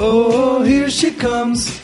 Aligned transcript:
Oh, 0.00 0.62
here 0.62 0.88
she 0.88 1.10
comes. 1.10 1.80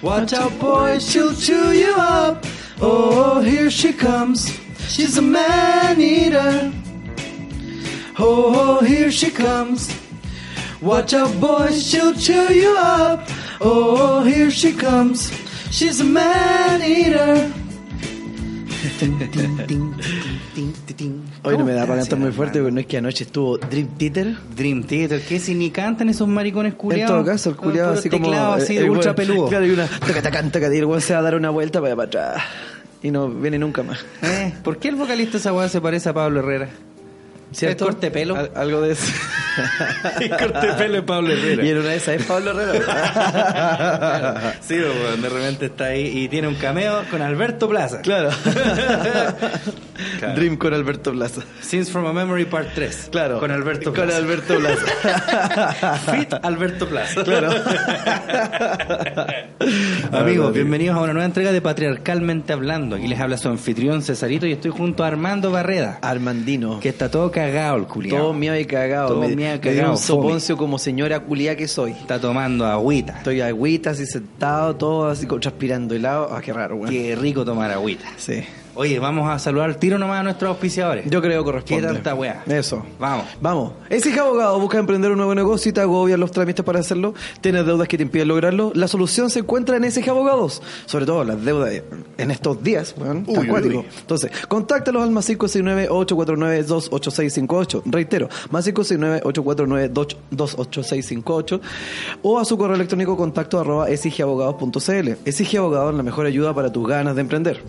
Watch 0.00 0.32
out, 0.32 0.58
boy, 0.58 0.98
she'll 0.98 1.34
chew 1.34 1.72
you 1.72 1.94
up. 1.96 2.46
Oh, 2.80 3.40
here 3.40 3.70
she 3.70 3.92
comes. 3.92 4.58
She's 4.88 5.18
a 5.18 5.22
man 5.22 6.00
eater. 6.00 6.72
Oh, 8.18 8.82
here 8.82 9.10
she 9.10 9.30
comes. 9.30 9.94
Watch 10.80 11.12
out, 11.12 11.38
boy, 11.38 11.72
she'll 11.72 12.14
chew 12.14 12.54
you 12.54 12.74
up. 12.78 13.28
Oh, 13.60 14.22
here 14.22 14.50
she 14.50 14.72
comes. 14.72 15.30
She's 15.70 16.00
a 16.00 16.04
man 16.04 16.82
eater. 16.82 17.52
Hoy 21.42 21.58
no 21.58 21.64
me 21.64 21.72
da 21.72 21.86
para 21.86 22.00
cantar 22.00 22.18
muy 22.18 22.32
fuerte 22.32 22.58
porque 22.60 22.72
no 22.72 22.80
es 22.80 22.86
que 22.86 22.96
anoche 22.98 23.24
estuvo 23.24 23.58
Dream 23.58 23.88
Theater. 23.98 24.36
Dream 24.56 24.82
Theater, 24.84 25.20
que 25.22 25.38
si 25.38 25.54
ni 25.54 25.70
cantan 25.70 26.08
esos 26.08 26.26
maricones 26.28 26.72
En 26.72 26.78
culiados. 26.78 27.14
todo 27.16 27.24
caso, 27.24 27.50
el 27.50 27.56
culiado 27.56 27.92
así 27.92 28.08
como. 28.08 28.32
así 28.32 28.74
eh, 28.76 28.80
de 28.80 28.84
el 28.86 28.90
ultra 28.90 29.12
weón- 29.12 29.16
peludo. 29.16 29.48
Claro, 29.48 29.66
y 29.66 29.70
una. 29.70 29.86
Taca, 29.86 30.22
taca, 30.22 30.42
taca, 30.50 30.74
y 30.74 30.78
el 30.78 30.84
weón 30.86 31.00
se 31.00 31.12
va 31.12 31.20
a 31.20 31.22
dar 31.22 31.34
una 31.34 31.50
vuelta 31.50 31.80
para 31.80 32.02
atrás. 32.02 32.42
Y 33.02 33.10
no 33.10 33.28
viene 33.28 33.58
nunca 33.58 33.82
más. 33.82 34.04
Eh, 34.22 34.54
¿Por 34.64 34.78
qué 34.78 34.88
el 34.88 34.96
vocalista 34.96 35.32
de 35.32 35.38
esa 35.38 35.52
weá 35.52 35.68
se 35.68 35.80
parece 35.80 36.08
a 36.08 36.14
Pablo 36.14 36.40
Herrera? 36.40 36.68
¿Cierto? 37.52 37.84
¿Es 37.84 37.90
corte 37.90 38.10
pelo? 38.10 38.36
Al- 38.36 38.50
algo 38.54 38.80
de 38.82 38.92
eso. 38.92 39.06
El 40.20 40.30
corte 40.30 40.66
de 40.66 40.72
pelo 40.74 40.94
de 40.96 41.02
Pablo 41.02 41.32
Herrera. 41.32 41.64
y 41.64 41.70
en 41.70 41.78
una 41.78 41.88
de 41.90 41.96
esas 41.96 42.16
es 42.20 42.24
Pablo 42.26 42.50
Herrera. 42.60 44.54
Sí, 44.60 44.74
weón, 44.74 45.22
de 45.22 45.28
repente 45.28 45.66
está 45.66 45.84
ahí 45.86 46.06
y 46.24 46.28
tiene 46.28 46.48
un 46.48 46.56
cameo 46.56 47.04
con 47.10 47.22
Alberto 47.22 47.68
Plaza. 47.68 48.00
claro. 48.02 48.30
Claro. 50.18 50.34
Dream 50.34 50.56
con 50.58 50.74
Alberto 50.74 51.10
Plaza. 51.12 51.40
Scenes 51.62 51.90
from 51.90 52.04
a 52.06 52.12
Memory 52.12 52.44
Part 52.44 52.68
3. 52.74 53.08
Claro. 53.10 53.40
Con 53.40 53.50
Alberto 53.50 53.94
Con 53.94 54.04
Plaza. 54.04 54.18
Alberto 54.18 54.54
Plaza. 54.58 55.94
Fit 56.12 56.34
Alberto 56.42 56.86
Plaza. 56.86 57.24
Claro. 57.24 57.50
Amigos, 60.12 60.52
bienvenidos 60.52 60.96
a 60.96 61.00
una 61.00 61.12
nueva 61.14 61.24
entrega 61.26 61.50
de 61.52 61.60
Patriarcalmente 61.62 62.52
Hablando. 62.52 62.96
Aquí 62.96 63.06
les 63.08 63.18
habla 63.20 63.38
su 63.38 63.48
anfitrión 63.48 64.02
Cesarito 64.02 64.46
y 64.46 64.52
estoy 64.52 64.70
junto 64.70 65.02
a 65.04 65.06
Armando 65.08 65.50
Barreda. 65.50 65.98
Armandino. 66.02 66.78
Que 66.80 66.90
está 66.90 67.10
todo 67.10 67.30
cagado 67.36 67.76
el 67.76 67.86
culiao. 67.86 68.18
Todo 68.18 68.32
miedo 68.32 68.58
y 68.58 68.64
cagado. 68.64 69.08
Todo 69.08 69.20
me, 69.20 69.36
miedo 69.36 69.50
y 69.50 69.58
me 69.58 69.60
cagado, 69.60 69.92
un 69.92 69.98
fome. 69.98 70.22
soponcio 70.22 70.56
como 70.56 70.78
señora 70.78 71.20
culia 71.20 71.54
que 71.54 71.68
soy. 71.68 71.92
Está 71.92 72.18
tomando 72.18 72.64
agüita. 72.64 73.18
Estoy 73.18 73.42
agüita 73.42 73.90
así 73.90 74.06
sentado, 74.06 74.74
todo 74.76 75.10
así 75.10 75.26
transpirando 75.26 75.94
helado. 75.94 76.30
Ah, 76.32 76.40
qué 76.40 76.54
raro, 76.54 76.76
weón. 76.76 76.90
Qué 76.90 77.14
rico 77.14 77.44
tomar 77.44 77.70
agüita. 77.70 78.06
Sí. 78.16 78.42
Oye, 78.76 78.98
vamos 78.98 79.26
a 79.28 79.38
saludar 79.38 79.70
al 79.70 79.78
tiro 79.78 79.98
nomás 79.98 80.20
a 80.20 80.22
nuestros 80.22 80.50
auspiciadores. 80.50 81.08
Yo 81.10 81.22
creo 81.22 81.40
que 81.42 81.46
corresponde. 81.46 81.86
¿Qué 81.88 81.94
tanta 81.94 82.14
weá? 82.14 82.42
Eso. 82.46 82.84
Vamos. 82.98 83.24
Vamos. 83.40 83.72
Exige 83.88 84.20
abogado, 84.20 84.60
busca 84.60 84.76
emprender 84.78 85.10
un 85.10 85.16
nuevo 85.16 85.34
negocio 85.34 85.70
y 85.70 85.72
te 85.72 85.80
agobian 85.80 86.20
los 86.20 86.30
trámites 86.30 86.62
para 86.64 86.80
hacerlo. 86.80 87.14
¿Tienes 87.40 87.64
deudas 87.64 87.88
que 87.88 87.96
te 87.96 88.02
impiden 88.02 88.28
lograrlo? 88.28 88.72
La 88.74 88.86
solución 88.86 89.30
se 89.30 89.38
encuentra 89.38 89.78
en 89.78 89.84
Exige 89.84 90.10
Abogados. 90.10 90.60
Sobre 90.84 91.06
todo 91.06 91.24
las 91.24 91.42
deudas 91.42 91.72
en 92.18 92.30
estos 92.30 92.62
días, 92.62 92.94
weón. 92.98 93.24
uy. 93.26 93.48
Entonces, 94.00 94.30
contáctalos 94.48 95.02
al 95.02 95.10
más 95.10 95.26
569-849-28658. 95.30 97.82
Reitero, 97.86 98.28
más 98.50 98.66
569-849-28658. 98.68 101.60
O 102.22 102.38
a 102.38 102.44
su 102.44 102.58
correo 102.58 102.76
electrónico 102.76 103.16
contacto 103.16 103.58
arroba 103.58 103.88
exigeabogados.cl. 103.88 105.08
Exige 105.24 105.56
Abogados, 105.58 105.94
la 105.94 106.02
mejor 106.02 106.26
ayuda 106.26 106.52
para 106.54 106.70
tus 106.70 106.86
ganas 106.86 107.14
de 107.14 107.22
emprender. 107.22 107.62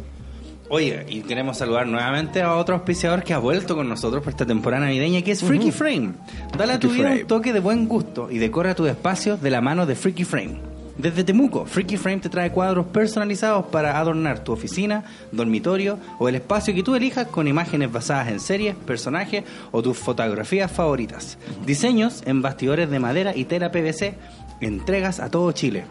Oye, 0.70 1.06
y 1.08 1.22
queremos 1.22 1.58
saludar 1.58 1.88
nuevamente 1.88 2.42
a 2.42 2.56
otro 2.56 2.76
auspiciador 2.76 3.24
que 3.24 3.34
ha 3.34 3.38
vuelto 3.38 3.76
con 3.76 3.88
nosotros 3.88 4.22
por 4.22 4.32
esta 4.32 4.46
temporada 4.46 4.86
navideña, 4.86 5.22
que 5.22 5.32
es 5.32 5.42
Freaky 5.42 5.72
Frame. 5.72 6.12
Dale 6.58 6.74
a 6.74 6.80
tu 6.80 6.90
vida 6.90 7.12
un 7.12 7.26
toque 7.26 7.54
de 7.54 7.62
buen 7.62 7.88
gusto 7.88 8.30
y 8.30 8.38
decora 8.38 8.76
tu 8.76 8.86
espacio 8.86 9.38
de 9.38 9.50
la 9.50 9.62
mano 9.62 9.86
de 9.86 9.96
Freaky 9.96 10.26
Frame. 10.26 10.60
Desde 10.98 11.24
Temuco, 11.24 11.66
Freaky 11.66 11.96
Frame 11.96 12.18
te 12.18 12.30
trae 12.30 12.52
cuadros 12.52 12.88
personalizados 12.88 13.68
para 13.68 13.98
adornar 13.98 14.44
tu 14.44 14.52
oficina, 14.52 15.06
dormitorio 15.32 16.00
o 16.20 16.28
el 16.28 16.36
espacio 16.36 16.74
que 16.74 16.84
tú 16.84 16.96
elijas 16.96 17.28
con 17.28 17.48
imágenes 17.48 17.92
basadas 17.92 18.30
en 18.30 18.40
series, 18.40 18.76
personajes 18.76 19.44
o 19.72 19.82
tus 19.82 19.98
fotografías 19.98 20.72
favoritas. 20.72 21.38
Diseños 21.66 22.24
en 22.26 22.42
bastidores 22.42 22.90
de 22.90 23.00
madera 23.00 23.34
y 23.36 23.46
tela 23.46 23.72
PVC, 23.72 24.16
entregas 24.60 25.20
a 25.20 25.30
todo 25.30 25.52
Chile. 25.54 25.86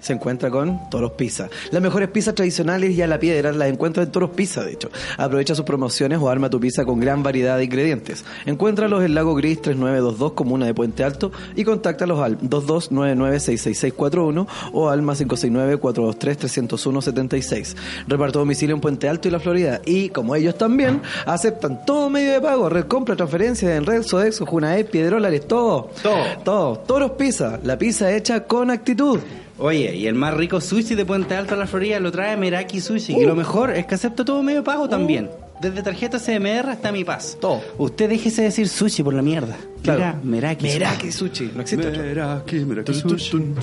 se 0.01 0.13
encuentra 0.13 0.51
con 0.51 0.91
Toros 0.91 1.13
Pizza. 1.13 1.49
Las 1.71 1.81
mejores 1.83 2.09
pizzas 2.09 2.35
tradicionales 2.35 2.97
y 2.97 3.03
a 3.03 3.07
la 3.07 3.19
piedra 3.19 3.53
las 3.53 3.69
encuentras 3.69 4.07
en 4.07 4.13
Toros 4.13 4.31
Pizza, 4.31 4.65
de 4.65 4.73
hecho. 4.73 4.89
Aprovecha 5.17 5.55
sus 5.55 5.65
promociones 5.65 6.19
o 6.21 6.29
arma 6.29 6.51
tu 6.51 6.59
pizza 6.61 6.85
con 6.85 7.01
gran 7.01 7.23
variedad 7.23 7.57
de 7.59 7.65
ingredientes. 7.65 8.25
Encuéntralos 8.47 9.05
en 9.05 9.15
Lago 9.15 9.35
Gris 9.35 9.61
3922, 9.63 10.33
comuna 10.33 10.67
de 10.67 10.75
Puente 10.75 11.05
Alto, 11.05 11.31
y 11.57 11.65
contáctalos 11.65 12.21
al 12.21 12.39
2299-66641 12.41 14.47
o 14.73 14.89
al 14.89 15.03
más 15.03 15.23
569-423-301-76. 15.23 17.77
Reparto 18.07 18.39
domicilio 18.41 18.75
en 18.75 18.81
Puente 18.81 19.09
Alto 19.09 19.29
y 19.29 19.31
La 19.31 19.39
Florida. 19.41 19.81
Y 19.85 20.09
como 20.11 20.35
ellos 20.35 20.57
también, 20.57 21.03
aceptan 21.27 21.85
todo 21.85 22.09
medio 22.11 22.33
de 22.33 22.41
pago, 22.41 22.69
red 22.69 22.85
compra, 22.85 23.17
transferencia 23.17 23.77
en 23.77 23.87
red, 23.87 24.03
Sodexo, 24.03 24.47
Junaed, 24.47 24.87
Piedrolares, 24.87 25.47
todo. 25.47 25.91
Todo. 26.03 26.25
Todo. 26.45 26.79
Toros 26.79 27.13
Pizza, 27.13 27.61
la 27.63 27.79
pizza 27.79 28.13
hecha 28.13 28.45
con 28.45 28.71
actitud. 28.71 29.21
Oye, 29.59 29.97
y 29.97 30.07
el 30.07 30.15
más 30.15 30.35
rico 30.35 30.61
sushi 30.61 30.95
de 30.95 31.05
Puente 31.05 31.35
Alto 31.35 31.55
a 31.55 31.57
la 31.57 31.67
Florida 31.67 31.99
lo 31.99 32.13
trae 32.13 32.37
Meraki 32.37 32.81
Sushi. 32.81 33.15
Y 33.17 33.25
lo 33.25 33.35
mejor 33.35 33.73
es 33.73 33.87
que 33.87 33.97
acepta 33.97 34.25
todo 34.25 34.43
medio 34.43 34.63
pago 34.63 34.89
también. 34.89 35.29
Desde 35.61 35.83
tarjeta 35.83 36.19
CMR 36.21 36.71
hasta 36.71 36.93
Mi 36.93 37.03
Paz. 37.05 37.37
Todo. 37.41 37.61
Usted 37.79 38.09
déjese 38.09 38.43
decir 38.43 38.69
sushi 38.69 39.03
por 39.03 39.15
la 39.15 39.23
mierda. 39.23 39.57
Claro. 39.83 39.99
Diga 39.99 40.21
Meraki, 40.23 40.67
Meraki 40.67 41.11
Sushi, 41.11 41.51
no 41.55 41.63
existe. 41.63 41.91
Meraki, 41.91 42.57
Meraki 42.61 42.95
Sushi. 42.95 43.55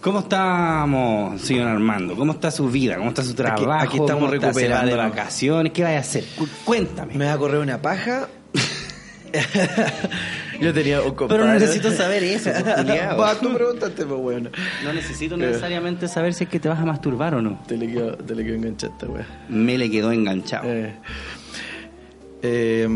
¿Cómo 0.00 0.20
estamos, 0.20 1.40
señor 1.42 1.66
Armando? 1.68 2.14
¿Cómo 2.14 2.32
está 2.32 2.50
su 2.52 2.70
vida? 2.70 2.96
¿Cómo 2.96 3.08
está 3.10 3.22
su 3.24 3.34
trabajo? 3.34 3.70
aquí 3.72 3.98
estamos. 3.98 4.30
¿Se 4.30 4.38
va 4.38 4.46
recuperando. 4.46 4.86
de 4.86 4.96
vacaciones? 4.96 5.72
¿Qué 5.72 5.82
vaya 5.82 5.98
a 5.98 6.00
hacer? 6.00 6.24
Cu- 6.38 6.48
Cuéntame. 6.64 7.14
Me 7.16 7.26
va 7.26 7.32
a 7.32 7.38
correr 7.38 7.58
una 7.60 7.82
paja. 7.82 8.28
Yo 10.60 10.74
tenía 10.74 11.00
un 11.00 11.14
compadre. 11.14 11.42
Pero 11.42 11.46
no 11.46 11.58
necesito 11.58 11.90
saber 11.90 12.22
eso, 12.22 12.50
pues. 12.64 12.66
Va, 13.18 13.34
tú 13.40 13.52
pregúntate, 13.54 14.04
pues 14.04 14.20
bueno. 14.20 14.50
No 14.84 14.92
necesito 14.92 15.36
necesariamente 15.36 16.08
saber 16.08 16.34
si 16.34 16.44
es 16.44 16.50
que 16.50 16.60
te 16.60 16.68
vas 16.68 16.78
a 16.78 16.84
masturbar 16.84 17.34
o 17.34 17.42
no. 17.42 17.60
Te 17.66 17.76
le 17.76 17.90
quedó, 17.90 18.16
te 18.16 18.34
le 18.34 18.44
quedó 18.44 18.54
enganchada 18.56 18.92
esta. 18.92 19.06
Me 19.48 19.78
le 19.78 19.90
quedó 19.90 20.12
enganchado. 20.12 20.68
Eh, 20.68 20.94
eh, 22.42 22.88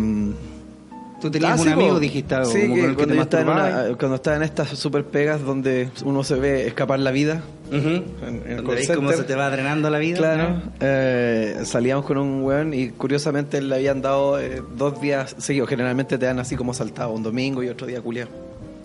Tú 1.20 1.30
tenías 1.30 1.52
ah, 1.52 1.54
un 1.62 1.66
sí, 1.66 1.72
amigo, 1.72 1.98
dijiste 2.00 2.34
algo, 2.34 2.50
Sí, 2.50 2.62
como 2.62 2.74
que 2.74 2.80
con 2.80 2.90
el 2.90 2.96
que 2.96 2.96
cuando, 2.96 3.12
te 3.14 3.16
yo 3.16 3.22
estaba 3.22 3.42
en 3.42 3.48
una- 3.88 3.96
cuando 3.98 4.14
estaba 4.16 4.36
en 4.36 4.42
estas 4.42 4.68
super 4.70 5.04
pegas 5.04 5.42
donde 5.42 5.88
uno 6.04 6.22
se 6.22 6.34
ve 6.34 6.66
escapar 6.66 6.98
la 6.98 7.10
vida. 7.12 7.42
Ujú. 7.68 7.78
En- 7.78 8.02
en 8.22 8.34
el 8.50 8.56
Donde 8.56 8.62
call 8.64 8.74
veis 8.76 8.90
cómo 8.94 9.12
se 9.12 9.22
te 9.24 9.34
va 9.34 9.48
drenando 9.50 9.88
la 9.88 9.98
vida. 9.98 10.18
Claro, 10.18 10.62
eh, 10.80 11.60
salíamos 11.64 12.04
con 12.04 12.18
un 12.18 12.42
weón 12.42 12.74
y 12.74 12.90
curiosamente 12.90 13.62
le 13.62 13.74
habían 13.74 14.02
dado 14.02 14.38
eh, 14.38 14.62
dos 14.76 15.00
días 15.00 15.34
seguidos. 15.38 15.68
Generalmente 15.70 16.18
te 16.18 16.26
dan 16.26 16.38
así 16.40 16.56
como 16.56 16.74
saltado, 16.74 17.12
un 17.12 17.22
domingo 17.22 17.62
y 17.62 17.68
otro 17.68 17.86
día 17.86 18.00
culiao. 18.02 18.28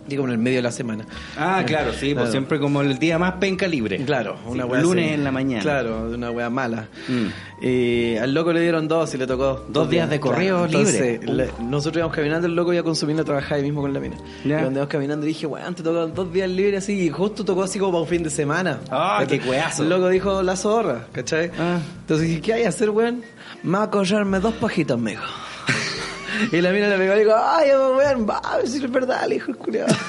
Digo, 0.10 0.26
en 0.26 0.32
el 0.32 0.38
medio 0.40 0.58
de 0.58 0.64
la 0.64 0.72
semana. 0.72 1.06
Ah, 1.38 1.62
Eh, 1.62 1.66
claro, 1.66 1.92
sí, 1.94 2.08
pues 2.08 2.14
claro. 2.16 2.32
siempre 2.32 2.60
como 2.60 2.82
el 2.82 2.98
día 3.00 3.18
más 3.20 3.34
penca 3.34 3.68
libre. 3.68 4.04
Claro, 4.06 4.38
una 4.48 4.64
Sí, 4.64 4.70
wea 4.70 4.82
lunes 4.82 5.06
así. 5.06 5.14
en 5.14 5.24
la 5.24 5.32
mañana. 5.32 5.62
Claro, 5.62 6.10
de 6.10 6.16
una 6.16 6.32
wea 6.32 6.50
mala. 6.50 6.88
Mm. 7.08 7.66
Y 7.66 8.16
al 8.18 8.34
loco 8.34 8.52
le 8.54 8.62
dieron 8.62 8.88
dos 8.88 9.14
y 9.14 9.18
le 9.18 9.28
tocó 9.28 9.66
Dos 9.70 9.90
días 9.90 10.10
de 10.10 10.20
correo 10.20 10.66
Entonces, 10.66 11.20
libre. 11.22 11.34
le- 11.34 11.52
nosotros 11.64 11.98
íbamos 12.00 12.16
caminando, 12.16 12.48
el 12.48 12.56
loco 12.56 12.74
iba 12.74 12.84
consumiendo 12.84 13.22
a 13.24 13.26
trabajar 13.26 13.58
ahí 13.58 13.64
mismo 13.64 13.82
con 13.82 13.94
la 13.94 14.00
mina. 14.00 14.16
Y 14.44 14.50
cuando 14.50 14.72
íbamos 14.72 14.88
caminando 14.90 15.26
dije, 15.26 15.46
weón, 15.46 15.76
te 15.76 15.84
tocó 15.84 16.08
dos 16.08 16.34
días 16.34 16.50
libres 16.50 16.84
así. 16.84 17.00
Y 17.00 17.10
justo 17.10 17.44
tocó 17.46 17.64
así 17.64 17.78
como 17.78 17.92
para 17.92 18.02
un 18.04 18.08
fin 18.08 18.24
de 18.24 18.30
semana. 18.30 18.80
Ah, 18.90 19.24
qué 19.28 19.40
cueazo. 19.40 19.84
El 19.84 19.90
loco 19.90 20.08
dijo 20.10 20.42
la 20.42 20.56
zorra, 20.56 21.08
¿cachai? 21.12 21.52
Ah. 21.60 21.80
Entonces 22.02 22.28
dije, 22.28 22.42
¿qué 22.42 22.54
hay 22.54 22.64
a 22.64 22.70
hacer, 22.70 22.90
weón? 22.90 23.22
Me 23.64 23.78
va 23.78 23.84
a 23.84 23.90
collarme 23.92 24.40
dos 24.40 24.54
pajitas, 24.56 24.98
mijo. 24.98 25.24
Y 26.52 26.62
la 26.62 26.72
mina 26.72 26.88
le 26.88 26.98
pegó 26.98 27.16
y 27.16 27.20
dijo, 27.20 27.36
ay, 27.36 27.70
weón, 27.70 28.28
va 28.30 28.42
si 28.66 28.78
es 28.84 28.92
verdad, 28.92 29.28
le 29.28 29.36
dijo 29.36 29.52
el 29.52 29.58
culiado. 29.58 29.96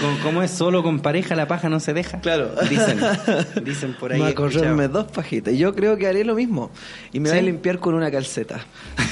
Como, 0.00 0.18
como 0.18 0.42
es 0.42 0.50
solo 0.50 0.82
con 0.82 0.98
pareja, 1.00 1.36
la 1.36 1.46
paja 1.46 1.68
no 1.68 1.78
se 1.78 1.92
deja. 1.92 2.20
Claro. 2.20 2.50
Dicen, 2.68 2.98
dicen 3.64 3.94
por 3.94 4.12
ahí. 4.12 4.20
He 4.20 4.26
a 4.26 4.34
correrme 4.34 4.88
dos 4.88 5.04
pajitas. 5.12 5.54
Yo 5.54 5.74
creo 5.74 5.96
que 5.96 6.08
haré 6.08 6.24
lo 6.24 6.34
mismo. 6.34 6.72
Y 7.12 7.20
me 7.20 7.28
voy 7.30 7.38
a 7.38 7.40
¿Sí? 7.40 7.46
limpiar 7.46 7.78
con 7.78 7.94
una 7.94 8.10
calceta. 8.10 8.66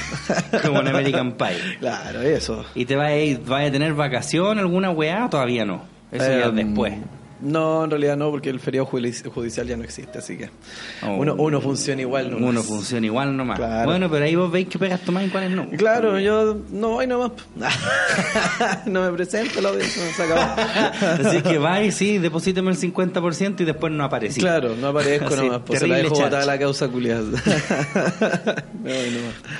Como 0.65 0.81
en 0.81 0.89
American 0.89 1.33
Pie. 1.33 1.77
Claro, 1.79 2.21
eso. 2.21 2.65
¿Y 2.75 2.85
te 2.85 2.95
vas 2.95 3.07
a, 3.11 3.17
ir, 3.17 3.39
vas 3.45 3.67
a 3.67 3.71
tener 3.71 3.93
vacación 3.93 4.59
alguna 4.59 4.91
weá 4.91 5.29
todavía 5.29 5.65
no? 5.65 5.85
Eso 6.11 6.27
ya 6.27 6.39
es 6.39 6.45
Em, 6.47 6.55
después. 6.55 6.93
No, 7.43 7.83
en 7.83 7.89
realidad 7.91 8.17
no, 8.17 8.31
porque 8.31 8.49
el 8.49 8.59
feriado 8.59 8.87
judi- 8.87 9.29
judicial 9.29 9.67
ya 9.67 9.75
no 9.77 9.83
existe, 9.83 10.17
así 10.19 10.37
que 10.37 10.49
Oh. 11.03 11.15
uno, 11.17 11.35
uno 11.35 11.61
funciona 11.61 12.01
igual. 12.01 12.31
nomás. 12.31 12.49
Uno 12.49 12.63
funciona 12.63 13.05
igual 13.05 13.35
nomás. 13.35 13.57
Claro. 13.59 13.89
Bueno, 13.89 14.09
pero 14.09 14.25
ahí 14.25 14.35
vos 14.35 14.51
veis 14.51 14.67
que 14.67 14.79
pegas 14.79 15.01
tomás 15.01 15.25
y 15.27 15.29
cuáles 15.29 15.51
no. 15.51 15.69
Claro, 15.71 16.19
yo 16.19 16.57
no 16.71 16.89
voy 16.89 17.07
nomás. 17.07 17.31
no 18.85 19.01
me 19.03 19.11
presento, 19.15 19.61
la 19.61 19.69
audiencia, 19.69 20.01
se 20.15 20.23
acabó. 20.23 21.21
Así 21.29 21.41
que 21.41 21.57
vais, 21.57 21.93
sí, 21.93 22.17
deposítame 22.17 22.71
el 22.71 22.77
50% 22.77 23.61
y 23.61 23.65
después 23.65 23.91
no 23.91 24.03
aparecí. 24.05 24.39
Claro, 24.39 24.75
no 24.79 24.87
aparezco 24.87 25.25
Así, 25.33 25.43
nomás, 25.43 25.61
pues 25.65 25.79
se 25.79 25.87
la 25.87 25.97
dejo 25.97 26.15
botada 26.15 26.45
la 26.45 26.57
causa 26.57 26.87
culiada. 26.87 27.21
nomás. 27.23 27.43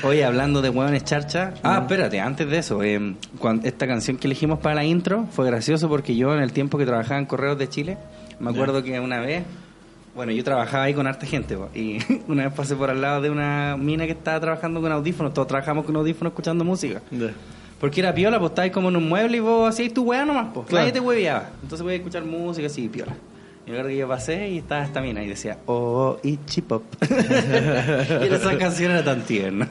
Oye, 0.04 0.24
hablando 0.26 0.62
de 0.62 0.70
hueones 0.70 1.04
charcha. 1.04 1.54
Ah, 1.64 1.80
espérate, 1.82 2.20
antes 2.20 2.50
de 2.50 2.58
eso, 2.58 2.84
eh, 2.84 3.16
cuan- 3.40 3.62
esta 3.64 3.88
canción 3.88 4.18
que 4.18 4.28
elegimos 4.28 4.60
para 4.60 4.76
la 4.76 4.84
intro 4.86 5.28
fue 5.32 5.46
gracioso 5.46 5.90
porque 5.90 6.16
yo 6.16 6.34
en 6.34 6.42
el 6.42 6.52
tiempo 6.54 6.78
que 6.78 6.86
trabajaba 6.86 7.20
en 7.20 7.26
Correos 7.26 7.58
de 7.58 7.70
Chile, 7.74 7.98
me 8.40 8.52
acuerdo 8.52 8.84
que 8.84 9.00
una 9.00 9.20
vez, 9.20 9.44
bueno, 10.16 10.32
yo 10.32 10.44
trabajaba 10.44 10.84
ahí 10.84 10.94
con 10.94 11.08
harta 11.08 11.26
gente, 11.26 11.58
po, 11.58 11.70
y 11.74 11.98
una 12.28 12.44
vez 12.46 12.54
pasé 12.54 12.76
por 12.76 12.92
al 12.92 13.02
lado 13.02 13.22
de 13.22 13.32
una 13.32 13.76
mina 13.80 14.06
que 14.06 14.12
estaba 14.12 14.40
trabajando 14.40 14.80
con 14.80 14.92
audífonos, 14.92 15.34
todos 15.34 15.48
trabajamos 15.48 15.86
con 15.86 15.96
audífonos 15.96 16.32
escuchando 16.32 16.64
música. 16.64 17.02
Porque 17.80 18.00
era 18.00 18.14
piola, 18.14 18.40
pues 18.40 18.52
estabas 18.52 18.72
como 18.72 18.90
en 18.90 18.98
un 18.98 19.10
mueble 19.10 19.38
y 19.38 19.40
vos 19.40 19.68
hacías 19.68 19.92
tu 19.92 20.04
weá 20.04 20.24
nomás, 20.24 20.50
pues. 20.54 20.68
Claro. 20.68 20.84
Nadie 20.84 20.94
te 20.94 21.00
hueveaba. 21.00 21.50
Entonces 21.64 21.84
voy 21.84 21.94
a 21.94 21.98
escuchar 21.98 22.24
música 22.24 22.68
así, 22.68 22.88
piola. 22.88 23.14
Y 23.66 23.72
acuerdo 23.72 23.90
que 23.90 23.98
yo 23.98 24.08
pasé 24.08 24.50
y 24.50 24.58
estaba 24.60 24.84
esta 24.84 25.02
mina 25.02 25.24
y 25.24 25.30
decía, 25.30 25.58
oh, 25.66 26.18
Itchy 26.22 26.62
Pop. 26.62 26.84
y 27.02 27.14
esa 28.34 28.58
canción 28.58 28.92
era 28.92 29.04
tan 29.04 29.22
tierna. 29.24 29.68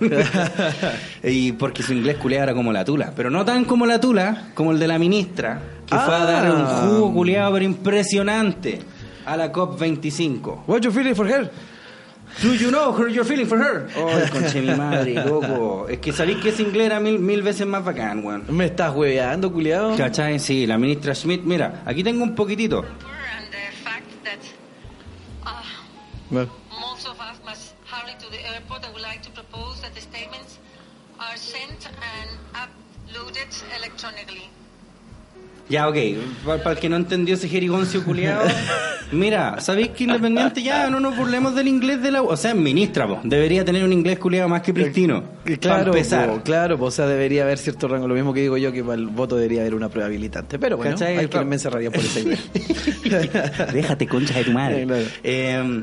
y 1.23 1.53
porque 1.53 1.83
su 1.83 1.93
inglés 1.93 2.17
culeado 2.17 2.45
era 2.45 2.55
como 2.55 2.73
la 2.73 2.85
tula. 2.85 3.13
Pero 3.15 3.31
no 3.31 3.45
tan 3.45 3.65
como 3.65 3.87
la 3.87 4.01
tula, 4.01 4.49
como 4.55 4.73
el 4.73 4.79
de 4.79 4.89
la 4.89 4.99
ministra, 4.99 5.61
que 5.87 5.95
fue 5.97 6.15
a 6.15 6.23
Ah. 6.23 6.27
dar 6.27 6.51
un 6.51 6.65
jugo 6.67 7.13
culeado 7.15 7.53
pero 7.55 7.65
impresionante 7.65 8.81
a 9.27 9.37
la 9.37 9.53
COP25. 9.53 10.65
What 10.67 10.81
you 10.83 10.91
feeling 10.91 11.15
for 11.15 11.27
her? 11.27 11.51
Do 12.43 12.55
you 12.55 12.71
know 12.71 12.93
how 12.93 13.07
you're 13.09 13.25
feeling 13.27 13.47
for 13.47 13.59
her? 13.59 13.89
Oh, 13.95 14.09
conche 14.33 14.63
mi 14.63 14.75
madre, 14.75 15.15
loco. 15.27 15.87
Es 15.89 15.99
que 15.99 16.13
sabéis 16.13 16.39
que 16.41 16.49
ese 16.49 16.63
inglés 16.63 16.87
era 16.87 16.99
mil, 16.99 17.19
mil 17.19 17.43
veces 17.43 17.67
más 17.67 17.85
bacán, 17.85 18.25
weón. 18.25 18.45
Me 18.49 18.65
estás 18.67 18.95
hueveando, 18.95 19.53
culiado. 19.53 19.95
¿Cachai? 19.97 20.39
Sí, 20.39 20.67
la 20.67 20.79
ministra 20.79 21.15
Schmidt. 21.15 21.43
Mira, 21.45 21.83
aquí 21.85 22.03
tengo 22.03 22.23
un 22.25 22.35
poquitito. 22.35 22.85
uh, 25.45 25.51
Bueno. 26.31 26.51
most 26.81 27.07
of 27.07 27.19
us 27.21 27.39
must 27.45 27.75
hurry 27.85 28.15
to 28.19 28.31
the 28.31 28.41
airport, 28.55 28.83
I 28.85 28.91
would 28.93 29.03
like 29.03 29.21
to 29.23 29.31
propose 29.33 29.81
that 29.83 29.95
the 29.95 30.01
statements 30.01 30.59
are 31.21 31.37
sent 31.37 31.87
and 31.87 32.31
uploaded 32.55 33.53
electronically. 33.79 34.49
Ya, 35.69 35.89
ok. 35.89 35.97
Para 36.45 36.73
el 36.73 36.79
que 36.79 36.89
no 36.89 36.97
entendió 36.97 37.35
ese 37.35 37.49
jerigoncio 37.49 38.05
culiado. 38.05 38.45
Mira, 39.13 39.61
¿sabéis 39.61 39.91
que 39.91 40.05
independiente 40.05 40.63
ya 40.63 40.89
no 40.89 40.99
nos 40.99 41.15
burlemos 41.17 41.55
del 41.55 41.69
inglés 41.69 42.03
de 42.03 42.11
la... 42.11 42.23
O 42.23 42.37
sea, 42.37 42.55
ministra, 42.55 43.07
po, 43.07 43.21
debería 43.23 43.63
tener 43.63 43.85
un 43.85 43.93
inglés 43.93 44.19
culiado 44.19 44.49
más 44.49 44.63
que 44.63 44.73
pristino. 44.73 45.23
Y 45.45 45.57
Para 45.57 45.85
Claro, 45.85 45.93
po, 46.35 46.43
claro, 46.43 46.79
po, 46.79 46.87
o 46.87 46.91
sea, 46.91 47.07
debería 47.07 47.43
haber 47.43 47.59
cierto 47.59 47.89
rango. 47.89 48.09
Lo 48.09 48.15
mismo 48.15 48.33
que 48.33 48.41
digo 48.41 48.57
yo, 48.57 48.73
que 48.73 48.83
para 48.83 48.95
el 48.95 49.09
voto 49.09 49.37
debería 49.37 49.61
haber 49.61 49.75
una 49.75 49.91
prueba 49.91 50.07
habilitante. 50.07 50.59
Pero 50.59 50.79
bueno, 50.79 50.93
¿Cachai? 50.93 51.19
hay 51.19 51.27
quienes 51.27 51.49
me 51.49 51.57
encerrarían 51.57 51.93
por 51.93 52.03
esa 52.03 52.21
idea. 52.21 52.39
Déjate, 53.73 54.07
concha 54.07 54.35
de 54.35 54.45
tu 54.45 54.53
madre. 54.53 54.87
Claro. 54.93 55.05
Eh, 55.23 55.83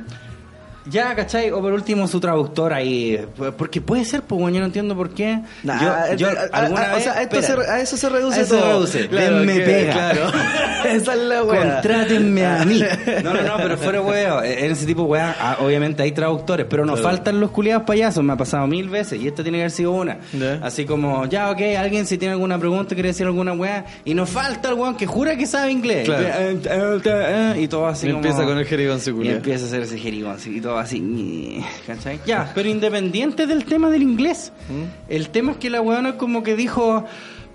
ya, 0.90 1.16
¿cachai? 1.16 1.52
O 1.52 1.62
por 1.62 1.74
último 1.74 2.08
su 2.08 2.20
traductor 2.20 2.74
ahí. 2.74 3.20
Porque 3.58 3.82
puede 3.82 4.06
ser, 4.06 4.22
pues, 4.24 4.40
bueno, 4.42 4.56
yo 4.56 4.60
no 4.62 4.68
entiendo 4.68 4.96
por 4.96 5.12
qué. 5.14 5.40
Nah, 5.64 6.10
yo, 6.12 6.16
yo 6.16 6.30
eh, 6.30 6.38
a- 6.52 6.58
alguna 6.58 6.82
a- 6.92 6.96
vez... 6.96 7.08
o 7.08 7.12
sea, 7.12 7.22
esto 7.22 7.42
se- 7.42 7.54
a 7.54 7.80
eso 7.82 7.98
se 7.98 8.10
reduce 8.10 8.40
A 8.40 8.44
eso 8.44 8.56
se 8.56 8.62
todo. 8.62 8.72
reduce. 8.74 9.08
Claro, 9.08 9.36
Denme 9.40 9.54
que- 9.54 9.60
pega. 9.62 9.94
Claro. 9.94 10.32
Esa 10.90 11.14
es 11.14 11.20
la 11.20 11.44
wea. 11.44 11.74
Contrátenme 11.74 12.46
a 12.46 12.66
mí. 12.66 12.82
No, 13.24 13.34
no, 13.34 13.42
no, 13.42 13.58
pero 13.58 13.78
fuera 13.78 14.02
weón. 14.02 14.46
En 14.46 14.72
ese 14.72 14.86
tipo 14.86 15.04
weá, 15.04 15.36
ah, 15.40 15.58
obviamente 15.62 16.02
hay 16.04 16.12
traductores, 16.12 16.66
pero 16.70 16.86
nos 16.86 17.00
Claro. 17.00 17.16
faltan 17.18 17.40
los 17.40 17.52
culiados 17.52 17.84
payasos. 17.84 18.24
Me 18.24 18.34
ha 18.34 18.38
pasado 18.38 18.66
mil 18.68 18.90
veces 18.90 19.20
y 19.22 19.28
esta 19.28 19.44
tiene 19.44 19.58
que 19.58 19.64
haber 19.64 19.72
sido 19.72 19.92
una. 19.92 20.20
Así 20.62 20.86
como, 20.86 21.26
ya, 21.26 21.52
ok, 21.52 21.60
alguien 21.78 22.06
si 22.06 22.18
tiene 22.18 22.34
alguna 22.34 22.58
pregunta, 22.58 22.96
quiere 22.96 23.10
decir 23.10 23.26
alguna 23.26 23.54
weá, 23.54 23.86
y 24.06 24.14
nos 24.14 24.30
falta 24.30 24.70
el 24.70 24.76
weón 24.76 24.96
que 24.96 25.06
jura 25.06 25.36
que 25.36 25.46
sabe 25.46 25.72
inglés. 25.72 26.06
Claro. 26.06 26.24
Eh, 26.28 26.60
eh, 26.66 27.02
eh, 27.06 27.62
Y 27.62 27.68
todo 27.68 27.88
así 27.88 28.08
Y 28.08 28.12
como- 28.12 28.24
empieza 28.24 28.46
con 28.48 28.58
el 28.58 28.66
jerigoncio 28.66 29.22
Y 29.22 29.30
empieza 29.30 29.66
a 29.66 29.68
hacer 29.68 29.82
ese 29.82 29.98
jerigoncio 29.98 30.52
y 30.52 30.62
todo 30.62 30.78
así. 30.80 31.64
¿Cachai? 31.88 32.20
Ya, 32.26 32.52
pero 32.56 32.70
independiente 32.70 33.46
del 33.48 33.66
tema 33.66 33.90
del 33.90 34.02
inglés, 34.04 34.52
¿Mm? 34.70 35.12
el 35.12 35.30
tema 35.30 35.52
es 35.54 35.58
que 35.58 35.70
la 35.70 35.82
weona 35.82 36.18
como 36.18 36.44
que 36.44 36.56
dijo. 36.56 37.06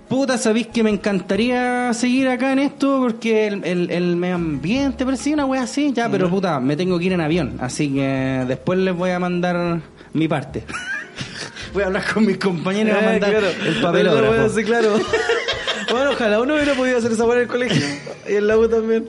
Puta, 0.07 0.37
sabéis 0.37 0.67
que 0.67 0.83
me 0.83 0.91
encantaría 0.91 1.91
seguir 1.95 2.27
acá 2.27 2.51
en 2.51 2.59
esto 2.59 2.99
porque 3.01 3.47
el, 3.47 3.63
el, 3.65 3.89
el 3.89 4.15
medio 4.15 4.35
ambiente, 4.35 5.03
sí, 5.17 5.33
una 5.33 5.47
wea 5.47 5.63
así, 5.63 5.93
ya, 5.93 6.07
pero 6.09 6.29
puta, 6.29 6.59
me 6.59 6.75
tengo 6.77 6.99
que 6.99 7.05
ir 7.05 7.13
en 7.13 7.21
avión, 7.21 7.57
así 7.59 7.91
que 7.91 8.45
después 8.47 8.77
les 8.77 8.95
voy 8.95 9.09
a 9.09 9.17
mandar 9.17 9.81
mi 10.13 10.27
parte. 10.27 10.63
voy 11.73 11.81
a 11.81 11.85
hablar 11.87 12.03
con 12.13 12.23
mis 12.23 12.37
compañeros 12.37 12.93
voy 12.95 13.03
a 13.03 13.07
Eh, 13.07 13.11
mandar 13.19 13.29
claro. 13.31 13.47
el 13.65 13.81
papelógrafo. 13.81 14.27
Bueno, 14.27 14.49
sí, 14.49 14.63
claro. 14.63 14.89
bueno, 15.91 16.11
ojalá 16.11 16.39
uno 16.39 16.53
hubiera 16.53 16.75
podido 16.75 16.99
hacer 16.99 17.11
esa 17.11 17.25
weá 17.25 17.37
en 17.37 17.41
el 17.41 17.47
colegio. 17.47 17.85
Y 18.29 18.35
en 18.35 18.45
la 18.47 18.57
U 18.59 18.69
también. 18.69 19.05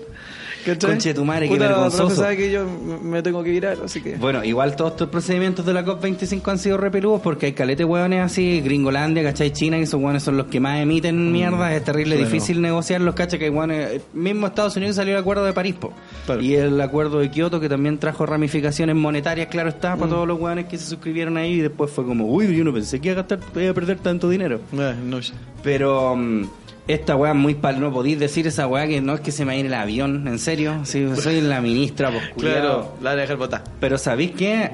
¿Cachai? 0.67 0.91
Conche 0.91 1.15
tu 1.15 1.25
madre, 1.25 1.49
qué 1.49 1.59
vergonzoso. 1.59 2.15
sabe 2.17 2.37
que 2.37 2.51
yo 2.51 2.67
me 3.03 3.23
tengo 3.23 3.43
que 3.43 3.51
virar, 3.51 3.79
así 3.85 4.01
que... 4.01 4.17
Bueno, 4.17 4.43
igual 4.45 4.75
todos 4.77 4.93
estos 4.93 5.09
procedimientos 5.09 5.65
de 5.65 5.73
la 5.73 5.85
COP25 5.85 6.51
han 6.51 6.59
sido 6.59 6.77
repeludos 6.77 7.21
porque 7.21 7.47
hay 7.47 7.53
calete 7.53 7.85
hueones 7.85 8.21
así, 8.23 8.61
Gringolandia, 8.61 9.23
¿cachai? 9.23 9.53
China, 9.53 9.77
que 9.77 9.85
esos 9.85 10.01
hueones 10.01 10.23
son 10.25 10.37
los 10.37 10.47
que 10.47 10.59
más 10.61 10.81
emiten 10.81 11.31
mierda, 11.33 11.75
es 11.75 11.85
terrible, 11.85 12.17
Bueno. 12.17 12.29
difícil 12.31 12.61
negociar 12.61 13.01
los 13.01 13.15
cachas 13.15 13.39
que 13.39 13.49
hueones. 13.49 14.03
Mismo 14.13 14.49
Estados 14.49 14.77
Unidos 14.77 14.97
salió 14.97 15.15
el 15.15 15.21
acuerdo 15.21 15.45
de 15.45 15.53
París, 15.53 15.77
po. 15.79 15.93
Claro. 16.27 16.41
Y 16.43 16.55
el 16.57 16.81
acuerdo 16.81 17.21
de 17.21 17.31
Kioto 17.31 17.61
que 17.61 17.69
también 17.69 17.99
trajo 17.99 18.27
ramificaciones 18.27 18.97
monetarias, 18.97 19.47
claro 19.49 19.69
está, 19.69 19.97
para 19.97 20.11
todos 20.11 20.27
los 20.27 20.41
hueones 20.41 20.67
que 20.67 20.79
se 20.79 20.87
suscribieron 20.87 21.37
ahí 21.37 21.53
y 21.55 21.61
después 21.61 21.91
fue 21.91 22.05
como, 22.05 22.27
uy, 22.27 22.55
yo 22.57 22.65
no 22.65 22.73
pensé 22.73 23.01
que 23.01 23.09
iba 23.09 23.21
a 23.21 23.23
gastar, 23.23 23.39
iba 23.61 23.71
a 23.71 23.75
perder 23.75 23.99
tanto 23.99 24.29
dinero. 24.29 24.61
Eh, 24.73 24.95
no, 25.05 25.19
Pero 25.63 26.17
mm, 26.17 26.45
esta 26.89 27.17
weá 27.17 27.33
es 27.33 27.37
muy 27.37 27.55
pal, 27.55 27.81
no 27.81 27.93
podéis 27.93 28.19
decir 28.19 28.47
esa 28.47 28.67
weá 28.67 28.87
que 28.87 29.01
no 29.01 29.15
es 29.15 29.21
que 29.21 29.33
se 29.33 29.45
me 29.45 29.53
va 29.53 29.53
a 29.53 29.57
ir 29.57 29.67
el 29.67 29.75
avión, 29.75 30.29
en 30.29 30.39
serio. 30.39 30.81
Sí, 30.85 31.07
soy 31.17 31.41
la 31.41 31.61
ministra, 31.61 32.11
pues 32.11 32.25
claro, 32.37 32.95
la 33.03 33.13
a 33.13 33.17
dejar 33.17 33.37
botar. 33.37 33.65
Pero 33.81 33.99
¿sabéis 33.99 34.33
qué? 34.33 34.71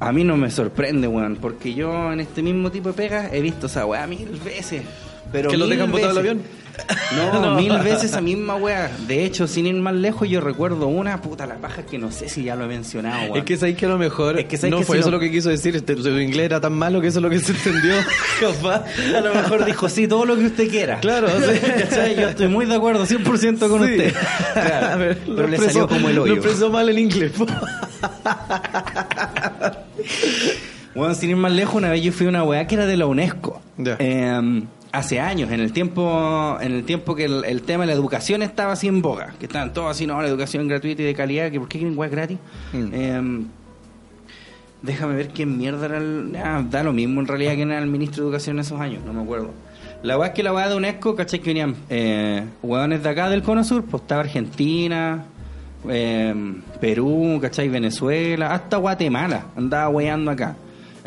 A 0.00 0.12
mí 0.12 0.22
no 0.22 0.36
me 0.36 0.50
sorprende, 0.50 1.08
weón, 1.08 1.36
porque 1.40 1.74
yo 1.74 2.12
en 2.12 2.20
este 2.20 2.42
mismo 2.42 2.70
tipo 2.70 2.90
de 2.90 2.94
pegas 2.94 3.32
he 3.32 3.40
visto 3.40 3.66
esa 3.66 3.84
weá 3.84 4.06
mil 4.06 4.28
veces. 4.44 4.82
Pero 5.32 5.50
¿Que 5.50 5.56
lo 5.56 5.66
dejan 5.66 5.90
botado 5.90 6.12
el 6.12 6.18
avión? 6.18 6.42
No, 7.16 7.40
No. 7.42 7.54
mil 7.56 7.76
veces 7.80 8.04
esa 8.04 8.20
misma 8.20 8.54
weá. 8.54 8.88
De 9.08 9.24
hecho, 9.24 9.46
sin 9.48 9.66
ir 9.66 9.74
más 9.74 9.94
lejos, 9.94 10.28
yo 10.28 10.40
recuerdo 10.40 10.86
una 10.86 11.20
puta 11.20 11.44
la 11.44 11.56
paja 11.56 11.82
que 11.82 11.98
no 11.98 12.12
sé 12.12 12.28
si 12.28 12.44
ya 12.44 12.54
lo 12.54 12.64
he 12.64 12.68
mencionado. 12.68 13.34
Es 13.34 13.42
que 13.44 13.56
sabéis 13.56 13.76
que 13.76 13.86
a 13.86 13.88
lo 13.88 13.98
mejor 13.98 14.38
Es 14.38 14.46
que 14.46 14.56
sabéis 14.56 14.70
no 14.72 14.78
que 14.78 14.84
fue 14.84 14.96
si 14.96 15.00
eso 15.00 15.10
lo 15.10 15.18
que 15.18 15.30
quiso 15.30 15.48
decir, 15.50 15.74
este, 15.74 15.96
su 16.00 16.08
inglés 16.20 16.46
era 16.46 16.60
tan 16.60 16.72
malo 16.74 17.00
que 17.00 17.08
eso 17.08 17.18
es 17.18 17.22
lo 17.24 17.30
que 17.30 17.40
se 17.40 17.50
entendió. 17.52 17.94
Capaz. 18.40 18.84
a 19.16 19.20
lo 19.20 19.34
mejor 19.34 19.64
dijo, 19.64 19.88
sí, 19.88 20.06
todo 20.06 20.24
lo 20.24 20.36
que 20.36 20.46
usted 20.46 20.68
quiera. 20.70 21.00
Claro. 21.00 21.26
Yo 22.16 22.28
estoy 22.28 22.48
muy 22.48 22.64
de 22.66 22.76
acuerdo, 22.76 23.04
100% 23.04 23.58
con 23.68 23.84
Sí. 23.84 23.92
usted. 23.92 24.14
Claro, 24.54 24.86
A 24.86 24.96
ver, 24.96 25.18
pero 25.26 25.34
lo 25.42 25.48
le 25.48 25.58
salió 25.58 25.88
como 25.88 26.08
el 26.08 26.14
Lo 26.16 26.22
hoyo. 26.22 26.34
expresó 26.34 26.70
mal 26.70 26.88
en 26.88 26.98
inglés. 27.00 27.32
Bueno, 30.94 31.14
sin 31.14 31.30
ir 31.30 31.36
más 31.36 31.52
lejos, 31.52 31.74
una 31.76 31.90
vez 31.90 32.02
yo 32.02 32.12
fui 32.12 32.26
a 32.26 32.28
una 32.28 32.42
weá 32.44 32.66
que 32.66 32.74
era 32.74 32.86
de 32.86 32.96
la 32.96 33.06
UNESCO. 33.06 33.60
Ya. 33.76 33.96
Eh, 33.98 34.62
hace 34.92 35.20
años, 35.20 35.50
en 35.50 35.60
el 35.60 35.72
tiempo 35.72 36.58
en 36.60 36.72
el 36.72 36.84
tiempo 36.84 37.14
que 37.14 37.24
el, 37.24 37.44
el 37.44 37.62
tema 37.62 37.84
de 37.84 37.88
la 37.88 37.92
educación 37.92 38.42
estaba 38.42 38.72
así 38.72 38.88
en 38.88 39.02
boga. 39.02 39.34
Que 39.38 39.46
estaban 39.46 39.72
todos 39.72 39.90
así, 39.90 40.06
no, 40.06 40.20
la 40.20 40.28
educación 40.28 40.68
gratuita 40.68 41.02
y 41.02 41.06
de 41.06 41.14
calidad, 41.14 41.50
que 41.50 41.58
¿por 41.58 41.68
qué 41.68 41.78
quieren 41.78 41.98
weá 41.98 42.08
gratis? 42.08 42.38
Mm. 42.72 42.88
Eh, 42.92 43.46
déjame 44.82 45.14
ver 45.14 45.28
quién 45.28 45.56
mierda 45.58 45.86
era 45.86 45.98
el... 45.98 46.36
ah, 46.42 46.64
da 46.68 46.82
lo 46.82 46.92
mismo 46.92 47.20
en 47.20 47.26
realidad 47.26 47.54
que 47.54 47.62
era 47.62 47.78
el 47.78 47.86
ministro 47.86 48.24
de 48.24 48.28
Educación 48.28 48.56
en 48.56 48.60
esos 48.60 48.80
años, 48.80 49.04
no 49.04 49.12
me 49.12 49.22
acuerdo. 49.22 49.50
La 50.02 50.16
weá 50.16 50.28
es 50.28 50.34
que 50.34 50.42
la 50.42 50.52
weá 50.52 50.68
de 50.68 50.76
UNESCO, 50.76 51.16
¿cachai? 51.16 51.40
Que 51.40 51.50
venían 51.50 51.74
eh, 51.90 52.44
hueones 52.62 53.02
de 53.02 53.08
acá 53.08 53.28
del 53.28 53.42
Cono 53.42 53.64
Sur, 53.64 53.84
pues 53.84 54.02
estaba 54.02 54.20
Argentina, 54.20 55.24
eh, 55.88 56.34
Perú, 56.80 57.38
¿cachai? 57.42 57.68
Venezuela, 57.68 58.54
hasta 58.54 58.76
Guatemala, 58.76 59.46
andaba 59.56 59.88
weando 59.88 60.30
acá. 60.30 60.56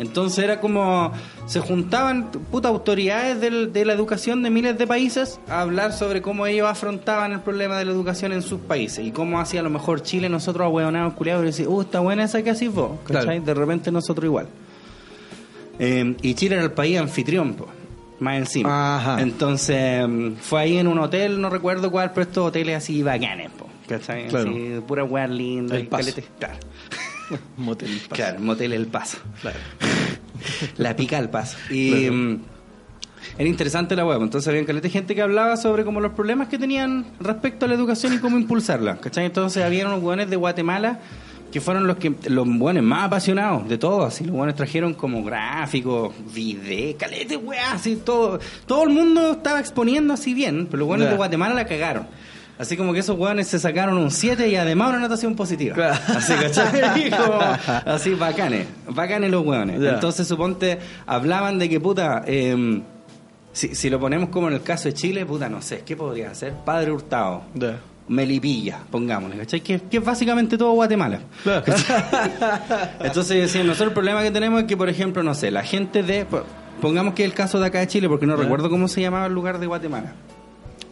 Entonces 0.01 0.43
era 0.43 0.59
como, 0.59 1.11
se 1.45 1.59
juntaban 1.59 2.31
puta 2.51 2.67
autoridades 2.69 3.39
del- 3.39 3.71
de 3.71 3.85
la 3.85 3.93
educación 3.93 4.41
de 4.43 4.49
miles 4.49 4.77
de 4.77 4.87
países 4.87 5.39
a 5.47 5.61
hablar 5.61 5.93
sobre 5.93 6.21
cómo 6.21 6.45
ellos 6.47 6.67
afrontaban 6.67 7.31
el 7.31 7.39
problema 7.41 7.77
de 7.77 7.85
la 7.85 7.91
educación 7.91 8.33
en 8.33 8.41
sus 8.41 8.59
países 8.61 9.05
y 9.05 9.11
cómo 9.11 9.39
hacía 9.39 9.59
a 9.59 9.63
lo 9.63 9.69
mejor 9.69 10.01
Chile, 10.03 10.27
nosotros 10.27 10.65
ahueonados 10.65 11.13
culiados 11.13 11.43
y 11.43 11.45
decir, 11.47 11.67
uh, 11.67 11.81
está 11.81 11.99
buena 11.99 12.23
esa 12.23 12.41
que 12.43 12.49
así 12.49 12.67
vos, 12.67 12.99
¿cachai? 13.05 13.23
Claro. 13.39 13.43
De 13.45 13.53
repente 13.53 13.91
nosotros 13.91 14.25
igual. 14.25 14.47
Eh, 15.79 16.15
y 16.21 16.33
Chile 16.35 16.55
era 16.55 16.63
el 16.63 16.71
país 16.71 16.97
anfitrión, 16.99 17.53
po. 17.53 17.67
más 18.19 18.37
encima. 18.37 18.97
Ajá. 18.97 19.21
Entonces, 19.21 20.07
mm, 20.07 20.33
fue 20.41 20.61
ahí 20.61 20.77
en 20.77 20.87
un 20.87 20.99
hotel, 20.99 21.41
no 21.41 21.49
recuerdo 21.49 21.89
cuál, 21.89 22.11
pero 22.11 22.21
estos 22.23 22.47
hoteles 22.49 22.75
así 22.77 23.01
bacanes, 23.01 23.49
po, 23.51 23.67
¿cachai? 23.87 24.27
Claro. 24.27 24.49
Así, 24.51 24.79
pura 24.87 25.03
weá 25.03 25.25
linda. 25.27 25.75
El 25.75 25.83
y 25.83 25.87
Paso. 25.87 26.03
calete- 26.11 26.25
Claro. 26.37 26.55
Motel 27.57 27.89
Paso. 28.09 28.09
Claro, 28.15 28.39
motel 28.39 28.73
El 28.73 28.87
Paso. 28.87 29.17
Claro. 29.41 29.57
La 30.77 30.95
pica 30.95 31.17
El 31.17 31.29
Paso. 31.29 31.57
Y 31.69 31.91
Claro. 31.91 32.13
mm, 32.13 32.41
era 33.37 33.49
interesante 33.49 33.95
la 33.95 34.05
web. 34.05 34.21
Entonces 34.21 34.47
había 34.47 34.65
caleta 34.65 34.83
de 34.87 34.89
gente 34.89 35.15
que 35.15 35.21
hablaba 35.21 35.55
sobre 35.57 35.83
como 35.85 35.99
los 36.01 36.13
problemas 36.13 36.47
que 36.47 36.57
tenían 36.57 37.05
respecto 37.19 37.65
a 37.65 37.69
la 37.69 37.75
educación 37.75 38.13
y 38.13 38.17
cómo 38.17 38.37
impulsarla. 38.37 38.97
¿Cachai? 38.97 39.25
Entonces 39.25 39.63
había 39.63 39.85
unos 39.87 40.01
hueones 40.01 40.29
de 40.29 40.35
Guatemala 40.35 40.99
que 41.51 41.59
fueron 41.59 41.85
los 41.85 41.97
que 41.97 42.13
los 42.29 42.47
buenos 42.47 42.81
más 42.81 43.03
apasionados 43.07 43.67
de 43.67 43.77
todos, 43.77 44.05
así 44.07 44.23
los 44.23 44.33
buenos 44.33 44.55
trajeron 44.55 44.93
como 44.93 45.21
gráficos, 45.21 46.13
video, 46.33 46.95
calete, 46.97 47.35
weá, 47.35 47.73
así 47.73 47.97
todo, 47.97 48.39
todo 48.65 48.83
el 48.85 48.91
mundo 48.91 49.33
estaba 49.33 49.59
exponiendo 49.59 50.13
así 50.13 50.33
bien, 50.33 50.67
pero 50.67 50.79
los 50.79 50.87
buenos 50.87 51.09
de 51.09 51.15
Guatemala 51.17 51.53
la 51.53 51.65
cagaron. 51.65 52.07
Así 52.61 52.77
como 52.77 52.93
que 52.93 52.99
esos 52.99 53.17
hueones 53.17 53.47
se 53.47 53.57
sacaron 53.57 53.97
un 53.97 54.11
7 54.11 54.47
y 54.47 54.55
además 54.55 54.89
una 54.89 54.97
anotación 54.99 55.35
positiva. 55.35 55.73
Claro. 55.73 55.99
Así, 56.15 56.33
¿cachai? 56.33 57.09
Como, 57.09 57.39
así, 57.85 58.13
bacanes. 58.13 58.67
Bacanes 58.87 59.31
los 59.31 59.43
hueones. 59.45 59.81
Entonces, 59.81 60.27
suponte, 60.27 60.77
hablaban 61.07 61.57
de 61.57 61.67
que, 61.69 61.79
puta, 61.79 62.23
eh, 62.27 62.81
si, 63.51 63.73
si 63.73 63.89
lo 63.89 63.99
ponemos 63.99 64.29
como 64.29 64.47
en 64.47 64.53
el 64.53 64.61
caso 64.61 64.83
de 64.89 64.93
Chile, 64.93 65.25
puta, 65.25 65.49
no 65.49 65.61
sé, 65.61 65.81
¿qué 65.85 65.95
podría 65.95 66.29
hacer? 66.31 66.53
Padre 66.63 66.91
Hurtado. 66.91 67.41
Ya. 67.55 67.79
Melipilla, 68.07 68.79
pongámosle, 68.91 69.37
¿cachai? 69.37 69.61
Que, 69.61 69.79
que 69.79 69.97
es 69.97 70.05
básicamente 70.05 70.57
todo 70.57 70.73
Guatemala. 70.73 71.19
Claro. 71.43 71.63
Entonces, 72.99 73.37
decían, 73.41 73.65
nosotros 73.67 73.89
el 73.89 73.93
problema 73.93 74.21
que 74.21 74.31
tenemos 74.31 74.61
es 74.61 74.67
que, 74.67 74.77
por 74.77 74.89
ejemplo, 74.89 75.23
no 75.23 75.33
sé, 75.33 75.49
la 75.51 75.63
gente 75.63 76.03
de... 76.03 76.25
po- 76.25 76.43
Pongamos 76.81 77.13
que 77.13 77.23
es 77.23 77.29
el 77.29 77.35
caso 77.35 77.59
de 77.59 77.67
acá 77.67 77.79
de 77.79 77.87
Chile, 77.87 78.09
porque 78.09 78.25
no 78.25 78.35
recuerdo 78.35 78.69
cómo 78.69 78.87
se 78.87 79.01
llamaba 79.01 79.27
el 79.27 79.33
lugar 79.33 79.59
de 79.59 79.67
Guatemala. 79.67 80.13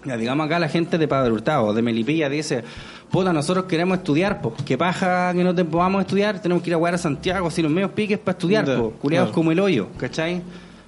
Ya, 0.06 0.18
digamos 0.18 0.46
acá 0.46 0.60
la 0.60 0.70
gente 0.70 0.98
de 0.98 1.08
Padre 1.08 1.32
Hurtado, 1.32 1.74
de 1.74 1.82
Melipilla, 1.82 2.29
dice, 2.29 2.63
puta, 3.12 3.34
nosotros 3.34 3.65
queremos 3.65 3.98
estudiar, 3.98 4.41
po. 4.41 4.53
¿Qué 4.65 4.77
paja 4.77 5.34
que 5.34 5.44
no 5.44 5.53
te 5.53 5.65
podamos 5.65 6.01
estudiar? 6.01 6.41
Tenemos 6.41 6.63
que 6.63 6.70
ir 6.70 6.74
a 6.75 6.77
jugar 6.77 6.96
a 6.96 6.98
Santiago, 6.98 7.48
así 7.48 7.62
los 7.62 7.72
medios 7.72 7.91
piques 7.91 8.18
para 8.18 8.38
estudiar, 8.38 8.65
claro. 8.65 9.32
como 9.32 9.51
el 9.51 9.60
hoyo, 9.60 9.89
¿cachai? 9.98 10.41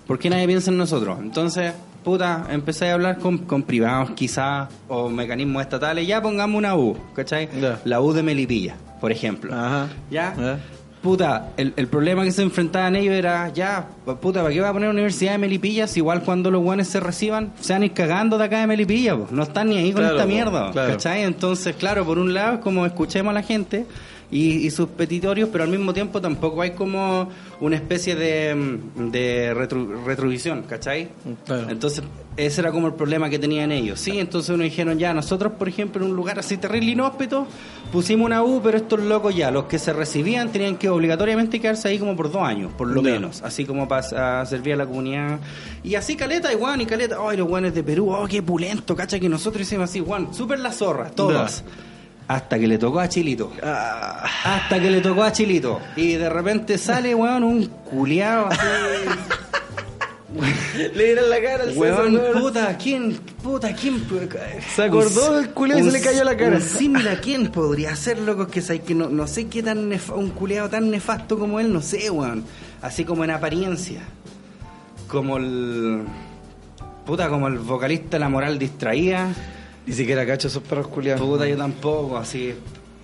¿Por 0.08 0.18
qué 0.20 0.30
nadie 0.30 0.48
piensa 0.48 0.72
en 0.72 0.77
nosotros? 0.77 1.20
Entonces, 1.22 1.74
puta, 2.03 2.48
empecé 2.50 2.89
a 2.89 2.94
hablar 2.94 3.18
con, 3.20 3.39
con 3.39 3.63
privados 3.63 4.12
quizás, 4.12 4.70
o 4.88 5.10
mecanismos 5.10 5.62
estatales, 5.62 6.08
ya 6.08 6.22
pongamos 6.22 6.58
una 6.58 6.75
U, 6.75 6.98
¿cachai? 7.13 7.50
Ya. 7.60 7.80
La 7.86 8.01
U 8.01 8.13
de 8.13 8.24
Melipilla, 8.24 8.75
por 9.00 9.12
ejemplo. 9.12 9.53
Ajá. 9.53 9.88
¿Ya? 10.10 10.34
Puta, 11.01 11.50
el, 11.58 11.74
el 11.77 11.88
problema 11.88 12.24
que 12.24 12.31
se 12.31 12.43
enfrentaban 12.43 12.96
ellos 12.96 13.15
era, 13.15 13.50
ya, 13.50 13.88
puta, 14.22 14.43
¿para 14.43 14.53
qué 14.53 14.62
va 14.62 14.70
a 14.70 14.74
poner 14.74 14.88
universidad 14.89 15.31
de 15.31 15.39
Melipilla 15.39 15.88
si 15.88 16.00
igual 16.00 16.22
cuando 16.22 16.51
los 16.51 16.62
guanes 16.62 16.89
se 16.89 17.00
reciban 17.00 17.51
se 17.60 17.74
van 17.74 17.81
a 17.81 17.86
ir 17.86 17.93
cagando 17.93 18.38
de 18.38 18.43
acá 18.46 18.60
de 18.60 18.67
Melipilla? 18.67 19.15
po? 19.17 19.27
No 19.31 19.41
están 19.41 19.70
ni 19.70 19.77
ahí 19.79 19.91
con 19.93 20.01
Claro, 20.03 20.15
esta 20.17 20.27
mierda, 20.27 20.72
claro. 20.72 20.91
¿cachai? 20.91 21.24
Entonces, 21.24 21.75
claro, 21.75 22.05
por 22.05 22.20
un 22.20 22.36
lado 22.36 22.55
es 22.55 22.60
como 22.60 22.86
escuchemos 22.86 23.31
a 23.31 23.34
la 23.34 23.41
gente 23.41 23.88
y, 24.31 24.65
y 24.65 24.71
sus 24.71 24.88
petitorios, 24.89 25.50
pero 25.51 25.63
al 25.65 25.69
mismo 25.69 25.93
tiempo 25.93 26.21
tampoco 26.21 26.61
hay 26.61 26.71
como 26.71 27.29
una 27.59 27.75
especie 27.75 28.15
de, 28.15 28.79
de 29.11 29.53
retro- 29.53 30.05
retrovisión, 30.05 30.63
¿cachai? 30.63 31.09
Claro. 31.45 31.69
Entonces, 31.69 32.03
ese 32.38 32.61
era 32.61 32.71
como 32.71 32.88
el 32.88 32.93
problema 32.93 33.29
que 33.29 33.38
tenían 33.38 33.71
ellos. 33.73 34.00
Sí, 34.00 34.17
entonces 34.17 34.50
uno 34.50 34.63
dijeron, 34.63 34.97
ya, 34.97 35.13
nosotros, 35.13 35.53
por 35.59 35.67
ejemplo, 35.67 36.03
en 36.03 36.11
un 36.11 36.15
lugar 36.15 36.39
así 36.39 36.55
terrible 36.57 36.91
inhóspito, 36.91 37.45
pusimos 37.91 38.25
una 38.25 38.41
U, 38.41 38.61
pero 38.63 38.77
estos 38.77 39.01
locos 39.01 39.35
ya, 39.35 39.51
los 39.51 39.65
que 39.65 39.77
se 39.77 39.91
recibían 39.91 40.50
tenían 40.51 40.77
que 40.77 40.88
obligatoriamente 40.88 41.59
quedarse 41.59 41.89
ahí 41.89 42.00
como 42.00 42.15
por 42.15 42.31
dos 42.31 42.41
años, 42.41 42.71
por 42.77 42.88
lo 42.88 43.01
menos, 43.01 43.41
así 43.41 43.65
como 43.65 43.88
para 43.88 44.45
servir 44.45 44.75
a 44.75 44.77
la 44.77 44.85
comunidad. 44.85 45.39
Y 45.83 45.95
así 45.95 46.15
caleta, 46.15 46.53
y 46.53 46.55
guan, 46.55 46.79
y 46.79 46.85
caleta, 46.85 47.17
ay, 47.21 47.35
los 47.38 47.47
guanes 47.50 47.73
de 47.75 47.83
Perú, 47.83 48.11
oh, 48.13 48.25
qué 48.27 48.41
pulento, 48.41 48.95
cacha, 48.95 49.19
que 49.19 49.27
nosotros 49.27 49.63
hicimos 49.67 49.89
así, 49.89 50.00
guan, 50.00 50.33
súper 50.33 50.59
la 50.59 50.71
zorra, 50.71 51.09
todos. 51.11 51.63
Hasta 52.35 52.57
que 52.59 52.67
le 52.67 52.77
tocó 52.77 53.00
a 53.00 53.09
Chilito. 53.09 53.51
Ah, 53.63 54.23
Hasta 54.43 54.79
que 54.79 54.89
le 54.89 55.01
tocó 55.01 55.23
a 55.23 55.31
Chilito. 55.31 55.79
Y 55.95 56.13
de 56.13 56.29
repente 56.29 56.77
sale, 56.77 57.13
weón, 57.15 57.43
un 57.43 57.65
culiado 57.65 58.47
así. 58.47 58.59
le 60.95 61.03
dieron 61.05 61.29
la 61.29 61.41
cara 61.41 61.63
al 61.63 61.69
César, 61.73 61.77
Weón, 61.81 62.15
weón. 62.15 62.41
puta, 62.41 62.77
¿quién? 62.77 63.19
Puta, 63.43 63.73
¿quién? 63.75 64.01
Se 64.75 64.83
acordó 64.83 65.33
del 65.38 65.50
culiao 65.50 65.79
y 65.79 65.83
se 65.83 65.91
le 65.91 66.01
cayó 66.01 66.23
la 66.23 66.38
cara. 66.38 66.55
un 66.55 66.61
símil 66.61 67.07
a 67.09 67.19
quién 67.19 67.47
podría 67.51 67.95
ser, 67.95 68.19
loco, 68.19 68.47
que, 68.47 68.61
que 68.61 68.95
no, 68.95 69.09
no 69.09 69.27
sé 69.27 69.47
qué 69.47 69.61
tan 69.61 69.89
nef- 69.91 70.15
un 70.15 70.29
culeado 70.29 70.69
tan 70.69 70.89
nefasto 70.89 71.38
como 71.38 71.59
él, 71.59 71.71
no 71.73 71.81
sé, 71.81 72.09
weón. 72.09 72.45
Así 72.81 73.03
como 73.03 73.23
en 73.25 73.31
apariencia. 73.31 74.01
Como 75.07 75.38
el. 75.38 76.03
Puta, 77.05 77.27
como 77.27 77.47
el 77.47 77.57
vocalista 77.59 78.17
La 78.17 78.29
Moral 78.29 78.57
Distraída. 78.57 79.27
Ni 79.85 79.93
siquiera 79.93 80.25
cacho 80.25 80.47
esos 80.47 80.63
perros 80.63 80.88
culiados. 80.88 81.21
Puta, 81.21 81.47
yo 81.47 81.57
tampoco, 81.57 82.17
así. 82.17 82.53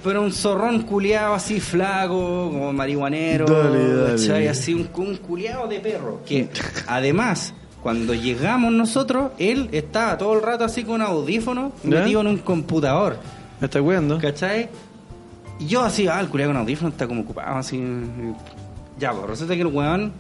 Pero 0.03 0.22
un 0.22 0.31
zorrón 0.31 0.84
culiado 0.84 1.34
así 1.34 1.60
flaco, 1.60 2.50
como 2.51 2.72
marihuanero, 2.72 3.46
Dale, 3.46 3.96
dale. 3.96 4.12
¿cachai? 4.12 4.48
Así 4.48 4.74
un, 4.74 4.88
un 4.96 5.17
culiado 5.17 5.67
de 5.67 5.79
perro. 5.79 6.22
Que 6.25 6.50
además, 6.88 7.53
cuando 7.81 8.13
llegamos 8.13 8.72
nosotros, 8.72 9.31
él 9.39 9.69
estaba 9.72 10.17
todo 10.17 10.34
el 10.36 10.43
rato 10.43 10.63
así 10.63 10.84
con 10.84 11.01
audífonos, 11.01 11.74
¿Ya? 11.84 12.00
metido 12.01 12.22
en 12.22 12.27
un 12.27 12.38
computador, 12.38 13.17
¿Me 13.60 13.65
estás 13.65 13.81
weando? 13.81 14.19
¿cachai? 14.19 14.69
Y 15.60 15.65
yo 15.65 15.81
así, 15.81 16.07
ah, 16.07 16.19
el 16.19 16.29
culiado 16.29 16.53
con 16.53 16.62
audífonos 16.62 16.93
está 16.93 17.07
como 17.07 17.22
ocupado, 17.22 17.57
así. 17.57 17.81
Ya, 19.00 19.12
pues 19.13 19.27
resulta 19.27 19.55
que 19.55 19.62
el 19.62 19.67
weón 19.67 20.13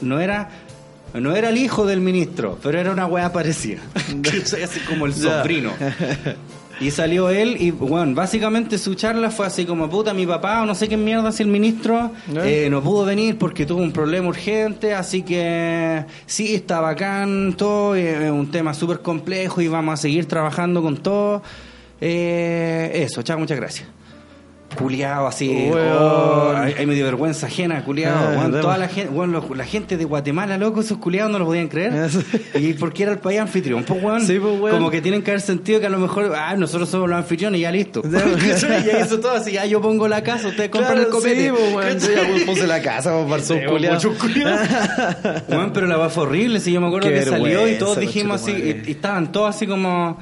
no 0.00 0.20
era. 0.20 0.48
No 1.14 1.34
era 1.36 1.50
el 1.50 1.58
hijo 1.58 1.86
del 1.86 2.00
ministro, 2.00 2.58
pero 2.62 2.78
era 2.78 2.90
una 2.90 3.06
weá 3.06 3.32
parecida. 3.32 3.80
¿Cachai? 4.22 4.64
Así 4.64 4.80
como 4.80 5.06
el 5.06 5.14
sobrino. 5.14 5.72
Y 6.80 6.90
salió 6.90 7.30
él 7.30 7.56
y, 7.60 7.70
bueno, 7.70 8.14
básicamente 8.14 8.78
su 8.78 8.94
charla 8.94 9.30
fue 9.30 9.46
así 9.46 9.64
como, 9.64 9.88
puta, 9.88 10.12
mi 10.12 10.26
papá 10.26 10.62
o 10.62 10.66
no 10.66 10.74
sé 10.74 10.88
qué 10.88 10.96
mierda 10.96 11.30
si 11.30 11.44
el 11.44 11.48
ministro 11.48 12.10
eh, 12.42 12.66
no 12.68 12.82
pudo 12.82 13.04
venir 13.04 13.38
porque 13.38 13.64
tuvo 13.64 13.80
un 13.80 13.92
problema 13.92 14.28
urgente, 14.28 14.92
así 14.92 15.22
que 15.22 16.04
sí, 16.26 16.54
está 16.54 16.80
bacán 16.80 17.54
todo, 17.56 17.94
eh, 17.94 18.26
es 18.26 18.30
un 18.30 18.50
tema 18.50 18.74
súper 18.74 19.00
complejo 19.00 19.60
y 19.60 19.68
vamos 19.68 19.94
a 19.94 19.96
seguir 19.98 20.26
trabajando 20.26 20.82
con 20.82 20.96
todo. 20.96 21.42
Eh, 22.00 22.90
eso, 23.06 23.22
chao, 23.22 23.38
muchas 23.38 23.56
gracias. 23.56 23.88
Culeado 24.76 25.26
así, 25.26 25.70
oh, 25.72 26.52
ahí 26.56 26.74
ahí 26.78 26.86
me 26.86 26.94
dio 26.94 27.04
vergüenza 27.04 27.46
ajena, 27.46 27.84
culeado. 27.84 28.40
Ah, 28.40 28.48
toda 28.60 28.76
la 28.78 28.88
gente, 28.88 29.12
los- 29.26 29.56
la 29.56 29.64
gente 29.64 29.96
de 29.96 30.04
Guatemala, 30.04 30.58
loco, 30.58 30.80
esos 30.80 30.98
culeados 30.98 31.30
no 31.32 31.38
lo 31.38 31.46
podían 31.46 31.68
creer. 31.68 31.92
Y 32.54 32.72
porque 32.74 33.02
era 33.04 33.12
el 33.12 33.18
país 33.18 33.40
anfitrión, 33.40 33.84
pues 33.84 34.02
weón, 34.02 34.20
Sí, 34.26 34.38
pues, 34.40 34.60
weón. 34.60 34.76
como 34.76 34.90
que 34.90 35.00
tienen 35.00 35.22
que 35.22 35.30
haber 35.30 35.40
sentido 35.40 35.80
que 35.80 35.86
a 35.86 35.90
lo 35.90 35.98
mejor, 35.98 36.32
ah, 36.36 36.54
nosotros 36.56 36.88
somos 36.88 37.08
los 37.08 37.16
anfitriones 37.18 37.58
y 37.58 37.62
ya 37.62 37.70
listo. 37.72 38.02
Ya. 38.02 38.24
y 38.86 38.90
eso 39.02 39.20
todo 39.20 39.32
así, 39.32 39.52
ya 39.52 39.64
yo 39.66 39.80
pongo 39.80 40.08
la 40.08 40.22
casa, 40.22 40.48
ustedes 40.48 40.70
compran 40.70 40.98
el 40.98 41.08
copete. 41.08 41.46
sí, 41.46 41.50
pues, 41.50 41.74
weón. 41.74 41.98
Ya 41.98 42.46
puse 42.46 42.66
la 42.66 42.80
casa, 42.82 43.12
vamos 43.12 43.30
para 43.30 43.42
Sí, 43.42 43.54
su 43.64 43.70
culiao. 43.70 43.94
mucho 43.94 44.14
culiao. 44.18 44.58
Weón, 45.48 45.72
pero 45.72 45.86
la 45.86 45.96
va 45.96 46.08
fue 46.10 46.24
horrible, 46.24 46.60
si 46.60 46.72
yo 46.72 46.80
me 46.80 46.86
acuerdo 46.88 47.08
Qué 47.08 47.14
que 47.14 47.22
salió 47.24 47.68
y 47.68 47.78
todos 47.78 47.98
dijimos 47.98 48.42
así, 48.42 48.52
y, 48.52 48.88
y 48.88 48.92
estaban 48.92 49.30
todos 49.32 49.54
así 49.54 49.66
como, 49.66 50.18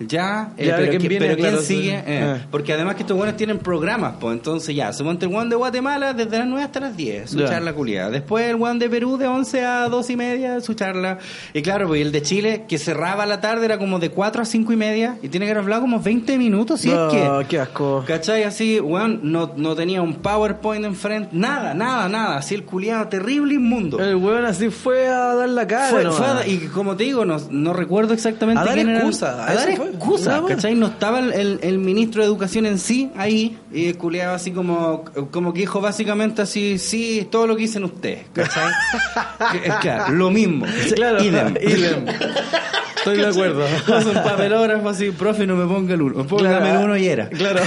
ya, 0.00 0.52
eh, 0.56 0.66
Ya, 0.66 0.76
pero, 0.76 0.88
¿quién 0.90 1.00
¿quién, 1.00 1.08
viene? 1.08 1.26
pero 1.26 1.36
¿quién 1.36 1.48
Claro, 1.50 1.62
sigue? 1.64 2.02
Eh, 2.06 2.20
Ah. 2.24 2.46
Porque 2.50 2.72
además 2.72 2.96
que 2.96 3.02
estos 3.02 3.16
buenos 3.16 3.36
tienen 3.36 3.58
programas, 3.58 4.14
pues 4.20 4.34
entonces 4.36 4.74
ya, 4.74 4.92
suponte 4.92 5.26
el 5.26 5.34
one 5.34 5.48
de 5.50 5.56
Guatemala 5.56 6.12
desde 6.14 6.38
las 6.38 6.46
9 6.48 6.64
hasta 6.64 6.80
las 6.80 6.96
10, 6.96 7.30
su 7.30 7.38
Ya. 7.38 7.46
charla 7.48 7.72
culiada. 7.72 8.10
Después 8.10 8.44
el 8.50 8.56
one 8.60 8.78
de 8.78 8.90
Perú 8.90 9.16
de 9.16 9.26
11 9.28 9.64
a 9.64 9.88
2 9.88 10.10
y 10.10 10.16
media, 10.16 10.60
su 10.60 10.74
charla. 10.74 11.18
Y 11.52 11.62
claro, 11.62 11.86
pues 11.88 12.02
el 12.02 12.12
de 12.12 12.22
Chile, 12.22 12.64
que 12.68 12.78
cerraba 12.78 13.24
la 13.26 13.40
tarde, 13.40 13.64
era 13.66 13.78
como 13.78 13.98
de 13.98 14.10
4 14.10 14.42
a 14.42 14.44
5 14.44 14.72
y 14.72 14.76
media, 14.76 15.16
y 15.22 15.28
tiene 15.28 15.46
que 15.46 15.52
haber 15.52 15.62
hablado 15.62 15.82
como 15.82 16.00
20 16.00 16.38
minutos, 16.38 16.80
si 16.80 16.88
No, 16.88 17.08
es 17.08 17.14
que... 17.14 17.46
qué 17.48 17.60
asco. 17.60 18.04
¿Cachai? 18.06 18.42
Así, 18.44 18.80
weón, 18.80 19.20
no, 19.22 19.52
no 19.56 19.74
tenía 19.74 20.02
un 20.02 20.14
PowerPoint 20.16 20.84
enfrente, 20.84 21.28
nada, 21.32 21.72
nada, 21.74 22.08
nada. 22.08 22.36
Así 22.38 22.54
el 22.54 22.64
culiado 22.64 23.06
terrible, 23.08 23.54
inmundo. 23.54 23.98
El 24.00 24.16
weón 24.16 24.44
así 24.44 24.70
fue 24.70 25.08
a 25.08 25.34
dar 25.34 25.48
la 25.48 25.66
cara. 25.66 25.88
Fue- 25.88 26.10
fue 26.10 26.26
a- 26.26 26.46
y 26.46 26.58
como 26.72 26.96
te 26.96 27.04
digo, 27.04 27.24
no, 27.24 27.36
no 27.50 27.72
recuerdo 27.72 28.12
exactamente 28.14 28.60
A 28.60 28.64
dar 28.64 28.74
quién 28.74 28.88
era 28.88 28.98
el- 28.98 29.04
excusa, 29.06 29.44
A 29.44 29.50
a 29.50 29.54
dar 29.54 29.68
eso 29.68 29.83
fue. 29.86 29.94
excusa. 29.96 30.42
¿cachai? 30.48 30.74
No 30.74 30.86
estaba 30.88 31.18
el, 31.20 31.32
el- 31.32 31.58
el 31.62 31.78
ministro 31.78 32.22
de 32.22 32.26
Educación 32.28 32.66
en 32.66 32.78
sí 32.78 33.10
ahí, 33.16 33.58
y 33.72 33.86
el 33.88 33.96
culiado 33.98 34.34
así 34.34 34.50
como, 34.50 35.04
como 35.30 35.52
que 35.52 35.60
dijo 35.60 35.80
básicamente 35.80 36.42
así, 36.42 36.78
sí, 36.78 37.26
todo 37.30 37.46
lo 37.46 37.56
que 37.56 37.62
dicen 37.62 37.84
ustedes, 37.84 38.26
¿cachai? 38.32 38.72
Claro, 39.80 40.12
lo 40.14 40.30
mismo. 40.30 40.66
Claro, 40.94 41.22
Idem. 41.22 41.54
idem. 41.60 42.06
Estoy 42.96 43.16
de 43.18 43.26
acuerdo. 43.26 43.64
Un 43.88 44.14
papelógrafo 44.22 44.88
así, 44.88 45.10
profe, 45.10 45.46
no 45.46 45.56
me 45.56 45.66
ponga 45.66 45.94
el 45.94 46.02
uno. 46.02 46.26
Póngame 46.26 46.70
el 46.70 46.76
uno 46.78 46.96
y 46.96 47.06
era. 47.08 47.28
Claro. 47.28 47.60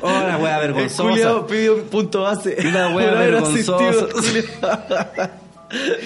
Oh, 0.00 0.10
la 0.10 0.36
wea 0.38 0.58
vergonzosa. 0.58 1.02
culiao 1.08 1.46
pidió 1.46 1.76
un 1.76 1.82
punto 1.82 2.22
base. 2.22 2.56
Una 2.66 2.88
wea 2.88 3.12
vergonzosa. 3.12 3.74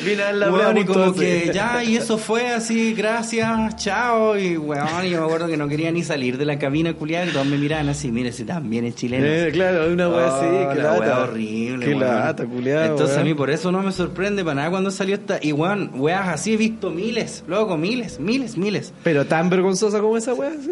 Vine 0.04 0.22
a 0.22 0.32
la 0.32 0.52
Weón, 0.52 0.78
y 0.78 0.84
como 0.84 1.12
que 1.14 1.50
ya, 1.52 1.82
y 1.82 1.96
eso 1.96 2.18
fue 2.18 2.48
así, 2.50 2.94
gracias, 2.94 3.76
chao, 3.76 4.38
y 4.38 4.56
weón, 4.56 5.04
y 5.04 5.10
yo 5.10 5.18
me 5.20 5.26
acuerdo 5.26 5.48
que 5.48 5.56
no 5.56 5.66
quería 5.68 5.90
ni 5.90 6.04
salir 6.04 6.38
de 6.38 6.44
la 6.44 6.58
cabina 6.58 6.92
culiada, 6.94 7.26
y 7.26 7.30
todos 7.30 7.46
me 7.46 7.58
miraban 7.58 7.88
así, 7.88 8.12
mire, 8.12 8.30
si 8.32 8.44
también 8.44 8.84
es 8.84 8.94
chileno. 8.94 9.26
Eh, 9.26 9.50
claro, 9.52 9.92
una 9.92 10.08
wea 10.08 10.26
así, 10.28 10.46
Oh, 10.46 10.68
qué 10.72 10.78
la 10.82 10.92
lata. 10.92 11.00
wea 11.00 11.18
horrible, 11.24 11.84
Qué 11.84 11.90
weón. 11.94 12.00
lata, 12.00 12.46
culiado. 12.46 12.84
Entonces 12.84 13.16
weón. 13.16 13.20
a 13.20 13.24
mí 13.24 13.34
por 13.34 13.50
eso 13.50 13.72
no 13.72 13.82
me 13.82 13.90
sorprende 13.92 14.44
para 14.44 14.54
nada 14.54 14.70
cuando 14.70 14.90
salió 14.90 15.16
esta. 15.16 15.38
Y 15.42 15.52
weón, 15.52 15.90
weas 15.94 16.28
así 16.28 16.54
he 16.54 16.56
visto 16.56 16.90
miles, 16.90 17.42
loco, 17.48 17.76
miles, 17.76 18.20
miles, 18.20 18.56
miles. 18.56 18.92
Pero 19.02 19.26
tan 19.26 19.50
vergonzosa 19.50 20.00
como 20.00 20.16
esa 20.16 20.32
wea. 20.34 20.52
¿sí? 20.62 20.70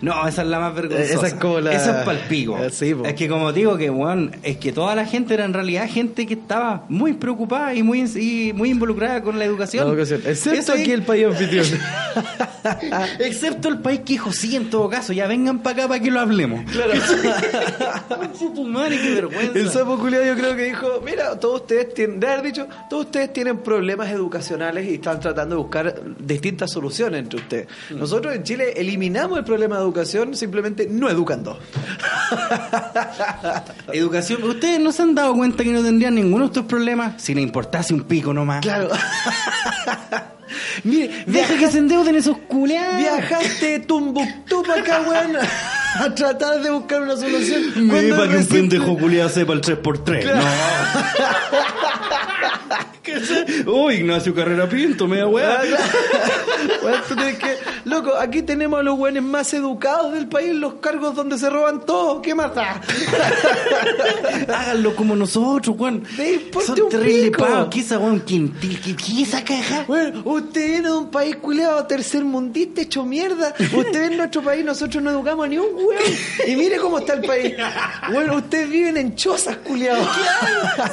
No, 0.00 0.26
esa 0.28 0.42
es 0.42 0.48
la 0.48 0.60
más 0.60 0.74
vergonzosa. 0.74 1.12
Esa 1.14 1.26
es 1.26 1.34
como 1.34 1.60
la- 1.60 1.72
Esa 1.72 1.98
es 2.00 2.04
palpigo. 2.04 2.56
Eh, 2.58 2.70
sí, 2.70 2.94
es 3.04 3.14
que 3.14 3.28
como 3.28 3.52
digo 3.52 3.76
que, 3.76 3.90
weón, 3.90 4.30
es 4.42 4.56
que 4.58 4.72
toda 4.72 4.94
la 4.94 5.04
gente 5.06 5.34
era 5.34 5.44
en 5.44 5.52
realidad 5.52 5.88
gente 5.88 6.26
que 6.26 6.34
estaba 6.34 6.84
muy 6.88 7.14
preocupada 7.14 7.74
y 7.74 7.82
muy, 7.82 8.02
y 8.16 8.52
muy 8.52 8.70
involucrada 8.70 9.22
con 9.22 9.38
la 9.38 9.44
educación. 9.44 9.84
La 9.86 9.90
educación. 9.92 10.22
Excepto 10.24 10.58
Eso 10.58 10.74
es- 10.74 10.80
aquí 10.80 10.92
el 10.92 11.02
país 11.02 11.26
anfitrión. 11.26 11.66
Excepto 13.18 13.68
el 13.68 13.78
país 13.78 14.00
que 14.00 14.14
dijo 14.14 14.32
sí 14.32 14.56
en 14.56 14.70
todo 14.70 14.88
caso, 14.88 15.12
ya 15.12 15.26
vengan 15.26 15.60
para 15.60 15.76
acá 15.80 15.88
para 15.88 16.00
que 16.00 16.10
lo 16.10 16.20
hablemos. 16.20 16.64
Claro. 16.70 16.92
Tu 18.54 18.64
madre, 18.64 18.98
qué 19.00 19.14
vergüenza. 19.14 19.58
El 19.58 19.70
sapo 19.70 19.98
culiado 19.98 20.24
yo 20.24 20.34
creo 20.34 20.56
que 20.56 20.64
dijo, 20.64 21.02
mira, 21.04 21.38
todos 21.38 21.62
ustedes 21.62 21.92
tienen, 21.94 22.18
de 22.20 22.26
haber 22.26 22.42
dicho, 22.46 22.66
todos 22.88 23.06
ustedes 23.06 23.32
tienen 23.32 23.58
problemas 23.58 24.10
educacionales 24.10 24.88
y 24.88 24.94
están 24.94 25.20
tratando 25.20 25.56
de 25.56 25.62
buscar 25.62 26.00
distintas 26.18 26.70
soluciones 26.70 27.20
entre 27.20 27.40
ustedes. 27.40 27.66
Nosotros 27.90 28.34
en 28.34 28.42
Chile 28.44 28.72
eliminamos 28.76 29.38
el 29.38 29.44
problema 29.44 29.78
de 29.78 29.84
educación 29.88 30.34
simplemente 30.36 30.86
no 30.90 31.08
educando. 31.08 31.58
Educación, 33.92 34.42
ustedes 34.44 34.80
no 34.80 34.92
se 34.92 35.02
han 35.02 35.14
dado 35.14 35.34
cuenta 35.34 35.64
que 35.64 35.70
no 35.72 35.82
tendrían 35.82 36.14
ninguno 36.14 36.44
de 36.44 36.48
estos 36.48 36.64
problemas 36.66 37.20
si 37.22 37.34
le 37.34 37.40
importase 37.40 37.94
un 37.94 38.02
pico 38.02 38.32
nomás. 38.34 38.60
Claro. 38.60 38.90
Mire, 40.84 41.24
Deja 41.26 41.56
que 41.58 41.70
se 41.70 41.78
endeuden 41.78 42.14
esos 42.16 42.38
culiados. 42.48 42.96
viajaste 42.98 43.66
de 43.66 43.80
Tumbuctú 43.80 44.62
para 44.62 44.80
acá, 44.80 45.02
weón, 45.06 45.36
a 45.36 46.14
tratar 46.14 46.62
de 46.62 46.70
buscar 46.70 47.02
una 47.02 47.16
solución. 47.16 47.86
Me 47.86 48.02
para 48.14 48.28
que 48.28 48.36
un 48.36 48.46
pendejo 48.46 48.96
culiado 48.96 49.28
sepa 49.28 49.52
el 49.54 49.60
3x3. 49.60 50.22
Claro. 50.22 50.38
No. 50.38 50.44
Oh, 53.66 53.90
Ignacio 53.90 54.34
Carrera 54.34 54.68
Pinto, 54.68 55.06
me 55.06 55.18
da 55.18 55.24
Ah, 55.24 55.28
weá. 55.28 55.60
claro. 55.60 55.76
Weón, 56.82 57.00
tú 57.08 57.14
tienes 57.14 57.38
que... 57.38 57.56
Loco, 57.84 58.14
aquí 58.16 58.42
tenemos 58.42 58.80
a 58.80 58.82
los 58.82 58.98
weones 58.98 59.22
más 59.22 59.52
educados 59.54 60.12
del 60.12 60.26
país, 60.28 60.52
los 60.54 60.74
cargos 60.74 61.14
donde 61.14 61.38
se 61.38 61.48
roban 61.48 61.84
todo. 61.86 62.20
¿Qué 62.20 62.34
más 62.34 62.54
da? 62.54 62.80
Háganlo 64.48 64.94
como 64.96 65.14
nosotros. 65.16 65.76
Me 66.16 66.32
importa 66.32 66.66
Son 66.74 66.80
un 66.82 66.88
terrible 66.90 67.30
pico. 67.30 67.70
¿Qué 67.70 67.80
esa 67.80 67.98
weón? 67.98 68.20
Quintil? 68.20 68.80
¿Qué, 68.80 68.96
qué 68.96 69.22
esa 69.22 69.44
caja? 69.44 69.84
Bueno, 69.86 70.22
usted 70.24 70.66
viene 70.66 70.88
de 70.88 70.94
un 70.94 71.10
país 71.10 71.36
culeado 71.36 71.86
tercermundista 71.86 72.80
hecho 72.82 73.04
mierda. 73.04 73.54
Usted 73.72 74.10
en 74.12 74.16
nuestro 74.18 74.42
país, 74.42 74.64
nosotros 74.64 75.02
no 75.02 75.10
educamos 75.10 75.46
a 75.46 75.48
ni 75.48 75.58
un 75.58 75.68
weón. 75.74 76.02
Y 76.46 76.56
mire 76.56 76.76
cómo 76.78 76.98
está 76.98 77.14
el 77.14 77.22
país. 77.22 77.54
Bueno, 78.12 78.36
ustedes 78.36 78.68
viven 78.68 78.96
en 78.96 79.14
chozas, 79.14 79.56
culeados. 79.58 80.06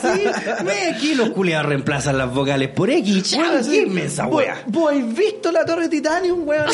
Sí, 0.01 0.21
ve 0.65 0.93
aquí 0.95 1.15
los 1.15 1.29
culiados 1.29 1.65
reemplazan 1.67 2.04
las 2.13 2.33
vocales 2.33 2.69
por 2.69 2.89
X. 2.89 3.35
Bueno, 3.35 3.51
Bueno, 3.51 3.63
sí. 3.63 3.85
¿Vos, 4.23 4.33
wea. 4.33 4.63
vos 4.67 4.91
habéis 4.91 5.15
visto 5.15 5.51
la 5.51 5.65
torre 5.65 5.89
Titanium, 5.89 6.47
weón? 6.47 6.65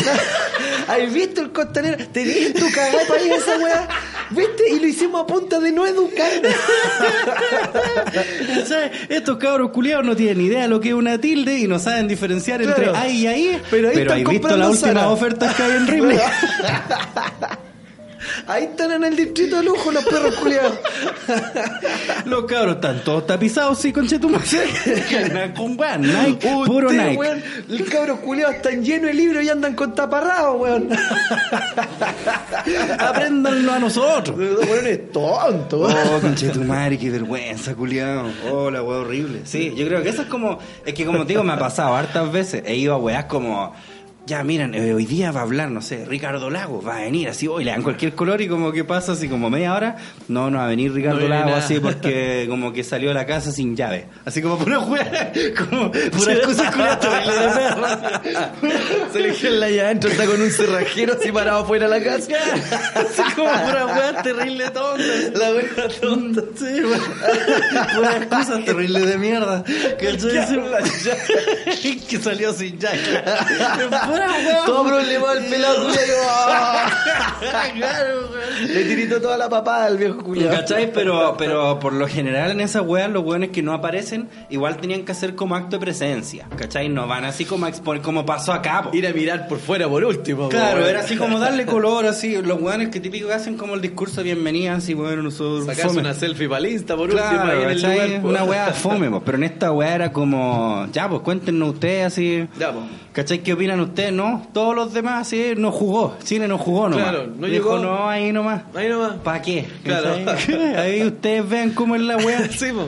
¿Habéis 0.87 1.13
visto 1.13 1.41
el 1.41 1.51
costanero? 1.51 1.97
¿Tenías 2.11 2.53
tu 2.53 2.69
cagada 2.71 3.05
país 3.07 3.31
esa 3.37 3.57
weá? 3.57 3.87
¿Viste? 4.31 4.69
Y 4.71 4.79
lo 4.79 4.87
hicimos 4.87 5.23
a 5.23 5.27
punta 5.27 5.59
de 5.59 5.71
no 5.71 5.85
educar. 5.85 6.31
¿Sabes? 8.67 8.91
Estos 9.09 9.37
cabros 9.37 9.71
culiados 9.71 10.05
no 10.05 10.15
tienen 10.15 10.41
idea 10.41 10.61
de 10.63 10.67
lo 10.67 10.79
que 10.79 10.89
es 10.89 10.95
una 10.95 11.17
tilde 11.19 11.59
y 11.59 11.67
no 11.67 11.79
saben 11.79 12.07
diferenciar 12.07 12.61
entre 12.61 12.89
ahí 12.95 13.23
y 13.23 13.27
ahí. 13.27 13.61
Pero 13.69 13.89
ahí 13.89 13.97
están 13.99 14.17
¿hay 14.17 14.23
visto 14.23 14.57
las 14.57 14.69
últimas 14.69 15.05
ofertas 15.07 15.55
que 15.55 15.63
hay 15.63 15.71
en 15.71 15.87
Ripley? 15.87 16.19
Ahí 18.51 18.65
están 18.65 18.91
en 18.91 19.05
el 19.05 19.15
distrito 19.15 19.55
de 19.55 19.63
lujo 19.63 19.93
los 19.93 20.03
perros 20.03 20.35
culiados. 20.35 20.77
Los 22.25 22.43
cabros 22.45 22.75
están 22.75 23.01
todos 23.03 23.25
tapizados, 23.25 23.79
sí, 23.79 23.93
con 23.93 24.05
Con 25.55 25.79
weón, 25.79 26.01
Nike, 26.01 26.49
puro 26.65 26.89
Usted, 26.89 27.01
Nike. 27.01 27.17
weón, 27.17 27.43
los 27.69 27.89
cabros 27.89 28.19
culiados 28.19 28.55
están 28.55 28.83
llenos 28.83 29.07
de 29.07 29.13
libros 29.13 29.43
y 29.43 29.49
andan 29.49 29.73
con 29.73 29.95
taparrados, 29.95 30.59
weón. 30.59 30.89
Apréndanlo 32.99 33.71
a 33.71 33.79
nosotros. 33.79 34.37
Weón 34.37 34.87
es 34.87 35.11
tonto. 35.11 35.83
Oh, 35.83 36.19
conchetumare, 36.19 36.97
qué 36.97 37.09
vergüenza, 37.09 37.73
culiao. 37.73 38.27
Oh, 38.51 38.69
la 38.69 38.83
wea 38.83 38.99
horrible. 38.99 39.41
Sí, 39.45 39.73
yo 39.75 39.87
creo 39.87 40.03
que 40.03 40.09
eso 40.09 40.23
es 40.23 40.27
como. 40.27 40.59
Es 40.85 40.93
que, 40.93 41.05
como 41.05 41.19
te 41.19 41.29
digo, 41.29 41.43
me 41.43 41.53
ha 41.53 41.59
pasado 41.59 41.95
hartas 41.95 42.29
veces. 42.31 42.63
He 42.65 42.75
ido 42.75 42.93
a 42.93 42.97
weas 42.97 43.25
como. 43.25 43.73
Ya, 44.27 44.43
miren, 44.43 44.75
eh, 44.75 44.93
hoy 44.93 45.05
día 45.07 45.31
va 45.31 45.39
a 45.39 45.43
hablar, 45.43 45.71
no 45.71 45.81
sé, 45.81 46.05
Ricardo 46.05 46.51
Lago, 46.51 46.79
va 46.79 46.97
a 46.97 47.01
venir 47.01 47.27
así, 47.27 47.47
hoy 47.47 47.63
le 47.63 47.71
dan 47.71 47.81
cualquier 47.81 48.13
color 48.13 48.39
y 48.39 48.47
como 48.47 48.71
que 48.71 48.83
pasa 48.83 49.13
así 49.13 49.27
como 49.27 49.49
media 49.49 49.73
hora, 49.73 49.95
no, 50.27 50.51
no 50.51 50.59
va 50.59 50.65
a 50.65 50.67
venir 50.67 50.93
Ricardo 50.93 51.21
No 51.21 51.27
Lago 51.27 51.55
así 51.55 51.79
porque 51.79 52.45
como 52.49 52.71
que 52.71 52.83
salió 52.83 53.09
de 53.09 53.15
la 53.15 53.25
casa 53.25 53.51
sin 53.51 53.75
llave, 53.75 54.05
así 54.23 54.39
como 54.43 54.59
pura 54.59 54.79
wea, 54.79 55.33
como 55.57 55.91
pura 55.91 56.33
excusa 56.33 56.69
terrible. 56.99 57.33
Se 59.11 59.19
le 59.19 59.33
queda 59.33 59.51
la 59.51 59.69
llave 59.69 59.81
adentro, 59.81 60.11
está 60.11 60.25
con 60.27 60.39
un 60.39 60.51
cerrajero 60.51 61.17
así 61.19 61.31
parado 61.31 61.63
afuera 61.63 61.89
de 61.89 61.99
la 61.99 62.05
casa. 62.05 62.31
Así 62.95 63.23
como 63.35 63.49
pura 63.49 63.85
wea 63.87 64.21
terrible 64.21 64.69
tonta. 64.69 65.03
La 65.33 65.51
wea 65.51 65.87
tonta. 65.99 66.41
Sí, 66.55 66.81
weón. 66.81 67.01
Puras 67.95 68.15
excusas 68.17 68.65
terribles 68.65 69.05
de 69.05 69.17
mierda. 69.17 69.63
Que 69.63 70.17
que 72.07 72.19
salió 72.19 72.53
sin 72.53 72.77
llave. 72.77 73.23
Weón. 74.27 74.65
Todo 74.65 74.85
problema 74.85 75.33
del 75.35 75.45
pelado 75.45 75.75
culiao. 75.87 76.91
Claro, 77.75 78.29
weón. 78.31 78.73
Le 78.73 78.83
tiritó 78.85 79.19
toda 79.21 79.37
la 79.37 79.49
papada 79.49 79.85
al 79.85 79.97
viejo 79.97 80.17
culiao. 80.23 80.51
¿Cachai? 80.53 80.91
Pero, 80.93 81.35
pero 81.37 81.79
por 81.79 81.93
lo 81.93 82.07
general 82.07 82.51
en 82.51 82.59
esas 82.61 82.83
weas, 82.85 83.09
los 83.09 83.23
weones 83.23 83.49
que 83.49 83.61
no 83.63 83.73
aparecen, 83.73 84.29
igual 84.49 84.77
tenían 84.77 85.03
que 85.03 85.11
hacer 85.11 85.35
como 85.35 85.55
acto 85.55 85.77
de 85.77 85.79
presencia. 85.79 86.47
¿Cachai? 86.55 86.89
No 86.89 87.07
van 87.07 87.25
así 87.25 87.45
como 87.45 87.65
a 87.65 87.69
exponer, 87.69 88.01
como 88.01 88.25
pasó 88.25 88.53
acá. 88.53 88.83
po. 88.83 88.89
Ir 88.95 89.07
a 89.07 89.11
mirar 89.13 89.47
por 89.47 89.59
fuera 89.59 89.87
por 89.87 90.03
último. 90.03 90.49
Claro, 90.49 90.77
weón. 90.77 90.89
era 90.89 90.99
así 91.01 91.15
como 91.17 91.39
darle 91.39 91.65
color, 91.65 92.05
así. 92.05 92.39
Los 92.41 92.61
weones 92.61 92.89
que 92.89 92.99
típico 92.99 93.27
que 93.27 93.33
hacen 93.33 93.57
como 93.57 93.73
el 93.73 93.81
discurso 93.81 94.17
de 94.17 94.25
bienvenida, 94.25 94.75
así, 94.75 94.93
bueno, 94.93 95.23
nosotros. 95.23 95.65
Sacarse 95.65 95.87
fome. 95.87 96.01
una 96.01 96.13
selfie 96.13 96.47
para 96.47 96.59
el 96.59 96.71
Insta 96.73 96.95
por 96.95 97.09
Claro, 97.09 97.69
último 97.71 97.89
ahí 97.89 97.99
en 97.99 98.13
el. 98.13 98.25
Una 98.25 98.43
weá 98.43 98.67
fome, 98.73 99.09
pero 99.25 99.37
en 99.37 99.43
esta 99.45 99.71
weá 99.71 99.95
era 99.95 100.11
como, 100.13 100.87
ya, 100.91 101.09
pues 101.09 101.21
cuéntenos 101.21 101.69
ustedes 101.73 102.05
así. 102.05 102.47
Ya, 102.59 102.71
po. 102.71 102.81
¿Cachai? 103.13 103.39
¿Qué 103.39 103.53
opinan 103.53 103.79
ustedes? 103.79 104.00
No, 104.11 104.47
todos 104.53 104.73
los 104.73 104.93
demás, 104.93 105.27
sí, 105.27 105.53
no 105.57 105.71
jugó. 105.71 106.15
Chile 106.23 106.47
no 106.47 106.57
jugó 106.57 106.87
nomás. 106.89 107.09
Claro, 107.09 107.27
no 107.27 107.47
Dijo, 107.47 107.77
llegó. 107.77 107.79
no, 107.79 108.09
ahí 108.09 108.31
nomás. 108.31 108.63
Ahí 108.73 108.87
nomás. 108.87 109.15
¿Para 109.17 109.41
qué? 109.41 109.67
Claro. 109.83 110.15
Ahí 110.77 111.03
ustedes 111.03 111.47
vean 111.49 111.71
cómo 111.71 111.95
es 111.95 112.01
la 112.01 112.17
weá. 112.17 112.47
Sí, 112.57 112.67
po. 112.71 112.87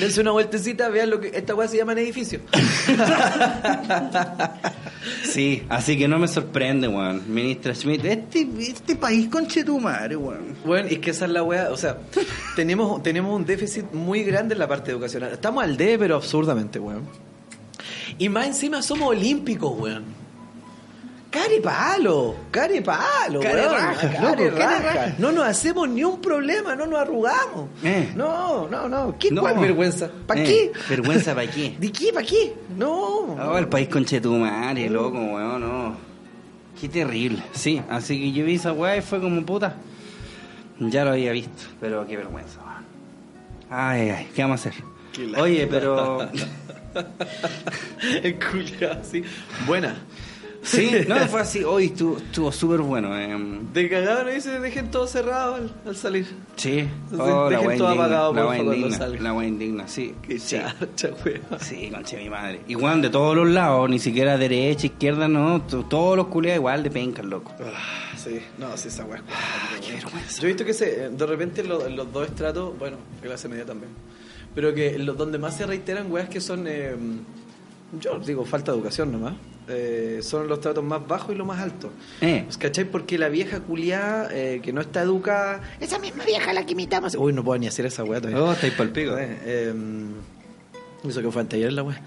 Dense 0.00 0.20
una 0.20 0.32
vueltecita, 0.32 0.88
vean 0.88 1.10
lo 1.10 1.20
que 1.20 1.28
esta 1.28 1.54
weá 1.54 1.68
se 1.68 1.76
llama 1.76 1.92
en 1.92 1.98
edificio. 1.98 2.40
Sí, 5.22 5.64
así 5.68 5.98
que 5.98 6.08
no 6.08 6.18
me 6.18 6.28
sorprende, 6.28 6.88
weón. 6.88 7.22
Ministra 7.28 7.74
Schmidt, 7.74 8.04
este, 8.04 8.48
este 8.58 8.96
país 8.96 9.28
conche 9.28 9.64
tu 9.64 9.78
madre, 9.78 10.16
weón. 10.16 10.54
Bueno, 10.64 10.88
es 10.88 10.98
que 10.98 11.10
esa 11.10 11.26
es 11.26 11.30
la 11.30 11.42
weá, 11.42 11.70
o 11.70 11.76
sea, 11.76 11.98
tenemos, 12.56 13.02
tenemos 13.02 13.34
un 13.34 13.44
déficit 13.44 13.92
muy 13.92 14.22
grande 14.24 14.54
en 14.54 14.60
la 14.60 14.68
parte 14.68 14.92
educacional. 14.92 15.32
Estamos 15.32 15.62
al 15.64 15.76
D, 15.76 15.98
pero 15.98 16.16
absurdamente, 16.16 16.78
weón. 16.78 17.02
Y 18.18 18.28
más 18.28 18.46
encima 18.46 18.80
somos 18.82 19.08
olímpicos, 19.08 19.72
weón. 19.78 20.04
Care 21.34 21.60
palo, 21.60 22.36
care 22.52 22.80
palo, 22.80 23.40
Care 23.40 23.60
weón. 23.62 23.72
raja, 23.72 24.08
care 24.12 24.22
loco, 24.44 24.56
care 24.56 24.78
raja. 24.78 24.94
raja. 24.94 25.14
No 25.18 25.32
nos 25.32 25.44
hacemos 25.48 25.88
ni 25.88 26.04
un 26.04 26.20
problema, 26.20 26.76
no 26.76 26.86
nos 26.86 27.00
arrugamos. 27.00 27.70
Eh. 27.82 28.12
No, 28.14 28.68
no, 28.68 28.88
no. 28.88 29.18
¿Qué 29.18 29.32
No. 29.32 29.40
cuál 29.40 29.58
vergüenza? 29.58 30.08
¿Para 30.28 30.42
Eh, 30.42 30.44
qué? 30.44 30.72
¿Vergüenza 30.88 31.34
para 31.34 31.50
qué? 31.50 31.74
¿De 31.80 31.90
qué? 31.90 32.12
¿Para 32.12 32.24
qué? 32.24 32.54
No. 32.76 32.92
Oh, 33.34 33.58
el 33.58 33.66
país 33.66 33.88
conche 33.88 34.20
tu 34.20 34.32
madre, 34.34 34.88
loco, 34.88 35.18
weón, 35.18 35.60
no. 35.60 35.96
Qué 36.80 36.88
terrible. 36.88 37.42
Sí, 37.52 37.82
así 37.90 38.16
que 38.20 38.30
yo 38.32 38.44
vi 38.44 38.54
esa 38.54 38.72
weá 38.72 38.96
y 38.96 39.02
fue 39.02 39.20
como 39.20 39.44
puta. 39.44 39.74
Ya 40.78 41.04
lo 41.04 41.10
había 41.12 41.32
visto, 41.32 41.64
pero 41.80 42.06
qué 42.06 42.16
vergüenza, 42.16 42.60
weón. 42.60 42.84
Ay, 43.70 44.10
ay, 44.10 44.28
¿qué 44.36 44.42
vamos 44.42 44.64
a 44.64 44.68
hacer? 44.68 44.84
Oye, 45.36 45.66
pero. 45.66 46.28
El 48.22 48.38
culiao, 48.38 48.92
así. 49.00 49.24
Buena. 49.66 49.96
Sí, 50.64 50.90
no, 51.08 51.16
fue 51.28 51.40
así. 51.40 51.62
Hoy 51.62 51.86
estuvo 51.86 52.16
estuvo 52.16 52.50
súper 52.50 52.80
bueno. 52.80 53.18
em. 53.18 53.72
De 53.72 53.88
cagado, 53.88 54.24
no 54.24 54.30
dice, 54.30 54.58
dejen 54.58 54.90
todo 54.90 55.06
cerrado 55.06 55.56
al, 55.56 55.70
al 55.86 55.96
salir. 55.96 56.26
Sí, 56.56 56.88
oh, 57.16 57.50
la 57.50 57.58
dejen 57.58 57.78
todo 57.78 57.88
indigna. 57.88 57.92
apagado, 57.92 58.32
La 58.32 58.42
porfa, 58.42 58.48
weá 58.48 58.64
cuando 58.64 58.74
indigna. 58.74 59.06
La 59.22 59.32
weá 59.32 59.46
indigna, 59.48 59.88
sí. 59.88 60.14
Qué 60.22 60.38
sí. 60.38 60.56
weón. 60.56 61.60
Sí, 61.60 61.90
conche 61.92 62.16
mi 62.16 62.30
madre. 62.30 62.60
Igual 62.68 63.02
de 63.02 63.10
todos 63.10 63.36
los 63.36 63.48
lados, 63.48 63.88
ni 63.90 63.98
siquiera 63.98 64.38
derecha, 64.38 64.86
izquierda, 64.86 65.28
no. 65.28 65.62
Todos 65.62 66.16
los 66.16 66.26
culiados 66.28 66.58
igual 66.58 66.82
de 66.82 66.90
pencas, 66.90 67.24
loco. 67.24 67.52
sí, 68.16 68.40
no, 68.58 68.76
sí, 68.76 68.88
esa 68.88 69.02
es 69.02 69.08
cuática, 69.08 70.08
weón. 70.12 70.24
Yo 70.40 70.42
he 70.42 70.46
visto 70.46 70.64
que 70.64 70.72
se, 70.74 71.10
de 71.10 71.26
repente 71.26 71.60
en 71.60 71.68
los, 71.68 72.12
dos 72.12 72.26
estratos, 72.26 72.78
bueno, 72.78 72.96
clase 73.20 73.48
media 73.48 73.64
también, 73.64 73.90
pero 74.54 74.74
que 74.74 74.98
los 74.98 75.16
donde 75.16 75.38
más 75.38 75.56
se 75.56 75.66
reiteran 75.66 76.10
weas 76.10 76.28
que 76.28 76.40
son, 76.40 76.66
eh, 76.66 76.94
yo 78.00 78.18
digo, 78.20 78.44
falta 78.44 78.72
de 78.72 78.78
educación 78.78 79.12
nomás, 79.12 79.34
eh, 79.68 80.18
son 80.22 80.46
los 80.48 80.60
tratos 80.60 80.84
más 80.84 81.06
bajos 81.06 81.34
y 81.34 81.38
los 81.38 81.46
más 81.46 81.60
altos. 81.60 81.90
Eh. 82.20 82.44
¿Cachai? 82.58 82.84
Porque 82.84 83.16
la 83.18 83.28
vieja 83.28 83.60
culiada 83.60 84.28
eh, 84.32 84.60
que 84.62 84.72
no 84.72 84.80
está 84.80 85.02
educada, 85.02 85.60
esa 85.80 85.98
misma 85.98 86.24
vieja 86.24 86.50
a 86.50 86.54
la 86.54 86.66
que 86.66 86.72
imitamos. 86.72 87.14
Uy, 87.14 87.32
no 87.32 87.42
puedo 87.44 87.58
ni 87.58 87.66
hacer 87.66 87.86
esa 87.86 88.04
wea 88.04 88.20
todavía. 88.20 88.42
Oh, 88.42 88.52
estáis. 88.52 88.74
Eh, 88.78 89.38
eh, 89.44 89.74
eso 91.08 91.22
que 91.22 91.30
fue 91.30 91.42
anteayer 91.42 91.72
la 91.72 91.82
wea. 91.82 92.00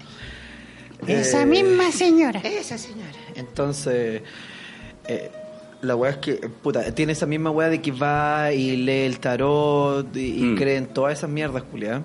Esa 1.06 1.42
Eh, 1.42 1.46
misma 1.46 1.90
señora. 1.92 2.40
esa 2.40 2.76
señora. 2.76 3.12
Entonces, 3.36 4.22
eh, 5.06 5.30
la 5.82 5.94
weá 5.94 6.10
es 6.12 6.16
que, 6.18 6.34
puta, 6.62 6.92
tiene 6.92 7.12
esa 7.12 7.24
misma 7.26 7.50
weá 7.50 7.68
de 7.68 7.80
que 7.80 7.92
va 7.92 8.52
y 8.52 8.76
lee 8.76 9.02
el 9.06 9.20
tarot 9.20 10.14
y, 10.16 10.20
y 10.20 10.42
Mm. 10.42 10.56
cree 10.56 10.76
en 10.76 10.86
todas 10.88 11.16
esas 11.18 11.30
mierdas, 11.30 11.62
culiadas. 11.62 12.02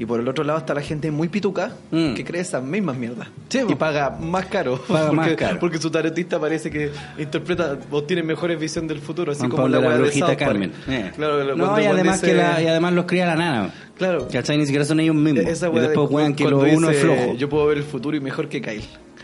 Y 0.00 0.06
por 0.06 0.18
el 0.18 0.26
otro 0.26 0.42
lado 0.42 0.58
está 0.58 0.72
la 0.74 0.80
gente 0.80 1.10
muy 1.10 1.28
pituca 1.28 1.72
Mm. 1.90 2.14
que 2.14 2.24
cree 2.24 2.40
esas 2.40 2.62
mismas 2.64 2.96
mierdas. 2.96 3.28
Sí, 3.50 3.60
y 3.68 3.74
paga 3.74 4.10
más 4.18 4.46
caro. 4.46 4.78
Paga 4.88 5.06
porque, 5.10 5.16
más 5.16 5.30
caro. 5.34 5.60
Porque 5.60 5.78
su 5.78 5.90
tarotista 5.90 6.40
parece 6.40 6.70
que 6.70 6.90
interpreta 7.18 7.78
o 7.90 8.02
tiene 8.02 8.22
mejores 8.22 8.58
visión 8.58 8.88
del 8.88 8.98
futuro, 9.00 9.30
así 9.32 9.42
como 9.42 9.56
Pablo 9.64 9.80
la 9.80 9.88
la 9.90 9.94
de 9.96 10.00
brujita 10.00 10.26
South 10.28 10.36
Park. 10.38 10.48
Carmen. 10.50 10.72
Eh. 10.88 11.12
Claro, 11.14 11.54
no, 11.54 11.80
y 11.80 11.84
además, 11.84 12.20
dice- 12.22 12.32
que 12.32 12.38
la, 12.38 12.62
y 12.62 12.66
además 12.66 12.94
los 12.94 13.04
cría 13.04 13.26
la 13.26 13.36
nana. 13.36 13.70
Claro. 13.98 14.26
¿Cachai? 14.32 14.56
Ni 14.56 14.64
siquiera 14.64 14.86
son 14.86 14.98
ellos 15.00 15.14
mismos. 15.14 15.44
Esa 15.44 15.68
y 15.68 15.74
de 15.74 15.80
después 15.82 16.08
cu- 16.08 16.16
wean 16.16 16.34
que 16.34 16.48
lo 16.48 16.58
uno 16.60 16.88
es 16.88 16.98
flojo. 16.98 17.34
Yo 17.36 17.48
puedo 17.50 17.66
ver 17.66 17.76
el 17.76 17.84
futuro 17.84 18.16
y 18.16 18.20
mejor 18.20 18.48
que 18.48 18.62
Kyle. 18.62 18.82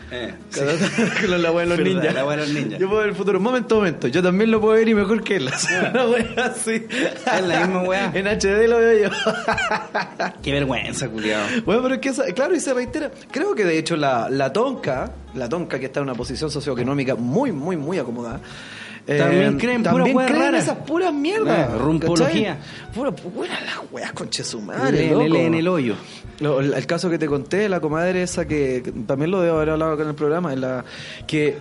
Eh, 0.09 0.33
sí. 0.49 0.61
Con 1.27 1.41
la 1.41 1.51
weá 1.51 1.65
de 1.65 1.75
los 1.75 1.79
ninjas. 1.85 2.13
la 2.13 2.25
weá 2.25 2.37
de 2.37 2.43
los 2.45 2.53
ninjas. 2.53 2.79
Yo 2.79 2.87
puedo 2.87 3.01
ver 3.01 3.09
el 3.09 3.15
futuro. 3.15 3.39
Momento, 3.39 3.75
momento. 3.75 4.07
Yo 4.07 4.23
también 4.23 4.51
lo 4.51 4.61
puedo 4.61 4.73
ver 4.75 4.87
y 4.87 4.93
mejor 4.95 5.23
que 5.23 5.35
él. 5.35 5.49
Una 5.93 6.05
weá 6.07 6.45
así. 6.45 6.85
Es 6.89 7.41
la 7.45 7.59
misma 7.65 7.83
weá. 7.83 8.11
En 8.13 8.25
HD 8.27 8.67
lo 8.67 8.77
veo 8.79 9.09
yo. 9.09 9.15
Qué 10.41 10.51
vergüenza, 10.53 11.09
culiado. 11.09 11.45
Bueno, 11.65 11.81
pero 11.83 11.95
es 11.95 12.01
que, 12.01 12.09
esa- 12.09 12.25
claro, 12.33 12.55
y 12.55 12.59
se 12.59 12.73
reitera. 12.73 13.11
Creo 13.31 13.53
que 13.53 13.65
de 13.65 13.77
hecho 13.77 13.97
la, 13.97 14.29
la 14.29 14.53
tonca, 14.53 15.11
la 15.35 15.49
tonca 15.49 15.77
que 15.79 15.87
está 15.87 15.99
en 15.99 16.05
una 16.05 16.15
posición 16.15 16.49
socioeconómica 16.49 17.15
muy, 17.15 17.51
muy, 17.51 17.75
muy 17.75 17.99
acomodada. 17.99 18.39
Eh, 19.07 19.17
También 19.17 19.57
creen 19.57 19.83
pura 19.83 20.03
también 20.03 20.17
creen 20.27 20.41
rara. 20.41 20.57
esas 20.59 20.77
puras 20.79 21.13
mierdas. 21.13 21.69
Ah, 21.71 21.77
rumpología. 21.77 22.57
Pura, 22.93 23.11
pura 23.11 23.59
las 23.65 23.79
weas 23.91 24.11
con 24.13 24.29
madre, 24.65 24.97
Leen, 24.97 25.13
loco. 25.13 25.27
leen 25.27 25.53
el 25.55 25.67
hoyo. 25.67 25.95
Lo- 26.39 26.59
el, 26.59 26.73
el 26.73 26.85
caso 26.85 27.09
que 27.09 27.17
te 27.17 27.25
conté, 27.27 27.67
la 27.69 27.79
comadre 27.79 28.21
esa 28.23 28.45
que, 28.47 28.81
que 28.83 28.91
también 28.91 29.31
lo 29.31 29.41
debo 29.41 29.57
haber 29.57 29.71
hablado 29.71 29.93
acá 29.93 30.03
en 30.03 30.09
el 30.09 30.15
programa, 30.15 30.53
es 30.53 30.59
la 30.59 30.83
que 31.25 31.57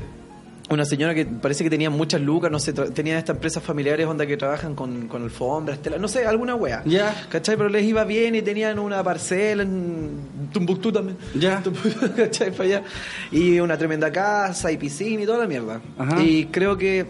una 0.69 0.85
señora 0.85 1.15
que 1.15 1.25
parece 1.25 1.63
que 1.63 1.71
tenía 1.71 1.91
muchas 1.91 2.21
lucas, 2.21 2.51
no 2.51 2.59
sé, 2.59 2.73
tenía 2.73 3.17
estas 3.19 3.37
empresas 3.37 3.63
familiares 3.63 4.05
onda 4.09 4.27
que 4.27 4.37
trabajan 4.37 4.75
con, 4.75 5.07
con 5.07 5.23
alfombras, 5.23 5.79
tela, 5.79 5.97
no 5.99 6.09
sé, 6.09 6.27
alguna 6.27 6.57
wea. 6.57 6.83
Ya. 6.85 7.15
¿Cachai? 7.31 7.57
Pero 7.57 7.69
les 7.69 7.85
iba 7.85 8.03
bien 8.03 8.35
y 8.35 8.43
tenían 8.43 8.81
una 8.81 9.01
parcela 9.05 9.63
en 9.63 10.49
Tumbuctú 10.53 10.91
también. 10.91 11.17
Ya. 11.37 11.63
Tumbuctú, 11.63 12.11
¿Cachai? 12.17 12.51
Para 12.51 12.65
allá. 12.65 12.83
Y 13.31 13.61
una 13.61 13.79
tremenda 13.79 14.11
casa 14.11 14.73
y 14.73 14.77
piscina 14.77 15.23
y 15.23 15.27
toda 15.27 15.39
la 15.39 15.47
mierda. 15.47 15.81
Ajá. 15.97 16.21
Y 16.21 16.47
creo 16.47 16.77
que 16.77 17.07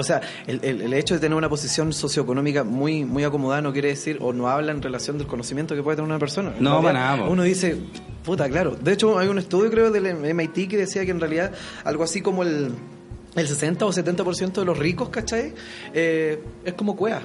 o 0.00 0.04
sea, 0.04 0.20
el, 0.46 0.60
el- 0.62 0.80
el 0.82 0.94
hecho 0.94 1.14
de 1.14 1.20
tener 1.20 1.36
una 1.36 1.48
posición 1.48 1.92
socioeconómica 1.92 2.64
muy 2.64 3.04
muy 3.04 3.24
acomodada 3.24 3.62
no 3.62 3.72
quiere 3.72 3.88
decir 3.88 4.18
o 4.20 4.32
no 4.32 4.48
habla 4.48 4.72
en 4.72 4.82
relación 4.82 5.18
del 5.18 5.26
conocimiento 5.26 5.74
que 5.74 5.82
puede 5.82 5.96
tener 5.96 6.08
una 6.10 6.18
persona. 6.18 6.52
En 6.56 6.64
No, 6.64 6.82
para 6.82 6.98
nada. 7.16 7.28
Uno 7.28 7.42
dice, 7.42 7.76
puta, 8.24 8.48
claro. 8.48 8.76
De 8.80 8.92
hecho, 8.92 9.18
hay 9.18 9.28
un 9.28 9.38
estudio, 9.38 9.70
creo, 9.70 9.90
del 9.90 10.34
MIT 10.34 10.68
que 10.68 10.76
decía 10.76 11.04
que 11.04 11.10
en 11.12 11.20
realidad 11.20 11.52
algo 11.84 12.02
así 12.04 12.20
como 12.20 12.42
el, 12.42 12.70
el 13.36 13.46
60 13.48 13.86
o 13.86 13.92
70% 13.92 14.52
de 14.52 14.64
los 14.64 14.76
ricos, 14.78 15.08
¿cachai? 15.10 15.54
Eh, 15.94 16.42
es 16.64 16.72
como 16.74 16.96
cuea. 16.96 17.20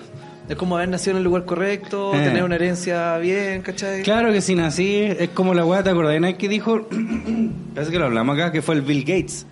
Es 0.48 0.56
como 0.58 0.76
haber 0.76 0.90
nacido 0.90 1.14
en 1.14 1.18
el 1.18 1.24
lugar 1.24 1.44
correcto, 1.46 2.14
Eh. 2.14 2.20
tener 2.24 2.44
una 2.44 2.54
herencia 2.54 3.18
bien, 3.18 3.64
¿cachai? 3.64 4.04
Claro 4.04 4.32
que 4.32 4.42
si 4.42 4.54
nací, 4.54 4.96
es 5.02 5.30
como 5.30 5.56
la 5.56 5.66
weá, 5.66 5.82
¿te 5.82 5.90
acordás? 5.90 6.22
¿no? 6.22 6.38
que 6.38 6.48
dijo, 6.48 6.88
parece 7.74 7.92
que 7.92 7.98
lo 7.98 8.06
hablamos 8.06 8.36
acá, 8.38 8.52
que 8.52 8.62
fue 8.62 8.76
el 8.76 8.82
Bill 8.84 9.00
Gates. 9.04 9.48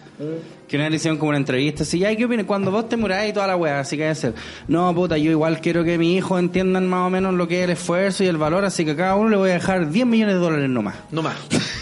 Que 0.67 0.77
una 0.77 0.85
vez 0.85 0.91
le 0.91 0.95
hicieron 0.97 1.17
como 1.17 1.29
una 1.29 1.37
entrevista 1.37 1.83
así, 1.83 2.03
ay, 2.03 2.15
¿qué 2.17 2.25
opinas? 2.25 2.45
Cuando 2.45 2.71
vos 2.71 2.89
te 2.89 2.97
muráis 2.97 3.29
y 3.29 3.33
toda 3.33 3.45
la 3.47 3.55
weá, 3.55 3.79
así 3.81 3.95
que 3.97 4.03
hay 4.03 4.07
que 4.07 4.11
hacer. 4.11 4.33
No, 4.67 4.93
puta, 4.95 5.17
yo 5.17 5.29
igual 5.29 5.61
quiero 5.61 5.83
que 5.83 5.97
mis 5.97 6.17
hijos 6.17 6.39
entiendan 6.39 6.87
más 6.87 7.05
o 7.05 7.09
menos 7.09 7.33
lo 7.35 7.47
que 7.47 7.59
es 7.59 7.63
el 7.65 7.69
esfuerzo 7.71 8.23
y 8.23 8.27
el 8.27 8.37
valor, 8.37 8.65
así 8.65 8.83
que 8.85 8.91
a 8.91 8.95
cada 8.95 9.15
uno 9.15 9.29
le 9.29 9.37
voy 9.37 9.49
a 9.51 9.53
dejar 9.53 9.89
10 9.91 10.05
millones 10.07 10.35
de 10.35 10.41
dólares 10.41 10.69
nomás. 10.69 10.95
No 11.11 11.21
más. 11.21 11.35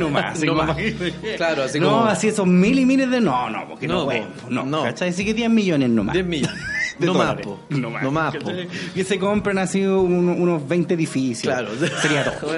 No 0.00 0.08
más, 0.08 0.36
así 0.38 0.46
No 0.46 0.52
como- 0.56 0.64
más. 0.72 0.76
Claro, 1.36 1.64
así 1.64 1.78
no, 1.78 1.90
como- 1.90 2.04
así 2.06 2.28
esos 2.28 2.46
mil 2.46 2.78
y 2.78 2.86
miles 2.86 3.10
de... 3.10 3.20
No, 3.20 3.50
no, 3.50 3.68
porque 3.68 3.86
no, 3.86 4.04
No, 4.04 4.06
po, 4.06 4.14
no, 4.48 4.64
no. 4.64 4.82
¿cachai? 4.84 5.10
Así 5.10 5.26
que 5.26 5.34
10 5.34 5.50
millones 5.50 5.90
nomás. 5.90 6.14
10 6.14 6.24
millones. 6.24 6.58
De 6.98 7.06
no 7.06 7.14
más, 7.14 7.34
po. 7.36 7.60
No 7.70 7.90
más. 7.90 8.02
No 8.02 8.10
más, 8.10 8.34
po. 8.36 8.50
Que 8.94 9.04
se 9.04 9.18
compren 9.18 9.58
así 9.58 9.82
un- 9.84 10.28
unos 10.30 10.66
20 10.66 10.94
edificios. 10.94 11.52
Claro. 11.52 11.68
Sería 12.00 12.24
todo. 12.38 12.50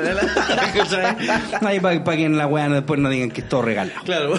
¿Cachai? 0.77 1.17
Ahí 1.63 1.81
para 1.81 2.01
que 2.17 2.25
en 2.25 2.37
la 2.39 2.47
weá 2.47 2.69
no- 2.69 2.75
después 2.77 3.01
no 3.01 3.09
digan 3.11 3.31
que 3.31 3.41
es 3.41 3.49
todo 3.49 3.63
regalado. 3.63 4.01
Claro. 4.05 4.35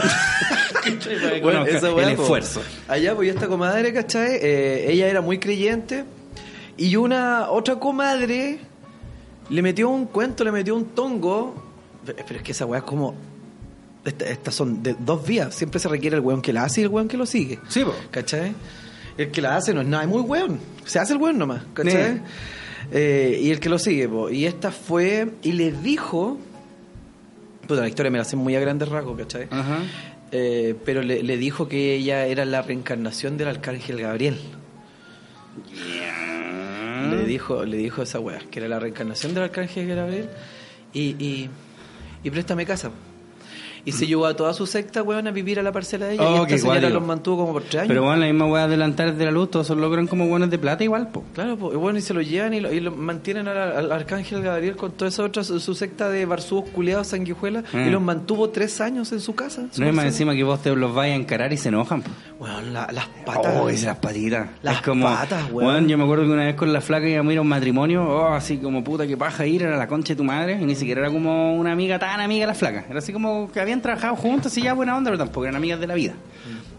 Que 0.86 1.40
Bueno, 1.42 1.66
esa 1.66 1.88
el 1.90 1.94
po. 1.94 2.00
esfuerzo. 2.24 2.62
Allá, 2.88 3.16
pues, 3.16 3.28
y 3.28 3.30
esta 3.32 3.48
comadre, 3.48 3.94
¿cachai? 3.94 4.38
Eh, 4.42 4.86
ella 4.92 5.08
era 5.08 5.22
muy 5.22 5.40
creyente. 5.40 6.04
Y 6.78 6.96
una 6.96 7.50
otra 7.50 7.80
comadre 7.80 8.60
le 9.50 9.62
metió 9.62 9.90
un 9.90 10.06
cuento, 10.06 10.44
le 10.44 10.52
metió 10.52 10.76
un 10.76 10.86
tongo. 10.86 11.64
Pero 12.06 12.36
es 12.38 12.42
que 12.42 12.52
esa 12.52 12.66
weá 12.66 12.80
es 12.80 12.86
como. 12.86 13.16
esta- 14.04 14.26
Estas 14.30 14.54
son 14.56 14.84
de 14.84 14.96
dos 15.00 15.26
vías. 15.26 15.56
Siempre 15.56 15.80
se 15.80 15.88
requiere 15.88 16.16
el 16.18 16.22
weón 16.22 16.42
que 16.42 16.54
la 16.54 16.64
hace 16.66 16.82
y 16.82 16.84
el 16.84 16.90
weón 16.90 17.08
que 17.08 17.18
lo 17.18 17.26
sigue. 17.26 17.60
Sí, 17.70 17.84
po. 17.84 17.94
¿Cachai? 18.12 18.54
El 19.18 19.32
que 19.32 19.42
la 19.42 19.56
hace 19.56 19.74
no 19.74 19.82
es 19.82 19.88
nada 19.88 20.06
muy 20.08 20.22
weón. 20.22 20.60
Se 20.86 21.00
hace 21.00 21.14
el 21.14 21.20
weón 21.20 21.38
nomás. 21.38 21.64
¿Cachai? 21.74 22.16
Sí. 22.16 22.22
Eh, 22.92 23.40
y 23.42 23.50
el 23.52 23.60
que 23.60 23.70
lo 23.70 23.80
sigue, 23.80 24.08
po. 24.10 24.30
Y 24.30 24.46
esta 24.46 24.72
fue. 24.72 25.32
Y 25.42 25.54
le 25.54 25.72
dijo. 25.72 26.38
Puta, 27.68 27.82
la 27.82 27.88
historia 27.88 28.12
me 28.12 28.20
la 28.20 28.26
sé 28.26 28.36
muy 28.36 28.56
a 28.56 28.60
grandes 28.60 28.90
rasgos, 28.90 29.18
¿cachai? 29.18 29.48
Ajá. 29.50 29.80
Eh, 30.38 30.76
pero 30.84 31.02
le, 31.02 31.24
le 31.24 31.38
dijo 31.38 31.70
que 31.70 31.96
ella 31.96 32.26
era 32.26 32.44
la 32.44 32.62
reencarnación 32.62 33.38
del 33.38 33.48
arcángel 33.48 34.02
Gabriel. 34.02 34.38
Le 37.10 37.26
dijo, 37.26 37.64
le 37.64 37.78
dijo 37.78 38.02
esa 38.02 38.20
weá, 38.20 38.40
que 38.52 38.60
era 38.60 38.68
la 38.68 38.80
reencarnación 38.80 39.34
del 39.34 39.44
arcángel 39.44 39.88
Gabriel. 39.88 40.28
Y, 40.92 41.16
y, 41.24 41.50
y 42.22 42.30
préstame 42.32 42.66
casa. 42.66 42.92
Y 43.86 43.92
se 43.92 44.08
llevó 44.08 44.26
a 44.26 44.36
toda 44.36 44.54
su 44.56 44.66
secta, 44.66 45.04
weón, 45.04 45.28
a 45.28 45.32
vivir 45.32 45.60
a 45.60 45.64
la 45.64 45.72
parcela 45.72 46.08
de 46.08 46.16
ella. 46.16 46.24
Oh, 46.28 46.40
y 46.40 46.42
esta 46.54 46.58
señora 46.58 46.90
los 46.90 47.06
mantuvo 47.06 47.38
como 47.38 47.54
por 47.54 47.62
tres 47.62 47.76
años. 47.82 47.88
Pero 47.90 48.02
bueno, 48.04 48.18
la 48.18 48.26
misma 48.26 48.48
weá 48.48 48.64
adelantar 48.64 49.16
de 49.16 49.26
la 49.26 49.32
luz, 49.32 49.52
todos 49.52 49.70
logran 49.70 50.08
como 50.08 50.28
buenos 50.28 50.50
de 50.50 50.58
plata 50.58 50.84
igual, 50.84 51.10
po. 51.10 51.24
Claro, 51.36 51.56
pues, 51.56 51.76
y 51.76 51.78
bueno, 51.78 52.00
y 52.00 52.02
se 52.02 52.14
lo 52.16 52.22
llevan 52.22 52.54
y 52.56 52.62
lo, 52.62 52.74
y 52.74 52.80
lo 52.80 52.92
mantienen 52.92 53.48
al, 53.48 53.58
al 53.58 53.92
arcángel 53.92 54.42
Gabriel 54.42 54.76
con 54.76 54.92
toda 54.94 55.10
esa 55.10 55.24
otra, 55.24 55.44
su, 55.44 55.60
su 55.60 55.76
secta 55.76 56.10
de 56.10 56.26
barzúos 56.26 56.66
culiados, 56.72 57.08
sanguijuelas, 57.08 57.64
Mm. 57.74 57.88
y 57.88 57.90
los 57.92 58.02
mantuvo 58.02 58.50
tres 58.50 58.82
años 58.82 59.12
en 59.12 59.20
su 59.20 59.36
casa. 59.36 59.68
su 59.72 59.82
No 59.82 59.88
es 59.88 59.94
más 59.94 60.06
encima 60.06 60.34
que 60.34 60.44
vos 60.44 60.62
te 60.64 60.76
los 60.76 60.94
vayas 60.96 61.18
a 61.18 61.22
encarar 61.22 61.54
y 61.54 61.58
se 61.58 61.70
enojan, 61.70 62.02
po. 62.02 62.10
Weón, 62.46 62.74
la- 62.74 62.88
las 62.92 63.08
patas. 63.26 63.54
Oh, 63.60 63.70
esas 63.70 63.86
las 63.86 63.98
patitas. 63.98 64.48
Las 64.62 64.76
es 64.76 64.82
como, 64.84 65.06
patas, 65.08 65.52
weón. 65.52 65.68
weón, 65.68 65.88
Yo 65.88 65.98
me 65.98 66.04
acuerdo 66.04 66.26
que 66.26 66.30
una 66.30 66.44
vez 66.46 66.56
con 66.56 66.72
la 66.72 66.80
flaca 66.80 67.08
íbamos 67.08 67.32
a 67.32 67.34
ir 67.34 67.40
a 67.40 67.42
un 67.42 67.48
matrimonio, 67.48 68.04
oh, 68.08 68.28
así 68.34 68.58
como 68.60 68.84
puta 68.84 69.08
que 69.08 69.18
paja 69.18 69.48
ir, 69.48 69.64
era 69.64 69.76
la 69.78 69.88
concha 69.88 70.14
de 70.14 70.18
tu 70.18 70.24
madre, 70.24 70.60
y 70.62 70.66
ni 70.66 70.76
siquiera 70.76 71.02
era 71.02 71.10
como 71.12 71.56
una 71.56 71.72
amiga 71.72 71.98
tan 71.98 72.22
amiga 72.22 72.46
la 72.46 72.54
flaca. 72.54 72.86
Era 72.88 73.00
así 73.00 73.12
como 73.12 73.52
que 73.52 73.60
habían 73.60 73.82
trabajado 73.82 74.16
juntos, 74.16 74.56
y 74.58 74.62
ya 74.62 74.74
buena 74.74 74.96
onda, 74.96 75.10
pero 75.10 75.18
tampoco 75.18 75.46
eran 75.46 75.56
amigas 75.56 75.80
de 75.80 75.88
la 75.88 75.96
vida. 75.96 76.14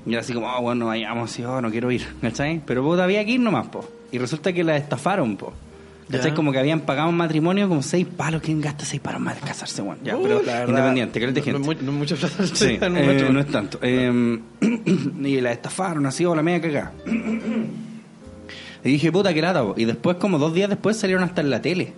Y 0.06 0.12
era 0.12 0.20
así 0.20 0.32
como, 0.32 0.46
oh, 0.46 0.62
bueno, 0.62 0.84
no 0.84 0.86
vayamos, 0.86 1.32
así, 1.32 1.42
oh, 1.42 1.60
no 1.60 1.68
quiero 1.70 1.90
ir, 1.90 2.06
¿cachai? 2.22 2.60
Pero 2.64 2.84
puta, 2.84 3.02
había 3.02 3.24
que 3.24 3.32
ir 3.32 3.40
nomás, 3.40 3.66
po. 3.66 3.84
Y 4.12 4.18
resulta 4.18 4.52
que 4.52 4.62
la 4.62 4.76
estafaron, 4.76 5.36
po. 5.36 5.52
¿Cachai? 6.10 6.34
Como 6.34 6.52
que 6.52 6.58
habían 6.58 6.80
pagado 6.82 7.08
un 7.08 7.16
matrimonio 7.16 7.68
como 7.68 7.82
seis 7.82 8.06
palos. 8.06 8.40
¿Quién 8.40 8.60
gasta 8.60 8.84
seis 8.84 9.00
palos 9.02 9.20
más 9.20 9.34
de 9.34 9.40
casarse, 9.46 9.82
weón? 9.82 9.98
Ya, 10.04 10.16
Uh, 10.16 10.22
pero 10.22 10.38
verdad, 10.40 10.68
independiente, 10.68 11.18
que 11.20 11.26
no- 11.26 11.64
gente. 11.64 11.82
No, 11.84 11.92
no 11.92 11.98
mucha 11.98 12.14
plata. 12.14 12.46
Sí, 12.46 12.78
eh, 12.80 13.28
no 13.32 13.40
es 13.40 13.46
tanto. 13.48 13.78
Eh, 13.82 14.38
y 15.24 15.40
la 15.40 15.50
estafaron 15.52 16.06
así, 16.06 16.24
o 16.24 16.34
la 16.34 16.42
media 16.42 16.60
cagada. 16.60 16.92
y 18.84 18.88
dije, 18.90 19.10
puta, 19.10 19.34
qué 19.34 19.42
lata. 19.42 19.62
po. 19.64 19.74
Y 19.76 19.84
después, 19.84 20.16
como 20.18 20.38
dos 20.38 20.54
días 20.54 20.68
después, 20.68 20.96
salieron 20.96 21.24
hasta 21.24 21.40
en 21.40 21.50
la 21.50 21.60
tele. 21.60 21.92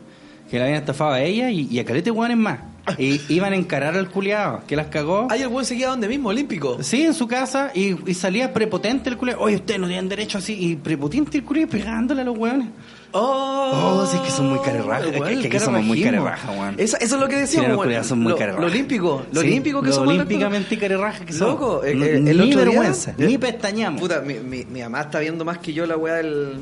Que 0.50 0.58
la 0.58 0.64
habían 0.64 0.80
estafado 0.80 1.10
a 1.12 1.20
ella 1.20 1.50
y, 1.50 1.68
y 1.70 1.78
a 1.78 1.84
calete 1.84 2.10
hueones 2.10 2.38
más. 2.38 2.60
Y 2.96 3.20
iban 3.34 3.52
a 3.52 3.56
encarar 3.56 3.94
al 3.94 4.08
culiado, 4.08 4.62
que 4.66 4.74
las 4.76 4.86
cagó. 4.86 5.28
Ay, 5.30 5.42
el 5.42 5.48
buen 5.48 5.66
seguía 5.66 5.88
donde 5.88 6.08
mismo, 6.08 6.30
olímpico. 6.30 6.82
Sí, 6.82 7.02
en 7.02 7.12
su 7.12 7.28
casa 7.28 7.70
y, 7.74 7.94
y 8.10 8.14
salía 8.14 8.54
prepotente 8.54 9.10
el 9.10 9.18
culiado. 9.18 9.42
Oye, 9.42 9.56
ustedes 9.56 9.78
no 9.78 9.86
tienen 9.86 10.08
derecho 10.08 10.38
así. 10.38 10.54
Y 10.58 10.76
prepotente 10.76 11.36
el 11.36 11.44
culiado 11.44 11.68
pegándole 11.70 12.22
a 12.22 12.24
los 12.24 12.38
hueones. 12.38 12.68
Oh, 13.12 14.00
Oh, 14.02 14.06
sí, 14.06 14.18
que 14.24 14.30
son 14.30 14.50
muy 14.50 14.58
carerrajas. 14.60 15.06
Es 15.06 15.38
que- 15.42 15.48
que 15.48 15.60
somos 15.60 15.82
muy 15.82 16.02
carerrajas, 16.02 16.50
weón. 16.56 16.74
Eso, 16.78 16.96
eso 16.98 17.14
es 17.14 17.20
lo 17.20 17.28
que 17.28 17.36
decíamos. 17.36 17.86
weón. 17.86 18.04
son 18.04 18.20
muy 18.20 18.32
lo, 18.32 18.66
olímpico, 18.66 19.24
lo 19.32 19.40
Sí, 19.40 19.46
olímpico 19.46 19.80
que 19.82 19.88
lo 19.88 19.94
somos. 19.94 20.08
olímpicamente 20.14 20.78
carerrajas 20.78 21.22
que 21.22 21.32
somos. 21.32 21.54
Loco, 21.54 21.84
el, 21.84 22.02
N- 22.02 22.10
el- 22.10 22.28
el 22.28 22.38
ni 22.38 22.46
otro 22.54 22.58
vergüenza, 22.66 23.14
ni 23.16 23.38
pestañamos. 23.38 24.00
Puta, 24.00 24.20
mi, 24.20 24.34
mi, 24.34 24.64
mi 24.64 24.82
mamá 24.82 25.02
está 25.02 25.20
viendo 25.20 25.44
más 25.44 25.58
que 25.58 25.72
yo 25.72 25.86
la 25.86 25.96
weá 25.96 26.14
del. 26.16 26.56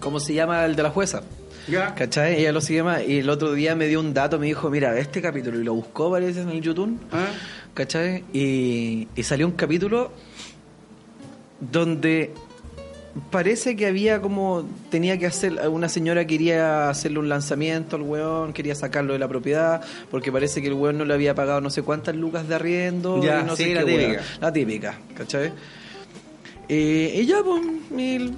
¿Cómo 0.00 0.18
se 0.20 0.34
llama? 0.34 0.64
El 0.64 0.76
de 0.76 0.82
la 0.82 0.90
jueza. 0.90 1.22
Ya. 1.68 1.94
¿Cachai? 1.94 2.36
Ella 2.40 2.52
lo 2.52 2.60
sigue 2.60 2.82
más. 2.82 3.02
Y 3.06 3.18
el 3.18 3.28
otro 3.30 3.52
día 3.52 3.74
me 3.76 3.86
dio 3.86 4.00
un 4.00 4.12
dato, 4.14 4.38
me 4.38 4.46
dijo, 4.46 4.70
mira, 4.70 4.98
este 4.98 5.20
capítulo, 5.20 5.60
y 5.60 5.64
lo 5.64 5.74
buscó, 5.74 6.10
parece, 6.10 6.42
en 6.42 6.48
el 6.50 6.60
YouTube. 6.60 6.98
Ah. 7.12 7.26
¿Cachai? 7.74 8.24
Y, 8.32 9.06
y 9.14 9.22
salió 9.22 9.46
un 9.46 9.52
capítulo 9.52 10.10
donde 11.60 12.32
parece 13.30 13.74
que 13.74 13.86
había 13.86 14.20
como 14.20 14.64
tenía 14.90 15.18
que 15.18 15.26
hacer 15.26 15.68
una 15.68 15.88
señora 15.88 16.26
quería 16.26 16.88
hacerle 16.88 17.18
un 17.18 17.28
lanzamiento 17.28 17.96
al 17.96 18.02
weón 18.02 18.52
quería 18.52 18.74
sacarlo 18.76 19.12
de 19.14 19.18
la 19.18 19.26
propiedad 19.26 19.80
porque 20.10 20.30
parece 20.30 20.62
que 20.62 20.68
el 20.68 20.74
weón 20.74 20.98
no 20.98 21.04
le 21.04 21.14
había 21.14 21.34
pagado 21.34 21.60
no 21.60 21.70
sé 21.70 21.82
cuántas 21.82 22.14
lucas 22.14 22.46
de 22.48 22.54
arriendo 22.54 23.20
Ya, 23.22 23.40
y 23.40 23.44
no 23.44 23.56
sí, 23.56 23.64
sé 23.64 23.74
la 23.74 23.84
qué 23.84 23.98
típica. 23.98 24.22
la 24.40 24.52
típica 24.52 24.98
¿cachai? 25.16 25.52
Eh, 26.68 27.20
y 27.22 27.26
ya 27.26 27.42
pues 27.42 27.62
y 27.98 28.32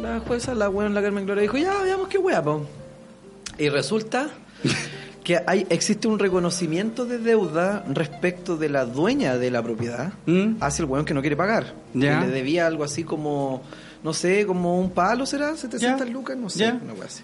la 0.00 0.20
jueza 0.20 0.54
la 0.54 0.70
weón 0.70 0.94
la 0.94 1.02
Carmen 1.02 1.26
Gloria 1.26 1.42
dijo 1.42 1.58
ya 1.58 1.82
veamos 1.82 2.08
qué 2.08 2.16
weá 2.18 2.42
pues 2.42 2.62
y 3.58 3.68
resulta 3.68 4.30
que 5.22 5.38
hay 5.46 5.66
existe 5.68 6.08
un 6.08 6.18
reconocimiento 6.18 7.04
de 7.04 7.18
deuda 7.18 7.84
respecto 7.92 8.56
de 8.56 8.70
la 8.70 8.86
dueña 8.86 9.36
de 9.36 9.50
la 9.50 9.62
propiedad 9.62 10.14
¿Mm? 10.24 10.56
hacia 10.60 10.82
el 10.82 10.88
weón 10.90 11.04
que 11.04 11.12
no 11.14 11.20
quiere 11.20 11.36
pagar. 11.36 11.74
Ya. 11.94 12.20
Que 12.20 12.26
le 12.26 12.32
debía 12.32 12.66
algo 12.66 12.84
así 12.84 13.04
como, 13.04 13.62
no 14.04 14.12
sé, 14.12 14.46
como 14.46 14.78
un 14.78 14.90
palo, 14.90 15.26
¿será? 15.26 15.56
700 15.56 16.06
Ya. 16.06 16.12
lucas, 16.12 16.36
no 16.36 16.48
sé, 16.48 16.70
una 16.70 16.92
wea 16.92 17.06
así. 17.06 17.22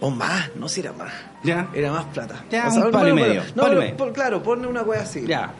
O 0.00 0.10
más, 0.10 0.50
no 0.56 0.68
si 0.68 0.80
era 0.80 0.92
más. 0.92 1.12
Ya. 1.44 1.68
Era 1.74 1.92
más 1.92 2.06
plata. 2.06 2.44
Ya, 2.50 2.68
O 2.68 2.70
sea, 2.72 2.86
un 2.86 2.90
palo 2.92 3.10
y 3.10 3.12
medio, 3.12 3.42
No, 3.54 3.62
palo 3.62 3.68
pero, 3.68 3.80
medio. 3.82 3.96
por- 3.96 4.12
claro, 4.12 4.42
ponle 4.42 4.66
una 4.66 4.82
wea 4.82 5.02
así. 5.02 5.24
Ya. 5.26 5.52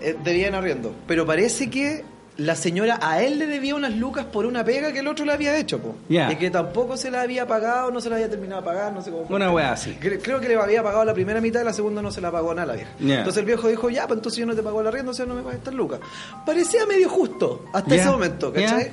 Eh, 0.00 0.16
debían 0.24 0.54
arriendo. 0.54 0.94
Pero 1.06 1.26
parece 1.26 1.68
que 1.68 2.04
la 2.40 2.56
señora 2.56 2.98
a 3.02 3.22
él 3.22 3.38
le 3.38 3.46
debía 3.46 3.74
unas 3.74 3.92
lucas 3.94 4.24
por 4.24 4.46
una 4.46 4.64
pega 4.64 4.92
que 4.92 5.00
el 5.00 5.08
otro 5.08 5.24
le 5.26 5.32
había 5.32 5.56
hecho, 5.58 5.78
po. 5.78 5.94
Y 6.32 6.36
que 6.36 6.50
tampoco 6.50 6.96
se 6.96 7.10
la 7.10 7.20
había 7.22 7.46
pagado, 7.46 7.90
no 7.90 8.00
se 8.00 8.08
la 8.08 8.16
había 8.16 8.30
terminado 8.30 8.62
de 8.62 8.66
pagar, 8.66 8.92
no 8.92 9.02
sé 9.02 9.10
cómo 9.10 9.26
fue. 9.26 9.36
Una 9.36 9.50
wea 9.52 9.72
así. 9.72 9.96
Cre- 10.00 10.20
Creo 10.22 10.40
que 10.40 10.48
le 10.48 10.54
había 10.56 10.82
pagado 10.82 11.04
la 11.04 11.12
primera 11.14 11.40
mitad 11.40 11.60
y 11.60 11.64
la 11.64 11.72
segunda 11.72 12.00
no 12.02 12.10
se 12.10 12.20
la 12.20 12.30
pagó 12.32 12.54
nada 12.54 12.66
la 12.68 12.74
vieja. 12.74 12.90
Entonces 13.18 13.40
el 13.40 13.46
viejo 13.46 13.68
dijo, 13.68 13.90
ya, 13.90 14.06
pues 14.06 14.18
entonces 14.18 14.38
yo 14.40 14.46
no 14.46 14.54
te 14.54 14.62
pago 14.62 14.82
la 14.82 14.90
rienda, 14.90 15.10
o 15.10 15.14
sea, 15.14 15.26
no 15.26 15.34
me 15.34 15.42
pagas 15.42 15.58
estas 15.58 15.74
lucas. 15.74 16.00
Parecía 16.46 16.86
medio 16.86 17.08
justo 17.08 17.64
hasta 17.72 17.94
ese 17.94 18.08
momento. 18.10 18.52
¿cachai? 18.52 18.90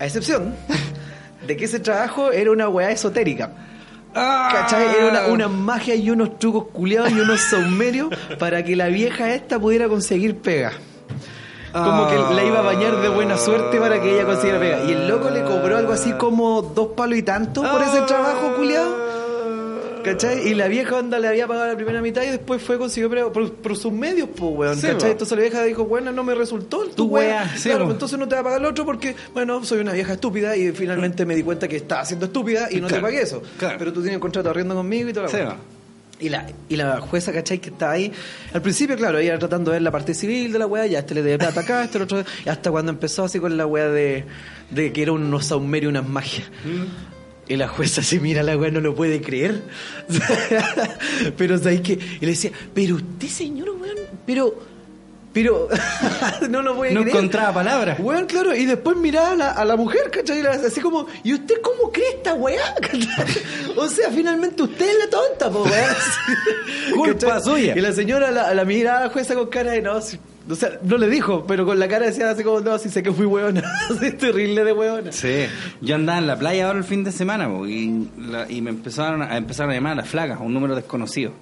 A 0.00 0.06
excepción 0.06 0.54
de 1.46 1.56
que 1.56 1.64
ese 1.66 1.78
trabajo 1.80 2.32
era 2.32 2.50
una 2.50 2.68
weá 2.68 2.90
esotérica. 2.90 3.50
¿Cachai? 4.14 4.84
Era 4.96 5.08
una, 5.08 5.26
una 5.28 5.48
magia 5.48 5.94
y 5.94 6.10
unos 6.10 6.38
trucos 6.38 6.66
culiados 6.72 7.10
y 7.12 7.20
unos 7.20 7.40
saumerios 7.40 8.08
para 8.38 8.62
que 8.64 8.76
la 8.76 8.88
vieja 8.88 9.32
esta 9.34 9.58
pudiera 9.58 9.88
conseguir 9.88 10.36
pega. 10.38 10.72
Como 11.72 12.08
que 12.08 12.34
la 12.34 12.44
iba 12.44 12.58
a 12.58 12.62
bañar 12.62 13.00
de 13.00 13.08
buena 13.08 13.36
suerte 13.38 13.78
para 13.78 14.00
que 14.00 14.14
ella 14.14 14.24
consiguiera 14.26 14.58
pega. 14.60 14.84
Y 14.84 14.92
el 14.92 15.08
loco 15.08 15.30
le 15.30 15.42
cobró 15.42 15.76
algo 15.78 15.92
así 15.92 16.12
como 16.12 16.62
dos 16.62 16.88
palos 16.96 17.18
y 17.18 17.22
tanto 17.22 17.62
por 17.62 17.80
ese 17.82 18.02
trabajo 18.02 18.54
culiado. 18.56 19.12
¿Cachai? 20.04 20.48
Y 20.48 20.54
la 20.54 20.66
vieja 20.66 20.96
onda 20.96 21.20
le 21.20 21.28
había 21.28 21.46
pagado 21.46 21.68
la 21.68 21.76
primera 21.76 22.02
mitad 22.02 22.24
y 22.24 22.26
después 22.30 22.60
fue 22.60 22.76
consiguió 22.76 23.08
por, 23.32 23.52
por 23.52 23.76
sus 23.76 23.92
medios, 23.92 24.28
pues, 24.36 24.52
weón. 24.52 24.74
Sí, 24.76 24.88
¿Cachai? 24.88 24.98
po. 25.10 25.12
Entonces 25.12 25.38
la 25.38 25.42
vieja 25.42 25.62
dijo, 25.62 25.84
bueno, 25.84 26.10
no 26.10 26.24
me 26.24 26.34
resultó 26.34 26.78
tu 26.86 26.90
Tu 26.90 27.04
weá. 27.06 27.48
sí, 27.56 27.68
claro, 27.68 27.80
po. 27.80 27.84
pues 27.86 27.94
entonces 27.94 28.18
no 28.18 28.26
te 28.26 28.34
va 28.34 28.40
a 28.40 28.44
pagar 28.44 28.60
el 28.60 28.66
otro 28.66 28.84
porque, 28.84 29.14
bueno, 29.32 29.64
soy 29.64 29.78
una 29.78 29.92
vieja 29.92 30.14
estúpida 30.14 30.56
y 30.56 30.72
finalmente 30.72 31.24
me 31.24 31.36
di 31.36 31.44
cuenta 31.44 31.68
que 31.68 31.76
estaba 31.76 32.04
siendo 32.04 32.26
estúpida 32.26 32.66
y 32.68 32.80
no 32.80 32.88
Claro, 32.88 32.96
te 32.96 33.06
pagué 33.12 33.22
eso. 33.22 33.42
claro. 33.58 33.76
Pero 33.78 33.92
tú 33.92 34.00
tienes 34.00 34.16
un 34.16 34.20
contrato 34.22 34.50
arriendo 34.50 34.74
conmigo 34.74 35.08
y 35.08 35.12
todo 35.12 35.28
Sí. 35.28 35.36
Y 36.22 36.28
la, 36.28 36.46
y 36.68 36.76
la 36.76 37.00
jueza, 37.00 37.32
¿cachai? 37.32 37.58
Que 37.58 37.70
está 37.70 37.90
ahí. 37.90 38.12
Al 38.54 38.62
principio, 38.62 38.96
claro, 38.96 39.18
ella 39.18 39.38
tratando 39.38 39.70
de 39.70 39.76
ver 39.76 39.82
la 39.82 39.90
parte 39.90 40.14
civil 40.14 40.52
de 40.52 40.58
la 40.58 40.66
weá, 40.66 40.86
ya 40.86 41.00
este 41.00 41.14
le 41.14 41.22
debe 41.22 41.38
plata 41.38 41.60
acá, 41.60 41.82
este 41.82 41.98
el 41.98 42.04
otro. 42.04 42.24
Y 42.44 42.48
hasta 42.48 42.70
cuando 42.70 42.92
empezó 42.92 43.24
así 43.24 43.40
con 43.40 43.56
la 43.56 43.66
weá 43.66 43.88
de, 43.88 44.24
de 44.70 44.92
que 44.92 45.02
era 45.02 45.12
unos 45.12 45.46
saumerios, 45.46 45.90
unas 45.90 46.08
magias. 46.08 46.48
Y 47.48 47.56
la 47.56 47.66
jueza 47.66 48.02
se 48.02 48.20
mira 48.20 48.42
la 48.42 48.56
weá, 48.56 48.70
no 48.70 48.80
lo 48.80 48.94
puede 48.94 49.20
creer. 49.20 49.62
pero 51.36 51.58
¿sabes 51.58 51.80
que 51.80 51.94
Y 51.94 52.20
le 52.20 52.28
decía, 52.28 52.52
pero 52.72 52.94
usted, 52.96 53.28
señor, 53.28 53.70
weón, 53.70 53.96
pero. 54.24 54.71
Pero 55.32 55.68
no 56.50 56.60
lo 56.62 56.74
voy 56.74 56.88
a 56.88 56.92
No 56.92 57.00
creer. 57.02 57.16
encontraba 57.16 57.54
palabras. 57.54 57.98
Weón, 58.00 58.26
claro, 58.26 58.54
y 58.54 58.66
después 58.66 58.96
miraba 58.98 59.30
a 59.30 59.36
la, 59.36 59.50
a 59.52 59.64
la 59.64 59.76
mujer, 59.76 60.10
¿cachai? 60.10 60.44
Así 60.46 60.80
como, 60.80 61.06
¿y 61.24 61.32
usted 61.34 61.54
cómo 61.62 61.90
cree 61.90 62.08
esta 62.16 62.34
weá? 62.34 62.74
O 63.76 63.88
sea, 63.88 64.10
finalmente 64.10 64.62
usted 64.62 64.86
es 64.86 64.96
la 64.98 65.08
tonta, 65.08 65.50
po, 65.50 65.62
weón. 65.62 65.94
Culpa 66.94 67.40
suya. 67.40 67.74
Y 67.76 67.80
la 67.80 67.92
señora 67.92 68.30
la, 68.30 68.52
la 68.52 68.64
miraba 68.66 68.98
a 68.98 69.04
la 69.04 69.08
jueza 69.10 69.34
con 69.34 69.46
cara 69.48 69.72
de 69.72 69.80
no, 69.82 70.00
si- 70.02 70.18
o 70.50 70.54
sea, 70.54 70.72
no 70.82 70.98
le 70.98 71.08
dijo, 71.08 71.46
pero 71.46 71.64
con 71.64 71.78
la 71.78 71.88
cara 71.88 72.04
decía 72.06 72.28
así 72.30 72.42
como, 72.44 72.60
no, 72.60 72.76
si 72.78 72.90
sé 72.90 73.02
que 73.02 73.12
fui 73.12 73.24
weona. 73.24 73.62
Así 73.90 74.12
terrible 74.12 74.64
de 74.64 74.72
weona. 74.72 75.12
Sí. 75.12 75.46
Yo 75.80 75.94
andaba 75.94 76.18
en 76.18 76.26
la 76.26 76.36
playa 76.38 76.66
ahora 76.66 76.78
el 76.80 76.84
fin 76.84 77.02
de 77.04 77.12
semana 77.12 77.48
po, 77.48 77.66
y, 77.66 78.08
la- 78.18 78.50
y 78.50 78.60
me 78.60 78.68
empezaron 78.70 79.22
a, 79.22 79.36
empezaron 79.38 79.70
a 79.70 79.74
llamar 79.74 79.92
a 79.92 79.96
las 79.96 80.08
flacas, 80.08 80.38
un 80.40 80.52
número 80.52 80.74
desconocido. 80.74 81.32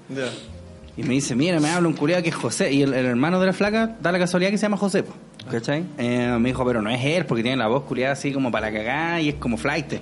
Y 1.01 1.03
me 1.03 1.15
dice, 1.15 1.35
mira, 1.35 1.59
me 1.61 1.71
habla 1.71 1.89
un 1.89 1.95
culiado 1.95 2.23
que 2.23 2.29
es 2.29 2.35
José. 2.35 2.71
Y 2.73 2.83
el, 2.83 2.93
el 2.93 3.07
hermano 3.07 3.41
de 3.41 3.47
la 3.47 3.53
flaca 3.55 3.97
da 4.03 4.13
la 4.13 4.19
casualidad 4.19 4.51
que 4.51 4.59
se 4.59 4.63
llama 4.63 4.77
José, 4.77 5.03
po, 5.03 5.15
¿cachai? 5.51 5.85
Eh, 5.97 6.37
me 6.39 6.51
dijo, 6.51 6.65
pero 6.67 6.83
no 6.83 6.91
es 6.91 7.03
él, 7.05 7.25
porque 7.25 7.43
tiene 7.43 7.57
la 7.57 7.69
voz 7.69 7.85
culiada 7.85 8.13
así 8.13 8.33
como 8.33 8.51
para 8.51 8.71
cagar 8.71 9.21
y 9.21 9.31
es 9.31 9.35
como 9.37 9.57
flight. 9.57 9.95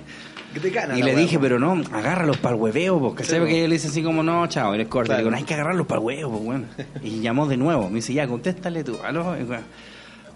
Que 0.61 0.69
gana 0.71 0.97
Y 0.97 1.03
le 1.03 1.15
dije, 1.15 1.37
pero 1.39 1.59
no, 1.59 1.81
agárralos 1.93 2.37
para 2.37 2.55
el 2.55 2.61
hueveo, 2.61 2.99
po, 2.99 3.13
¿cachai? 3.15 3.35
Sí, 3.35 3.39
Porque 3.39 3.53
po. 3.53 3.57
ella 3.59 3.67
le 3.67 3.73
dice 3.75 3.87
así 3.87 4.03
como, 4.03 4.23
no, 4.23 4.45
chao, 4.47 4.73
eres 4.73 4.87
corto. 4.87 5.05
Claro. 5.07 5.19
Le 5.19 5.23
digo, 5.23 5.31
no 5.31 5.37
hay 5.37 5.43
que 5.43 5.53
agarrarlos 5.53 5.87
para 5.87 6.01
el 6.01 6.05
huevo, 6.07 6.31
pues, 6.31 6.43
bueno. 6.43 6.65
Y 7.03 7.21
llamó 7.21 7.47
de 7.47 7.55
nuevo. 7.55 7.87
Me 7.89 7.95
dice, 7.97 8.13
ya, 8.13 8.27
contéstale 8.27 8.83
tú. 8.83 8.97
Aló. 9.05 9.37
Y, 9.39 9.43
bueno, 9.43 9.63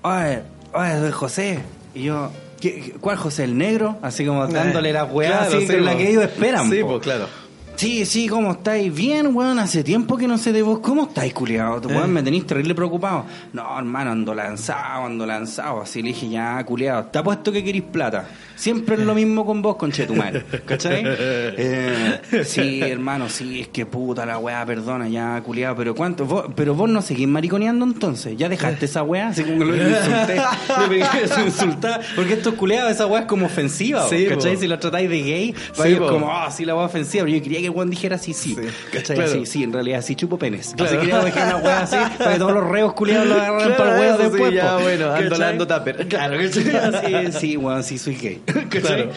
Oye, 0.04 0.42
oye, 0.74 1.00
soy 1.00 1.12
José. 1.12 1.60
Y 1.96 2.04
yo, 2.04 2.32
¿qué- 2.62 2.94
¿cuál 3.02 3.18
José? 3.18 3.44
¿El 3.46 3.58
negro? 3.58 3.98
Así 4.02 4.26
como 4.26 4.46
dándole 4.48 4.94
la 4.94 5.04
weá 5.06 5.30
Claro, 5.30 5.58
así 5.58 5.68
sí, 5.68 5.74
con 5.74 5.86
la 5.86 5.98
que 5.98 6.10
ellos 6.10 6.24
esperan. 6.24 6.70
Sí, 6.70 6.82
po. 6.82 6.88
pues 6.90 7.02
claro. 7.04 7.28
Sí, 7.76 8.06
sí, 8.06 8.28
¿cómo 8.28 8.52
estáis? 8.52 8.94
Bien, 8.94 9.36
weón, 9.36 9.60
hace 9.60 9.84
tiempo 9.84 10.16
que 10.16 10.28
no 10.28 10.38
sé 10.38 10.54
de 10.54 10.62
vos. 10.62 10.80
¿Cómo 10.80 11.04
estáis, 11.04 11.34
culiado? 11.34 11.82
Weón, 11.90 12.14
me 12.14 12.24
tenéis 12.24 12.48
terrible 12.48 12.74
preocupado. 12.76 13.26
No, 13.52 13.78
hermano, 13.78 14.12
ando 14.12 14.34
lanzado, 14.34 15.06
ando 15.06 15.26
lanzado. 15.26 15.82
Así 15.82 16.02
le 16.02 16.10
dije, 16.10 16.30
ya, 16.30 16.64
culiado, 16.64 17.06
te 17.06 17.20
apuesto 17.20 17.52
que 17.52 17.64
querís 17.64 17.84
plata. 17.84 18.26
Siempre 18.56 18.96
es 18.96 19.02
lo 19.02 19.14
mismo 19.16 19.46
con 19.46 19.62
vos, 19.62 19.76
conchetumare. 19.78 20.44
¿Cachai? 20.66 21.04
Eh, 21.06 22.20
sí, 22.46 22.82
hermano, 22.82 23.30
sí, 23.30 23.62
es 23.62 23.68
que 23.70 23.86
puta 23.86 24.26
la 24.26 24.38
weá, 24.38 24.66
perdona, 24.66 25.08
ya, 25.10 25.42
culiado. 25.42 25.76
Pero 25.76 25.96
cuánto, 25.96 26.26
vos, 26.26 26.46
pero 26.56 26.74
vos 26.76 26.90
no 26.90 27.02
seguís 27.02 27.28
mariconeando 27.28 27.86
entonces. 27.86 28.36
Ya 28.38 28.50
dejaste 28.50 28.86
esa 28.86 29.04
weá, 29.04 29.30
así 29.30 29.44
como 29.44 29.60
que 29.60 29.66
lo 29.66 29.76
insulté. 29.76 30.42
Le 30.90 31.46
insultar. 31.46 32.02
Porque 32.16 32.34
estos 32.34 32.54
culiados, 32.56 32.92
esa 32.92 33.06
weá 33.06 33.22
es 33.22 33.28
como 33.28 33.46
ofensiva, 33.46 34.08
Sí, 34.08 34.26
¿cachai? 34.28 34.54
po. 34.56 34.62
Si 34.62 34.68
lo 34.68 34.80
tratáis 34.80 35.10
de 35.10 35.22
gay, 35.22 35.56
Sí, 35.74 35.96
po. 35.96 36.08
como, 36.08 36.32
ah, 36.32 36.50
sí, 36.52 36.66
la 36.66 36.76
weá 36.76 36.86
ofensiva. 36.86 37.24
Pero 37.26 37.38
yo 37.38 37.44
quería 37.44 37.62
que 37.62 37.70
weón 37.70 37.90
dijera 37.90 38.18
sí, 38.18 38.34
sí. 38.34 38.56
Sí. 38.56 38.62
¿Cachai? 38.92 39.16
Claro. 39.18 39.32
Sí, 39.32 39.46
sí, 39.46 39.64
en 39.64 39.74
realidad 39.74 40.02
sí 40.02 40.16
chupo 40.16 40.38
penes. 40.38 40.74
Claro. 40.76 40.90
Así 40.92 41.00
quería 41.00 41.24
dejar 41.24 41.56
una 41.56 41.58
weá 41.66 41.80
así 41.82 41.96
para 42.18 42.34
que 42.34 42.40
todos 42.40 42.54
los 42.54 42.68
reos 42.70 42.94
culiados 42.94 43.28
lo 43.28 43.36
agarraran 43.36 43.68
Claro, 43.68 43.78
para 43.78 43.94
el 43.96 44.00
weón 44.00 44.14
eso 44.14 44.24
sí, 44.24 44.30
después. 44.32 44.54
ya, 44.54 44.76
bueno, 44.78 45.12
ando 45.14 45.38
dando 45.38 45.68
tupper. 45.68 46.08
Claro, 46.08 46.38
¿cachai? 46.38 47.32
Sí, 47.32 47.40
sí, 47.40 47.58
weón, 47.58 47.84
sí 47.84 47.98
soy 47.98 48.16
gay. 48.16 48.42
¿Cachai? 48.70 49.10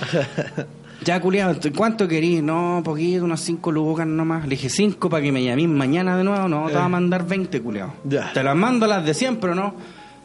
Ya, 1.04 1.20
culiado, 1.20 1.54
¿cuánto 1.76 2.08
querís? 2.08 2.42
No, 2.42 2.80
poquito, 2.84 3.24
unos 3.24 3.40
5 3.40 3.70
lucas 3.70 4.06
nomás. 4.06 4.44
Le 4.44 4.50
dije 4.50 4.70
5 4.70 5.10
para 5.10 5.22
que 5.22 5.30
me 5.30 5.44
llamís 5.44 5.68
mañana 5.68 6.16
de 6.16 6.24
nuevo. 6.24 6.48
No, 6.48 6.68
te 6.68 6.74
va 6.74 6.86
a 6.86 6.88
mandar 6.88 7.26
20, 7.26 7.60
culiado. 7.60 7.92
Ya. 8.04 8.32
Te 8.32 8.42
las 8.42 8.56
mando 8.56 8.86
las 8.86 9.04
de 9.04 9.14
siempre, 9.14 9.54
¿no? 9.54 9.74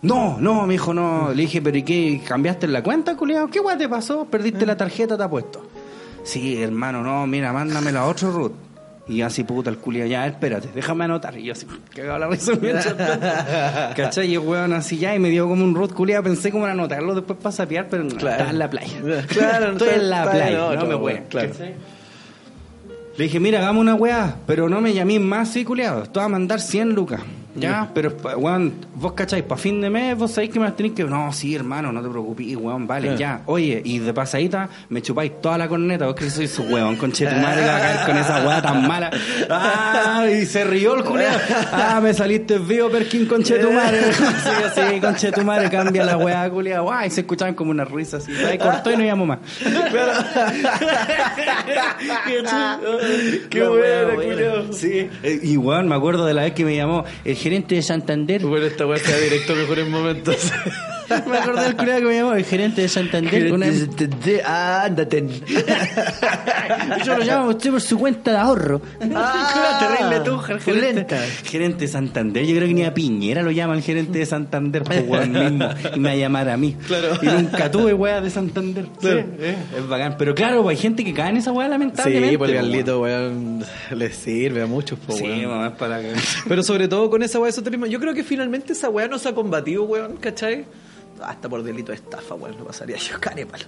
No, 0.01 0.37
no, 0.39 0.65
me 0.65 0.73
dijo, 0.73 0.93
no. 0.93 1.29
Le 1.29 1.43
dije, 1.43 1.61
¿pero 1.61 1.77
y 1.77 1.83
qué? 1.83 2.21
¿Cambiaste 2.27 2.67
la 2.67 2.81
cuenta, 2.81 3.15
culiado? 3.15 3.49
¿Qué 3.49 3.59
guay 3.59 3.77
te 3.77 3.89
pasó? 3.89 4.25
¿Perdiste 4.25 4.65
la 4.65 4.77
tarjeta, 4.77 5.17
te 5.17 5.23
ha 5.23 5.29
puesto? 5.29 5.67
Sí, 6.23 6.61
hermano, 6.61 7.03
no, 7.03 7.27
mira, 7.27 7.51
mándame 7.51 7.91
la 7.91 8.05
otro 8.05 8.31
root. 8.31 8.53
Y 9.11 9.21
así, 9.21 9.43
puta, 9.43 9.69
el 9.69 9.77
culiado, 9.77 10.09
ya, 10.09 10.25
espérate, 10.25 10.69
déjame 10.73 11.03
anotar. 11.03 11.37
Y 11.37 11.43
yo 11.43 11.51
así, 11.51 11.67
cagado 11.95 12.17
la 12.19 12.27
risa. 12.27 12.53
mientras 12.61 12.95
tanto. 12.95 13.27
¿Cachai? 13.95 14.29
Y 14.31 14.33
el 14.35 14.39
weón 14.39 14.71
así 14.73 14.97
ya, 14.97 15.13
y 15.13 15.19
me 15.19 15.29
dio 15.29 15.47
como 15.47 15.63
un 15.63 15.75
root 15.75 15.93
culiado. 15.93 16.23
Pensé 16.23 16.49
como 16.51 16.65
en 16.65 16.71
anotarlo 16.71 17.13
después 17.13 17.37
para 17.39 17.51
sapear, 17.51 17.87
pero 17.89 18.03
no, 18.03 18.15
Claro. 18.15 18.31
estaba 18.31 18.49
en 18.51 18.59
la 18.59 18.69
playa. 18.69 18.93
Claro, 19.27 19.71
estoy 19.73 19.87
está- 19.89 20.01
en 20.01 20.09
la 20.09 20.31
playa, 20.31 20.57
no 20.57 20.65
otro, 20.67 20.81
me 20.87 20.95
weón, 20.95 21.01
voy. 21.01 21.27
claro. 21.29 21.49
Le 23.17 23.25
dije, 23.25 23.39
mira, 23.41 23.59
hagamos 23.59 23.81
una 23.81 23.95
weá, 23.95 24.37
pero 24.47 24.69
no 24.69 24.79
me 24.79 24.93
llamís 24.93 25.19
más, 25.19 25.49
sí, 25.49 25.65
culiado. 25.65 26.03
Voy 26.13 26.23
a 26.23 26.27
mandar 26.29 26.61
100 26.61 26.93
lucas. 26.93 27.19
Ya, 27.55 27.89
pero, 27.93 28.15
weón, 28.37 28.73
vos 28.95 29.13
cacháis, 29.13 29.43
para 29.43 29.59
fin 29.59 29.81
de 29.81 29.89
mes, 29.89 30.17
vos 30.17 30.31
sabéis 30.31 30.51
que 30.53 30.59
me 30.59 30.71
tenéis 30.71 30.95
que. 30.95 31.03
No, 31.03 31.31
sí, 31.33 31.53
hermano, 31.55 31.91
no 31.91 32.01
te 32.01 32.09
preocupes, 32.09 32.55
weón, 32.55 32.87
vale, 32.87 33.09
Ah. 33.11 33.15
ya. 33.15 33.41
Oye, 33.45 33.81
y 33.83 33.99
de 33.99 34.13
pasadita, 34.13 34.69
me 34.89 35.01
chupáis 35.01 35.41
toda 35.41 35.57
la 35.57 35.67
corneta, 35.67 36.05
vos 36.05 36.15
que 36.15 36.29
soy 36.29 36.47
su 36.47 36.63
weón, 36.63 36.95
conche 36.95 37.27
tu 37.27 37.35
madre, 37.35 37.61
que 37.61 37.67
va 37.67 37.77
a 37.77 37.79
caer 37.79 38.05
con 38.05 38.17
esa 38.17 38.47
weá 38.47 38.61
tan 38.61 38.87
mala. 38.87 39.11
Ah, 39.49 40.25
y 40.31 40.45
se 40.45 40.63
rió 40.63 40.95
el 40.95 41.03
culiado. 41.03 41.39
Ah, 41.73 41.99
me 42.01 42.13
saliste 42.13 42.57
vivo, 42.57 42.89
Perkin, 42.89 43.25
conche 43.25 43.59
tu 43.59 43.71
madre. 43.71 43.99
Sí, 44.41 44.49
sí, 44.75 44.99
conche 45.01 45.31
tu 45.31 45.41
madre, 45.43 45.69
cambia 45.69 46.03
la 46.05 46.17
weá, 46.17 46.49
culiado. 46.49 46.83
Guay, 46.83 47.09
se 47.09 47.21
escuchaban 47.21 47.53
como 47.53 47.71
una 47.71 47.83
risa 47.85 48.17
así. 48.17 48.31
Ay, 48.47 48.57
cortó 48.57 48.91
y 48.91 48.97
no 48.97 49.03
llamo 49.03 49.25
más. 49.25 49.39
Qué 53.49 53.67
buena, 53.67 53.71
wea 53.71 54.15
culiao. 54.15 54.73
Sí. 54.73 55.09
Eh, 55.23 55.39
igual 55.43 55.85
me 55.85 55.95
acuerdo 55.95 56.25
de 56.25 56.33
la 56.33 56.43
vez 56.43 56.53
que 56.53 56.65
me 56.65 56.75
llamó 56.75 57.03
el 57.25 57.35
gerente 57.41 57.75
de 57.75 57.81
Santander. 57.81 58.45
Bueno, 58.45 58.67
esta 58.67 58.85
weá 58.85 58.99
sea 58.99 59.17
directo 59.17 59.55
mejores 59.55 59.87
momentos. 59.87 60.51
me 61.29 61.37
acuerdo 61.37 61.61
del 61.61 61.75
culiao 61.75 61.99
que 61.99 62.05
me 62.05 62.15
llamó 62.15 62.33
el 62.33 62.45
gerente 62.45 62.81
de 62.81 62.87
Santander. 62.89 63.51
Una- 63.53 63.67
ándate. 64.85 65.27
Yo 67.05 67.17
lo 67.17 67.23
llamo 67.23 67.45
a 67.45 67.49
usted 67.49 67.71
por 67.71 67.81
su 67.81 67.97
cuenta 67.97 68.31
de 68.31 68.37
ahorro. 68.37 68.81
Ah, 69.15 69.77
terrible 70.21 70.21
el 70.49 70.59
gerente. 70.59 71.17
Gerente 71.43 71.79
de 71.81 71.87
Santander. 71.87 72.45
Yo 72.45 72.55
creo 72.55 72.67
que 72.67 72.73
ni 72.73 72.83
a 72.83 72.93
Piñera 72.93 73.41
lo 73.43 73.51
llama 73.51 73.75
el 73.75 73.81
gerente 73.81 74.19
de 74.19 74.25
Santander, 74.25 74.83
pues, 74.83 75.03
weón, 75.07 75.31
mismo. 75.31 75.69
Y 75.95 75.99
me 75.99 76.09
va 76.09 76.13
a 76.13 76.17
llamar 76.17 76.49
a 76.49 76.57
mí. 76.57 76.75
Claro. 76.87 77.17
Y 77.21 77.25
nunca 77.25 77.69
tuve 77.71 77.93
weá 77.93 78.21
de 78.21 78.29
Santander. 78.29 78.85
Claro. 78.99 79.19
Sí, 79.21 79.25
eh, 79.39 79.55
es 79.77 79.87
bacán. 79.87 80.15
Pero 80.17 80.35
claro, 80.35 80.63
pues, 80.63 80.77
hay 80.77 80.81
gente 80.81 81.03
que 81.03 81.13
cae 81.13 81.29
en 81.29 81.37
esa 81.37 81.51
weá 81.51 81.67
lamentablemente. 81.67 82.29
Sí, 82.31 82.37
pues 82.37 82.51
el 82.51 82.57
pues, 82.57 82.65
Carlito, 82.67 83.01
weón, 83.01 83.63
le 83.91 84.11
sirve 84.11 84.61
a 84.63 84.67
muchos, 84.67 84.99
pues, 85.05 85.19
Sí, 85.19 85.25
weón. 85.25 85.47
mamá, 85.49 85.67
es 85.67 85.73
para 85.73 86.01
que... 86.01 86.13
Pero 86.47 86.63
sobre 86.63 86.87
todo 86.87 87.09
con 87.09 87.23
esa 87.23 87.39
weá 87.39 87.45
de 87.47 87.51
esoterismo, 87.51 87.85
yo 87.85 87.99
creo 87.99 88.13
que 88.13 88.23
finalmente 88.23 88.73
esa 88.73 88.89
weá 88.89 89.07
no 89.07 89.17
se 89.19 89.29
ha 89.29 89.33
combatido, 89.33 89.83
weón, 89.83 90.17
¿cachai? 90.17 90.65
Hasta 91.23 91.47
por 91.49 91.63
delito 91.63 91.91
de 91.91 91.97
estafa, 91.97 92.35
weón, 92.35 92.57
lo 92.57 92.65
pasaría 92.65 92.97
yo, 92.97 93.17
carépalo. 93.19 93.65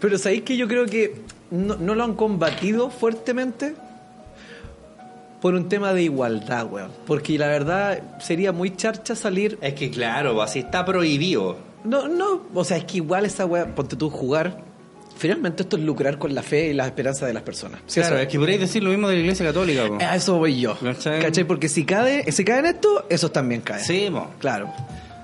Pero 0.00 0.16
sabéis 0.18 0.42
que 0.42 0.56
yo 0.56 0.68
creo 0.68 0.86
que 0.86 1.22
no, 1.50 1.76
no 1.76 1.94
lo 1.94 2.04
han 2.04 2.14
combatido 2.14 2.88
fuertemente 2.90 3.74
por 5.40 5.54
un 5.54 5.68
tema 5.68 5.92
de 5.92 6.02
igualdad, 6.02 6.66
weón. 6.70 6.90
Porque 7.06 7.38
la 7.38 7.46
verdad 7.48 8.02
sería 8.20 8.52
muy 8.52 8.74
charcha 8.76 9.14
salir. 9.14 9.58
Es 9.60 9.74
que 9.74 9.90
claro, 9.90 10.34
pues, 10.34 10.50
así 10.50 10.58
está 10.60 10.84
prohibido. 10.84 11.56
No, 11.84 12.08
no, 12.08 12.42
o 12.54 12.64
sea, 12.64 12.76
es 12.76 12.84
que 12.84 12.96
igual 12.98 13.24
esa 13.24 13.46
weá, 13.46 13.66
ponte 13.74 13.96
tú 13.96 14.10
jugar. 14.10 14.66
Finalmente 15.16 15.64
esto 15.64 15.76
es 15.76 15.82
lucrar 15.82 16.16
con 16.18 16.32
la 16.32 16.42
fe 16.42 16.68
y 16.68 16.74
la 16.74 16.86
esperanza 16.86 17.26
de 17.26 17.32
las 17.32 17.42
personas. 17.42 17.80
Sí, 17.86 18.00
Claro, 18.00 18.16
eso- 18.16 18.22
es 18.22 18.28
que 18.28 18.38
podréis 18.38 18.60
decir 18.60 18.82
lo 18.84 18.90
mismo 18.90 19.08
de 19.08 19.14
la 19.14 19.20
iglesia 19.20 19.46
católica, 19.46 19.86
po. 19.88 19.98
A 20.00 20.14
eso 20.16 20.38
voy 20.38 20.60
yo. 20.60 20.76
¿Cachai? 20.78 21.20
¿Cachai? 21.22 21.44
Porque 21.44 21.68
si 21.68 21.84
cae, 21.84 22.30
si 22.30 22.44
cae 22.44 22.60
en 22.60 22.66
esto, 22.66 23.04
esos 23.08 23.32
también 23.32 23.60
caen. 23.62 23.84
Sí, 23.84 24.08
po. 24.12 24.28
Claro. 24.38 24.72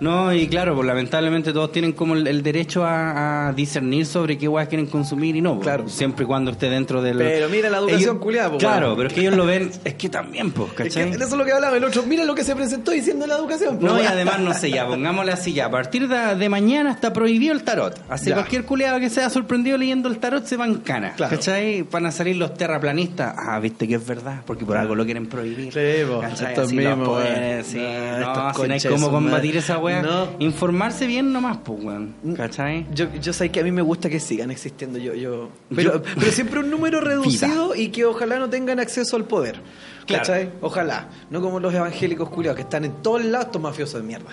No, 0.05 0.33
y 0.35 0.47
claro, 0.49 0.75
pues 0.75 0.87
lamentablemente 0.87 1.53
todos 1.53 1.73
tienen 1.73 1.93
como 1.93 2.15
el, 2.15 2.27
el 2.27 2.43
derecho 2.43 2.85
a, 2.85 3.49
a 3.49 3.53
discernir 3.53 4.07
sobre 4.07 4.37
qué 4.39 4.47
weas 4.49 4.69
quieren 4.69 4.87
consumir 4.87 5.35
y 5.37 5.41
no. 5.41 5.55
pues. 5.55 5.65
Claro. 5.65 5.89
Siempre 5.89 6.25
y 6.25 6.27
cuando 6.27 6.51
esté 6.51 6.69
dentro 6.69 7.01
del. 7.03 7.19
Pero 7.19 7.49
mira 7.49 7.71
la 7.71 7.79
educación 7.79 8.19
culiada, 8.19 8.51
pues, 8.51 8.63
Claro, 8.63 8.95
pero 8.97 9.09
es 9.09 9.15
que 9.15 9.21
ellos 9.23 9.35
lo 9.35 9.47
ven. 9.47 9.71
Es 9.85 9.95
que 9.95 10.09
también, 10.09 10.51
pues, 10.53 10.69
Es 10.71 10.77
que 10.77 10.83
¿cachai? 10.85 11.11
eso 11.11 11.25
es 11.25 11.33
lo 11.33 11.45
que 11.45 11.53
hablaba 11.53 11.77
el 11.77 11.85
otro. 11.85 12.03
Mira 12.05 12.25
lo 12.25 12.35
que 12.35 12.45
se 12.45 12.55
presentó 12.55 12.91
diciendo 12.91 13.27
la 13.27 13.37
educación. 13.37 13.79
pues, 13.79 13.93
No, 13.93 14.03
y 14.03 14.07
además, 14.07 14.41
no 14.41 14.53
sé, 14.55 14.71
ya, 14.71 14.87
pongámosle 14.89 15.33
así 15.33 15.53
ya. 15.53 15.67
A 15.67 15.71
partir 15.71 16.07
de, 16.09 16.37
de 16.37 16.49
mañana 16.49 16.93
está 16.93 17.13
prohibido 17.13 17.55
el 17.55 17.63
tarot. 17.65 17.99
Así 18.09 18.29
Ya. 18.29 18.35
cualquier 18.37 18.65
culiado 18.65 19.01
que 19.01 19.09
sea 19.11 19.31
sorprendido 19.31 19.79
leyendo 19.79 20.09
el 20.09 20.19
tarot 20.19 20.45
se 20.45 20.57
va 20.57 20.67
en 20.67 20.75
cana. 20.77 21.13
Claro. 21.17 21.35
¿Cachai? 21.37 21.83
Van 21.83 22.07
a 22.07 22.11
salir 22.13 22.37
los 22.37 22.55
terraplanistas. 22.55 23.35
Ah, 23.39 23.59
viste 23.61 23.89
que 23.89 23.95
es 23.95 24.07
verdad, 24.07 24.43
porque 24.47 24.65
por 24.65 24.77
algo 24.77 24.95
lo 24.95 25.05
quieren 25.05 25.27
prohibir. 25.27 25.73
Sí, 25.73 26.05
po, 26.07 26.21
¿Cachai? 26.21 26.49
estos 26.53 26.73
mismos, 26.73 27.09
poderes, 27.09 27.67
sí. 27.67 27.79
No, 27.79 28.35
No, 28.35 28.55
si 28.55 28.63
no 28.69 28.75
hay 28.75 28.81
de 28.81 28.89
cómo 28.91 29.11
combatir 29.11 29.57
esa 29.57 29.79
No. 30.03 30.29
Informarse 30.39 31.07
bien 31.07 31.33
nomás, 31.33 31.59
pues, 31.65 31.83
weón. 31.85 32.15
¿Cachai? 32.37 32.87
Yo, 32.95 33.07
yo 33.21 33.33
sé 33.33 33.51
que 33.51 33.61
a 33.61 33.63
mí 33.65 33.71
me 33.73 33.83
gusta 33.83 34.09
que 34.11 34.21
sigan 34.21 34.51
existiendo. 34.51 34.99
Yo, 34.99 35.15
yo, 35.15 35.51
pero, 35.75 35.95
Yo- 35.95 36.03
pero 36.19 36.33
siempre 36.33 36.61
un 36.61 36.71
número 36.71 37.01
reducido 37.01 37.75
y 37.75 37.89
que 37.89 38.05
ojalá 38.05 38.39
no 38.39 38.49
tengan 38.51 38.81
acceso 38.81 39.17
al 39.17 39.25
poder. 39.25 39.61
Claro. 40.07 40.23
¿Cachai? 40.25 40.51
Ojalá. 40.61 41.09
No 41.31 41.41
como 41.41 41.61
los 41.61 41.73
evangélicos 41.75 42.29
culiados 42.29 42.57
que 42.57 42.63
están 42.63 42.85
en 42.85 43.03
todos 43.03 43.25
lados, 43.25 43.47
estos 43.47 43.63
mafiosos 43.63 44.01
de 44.01 44.07
mierda. 44.07 44.31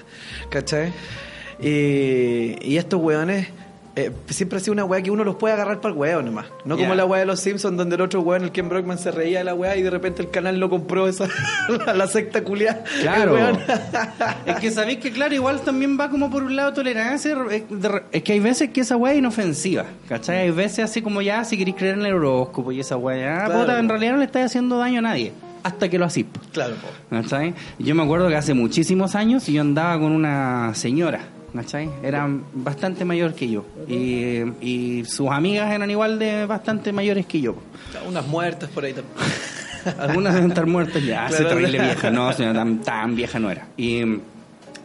¿Cachai? 0.50 0.92
Y, 1.60 2.56
y 2.62 2.78
estos 2.78 3.00
weones. 3.02 3.48
Eh, 3.96 4.12
siempre 4.30 4.58
ha 4.58 4.60
sido 4.62 4.74
una 4.74 4.86
weá 4.86 5.02
que 5.02 5.12
uno 5.12 5.24
los 5.24 5.36
puede 5.36 5.54
agarrar 5.54 5.82
para 5.82 5.94
el 5.94 6.00
weón 6.00 6.26
nomás. 6.26 6.46
No 6.64 6.78
como 6.78 6.96
la 6.96 7.06
weá 7.06 7.20
de 7.20 7.26
los 7.26 7.40
Simpsons, 7.42 7.76
donde 7.78 7.96
el 7.96 8.02
otro 8.02 8.22
weón, 8.22 8.44
el 8.44 8.52
Ken 8.52 8.70
Brockman, 8.70 8.98
se 8.98 9.12
reía 9.12 9.40
de 9.40 9.44
la 9.44 9.54
weá 9.54 9.76
y 9.76 9.82
de 9.82 9.90
repente 9.90 10.22
el 10.22 10.30
canal 10.30 10.60
lo 10.60 10.70
compró 10.70 11.08
esa, 11.08 11.28
la 11.94 12.08
secta 12.08 12.44
culiada. 12.44 12.84
Claro. 13.02 13.38
Es 14.46 14.56
que 14.56 14.72
sabéis 14.72 15.00
que, 15.00 15.12
claro, 15.12 15.34
igual 15.36 15.62
también 15.62 15.98
va 16.00 16.10
como 16.10 16.30
por 16.30 16.44
un 16.44 16.56
lado 16.56 16.74
tolerancia. 16.74 17.36
Es, 17.52 18.22
que 18.22 18.34
hay 18.34 18.40
veces 18.40 18.70
que 18.70 18.82
esa 18.82 18.96
weá 18.98 19.14
es 19.14 19.20
inofensiva. 19.20 19.86
¿Cachai? 20.08 20.38
Hay 20.38 20.52
veces 20.52 20.86
así 20.86 21.02
como 21.02 21.22
ya, 21.22 21.44
si 21.44 21.58
queréis 21.58 21.76
creer 21.76 21.96
en 21.96 22.06
el 22.06 22.14
horóscopo 22.14 22.72
y 22.72 22.80
esa 22.80 22.98
weá, 22.98 23.46
Claro. 23.46 23.62
puta, 23.62 23.80
en 23.80 23.90
realidad 23.90 24.14
no 24.14 24.18
le 24.20 24.26
estáis 24.26 24.48
haciendo 24.48 24.78
daño 24.78 25.00
a 25.00 25.02
nadie. 25.04 25.34
Hasta 25.64 25.90
que 25.90 26.00
lo 26.00 26.06
así. 26.06 26.26
Claro. 26.54 26.76
¿Cachai? 27.10 27.54
Yo 27.78 27.94
me 27.94 28.04
acuerdo 28.04 28.28
que 28.30 28.36
hace 28.36 28.54
muchísimos 28.54 29.16
años 29.16 29.46
yo 29.48 29.62
andaba 29.62 30.00
con 30.00 30.12
una 30.12 30.74
señora. 30.74 31.22
¿Cachai? 31.54 31.90
Eran 32.02 32.44
bastante 32.54 33.04
mayor 33.04 33.34
que 33.34 33.50
yo. 33.50 33.66
Y, 33.88 34.42
y 34.62 35.04
sus 35.06 35.30
amigas 35.30 35.72
eran 35.72 35.90
igual 35.92 36.18
de 36.18 36.46
bastante 36.46 36.94
mayores 36.94 37.26
que 37.26 37.42
yo. 37.42 37.56
Unas 38.08 38.26
muertas 38.28 38.70
por 38.70 38.86
ahí 38.86 38.94
también. 38.94 39.16
Algunas 40.00 40.34
deben 40.36 40.50
estar 40.50 40.66
muertas 40.66 41.04
ya, 41.04 41.26
hace 41.26 41.38
Claro. 41.38 41.50
terrible 41.58 41.80
vieja. 41.80 42.10
No, 42.12 42.32
señora, 42.34 42.54
tan, 42.60 42.80
tan 42.82 43.16
vieja 43.16 43.40
no 43.40 43.50
era. 43.52 43.68
Y 43.76 44.04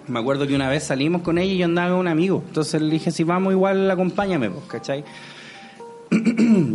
me 0.09 0.19
acuerdo 0.19 0.47
que 0.47 0.55
una 0.57 0.69
vez 0.69 0.83
salimos 0.85 1.23
con 1.23 1.39
ella 1.39 1.53
y 1.53 1.59
yo 1.59 1.67
andaba 1.67 1.91
con 1.91 1.99
un 2.01 2.09
amigo. 2.09 2.43
Entonces 2.47 2.81
le 2.83 2.91
dije, 2.91 3.11
si 3.11 3.23
vamos 3.23 3.53
igual, 3.53 3.89
acompáñame, 3.91 4.51
pues, 4.51 4.65
¿cachai? 4.67 5.05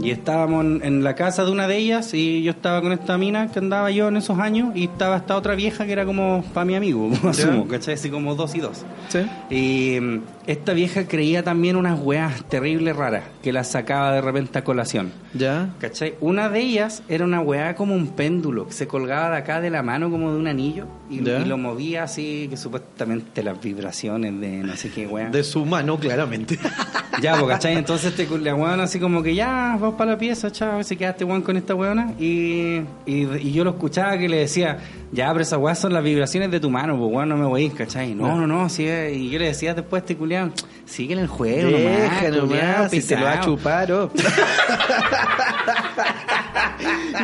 Y 0.02 0.12
estábamos 0.12 0.66
en, 0.66 0.82
en 0.84 1.04
la 1.04 1.16
casa 1.16 1.46
de 1.46 1.52
una 1.52 1.68
de 1.68 1.78
ellas 1.78 2.14
y 2.14 2.44
yo 2.44 2.52
estaba 2.52 2.82
con 2.82 2.92
esta 2.92 3.18
mina 3.18 3.52
que 3.52 3.60
andaba 3.60 3.92
yo 3.92 4.08
en 4.08 4.18
esos 4.18 4.40
años 4.40 4.76
y 4.76 4.86
estaba 4.86 5.18
esta 5.18 5.36
otra 5.36 5.56
vieja 5.56 5.86
que 5.86 5.92
era 5.92 6.06
como 6.06 6.44
para 6.54 6.66
mi 6.66 6.76
amigo, 6.76 7.12
asumo, 7.28 7.68
¿cachai? 7.68 7.96
Así 7.96 8.10
como 8.10 8.36
dos 8.36 8.56
y 8.56 8.60
dos. 8.60 8.86
Sí. 9.10 9.20
Y 9.50 10.00
mm, 10.00 10.22
esta 10.48 10.74
vieja 10.74 11.08
creía 11.08 11.44
también 11.44 11.76
unas 11.76 12.00
weas 12.00 12.44
terribles 12.50 12.96
raras 12.96 13.24
que 13.42 13.52
las 13.52 13.70
sacaba 13.70 14.14
de 14.14 14.22
repente 14.22 14.60
a 14.60 14.64
colación. 14.64 15.12
¿Ya? 15.34 15.74
¿Cachai? 15.80 16.16
Una 16.20 16.50
de 16.50 16.60
ellas 16.60 17.04
era 17.08 17.26
una 17.26 17.42
weá 17.42 17.76
como 17.76 17.96
un 17.96 18.08
péndulo 18.10 18.68
que 18.68 18.74
se 18.74 18.88
colgaba 18.88 19.32
de 19.32 19.38
acá 19.38 19.62
de 19.62 19.70
la 19.70 19.84
mano 19.84 20.10
como 20.10 20.32
de 20.32 20.40
un 20.40 20.48
anillo 20.48 20.88
y, 21.10 21.20
y 21.20 21.46
lo 21.46 21.58
movía 21.58 22.04
así 22.04 22.48
que 22.50 22.58
supuestamente 22.58 23.44
las 23.44 23.62
vibraciones 23.62 24.40
de 24.40 24.64
no 24.64 24.76
sé 24.76 24.90
qué 24.90 25.08
weá. 25.08 25.30
De 25.30 25.44
su 25.44 25.66
mano, 25.66 25.98
claramente. 25.98 26.60
Ya, 27.22 27.36
pues, 27.36 27.52
¿cachai? 27.52 27.78
Entonces 27.78 28.16
te, 28.16 28.28
la 28.40 28.56
weona 28.56 28.84
así 28.84 29.00
como 29.00 29.22
que 29.22 29.36
ya, 29.36 29.41
vamos 29.48 29.96
para 29.96 30.12
la 30.12 30.18
pieza, 30.18 30.52
chao, 30.52 30.84
si 30.84 30.96
quedaste 30.96 31.24
weón 31.24 31.42
con 31.42 31.58
esta 31.58 31.76
weona. 31.76 32.14
Y, 32.20 32.82
y, 33.06 33.28
y 33.40 33.52
yo 33.52 33.64
lo 33.64 33.72
escuchaba 33.72 34.18
que 34.18 34.28
le 34.30 34.38
decía, 34.38 34.78
ya, 35.12 35.30
pero 35.32 35.42
esas 35.42 35.60
weas 35.60 35.80
son 35.80 35.94
las 35.94 36.04
vibraciones 36.04 36.52
de 36.52 36.60
tu 36.60 36.70
mano, 36.70 36.98
pues 36.98 37.12
weón, 37.14 37.30
no 37.30 37.38
me 37.38 37.46
voy, 37.46 37.70
¿cachai? 37.70 38.14
No, 38.14 38.36
no, 38.36 38.48
no, 38.48 38.70
sí, 38.70 38.88
eh. 38.88 39.14
y 39.14 39.30
yo 39.30 39.40
le 39.40 39.46
decía 39.48 39.74
después 39.74 40.02
a 40.02 40.04
este 40.04 40.16
culiao, 40.18 40.52
síguele 40.86 41.22
el 41.22 41.28
juego, 41.28 41.70
Deja 41.70 42.30
nomás, 42.30 42.50
nomás, 42.50 42.92
si 42.92 43.02
se 43.02 43.16
lo 43.18 43.24
va 43.26 43.32
a 43.34 43.40
pisao". 43.40 43.56
chupar, 43.56 43.92
oh. 43.92 44.12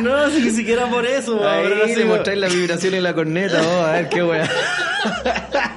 No, 0.02 0.30
si 0.30 0.42
ni 0.42 0.50
siquiera 0.50 0.86
por 0.86 1.04
eso, 1.06 1.36
weón, 1.36 1.62
pero 1.64 1.76
no 1.76 1.86
sé, 1.86 1.96
weón. 1.96 2.08
mostráis 2.08 2.38
la 2.40 2.48
vibración 2.48 2.94
en 2.94 3.02
la 3.02 3.14
corneta, 3.14 3.60
oh, 3.66 3.84
a 3.86 3.92
ver 3.92 4.08
qué 4.08 4.22
weá. 4.22 4.48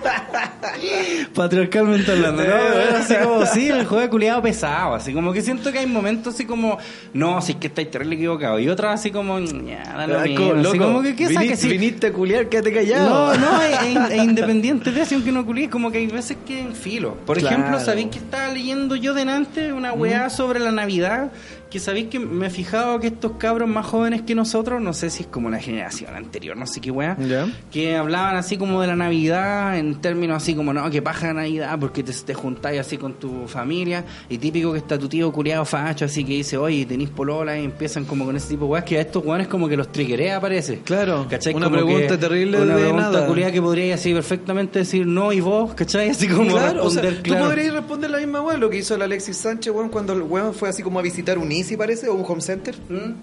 Patriarcalmente 1.34 2.12
hablando, 2.12 2.44
¿no? 2.44 2.50
Era 2.50 3.00
así 3.00 3.16
como, 3.16 3.46
sí, 3.46 3.68
el 3.70 3.86
juego 3.86 4.02
de 4.02 4.10
culiado 4.10 4.42
pesado, 4.42 4.96
así 4.96 5.14
como 5.14 5.32
que 5.34 5.42
siento 5.42 5.72
que 5.72 5.80
hay 5.80 5.86
momentos 5.88 6.34
así 6.36 6.46
como, 6.46 6.78
no, 7.14 7.42
sí 7.42 7.56
que 7.56 7.68
estáis 7.68 7.90
terrible 7.92 8.16
equivocado, 8.16 8.60
y 8.60 8.68
otras 8.70 9.00
así 9.00 9.12
como, 9.12 9.40
ya, 9.40 9.84
da 9.98 10.08
lo 10.08 10.20
Ay, 10.20 10.32
mismo, 10.32 10.46
co- 10.50 10.54
así 10.56 10.64
loco, 10.64 10.78
como 10.92 11.02
que, 11.02 11.16
¿qué 11.16 11.28
viniste? 11.28 11.56
Sí. 11.58 11.68
viniste 11.70 12.08
a 12.08 12.14
culiar, 12.14 12.50
quédate 12.50 12.74
callado. 12.74 13.34
No, 13.36 13.40
no, 13.40 13.62
es, 13.62 13.80
es- 13.82 14.12
es 14.12 14.24
independiente 14.24 14.92
de 14.92 15.02
eso, 15.02 15.16
aunque 15.16 15.32
no 15.32 15.46
culié, 15.46 15.70
como 15.70 15.92
que 15.92 16.00
hay 16.00 16.08
veces 16.08 16.38
que 16.46 16.60
en 16.60 16.76
filo. 16.76 17.16
Por 17.26 17.38
Claro. 17.40 17.56
ejemplo, 17.56 17.80
¿sabéis 17.80 18.08
que 18.08 18.18
estaba 18.20 18.48
leyendo 18.54 18.96
yo 18.96 19.14
delante 19.14 19.74
una 19.74 19.94
weá 19.94 20.30
sobre 20.30 20.60
la 20.60 20.72
Navidad? 20.72 21.32
Que 21.72 21.80
sabéis 21.80 22.08
que 22.10 22.20
me 22.20 22.48
he 22.48 22.50
fijado 22.50 23.00
que 23.00 23.08
estos 23.08 23.34
cabros 23.38 23.70
más 23.70 23.86
jóvenes 23.86 24.24
que 24.24 24.36
nosotros, 24.36 24.82
no 24.82 24.92
sé 24.92 25.10
si 25.10 25.24
es 25.24 25.28
como 25.30 25.50
la 25.50 25.58
generación 25.58 26.14
anterior, 26.14 26.58
no 26.58 26.68
sé 26.68 26.82
qué 26.82 26.92
weá, 26.92 27.16
Ya. 27.18 27.48
que 27.72 27.96
hablaban 27.96 28.36
así 28.36 28.58
como 28.58 28.82
de 28.82 28.88
la 28.88 28.98
Navidad 28.98 29.78
en 29.78 29.96
términos 30.02 30.44
así 30.44 30.54
como, 30.54 30.61
no, 30.64 30.90
que 30.90 31.02
paja 31.02 31.34
Navidad 31.34 31.78
porque 31.80 32.04
te, 32.04 32.14
te 32.14 32.34
juntáis 32.34 32.80
así 32.80 32.98
con 32.98 33.14
tu 33.14 33.48
familia 33.48 34.04
y 34.30 34.38
típico 34.38 34.72
que 34.72 34.78
está 34.80 34.98
tu 35.00 35.10
tío 35.10 35.32
curiado 35.32 35.66
facho 35.66 36.06
así 36.06 36.24
que 36.24 36.34
dice, 36.34 36.58
oye, 36.58 36.86
tenéis 36.86 37.10
polola 37.10 37.58
y 37.60 37.66
empiezan 37.66 38.06
como 38.06 38.26
con 38.26 38.36
ese 38.36 38.50
tipo 38.50 38.66
de 38.66 38.72
weas 38.72 38.84
que 38.86 38.98
a 38.98 39.02
estos 39.02 39.26
weones 39.26 39.48
como 39.48 39.68
que 39.68 39.76
los 39.78 39.92
triguerea 39.92 40.40
parece. 40.40 40.80
Claro, 40.80 41.26
¿Cachai? 41.30 41.54
una 41.54 41.66
Como 41.66 41.78
pregunta 41.78 42.18
terrible 42.20 42.62
Una 42.62 42.76
de 42.76 42.82
pregunta 42.82 43.12
nada. 43.12 43.28
culiada 43.28 43.52
que 43.52 43.62
podría 43.62 43.96
así 43.96 44.14
perfectamente 44.14 44.80
decir 44.80 45.06
no 45.08 45.34
y 45.34 45.40
vos, 45.42 45.74
¿cachai? 45.74 46.10
Así 46.10 46.28
como 46.28 46.52
Claro, 46.52 46.86
o 46.86 46.90
sea, 46.90 47.02
responder, 47.02 47.24
tú 47.24 47.30
claro. 47.32 47.46
podrías 47.46 47.74
responder 47.74 48.10
la 48.12 48.18
misma 48.20 48.42
weá, 48.42 48.58
lo 48.58 48.70
que 48.70 48.78
hizo 48.78 48.96
el 48.96 49.02
Alexis 49.02 49.38
Sánchez, 49.38 49.74
weón, 49.74 49.90
cuando 49.90 50.14
el 50.14 50.22
weón 50.22 50.54
fue 50.54 50.70
así 50.70 50.84
como 50.84 51.00
a 51.00 51.02
visitar 51.02 51.38
un 51.38 51.52
Easy, 51.52 51.76
parece, 51.78 52.08
o 52.10 52.14
un 52.14 52.26
home 52.28 52.42
center. 52.42 52.76
¿Mm? 52.90 53.14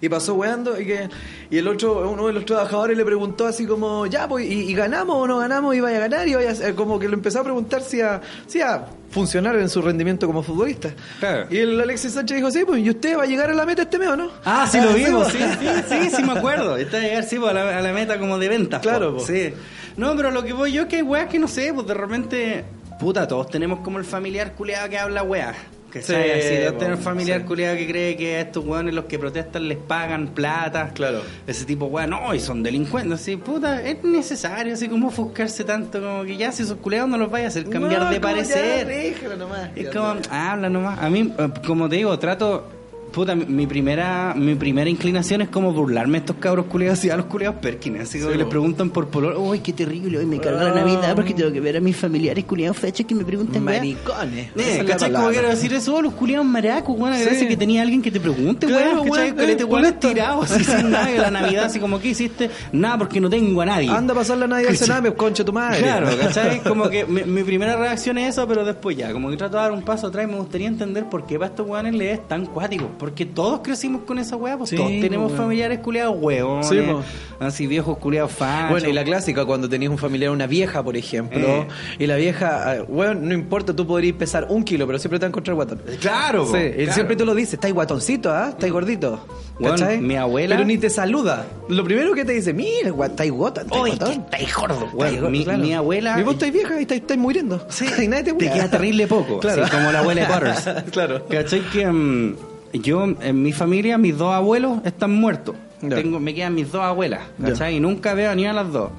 Y 0.00 0.08
pasó 0.08 0.34
weando 0.34 0.80
y 0.80 0.86
que 0.86 1.08
y 1.50 1.58
el 1.58 1.66
otro, 1.68 2.10
uno 2.10 2.26
de 2.26 2.32
los 2.32 2.44
trabajadores 2.44 2.96
le 2.96 3.04
preguntó 3.04 3.46
así 3.46 3.66
como, 3.66 4.06
ya, 4.06 4.28
pues, 4.28 4.46
¿y, 4.46 4.70
y 4.70 4.74
ganamos 4.74 5.16
o 5.16 5.26
no 5.26 5.38
ganamos? 5.38 5.74
¿Y 5.74 5.80
vaya 5.80 5.96
a 5.96 6.00
ganar? 6.00 6.28
Y 6.28 6.34
vaya 6.34 6.52
a 6.68 6.72
como 6.74 6.98
que 6.98 7.08
le 7.08 7.14
empezó 7.14 7.40
a 7.40 7.44
preguntar 7.44 7.82
si 7.82 8.00
a, 8.00 8.20
si 8.46 8.60
a 8.60 8.86
funcionar 9.10 9.56
en 9.56 9.68
su 9.68 9.80
rendimiento 9.82 10.26
como 10.26 10.42
futbolista. 10.42 10.90
Claro. 11.18 11.46
Y 11.50 11.58
el 11.58 11.80
Alexis 11.80 12.12
Sánchez 12.12 12.36
dijo, 12.36 12.50
sí, 12.50 12.64
pues, 12.66 12.82
¿y 12.84 12.90
usted 12.90 13.18
va 13.18 13.22
a 13.24 13.26
llegar 13.26 13.50
a 13.50 13.54
la 13.54 13.64
meta 13.66 13.82
este 13.82 13.98
mes 13.98 14.08
o 14.08 14.16
no? 14.16 14.30
Ah, 14.44 14.68
sí 14.70 14.80
lo 14.80 14.92
vimos, 14.92 15.32
pues. 15.32 15.44
sí, 15.58 15.66
sí, 15.88 15.94
sí, 16.10 16.16
sí 16.16 16.22
me 16.22 16.32
acuerdo. 16.32 16.76
Está 16.76 16.98
a 16.98 17.00
llegar, 17.00 17.24
sí, 17.24 17.38
pues, 17.38 17.50
a 17.50 17.54
la, 17.54 17.78
a 17.78 17.80
la 17.80 17.92
meta 17.92 18.18
como 18.18 18.38
de 18.38 18.48
ventas. 18.48 18.80
Claro, 18.82 19.12
po. 19.12 19.18
po. 19.18 19.26
Sí. 19.26 19.52
No, 19.96 20.14
pero 20.14 20.30
lo 20.30 20.44
que 20.44 20.52
voy 20.52 20.72
yo 20.72 20.82
es 20.82 20.88
que 20.88 20.96
hay 20.96 21.02
weas 21.02 21.28
que 21.28 21.38
no 21.38 21.48
sé, 21.48 21.72
pues 21.74 21.86
de 21.86 21.94
repente, 21.94 22.64
puta, 23.00 23.26
todos 23.26 23.48
tenemos 23.50 23.80
como 23.80 23.98
el 23.98 24.04
familiar 24.04 24.52
culeado 24.52 24.88
que 24.88 24.98
habla 24.98 25.22
weas. 25.24 25.56
Que 25.92 26.02
Sí, 26.02 26.12
así, 26.14 26.56
todos 26.60 26.72
po, 26.74 26.78
tenemos 26.80 27.00
familiar 27.00 27.40
sí. 27.40 27.46
culeado 27.46 27.76
que 27.78 27.86
cree 27.88 28.16
que 28.16 28.36
a 28.36 28.40
estos 28.42 28.64
weones 28.64 28.92
los 28.94 29.06
que 29.06 29.18
protestan 29.18 29.68
les 29.68 29.78
pagan 29.78 30.28
plata. 30.28 30.90
Claro. 30.94 31.22
Ese 31.46 31.64
tipo 31.64 31.86
de 31.86 31.90
weas, 31.92 32.08
no, 32.08 32.34
y 32.34 32.40
son 32.40 32.62
delincuentes. 32.62 33.20
Así, 33.20 33.36
puta, 33.36 33.82
es 33.82 34.04
necesario 34.04 34.74
así 34.74 34.86
como 34.88 35.08
ofuscarse 35.08 35.64
tanto, 35.64 36.00
como 36.00 36.24
que 36.24 36.36
ya 36.36 36.52
si 36.52 36.62
esos 36.64 36.76
culeados 36.78 37.08
no 37.08 37.16
los 37.16 37.30
vaya 37.30 37.46
a 37.46 37.48
hacer 37.48 37.68
cambiar 37.70 38.02
No, 38.02 38.08
de 38.10 38.16
ya, 38.16 38.20
parecer. 38.20 38.86
déjalo 38.86 39.36
nomás. 39.36 39.70
Es 39.74 39.84
Ya, 39.86 39.90
como, 39.92 40.20
ya. 40.20 40.52
habla 40.52 40.68
nomás. 40.68 40.98
A 41.02 41.08
mí, 41.08 41.32
eh, 41.38 41.48
como 41.66 41.88
te 41.88 41.96
digo, 41.96 42.18
trato 42.18 42.68
Puta, 43.12 43.34
mi- 43.34 43.66
primera, 43.66 44.34
mi 44.36 44.54
primera 44.54 44.88
inclinación 44.88 45.42
es 45.42 45.48
como 45.48 45.72
burlarme 45.72 46.12
de 46.14 46.18
estos 46.18 46.36
cabros 46.36 46.66
culiados 46.66 47.04
y 47.04 47.10
a 47.10 47.16
los 47.16 47.26
culiados 47.26 47.58
Perkins. 47.60 48.00
Así 48.00 48.18
como 48.18 48.32
que 48.32 48.38
les 48.38 48.46
preguntan 48.46 48.90
por 48.90 49.08
pololo. 49.08 49.40
Uy, 49.40 49.60
qué 49.60 49.72
terrible, 49.72 50.18
hoy 50.18 50.26
me 50.26 50.38
carga 50.38 50.64
la 50.64 50.74
Navidad 50.74 51.14
porque 51.14 51.34
tengo 51.34 51.52
que 51.52 51.60
ver 51.60 51.76
a 51.76 51.80
mis 51.80 51.96
familiares 51.96 52.44
culiados 52.44 52.76
fechas 52.76 53.06
que 53.06 53.14
me 53.14 53.24
preguntan. 53.24 53.62
Maricones. 53.64 54.50
Eh, 54.56 54.84
¿Cachai? 54.86 55.12
Como 55.12 55.30
quiero 55.30 55.48
decir 55.48 55.72
eso, 55.72 55.94
oh, 55.96 56.02
los 56.02 56.12
culiados 56.14 56.46
maracos, 56.46 56.96
weón. 56.98 57.14
Sí. 57.14 57.20
Agradece 57.22 57.48
que 57.48 57.56
tenía 57.56 57.82
alguien 57.82 58.02
que 58.02 58.10
te 58.10 58.20
pregunte, 58.20 58.66
weón. 58.66 59.08
¿Cachai? 59.08 59.32
weón, 59.32 59.36
Que 59.36 59.52
eh, 59.52 59.56
te 59.56 59.64
weón 59.64 59.82
boleta. 59.82 60.08
tirado 60.08 60.42
así 60.42 60.64
sin 60.64 60.90
nada. 60.90 61.08
La 61.10 61.30
Navidad, 61.30 61.64
así 61.64 61.78
como, 61.80 61.98
¿qué 61.98 62.08
hiciste? 62.08 62.50
Nada, 62.72 62.98
porque 62.98 63.20
no 63.20 63.28
tengo 63.30 63.60
a 63.62 63.66
nadie. 63.66 63.90
Anda 63.90 64.12
a 64.12 64.16
pasar 64.16 64.38
la 64.38 64.46
Navidad 64.46 64.70
al 64.70 64.76
cename, 64.76 65.12
concha 65.14 65.44
tu 65.44 65.52
madre. 65.52 65.80
Claro, 65.82 66.08
¿cachai? 66.20 66.60
Como 66.62 66.88
que 66.90 67.04
mi, 67.04 67.22
mi 67.24 67.42
primera 67.42 67.76
reacción 67.76 68.18
es 68.18 68.30
eso, 68.30 68.46
pero 68.46 68.64
después 68.64 68.96
ya, 68.96 69.12
como 69.12 69.30
que 69.30 69.36
trato 69.36 69.56
de 69.56 69.62
dar 69.62 69.72
un 69.72 69.82
paso 69.82 70.06
atrás 70.08 70.24
y 70.28 70.30
me 70.30 70.36
gustaría 70.38 70.66
entender 70.68 71.04
por 71.08 71.26
qué 71.26 71.38
para 71.38 71.50
estos 71.50 71.66
weones 71.66 71.94
les 71.94 72.18
es 72.18 72.28
tan 72.28 72.46
cuático. 72.46 72.88
Porque 72.98 73.24
todos 73.26 73.60
crecimos 73.62 74.02
con 74.02 74.18
esa 74.18 74.36
weá, 74.36 74.56
pues 74.58 74.70
Sí, 74.70 74.76
todos 74.76 74.90
tenemos 74.90 75.28
weón. 75.32 75.38
familiares 75.44 75.78
culiados 75.78 76.16
huevos, 76.20 76.68
Sí, 76.68 76.78
po. 76.80 77.02
así 77.40 77.66
viejos 77.66 77.98
culiados 77.98 78.32
fachos. 78.32 78.70
Bueno, 78.70 78.88
y 78.88 78.92
la 78.92 79.04
clásica, 79.04 79.44
cuando 79.44 79.68
tenías 79.68 79.90
un 79.90 79.98
familiar, 79.98 80.30
una 80.30 80.46
vieja, 80.46 80.82
por 80.82 80.96
ejemplo, 80.96 81.38
Eh. 81.46 81.66
y 81.98 82.06
la 82.06 82.16
vieja, 82.16 82.70
ah, 82.72 82.84
bueno, 82.88 83.14
no 83.14 83.34
importa, 83.34 83.74
tú 83.74 83.86
podrías 83.86 84.16
pesar 84.16 84.46
un 84.50 84.64
kilo, 84.64 84.86
pero 84.86 84.98
siempre 84.98 85.18
te 85.18 85.24
vas 85.24 85.28
a 85.28 85.30
encontrar 85.30 85.54
guatón. 85.54 85.80
Claro, 86.00 86.44
po, 86.46 86.56
Sí, 86.56 86.70
claro. 86.76 86.92
siempre 86.92 87.16
tú 87.16 87.24
lo 87.24 87.34
dices, 87.34 87.54
estáis 87.54 87.72
guatoncito, 87.74 88.30
¿ah? 88.32 88.48
Estáis 88.50 88.72
gordito. 88.72 89.24
Bueno, 89.60 89.76
¿Cachai? 89.76 89.98
mi 90.00 90.14
abuela- 90.16 90.54
Pero 90.56 90.66
ni 90.66 90.78
te 90.78 90.88
saluda. 90.90 91.46
Lo 91.68 91.84
primero 91.84 92.14
que 92.14 92.24
te 92.24 92.32
dice, 92.32 92.52
mira, 92.52 92.92
estáis 93.06 93.30
guatón, 93.32 93.66
estáis 93.88 94.54
gordo, 94.56 94.88
weón. 94.94 95.14
gordo, 95.16 95.30
Mi, 95.30 95.44
claro. 95.44 95.58
mi 95.58 95.74
abuela... 95.74 96.18
Y 96.18 96.22
vos 96.22 96.34
estáis 96.34 96.52
vieja 96.52 96.78
y 96.78 96.82
estáis, 96.82 97.00
estáis 97.00 97.18
muriendo. 97.20 97.64
Sí, 97.68 97.86
y 98.02 98.08
nadie 98.08 98.24
te, 98.24 98.32
te 98.34 98.50
queda 98.52 98.70
terrible 98.70 99.06
poco, 99.06 99.38
Claro. 99.40 99.64
así 99.64 99.70
como 99.76 99.90
la 99.92 99.98
abuela 100.00 100.26
de 100.26 100.32
Butters. 100.34 100.68
Claro. 100.92 101.26
¿Cachai? 101.28 101.60
Que 101.72 101.86
mm, 101.86 102.36
yo, 102.72 103.04
en 103.20 103.42
mi 103.42 103.52
familia, 103.52 103.98
mis 103.98 104.16
dos 104.16 104.32
abuelos 104.32 104.80
están 104.84 105.14
muertos. 105.14 105.56
Tengo, 105.80 106.18
me 106.18 106.34
quedan 106.34 106.54
mis 106.54 106.72
dos 106.72 106.82
abuelas, 106.82 107.20
¿cachai? 107.40 107.76
Y 107.76 107.80
nunca 107.80 108.14
veo 108.14 108.34
ni 108.34 108.46
a 108.46 108.52
las 108.52 108.72
dos. 108.72 108.90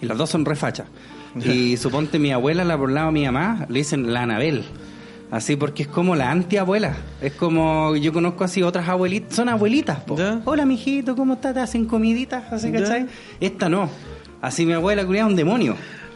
Y 0.00 0.06
las 0.06 0.16
dos 0.16 0.30
son 0.30 0.44
refachas. 0.44 0.86
Y 1.44 1.76
suponte 1.76 2.18
mi 2.18 2.30
abuela, 2.30 2.64
la 2.64 2.76
por 2.76 2.90
lado 2.90 3.06
de 3.08 3.12
mi 3.12 3.24
mamá, 3.24 3.66
le 3.68 3.80
dicen 3.80 4.12
la 4.12 4.22
Anabel. 4.22 4.64
Así 5.30 5.56
porque 5.56 5.84
es 5.84 5.88
como 5.88 6.14
la 6.14 6.30
antiabuela. 6.30 6.94
Es 7.22 7.32
como, 7.32 7.96
yo 7.96 8.12
conozco 8.12 8.44
así 8.44 8.62
otras 8.62 8.86
abuelitas, 8.86 9.34
son 9.34 9.48
abuelitas, 9.48 10.00
po. 10.00 10.14
Hola, 10.44 10.66
mijito, 10.66 11.16
¿cómo 11.16 11.34
estás? 11.34 11.54
¿Te 11.54 11.60
hacen 11.60 11.86
comiditas? 11.86 12.52
Así. 12.52 12.70
¿cachai? 12.70 13.06
Esta 13.40 13.70
no. 13.70 13.88
Así 14.42 14.66
mi 14.66 14.74
abuela 14.74 15.06
culiada 15.06 15.28
es 15.28 15.32
un 15.32 15.36
demonio. 15.36 15.74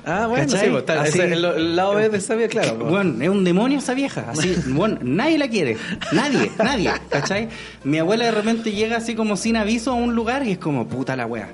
Ah, 0.09 0.27
bueno, 0.29 0.45
¿Cachai? 0.47 0.61
sí, 0.67 0.71
pues, 0.71 0.81
está, 0.83 1.03
Así- 1.03 1.19
ese- 1.19 1.33
el, 1.33 1.45
el 1.45 1.75
lado 1.77 1.95
B 1.97 2.09
de 2.09 2.19
esa 2.19 2.35
vida, 2.37 2.47
claro. 2.49 2.79
pues. 2.79 2.91
Bueno, 2.91 3.21
es 3.23 3.29
un 3.29 3.43
demonio 3.43 3.79
esa 3.81 3.93
vieja, 3.93 4.27
así, 4.31 4.55
bueno, 4.69 4.99
nadie 5.03 5.37
la 5.37 5.49
quiere, 5.49 5.77
nadie, 6.13 6.53
nadie, 6.59 6.93
¿cachai? 7.11 7.49
Mi 7.83 7.99
abuela 7.99 8.25
de 8.27 8.31
repente 8.31 8.71
llega 8.71 8.99
así 8.99 9.17
como 9.17 9.37
sin 9.37 9.57
aviso 9.57 9.91
a 9.91 9.95
un 9.95 10.15
lugar 10.15 10.47
y 10.47 10.53
es 10.53 10.59
como, 10.59 10.87
puta 10.87 11.17
la 11.17 11.27
wea. 11.27 11.49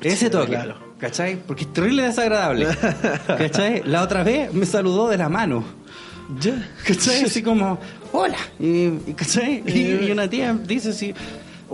Ese 0.00 0.28
toque. 0.30 0.58
¿cachai? 0.98 1.36
Porque 1.46 1.62
es 1.64 1.72
terrible 1.72 2.02
desagradable, 2.02 2.66
¿cachai? 3.26 3.82
La 3.86 4.02
otra 4.02 4.22
vez 4.24 4.52
me 4.52 4.66
saludó 4.66 5.08
de 5.08 5.18
la 5.18 5.28
mano, 5.28 5.64
Ya. 6.40 6.68
¿cachai? 6.86 7.24
Así 7.24 7.42
como, 7.42 7.78
hola, 8.12 8.36
y, 8.58 8.90
¿cachai? 9.14 9.62
Y, 9.66 10.06
y 10.06 10.10
una 10.10 10.28
tía 10.28 10.52
dice 10.54 10.90
así... 10.90 11.14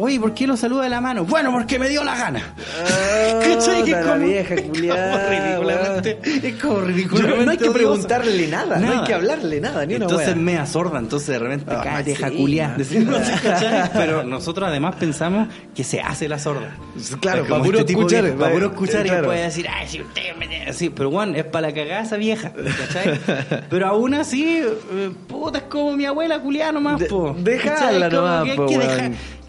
Oye, 0.01 0.20
¿por 0.20 0.32
qué 0.32 0.46
lo 0.46 0.57
saluda 0.57 0.84
de 0.84 0.90
la 0.90 1.01
mano? 1.01 1.24
Bueno, 1.24 1.51
porque 1.51 1.76
me 1.78 1.88
dio 1.88 2.05
la 2.05 2.16
gana. 2.16 2.40
¿Cachai? 3.42 3.82
Que 3.84 3.90
es 3.90 3.96
como- 4.07 4.24
vieja 4.24 4.55
culiada, 4.62 5.28
ridículamente. 5.28 6.18
Es 6.24 6.55
como 6.55 6.80
ridículamente. 6.82 7.44
No 7.44 7.51
hay 7.51 7.57
que 7.59 7.70
preguntarle 7.70 8.46
nada, 8.46 8.78
no 8.78 8.92
hay 8.92 9.05
que 9.07 9.14
hablarle 9.14 9.61
nada, 9.61 9.84
ni 9.86 9.96
una 9.96 10.05
Entonces 10.05 10.28
wea. 10.28 10.36
me 10.36 10.57
asorda, 10.59 10.99
entonces 11.01 11.28
de 11.28 11.38
repente, 11.40 11.64
Ah, 11.68 11.80
cállate, 11.82 12.84
sí. 12.84 13.07
Pero 13.92 14.22
nosotros 14.22 14.68
además 14.68 14.94
pensamos 14.96 15.49
que 15.74 15.82
se 15.82 16.01
hace 16.01 16.28
la 16.28 16.38
sorda. 16.38 16.76
Claro, 17.20 17.42
Es 17.42 17.49
como 17.49 17.61
pa' 17.61 17.64
puro 17.66 17.78
este 17.80 17.88
tipo 17.92 18.01
escuchar, 18.07 18.32
Para 18.34 18.53
puro 18.53 18.66
escuchar 18.66 19.07
y 19.07 19.11
puede 19.11 19.42
decir, 19.42 19.66
ay, 19.68 19.88
si 19.88 20.01
usted 20.01 20.36
me... 20.38 20.49
Así, 20.68 20.90
pero 20.90 21.11
bueno, 21.11 21.34
es 21.36 21.44
para 21.44 21.68
la 21.68 21.74
cagada 21.74 22.03
esa 22.03 22.16
vieja, 22.16 22.53
¿cachai? 22.53 23.18
Pero 23.70 23.86
aún 23.86 24.12
así, 24.14 24.59
eh, 24.59 25.11
puta, 25.26 25.59
es 25.59 25.64
como 25.64 25.96
mi 25.96 26.05
abuela 26.05 26.40
culiá 26.40 26.70
nomás, 26.72 27.03
po. 27.05 27.34
dejala 27.38 28.09
nomás, 28.11 28.49
po, 28.51 28.66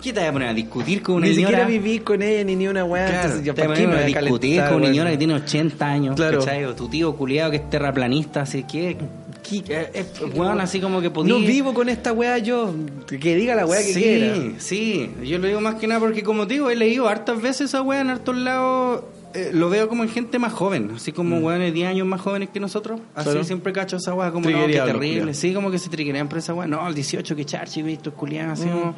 ¿Qué 0.02 0.14
te 0.14 0.20
vas 0.22 0.30
a 0.30 0.32
poner 0.32 0.48
a 0.50 0.54
discutir 0.54 1.02
con 1.02 1.16
una 1.16 1.28
Ni 1.28 1.36
señora? 1.36 1.60
siquiera 1.60 1.68
viví 1.82 2.00
con 2.00 2.22
ella 2.22 2.44
ni 2.44 2.56
ni 2.56 2.68
una 2.68 2.86
weá. 2.86 3.06
Claro, 3.08 3.22
entonces 3.36 3.40
te 3.54 3.54
qué 3.54 3.62
a 3.64 3.68
voy 3.68 3.76
a 3.98 4.06
discutir 4.06 4.50
calentar, 4.58 4.70
con 4.70 4.78
una 4.78 4.88
señora 4.88 5.12
que 5.12 5.18
tiene 5.18 5.34
80 5.34 5.86
años, 5.88 6.16
Claro. 6.16 6.40
¿cachai? 6.40 6.66
O 6.66 6.76
tu 6.76 6.88
tío 6.88 7.16
culiado 7.16 7.52
que 7.52 7.58
es 7.58 7.70
terraplanista, 7.70 8.42
así 8.42 8.64
que... 8.64 8.96
que- 9.44 9.58
eh, 9.68 9.90
eh, 9.94 10.06
weón, 10.36 10.62
así 10.62 10.80
como 10.80 11.02
que 11.02 11.10
podía... 11.10 11.34
No 11.34 11.40
vivo 11.40 11.74
con 11.74 11.90
esta 11.90 12.14
weá 12.14 12.38
yo. 12.38 12.74
Que 13.08 13.36
diga 13.36 13.56
la 13.56 13.66
weá 13.66 13.80
que 13.82 13.94
sí, 13.94 14.02
quiera. 14.02 14.36
sí. 14.60 15.10
Yo 15.24 15.38
lo 15.40 15.48
digo 15.48 15.60
más 15.60 15.76
que 15.76 15.88
nada 15.88 16.00
porque, 16.00 16.24
como 16.24 16.48
te 16.48 16.54
digo, 16.56 16.70
he 16.70 16.76
leído 16.76 17.08
hartas 17.10 17.42
veces 17.42 17.62
esa 17.70 17.82
weá 17.82 18.00
en 18.02 18.10
hartos 18.12 18.38
lados. 18.38 19.04
eh, 19.34 19.52
lo 19.54 19.70
veo 19.70 19.88
como 19.90 20.02
en 20.04 20.10
gente 20.10 20.40
más 20.40 20.54
joven, 20.54 20.92
así 20.96 21.12
como 21.12 21.38
weones 21.38 21.72
10 21.74 21.88
años 21.90 22.08
más 22.08 22.20
jóvenes 22.22 22.50
que 22.52 22.60
nosotros. 22.60 23.00
Así 23.14 23.30
Mm. 23.38 23.44
Siempre 23.44 23.74
cacho 23.74 23.98
esa 23.98 24.14
weá, 24.16 24.32
como 24.32 24.50
no, 24.50 24.66
qué 24.66 24.74
terrible. 24.74 25.34
Sí, 25.36 25.54
como 25.54 25.70
que 25.70 25.78
se 25.78 25.90
triguean 25.90 26.28
por 26.30 26.40
esa 26.40 26.54
weá. 26.56 26.68
No, 26.68 26.84
al 26.86 26.96
18, 26.96 27.36
que 27.36 27.46
charchi, 27.46 27.82
visto, 27.84 28.12
culiado, 28.14 28.54
así 28.54 28.66
Mm. 28.66 28.72
como. 28.72 28.96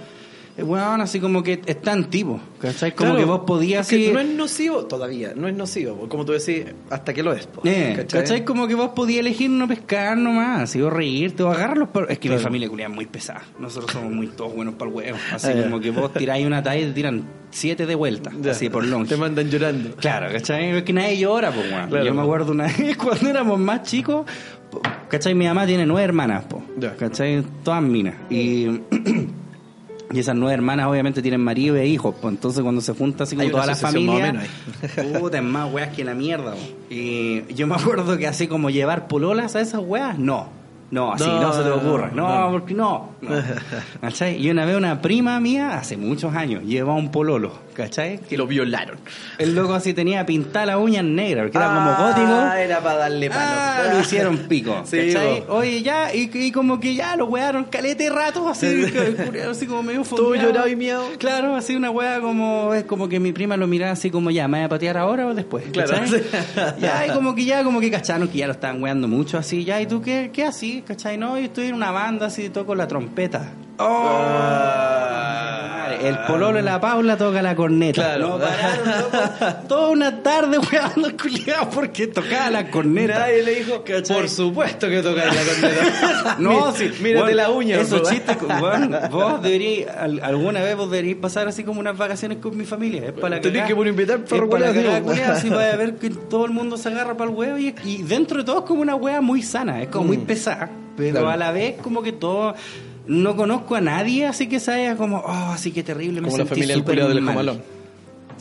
Weón, 0.57 1.01
así 1.01 1.19
como 1.19 1.41
que 1.43 1.61
es 1.65 1.81
tan 1.81 2.09
tipo, 2.09 2.39
¿cachai? 2.59 2.91
Como 2.93 3.11
Claro, 3.11 3.19
que 3.19 3.25
vos 3.25 3.41
podías 3.47 3.87
que 3.87 3.95
así. 3.95 4.11
no 4.13 4.19
es 4.19 4.27
nocivo 4.27 4.85
todavía, 4.85 5.33
no 5.35 5.47
es 5.47 5.55
nocivo, 5.55 6.07
como 6.09 6.25
tú 6.25 6.33
decís, 6.33 6.65
hasta 6.89 7.13
que 7.13 7.23
lo 7.23 7.33
es. 7.33 7.47
Eh, 7.63 8.05
¿cachai? 8.09 8.43
Como 8.45 8.67
que 8.67 8.75
vos 8.75 8.89
podías 8.95 9.21
elegir 9.21 9.49
no 9.49 9.67
pescar 9.67 10.17
nomás, 10.17 10.61
así, 10.61 10.81
o 10.81 10.89
reírte, 10.89 11.43
o 11.43 11.49
agarrar 11.49 11.77
los 11.77 11.89
perros. 11.89 12.09
Es 12.11 12.19
que 12.19 12.29
mi 12.29 12.37
familia 12.37 12.69
culia 12.69 12.87
es 12.87 12.93
muy 12.93 13.05
pesada. 13.05 13.41
Nosotros 13.59 13.91
somos 13.91 14.11
muy 14.11 14.27
todos 14.27 14.53
buenos 14.53 14.75
para 14.75 14.89
el 14.91 14.95
huevo. 14.97 15.17
Así 15.33 15.47
Ah, 15.55 15.63
como 15.63 15.79
que 15.79 15.91
vos 15.91 16.13
tiráis 16.13 16.45
una 16.45 16.61
talla 16.63 16.81
y 16.81 16.85
te 16.87 16.93
tiran 16.93 17.23
siete 17.49 17.85
de 17.85 17.95
vuelta, 17.95 18.31
Ya, 18.41 18.51
así 18.51 18.69
por 18.69 18.85
longe. 18.85 19.09
Te 19.09 19.17
mandan 19.17 19.49
llorando. 19.49 19.95
Claro, 19.95 20.31
¿cachai? 20.31 20.69
Es 20.77 20.83
que 20.83 20.93
nadie 20.93 21.17
llora, 21.17 21.51
pues, 21.51 21.69
weón. 21.71 21.89
Claro. 21.89 22.05
Yo 22.05 22.13
me 22.13 22.21
acuerdo 22.21 22.51
una 22.51 22.63
vez 22.77 22.95
cuando 22.97 23.29
éramos 23.29 23.59
más 23.59 23.83
chicos, 23.83 24.25
¿cachai? 25.09 25.33
Mi 25.35 25.45
mamá 25.45 25.65
tiene 25.65 25.85
nueve 25.85 26.03
hermanas, 26.05 26.45
po, 26.45 26.63
Ya. 26.77 26.95
¿cachai? 26.95 27.43
Todas 27.63 27.81
minas. 27.83 28.15
Y, 28.29 28.67
y 30.13 30.19
esas 30.19 30.35
nueve 30.35 30.53
hermanas 30.53 30.87
obviamente 30.87 31.21
tienen 31.21 31.41
marido 31.41 31.75
e 31.77 31.87
hijos, 31.87 32.15
pues 32.19 32.33
entonces 32.33 32.61
cuando 32.61 32.81
se 32.81 32.93
junta 32.93 33.23
así 33.23 33.35
como 33.35 33.49
toda 33.49 33.65
la 33.65 33.75
familia, 33.75 34.43
puta, 35.19 35.37
es 35.37 35.43
más 35.43 35.71
weas 35.71 35.95
que 35.95 36.03
la 36.03 36.13
mierda. 36.13 36.55
Y 36.89 37.53
yo 37.53 37.67
me 37.67 37.75
acuerdo 37.75 38.17
que 38.17 38.27
así 38.27 38.47
como 38.47 38.69
llevar 38.69 39.07
pololas 39.07 39.55
a 39.55 39.61
esas 39.61 39.81
weas, 39.83 40.17
no. 40.17 40.61
No, 40.91 41.13
así 41.13 41.23
no, 41.23 41.39
No, 41.39 41.53
se 41.53 41.63
te 41.63 41.69
ocurra. 41.69 42.11
No, 42.13 42.41
no. 42.41 42.51
porque 42.51 42.73
no. 42.73 43.11
no. 43.21 44.27
Y 44.37 44.49
una 44.49 44.65
vez 44.65 44.75
una 44.75 45.01
prima 45.01 45.39
mía, 45.39 45.77
hace 45.77 45.95
muchos 45.95 46.35
años, 46.35 46.63
llevaba 46.63 46.97
un 46.97 47.11
pololo, 47.11 47.53
¿cachai? 47.73 48.19
Que 48.19 48.37
lo 48.37 48.47
violaron. 48.47 48.97
El 49.37 49.55
loco 49.55 49.73
así 49.73 49.93
tenía 49.93 50.25
pintada 50.25 50.65
las 50.67 50.77
uñas 50.77 51.03
negras, 51.03 51.45
porque 51.45 51.57
era 51.57 51.67
como 51.67 52.07
gótico. 52.07 52.33
Ah, 52.33 52.61
era 52.61 52.79
para 52.81 52.97
darle 52.97 53.29
palo. 53.29 53.41
Ah, 53.43 53.89
lo 53.93 53.99
hicieron 53.99 54.37
pico. 54.47 54.83
Sí. 54.85 55.13
Oye, 55.49 55.81
ya, 55.81 56.13
y, 56.13 56.29
y 56.33 56.51
como 56.51 56.79
que 56.79 56.95
ya 56.95 57.15
lo 57.15 57.25
wearon 57.25 57.65
calete 57.65 58.09
rato, 58.09 58.47
así, 58.47 58.85
así 59.49 59.65
como 59.65 59.83
medio 59.83 60.03
Todo 60.03 60.35
llorado 60.35 60.67
y 60.67 60.75
miado. 60.75 61.05
Claro, 61.17 61.55
así 61.55 61.75
una 61.75 61.91
wea 61.91 62.19
como, 62.21 62.73
es 62.73 62.83
como 62.83 63.07
que 63.09 63.19
mi 63.19 63.31
prima 63.31 63.57
lo 63.57 63.67
miraba 63.67 63.91
así 63.91 64.09
como 64.09 64.31
ya, 64.31 64.47
¿me 64.47 64.59
voy 64.59 64.65
a 64.65 64.69
patear 64.69 64.97
ahora 64.97 65.27
o 65.27 65.33
después? 65.33 65.65
Claro. 65.71 65.93
ya, 66.79 67.07
y 67.07 67.11
como 67.11 67.35
que 67.35 67.45
ya, 67.45 67.63
como 67.63 67.79
que 67.79 67.91
cacharon 67.91 68.27
que 68.27 68.39
ya 68.39 68.47
lo 68.47 68.53
estaban 68.53 68.81
weando 68.81 69.07
mucho, 69.07 69.37
así, 69.37 69.63
ya, 69.63 69.81
¿y 69.81 69.85
tú 69.85 70.01
qué, 70.01 70.31
qué 70.33 70.45
así? 70.45 70.83
¿Cachai? 70.85 71.17
No, 71.17 71.37
yo 71.37 71.45
estoy 71.45 71.67
en 71.67 71.75
una 71.75 71.91
banda 71.91 72.27
así, 72.27 72.49
toco 72.49 72.75
la 72.75 72.87
trompeta. 72.87 73.53
Madre, 74.71 76.07
El 76.07 76.17
pololo 76.19 76.53
de 76.57 76.61
la 76.63 76.79
Paula 76.79 77.17
toca 77.17 77.41
la 77.41 77.55
corneta. 77.55 78.01
Claro. 78.01 78.29
No 78.29 78.39
pararon, 78.39 79.57
toda 79.67 79.89
una 79.89 80.23
tarde 80.23 80.57
weando 80.59 81.09
culiado 81.21 81.69
porque 81.69 82.07
tocaba 82.07 82.49
la 82.49 82.69
corneta. 82.71 83.19
Nadie 83.19 83.43
le 83.43 83.55
dijo, 83.55 83.83
¿Cachai? 83.83 84.15
por 84.17 84.29
supuesto 84.29 84.87
que 84.89 85.01
tocáis 85.01 85.33
la 85.35 85.41
corneta. 85.43 86.35
No, 86.39 86.71
sí. 86.73 86.91
Mírate 87.01 87.33
la 87.35 87.49
uña. 87.49 87.79
Esos 87.79 88.07
chistes, 88.09 88.37
weón, 88.61 88.95
vos 89.11 89.41
deberíais, 89.41 89.87
al- 89.89 90.21
alguna 90.23 90.61
vez 90.61 90.75
vos 90.75 90.89
deberíais 90.89 91.17
pasar 91.17 91.47
así 91.47 91.63
como 91.63 91.79
unas 91.79 91.97
vacaciones 91.97 92.37
con 92.39 92.55
mi 92.57 92.65
familia. 92.65 93.07
Es 93.07 93.11
para 93.13 93.35
la 93.37 93.41
Tenés 93.41 93.65
que 93.67 93.75
por 93.75 93.87
invitar 93.87 94.19
perro 94.23 94.49
para 94.49 94.67
la 94.71 95.01
culiao, 95.01 95.31
así 95.33 95.49
vaya 95.49 95.73
a 95.73 95.77
ver 95.77 95.95
que 95.95 96.09
todo 96.09 96.45
el 96.45 96.51
mundo 96.51 96.77
se 96.77 96.89
agarra 96.89 97.15
para 97.17 97.29
el 97.29 97.35
huevo 97.35 97.57
y, 97.57 97.75
y 97.83 98.03
dentro 98.03 98.37
de 98.39 98.43
todo 98.43 98.59
es 98.59 98.65
como 98.65 98.81
una 98.81 98.95
hueá 98.95 99.21
muy 99.21 99.41
sana, 99.43 99.81
es 99.81 99.89
como 99.89 100.05
muy 100.05 100.17
pesada, 100.17 100.69
pero 100.95 101.09
Mm. 101.09 101.11
Claro. 101.13 101.29
a 101.29 101.37
la 101.37 101.51
vez 101.51 101.75
como 101.81 102.01
que 102.03 102.11
todo... 102.11 102.53
No 103.07 103.35
conozco 103.35 103.75
a 103.75 103.81
nadie 103.81 104.25
así 104.27 104.47
que 104.47 104.59
se 104.59 104.71
haya 104.71 104.95
como, 104.95 105.17
oh, 105.17 105.51
así 105.51 105.71
que 105.71 105.83
terrible, 105.83 106.21
me 106.21 106.27
Como 106.27 106.37
la 106.39 106.45
familia 106.45 106.75
del. 106.77 107.23
Jamalón. 107.25 107.61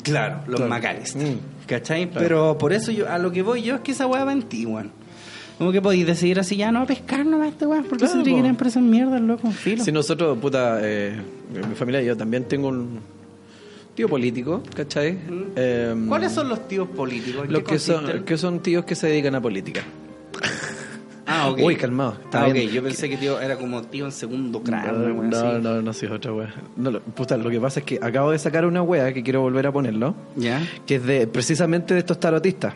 Claro, 0.02 0.36
los 0.46 0.56
Claro. 0.56 0.68
Macales. 0.70 1.16
Mm. 1.16 1.66
¿Cachai? 1.66 2.11
Pero 2.11 2.56
por 2.58 2.72
eso 2.72 2.90
yo, 2.92 3.08
a 3.11 3.18
lo 3.18 3.30
que 3.32 3.42
voy 3.42 3.62
yo 3.62 3.76
es 3.76 3.80
que 3.82 3.92
esa 3.92 4.06
weá 4.06 4.24
va 4.24 4.32
en 4.32 4.42
ti, 4.42 4.66
weón. 4.66 4.90
Como 5.58 5.72
que 5.72 5.82
podéis 5.82 6.06
decidir 6.06 6.40
así, 6.40 6.56
ya 6.56 6.72
no 6.72 6.80
a 6.80 6.86
pescar 6.86 7.24
nomás 7.26 7.48
este 7.50 7.66
weón, 7.66 7.84
porque 7.84 8.04
Claro, 8.06 8.18
se 8.18 8.24
quieren 8.24 8.42
po. 8.44 8.48
empresas 8.48 8.82
mierdas, 8.82 9.20
loco, 9.20 9.50
filo. 9.50 9.84
Si 9.84 9.92
nosotros, 9.92 10.38
puta, 10.38 10.78
eh, 10.82 11.14
mi 11.68 11.74
familia, 11.74 12.00
yo 12.02 12.16
también 12.16 12.44
tengo 12.44 12.68
un 12.68 12.98
tío 13.94 14.08
político, 14.08 14.62
¿cachai? 14.74 15.18
Eh, 15.56 15.94
Mm. 15.94 16.08
¿Cuáles 16.08 16.32
son 16.32 16.48
los 16.48 16.66
tíos 16.66 16.88
políticos? 16.88 17.44
¿En 17.44 17.52
Los 17.52 17.62
que 17.62 17.78
son, 17.78 18.24
que 18.24 18.38
son 18.38 18.61
tíos 18.61 18.84
que 18.86 18.94
se 18.94 19.08
dedican 19.08 19.34
a 19.34 19.40
política. 19.42 19.82
Ah, 21.33 21.49
ok. 21.51 21.59
Uy, 21.62 21.76
calmado. 21.76 22.16
Está 22.24 22.43
Ah, 22.45 22.49
ok. 22.49 22.55
Yo 22.57 22.83
pensé 22.83 23.09
que 23.09 23.16
tío 23.16 23.41
era 23.41 23.57
como 23.57 23.83
tío 23.83 24.05
en 24.07 24.12
segundo 24.12 24.61
grado. 24.61 25.05
una 25.12 25.28
No, 25.28 25.53
no, 25.53 25.59
no, 25.59 25.83
no, 25.83 25.93
sí, 25.93 26.07
es 26.07 26.12
otra 26.12 26.33
wea. 26.33 26.53
No, 26.76 26.91
lo, 26.91 27.01
puta, 27.01 27.37
lo 27.37 27.49
que 27.51 27.61
pasa 27.61 27.81
es 27.81 27.87
que 27.87 27.99
acabo 28.03 28.31
de 28.33 28.39
sacar 28.39 28.64
una 28.66 28.83
wea 28.83 29.12
que 29.14 29.22
quiero 29.22 29.41
volver 29.43 29.66
a 29.66 29.72
ponerlo, 29.72 30.14
¿Ya? 30.37 30.61
que 30.87 30.97
es 30.97 31.05
de 31.05 31.26
precisamente 31.26 31.95
de 31.95 32.01
estos 32.01 32.18
tarotistas. 32.18 32.74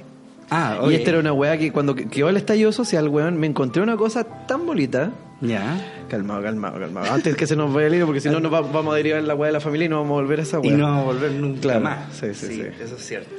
Ah, 0.50 0.78
Y 0.82 0.84
oye. 0.86 0.96
esta 0.98 1.10
era 1.10 1.18
una 1.20 1.32
wea 1.32 1.56
que 1.58 1.72
cuando 1.72 1.94
que- 1.94 2.06
quedó 2.06 2.28
el 2.28 2.36
estallido 2.36 2.70
social, 2.70 3.08
weón, 3.08 3.38
me 3.38 3.46
encontré 3.46 3.82
una 3.82 3.96
cosa 3.96 4.24
tan 4.46 4.66
bonita. 4.66 5.10
Ya. 5.40 6.04
Calmado, 6.08 6.42
calmado, 6.42 6.78
calmado. 6.78 7.12
Antes 7.12 7.34
que 7.36 7.46
se 7.46 7.56
nos 7.56 7.72
vaya 7.72 7.88
el 7.88 7.94
hilo, 7.96 8.06
porque 8.06 8.20
si 8.20 8.28
no 8.28 8.38
nos 8.40 8.52
va- 8.52 8.60
vamos 8.60 8.92
a 8.92 8.96
derivar 8.96 9.18
en 9.20 9.26
la 9.26 9.34
wea 9.34 9.48
de 9.48 9.52
la 9.54 9.60
familia 9.60 9.86
y 9.86 9.88
no 9.88 9.96
vamos 10.02 10.12
a 10.18 10.22
volver 10.22 10.38
a 10.40 10.42
esa 10.42 10.58
Y 10.62 10.68
wea. 10.68 10.76
no 10.76 10.84
va 10.90 11.00
a 11.00 11.02
volver 11.04 11.32
nunca 11.32 11.60
Claro. 11.60 11.80
más. 11.80 11.98
Sí, 12.12 12.26
sí, 12.34 12.46
sí. 12.46 12.62
Eso 12.80 12.94
es 12.96 13.04
cierto. 13.06 13.30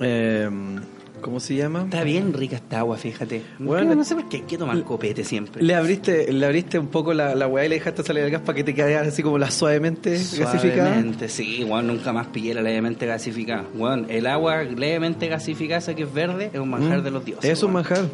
Eh, 0.00 0.50
¿Cómo 1.20 1.40
se 1.40 1.54
llama? 1.56 1.82
Está 1.84 2.04
bien 2.04 2.32
rica 2.32 2.56
esta 2.56 2.78
agua, 2.80 2.96
fíjate. 2.96 3.42
Bueno, 3.58 3.84
Bueno, 3.86 3.94
no 3.96 4.04
sé 4.04 4.14
por 4.14 4.28
qué 4.28 4.38
hay 4.38 4.42
que 4.44 4.56
tomar 4.58 4.82
copete 4.84 5.24
siempre. 5.24 5.62
Le 5.62 5.74
abriste, 5.74 6.32
le 6.32 6.46
abriste 6.46 6.78
un 6.78 6.86
poco 6.88 7.12
la, 7.14 7.34
la 7.34 7.46
weá 7.46 7.66
y 7.66 7.68
le 7.68 7.74
dejaste 7.76 8.02
salir 8.02 8.22
el 8.24 8.30
gas 8.30 8.42
para 8.42 8.56
que 8.56 8.64
te 8.64 8.74
quedara 8.74 9.08
así 9.08 9.22
como 9.22 9.36
la 9.38 9.50
suavemente 9.50 10.10
gasificada. 10.12 10.88
Suavemente, 10.94 11.28
sí, 11.28 11.64
weón, 11.64 11.86
nunca 11.88 12.12
más 12.12 12.28
pillé 12.28 12.54
la 12.54 12.62
levemente 12.62 13.06
gasificada. 13.06 13.64
Weón, 13.74 14.06
el 14.08 14.26
agua 14.26 14.62
levemente 14.62 15.28
gasificada, 15.28 15.78
esa 15.78 15.94
que 15.94 16.04
es 16.04 16.12
verde, 16.14 16.50
es 16.52 16.58
un 16.60 16.70
manjar 16.70 17.00
Mm. 17.00 17.04
de 17.04 17.10
los 17.10 17.24
dioses. 17.24 17.50
Es 17.50 17.62
un 17.62 17.74
weón. 17.74 17.84
manjar. 17.88 18.04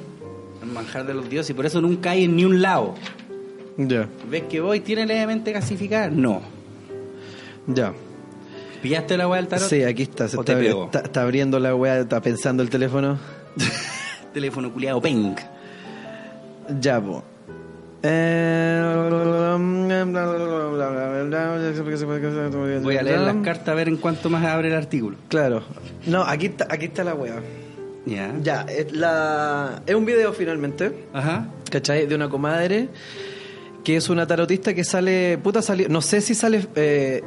Un 0.63 0.73
manjar 0.73 1.07
de 1.07 1.15
los 1.15 1.29
dioses 1.29 1.51
y 1.51 1.55
por 1.55 1.67
eso 1.67 1.81
nunca 1.81 2.11
hay 2.13 2.25
en 2.25 2.37
ni 2.37 2.45
un 2.45 2.63
lado. 2.63 2.95
Ya, 3.77 4.09
¿Ves 4.31 4.45
que 4.49 4.61
voy 4.61 4.81
tiene 4.81 5.05
levemente 5.05 5.53
gasificada? 5.53 6.09
No. 6.09 6.41
ya. 7.67 7.93
¿Pillaste 8.85 9.17
la 9.17 9.25
agua 9.25 9.39
del 9.39 9.49
tarot? 9.49 9.67
Sí, 9.67 9.83
aquí 9.83 10.03
está. 10.03 10.29
Se 10.29 10.37
¿O 10.37 10.41
está, 10.41 10.53
te 10.55 10.63
pegó? 10.63 10.85
está, 10.85 11.01
está 11.01 11.23
abriendo 11.23 11.59
la 11.59 11.75
weá, 11.75 12.01
está 12.01 12.21
pensando 12.21 12.63
el 12.63 12.69
teléfono. 12.69 13.19
Teléfono 14.35 14.71
culiado 14.71 15.01
pink. 15.01 15.41
Ya, 16.83 17.01
po. 17.01 17.25
Eh, 18.03 18.83
Voy 22.83 22.97
a 22.99 23.03
leer 23.03 23.21
las 23.21 23.37
cartas 23.37 23.69
a 23.69 23.75
ver 23.75 23.89
en 23.89 23.97
cuánto 23.97 24.29
más 24.29 24.45
abre 24.45 24.69
el 24.69 24.75
artículo. 24.75 25.17
Claro. 25.29 25.63
No, 26.05 26.23
aquí 26.23 26.47
está, 26.47 26.67
aquí 26.69 26.85
está 26.85 27.05
la 27.05 27.15
weá. 27.15 27.41
Ya. 28.05 28.35
Ya, 28.43 28.67
es, 28.69 28.93
la, 28.93 29.81
es 29.87 29.95
un 29.95 30.05
video 30.05 30.35
finalmente. 30.35 31.07
Ajá. 31.15 31.49
¿cachai? 31.71 32.07
De 32.07 32.15
una 32.15 32.29
comadre 32.29 32.91
que 33.83 33.97
es 33.97 34.11
una 34.11 34.27
tarotista 34.27 34.75
que 34.75 34.85
sale, 34.85 35.39
puta 35.39 35.63
salió, 35.63 35.89
no 35.89 36.03
sé 36.03 36.21
si 36.21 36.35
sale 36.35 36.67
eh, 36.75 37.23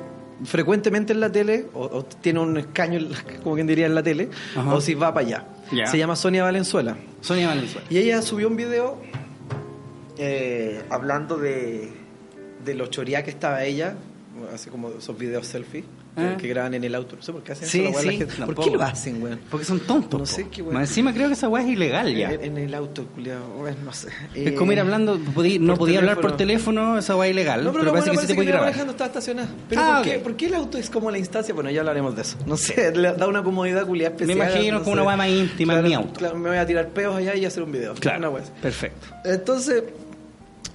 frecuentemente 0.45 1.13
en 1.13 1.19
la 1.19 1.31
tele 1.31 1.65
o, 1.73 1.81
o 1.85 2.05
tiene 2.05 2.39
un 2.39 2.57
escaño, 2.57 2.99
como 3.43 3.55
quien 3.55 3.67
diría, 3.67 3.85
en 3.85 3.95
la 3.95 4.03
tele, 4.03 4.29
Ajá. 4.55 4.73
o 4.73 4.81
si 4.81 4.93
va 4.93 5.13
para 5.13 5.25
allá. 5.25 5.45
Se 5.85 5.97
llama 5.97 6.15
Sonia 6.15 6.43
Valenzuela. 6.43 6.97
Sonia 7.21 7.47
Valenzuela. 7.49 7.85
Y 7.89 7.97
ella 7.97 8.21
subió 8.21 8.47
un 8.47 8.55
video 8.55 8.97
eh, 10.17 10.81
hablando 10.89 11.37
de, 11.37 11.89
de 12.63 12.73
lo 12.73 12.87
choría 12.87 13.23
que 13.23 13.31
estaba 13.31 13.63
ella, 13.63 13.95
así 14.53 14.69
como 14.69 14.89
esos 14.89 15.17
videos 15.17 15.47
selfie 15.47 15.83
que, 16.17 16.23
Ah. 16.27 16.37
que 16.37 16.47
graban 16.47 16.73
en 16.73 16.83
el 16.83 16.93
auto. 16.95 17.15
No 17.15 17.21
sé 17.21 17.31
por 17.31 17.43
qué 17.43 17.51
hacen 17.53 17.67
Sí, 17.67 17.79
eso, 17.79 17.89
la 17.89 17.95
weá, 17.95 18.05
la 18.05 18.11
sí, 18.11 18.17
gente- 18.17 18.45
¿Por 18.45 18.55
qué 18.65 18.71
lo 18.71 18.81
hacen, 18.83 19.23
weón? 19.23 19.39
Porque 19.49 19.65
son 19.65 19.79
tontos. 19.81 20.19
No 20.19 20.25
sé 20.25 20.47
qué 20.49 20.61
weón. 20.61 20.73
Más 20.73 20.89
encima 20.89 21.13
creo 21.13 21.27
que 21.27 21.33
esa 21.33 21.47
weá 21.47 21.63
es 21.63 21.69
ilegal 21.69 22.13
ya. 22.15 22.31
En, 22.31 22.41
en 22.43 22.57
el 22.57 22.73
auto, 22.73 23.05
culiado, 23.07 23.41
no 23.85 23.93
sé. 23.93 24.09
Es 24.35 24.47
Eh, 24.47 24.55
como 24.55 24.71
ir 24.73 24.79
hablando, 24.79 25.17
podí- 25.17 25.59
no 25.59 25.75
podía 25.77 25.99
hablar 25.99 26.19
por 26.19 26.35
teléfono, 26.35 26.97
esa 26.97 27.15
weá 27.15 27.27
es 27.29 27.33
ilegal. 27.33 27.63
No, 27.63 27.71
pero, 27.71 27.73
pero 27.73 27.85
lo 27.85 27.91
parece 27.91 28.09
bueno 28.09 28.21
que 28.21 28.27
sí 28.27 28.27
te 28.27 28.27
parece 28.27 28.27
que 28.33 28.35
puede 28.35 28.45
iba 28.49 28.51
grabar. 28.57 28.65
manejando 28.67 28.91
estaba 28.91 29.07
estacionada. 29.07 29.49
Pero 29.69 29.81
Ah, 29.81 30.01
¿por, 30.03 30.11
qué. 30.11 30.19
¿por 30.19 30.35
qué 30.35 30.45
el 30.47 30.53
auto 30.55 30.77
es 30.77 30.89
como 30.89 31.11
la 31.11 31.17
instancia? 31.17 31.53
Bueno, 31.53 31.69
ya 31.69 31.79
hablaremos 31.81 32.15
de 32.15 32.21
eso. 32.23 32.37
No 32.45 32.57
sé, 32.57 32.91
le 32.95 33.13
da 33.13 33.27
una 33.27 33.43
comodidad 33.43 33.85
culiada 33.85 34.15
Me 34.15 34.23
especial. 34.23 34.49
imagino 34.49 34.77
no 34.79 34.83
como 34.83 34.93
una 34.93 35.03
weá 35.03 35.15
más 35.17 35.29
íntima 35.29 35.75
en 35.79 35.83
mi 35.83 35.93
auto. 35.93 36.13
Claro, 36.19 36.35
me 36.37 36.49
voy 36.49 36.57
a 36.57 36.65
tirar 36.65 36.89
peos 36.89 37.15
allá 37.15 37.35
y 37.35 37.45
hacer 37.45 37.63
un 37.63 37.71
video. 37.71 37.93
Claro, 37.95 38.31
Una 38.31 38.39
perfecto. 38.61 39.07
Entonces, 39.23 39.83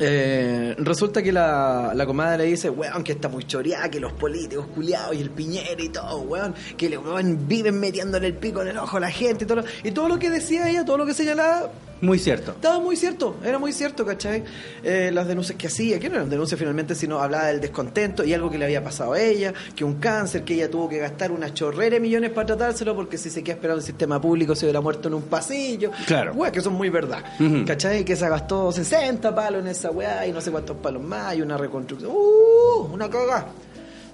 eh, 0.05 0.75
resulta 0.79 1.23
que 1.23 1.31
la, 1.31 1.93
la 1.95 2.07
comadre 2.07 2.39
le 2.39 2.51
dice, 2.51 2.69
weón, 2.69 3.05
que 3.05 3.13
está 3.13 3.29
muy 3.29 3.45
choreada, 3.45 3.89
que 3.89 4.01
los 4.01 4.13
políticos 4.13 4.67
culiados 4.75 5.15
y 5.15 5.21
el 5.21 5.31
piñero 5.31 5.81
y 5.81 5.91
todo, 5.91 6.23
weón, 6.23 6.55
que 6.77 6.89
le 6.89 6.99
weón, 6.99 7.47
viven 7.47 7.79
metiéndole 7.79 8.27
el 8.27 8.35
pico 8.35 8.63
en 8.63 8.69
el 8.69 8.79
ojo 8.79 8.97
a 8.97 9.01
la 9.01 9.11
gente 9.11 9.45
y 9.45 9.47
todo, 9.47 9.61
lo, 9.61 9.65
y 9.85 9.93
todo 9.93 10.09
lo 10.09 10.19
que 10.19 10.29
decía 10.29 10.69
ella, 10.69 10.85
todo 10.85 10.99
lo 10.99 11.07
que 11.07 11.15
señalaba, 11.15 11.71
Muy 12.03 12.19
cierto. 12.19 12.51
estaba 12.51 12.81
muy 12.81 12.97
cierto, 12.97 13.37
era 13.45 13.59
muy 13.59 13.73
cierto, 13.73 14.05
¿cachai? 14.05 14.43
Eh, 14.83 15.11
las 15.15 15.27
denuncias 15.29 15.57
que 15.57 15.69
hacía, 15.69 16.01
que 16.01 16.09
no 16.09 16.17
eran 16.17 16.29
denuncias 16.29 16.59
finalmente, 16.59 16.95
sino 16.97 17.21
hablaba 17.21 17.47
del 17.47 17.61
descontento 17.61 18.25
y 18.25 18.35
algo 18.35 18.51
que 18.51 18.59
le 18.59 18.65
había 18.65 18.83
pasado 18.83 19.13
a 19.13 19.21
ella, 19.21 19.55
que 19.77 19.85
un 19.85 19.95
cáncer, 20.01 20.43
que 20.43 20.55
ella 20.55 20.69
tuvo 20.69 20.89
que 20.89 20.99
gastar 20.99 21.31
una 21.31 21.55
chorrera 21.55 21.95
de 21.95 22.01
millones 22.01 22.31
para 22.31 22.47
tratárselo 22.49 22.97
porque 22.97 23.17
si 23.19 23.31
se 23.31 23.43
queda 23.45 23.55
esperando 23.55 23.79
el 23.79 23.87
sistema 23.87 24.21
público 24.21 24.55
se 24.57 24.67
hubiera 24.67 24.81
muerto 24.81 25.07
en 25.09 25.15
un 25.15 25.23
pasillo. 25.23 25.93
Claro. 26.07 26.33
Weá, 26.33 26.51
que 26.51 26.61
son 26.61 26.75
muy 26.75 26.91
verdad. 26.91 27.23
Ujú. 27.39 27.65
¿Cachai? 27.65 28.05
Que 28.05 28.17
se 28.17 28.29
gastó 28.29 28.73
60 28.73 29.33
palos 29.35 29.63
en 29.63 29.69
esa 29.69 29.91
weá 29.93 30.27
y 30.27 30.33
no 30.33 30.41
sé 30.41 30.51
cuántos 30.51 30.77
palos 30.79 31.03
más 31.03 31.37
y 31.37 31.43
una 31.43 31.57
reconstrucción. 31.57 32.11
¡Uh! 32.13 32.93
Una 32.93 33.09
caga. 33.09 33.47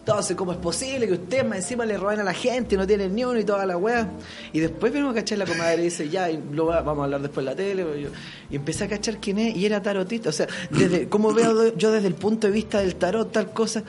Entonces, 0.09 0.35
¿cómo 0.37 0.53
es 0.53 0.59
posible 0.59 1.07
que 1.07 1.13
usted 1.13 1.45
más 1.45 1.59
encima 1.59 1.85
le 1.85 1.99
roben 1.99 2.21
a 2.21 2.25
la 2.25 2.33
gente 2.33 2.75
y 2.77 2.79
no 2.79 2.87
tienen 2.87 3.15
ni 3.15 3.25
uno 3.25 3.39
y 3.39 3.45
toda 3.45 3.67
la 3.67 3.77
weá? 3.77 4.09
Y 4.55 4.59
después 4.61 4.91
vemos, 4.91 5.15
¿cachai? 5.15 5.37
La 5.37 5.45
comadre 5.45 5.83
dice, 5.83 6.09
ya, 6.09 6.31
y 6.31 6.43
lo 6.51 6.65
va- 6.65 6.81
vamos 6.81 7.03
a 7.03 7.05
hablar 7.05 7.21
después 7.21 7.43
en 7.43 7.45
la 7.45 7.55
tele. 7.55 7.85
Y, 8.51 8.55
y 8.55 8.57
empecé 8.57 8.85
a 8.85 8.89
cachar 8.89 9.19
quién 9.19 9.39
es 9.39 9.55
y 9.55 9.67
era 9.67 9.83
tarotista. 9.83 10.31
O 10.31 10.33
sea, 10.33 10.47
desde, 10.71 11.11
¿cómo 11.11 11.35
veo 11.35 11.77
yo 11.77 11.93
desde 11.93 12.09
el 12.09 12.15
punto 12.15 12.47
de 12.47 12.55
vista 12.55 12.79
del 12.81 12.97
tarot 12.97 13.31
tal 13.31 13.53
cosa? 13.53 13.83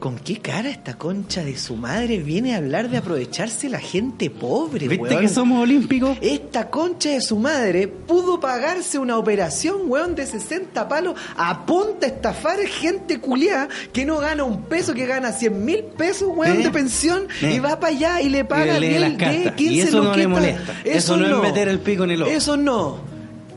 ¿Con 0.00 0.18
qué 0.18 0.38
cara 0.38 0.70
esta 0.70 0.94
concha 0.96 1.44
de 1.44 1.58
su 1.58 1.76
madre 1.76 2.16
viene 2.20 2.54
a 2.54 2.56
hablar 2.56 2.88
de 2.88 2.96
aprovecharse 2.96 3.68
la 3.68 3.80
gente 3.80 4.30
pobre, 4.30 4.88
¿Viste 4.88 5.04
weón? 5.04 5.20
que 5.20 5.28
somos 5.28 5.62
olímpicos? 5.62 6.16
Esta 6.22 6.70
concha 6.70 7.10
de 7.10 7.20
su 7.20 7.38
madre 7.38 7.86
pudo 7.86 8.40
pagarse 8.40 8.98
una 8.98 9.18
operación, 9.18 9.82
weón, 9.88 10.14
de 10.14 10.24
60 10.24 10.88
palos 10.88 11.16
a 11.36 11.66
punta 11.66 12.06
estafar 12.06 12.58
gente 12.60 13.20
culiada 13.20 13.68
que 13.92 14.06
no 14.06 14.16
gana 14.18 14.42
un 14.44 14.62
peso, 14.62 14.94
que 14.94 15.04
gana 15.04 15.32
100 15.32 15.64
mil 15.66 15.84
pesos, 15.98 16.30
weón, 16.34 16.60
¿Eh? 16.60 16.64
de 16.64 16.70
pensión 16.70 17.28
¿Eh? 17.42 17.56
y 17.56 17.58
va 17.58 17.78
para 17.78 17.94
allá 17.94 18.22
y 18.22 18.30
le 18.30 18.38
Y 18.38 18.44
paga 18.44 18.78
le 18.78 18.80
lee 18.80 18.88
10, 18.88 19.00
las 19.02 19.10
cartas. 19.18 19.42
10, 19.42 19.52
15 19.52 19.74
Y 19.74 19.80
eso 19.80 20.02
no 20.02 20.16
le 20.16 20.26
molesta. 20.26 20.80
Eso 20.82 21.16
no 21.18 21.36
es 21.36 21.42
meter 21.42 21.68
el 21.68 21.78
pico 21.78 22.04
en 22.04 22.10
el 22.12 22.22
ojo. 22.22 22.30
Eso 22.30 22.56
no. 22.56 23.00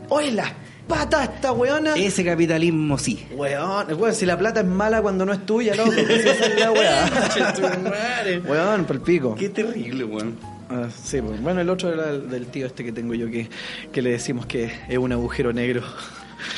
Oye, 0.09 0.31
las 0.31 0.51
patas 0.87 1.29
esta 1.29 1.51
weona. 1.51 1.95
Ese 1.95 2.23
capitalismo 2.23 2.97
sí. 2.97 3.25
Weón, 3.31 3.93
weón, 3.93 4.15
si 4.15 4.25
la 4.25 4.37
plata 4.37 4.61
es 4.61 4.65
mala 4.65 5.01
cuando 5.01 5.25
no 5.25 5.33
es 5.33 5.45
tuya, 5.45 5.75
loco. 5.75 5.91
Esa 6.09 6.45
es 6.45 6.59
la 6.59 6.71
weá. 6.71 8.41
weón, 8.47 8.85
por 8.85 8.95
el 8.97 9.01
pico. 9.01 9.35
Qué 9.35 9.49
terrible, 9.49 10.03
weón. 10.03 10.37
Ah, 10.69 10.87
sí, 11.03 11.21
pues. 11.21 11.41
bueno, 11.41 11.61
el 11.61 11.69
otro 11.69 11.93
era 11.93 12.09
el 12.09 12.29
del 12.29 12.47
tío 12.47 12.65
este 12.65 12.83
que 12.83 12.91
tengo 12.91 13.13
yo 13.13 13.29
que, 13.29 13.49
que 13.91 14.01
le 14.01 14.11
decimos 14.11 14.45
que 14.45 14.71
es 14.87 14.97
un 14.97 15.11
agujero 15.11 15.53
negro. 15.53 15.83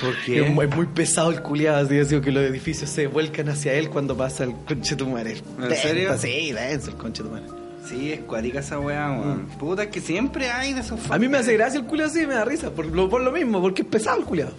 ¿Por 0.02 0.16
Es 0.34 0.50
muy, 0.52 0.66
es 0.66 0.76
muy 0.76 0.88
pesado 0.88 1.32
el 1.32 1.42
culiado, 1.42 1.86
así 1.86 1.96
decimos 1.96 2.24
que 2.24 2.32
los 2.32 2.44
edificios 2.44 2.90
se 2.90 3.08
vuelcan 3.08 3.50
hacia 3.50 3.74
él 3.74 3.90
cuando 3.90 4.18
pasa 4.18 4.44
el 4.44 4.54
conche 4.68 4.96
tu 4.96 5.08
madre. 5.08 5.42
¿En 5.62 5.76
serio? 5.76 6.18
Sí, 6.18 6.52
denso 6.52 6.92
el 6.92 6.98
conche 6.98 7.24
tu 7.24 7.30
madre. 7.30 7.65
Sí, 7.86 8.12
es 8.12 8.22
cuática 8.22 8.60
esa 8.60 8.80
weá, 8.80 9.12
weón. 9.12 9.46
Puta, 9.60 9.84
es 9.84 9.90
que 9.90 10.02
siempre 10.02 10.50
hay 10.50 10.74
de 10.74 10.82
esos 10.82 11.00
A 11.12 11.20
mí 11.20 11.28
me 11.28 11.38
hace 11.38 11.54
gracia 11.54 11.80
el 11.80 11.86
culiado 11.86 12.10
así 12.10 12.26
me 12.26 12.34
da 12.34 12.44
risa, 12.44 12.72
por 12.72 12.86
lo, 12.86 13.10
por 13.10 13.22
lo 13.22 13.32
mismo, 13.32 13.62
porque 13.62 13.84
es 13.84 13.88
pesado 13.88 14.20
el 14.20 14.26
culiado. 14.26 14.54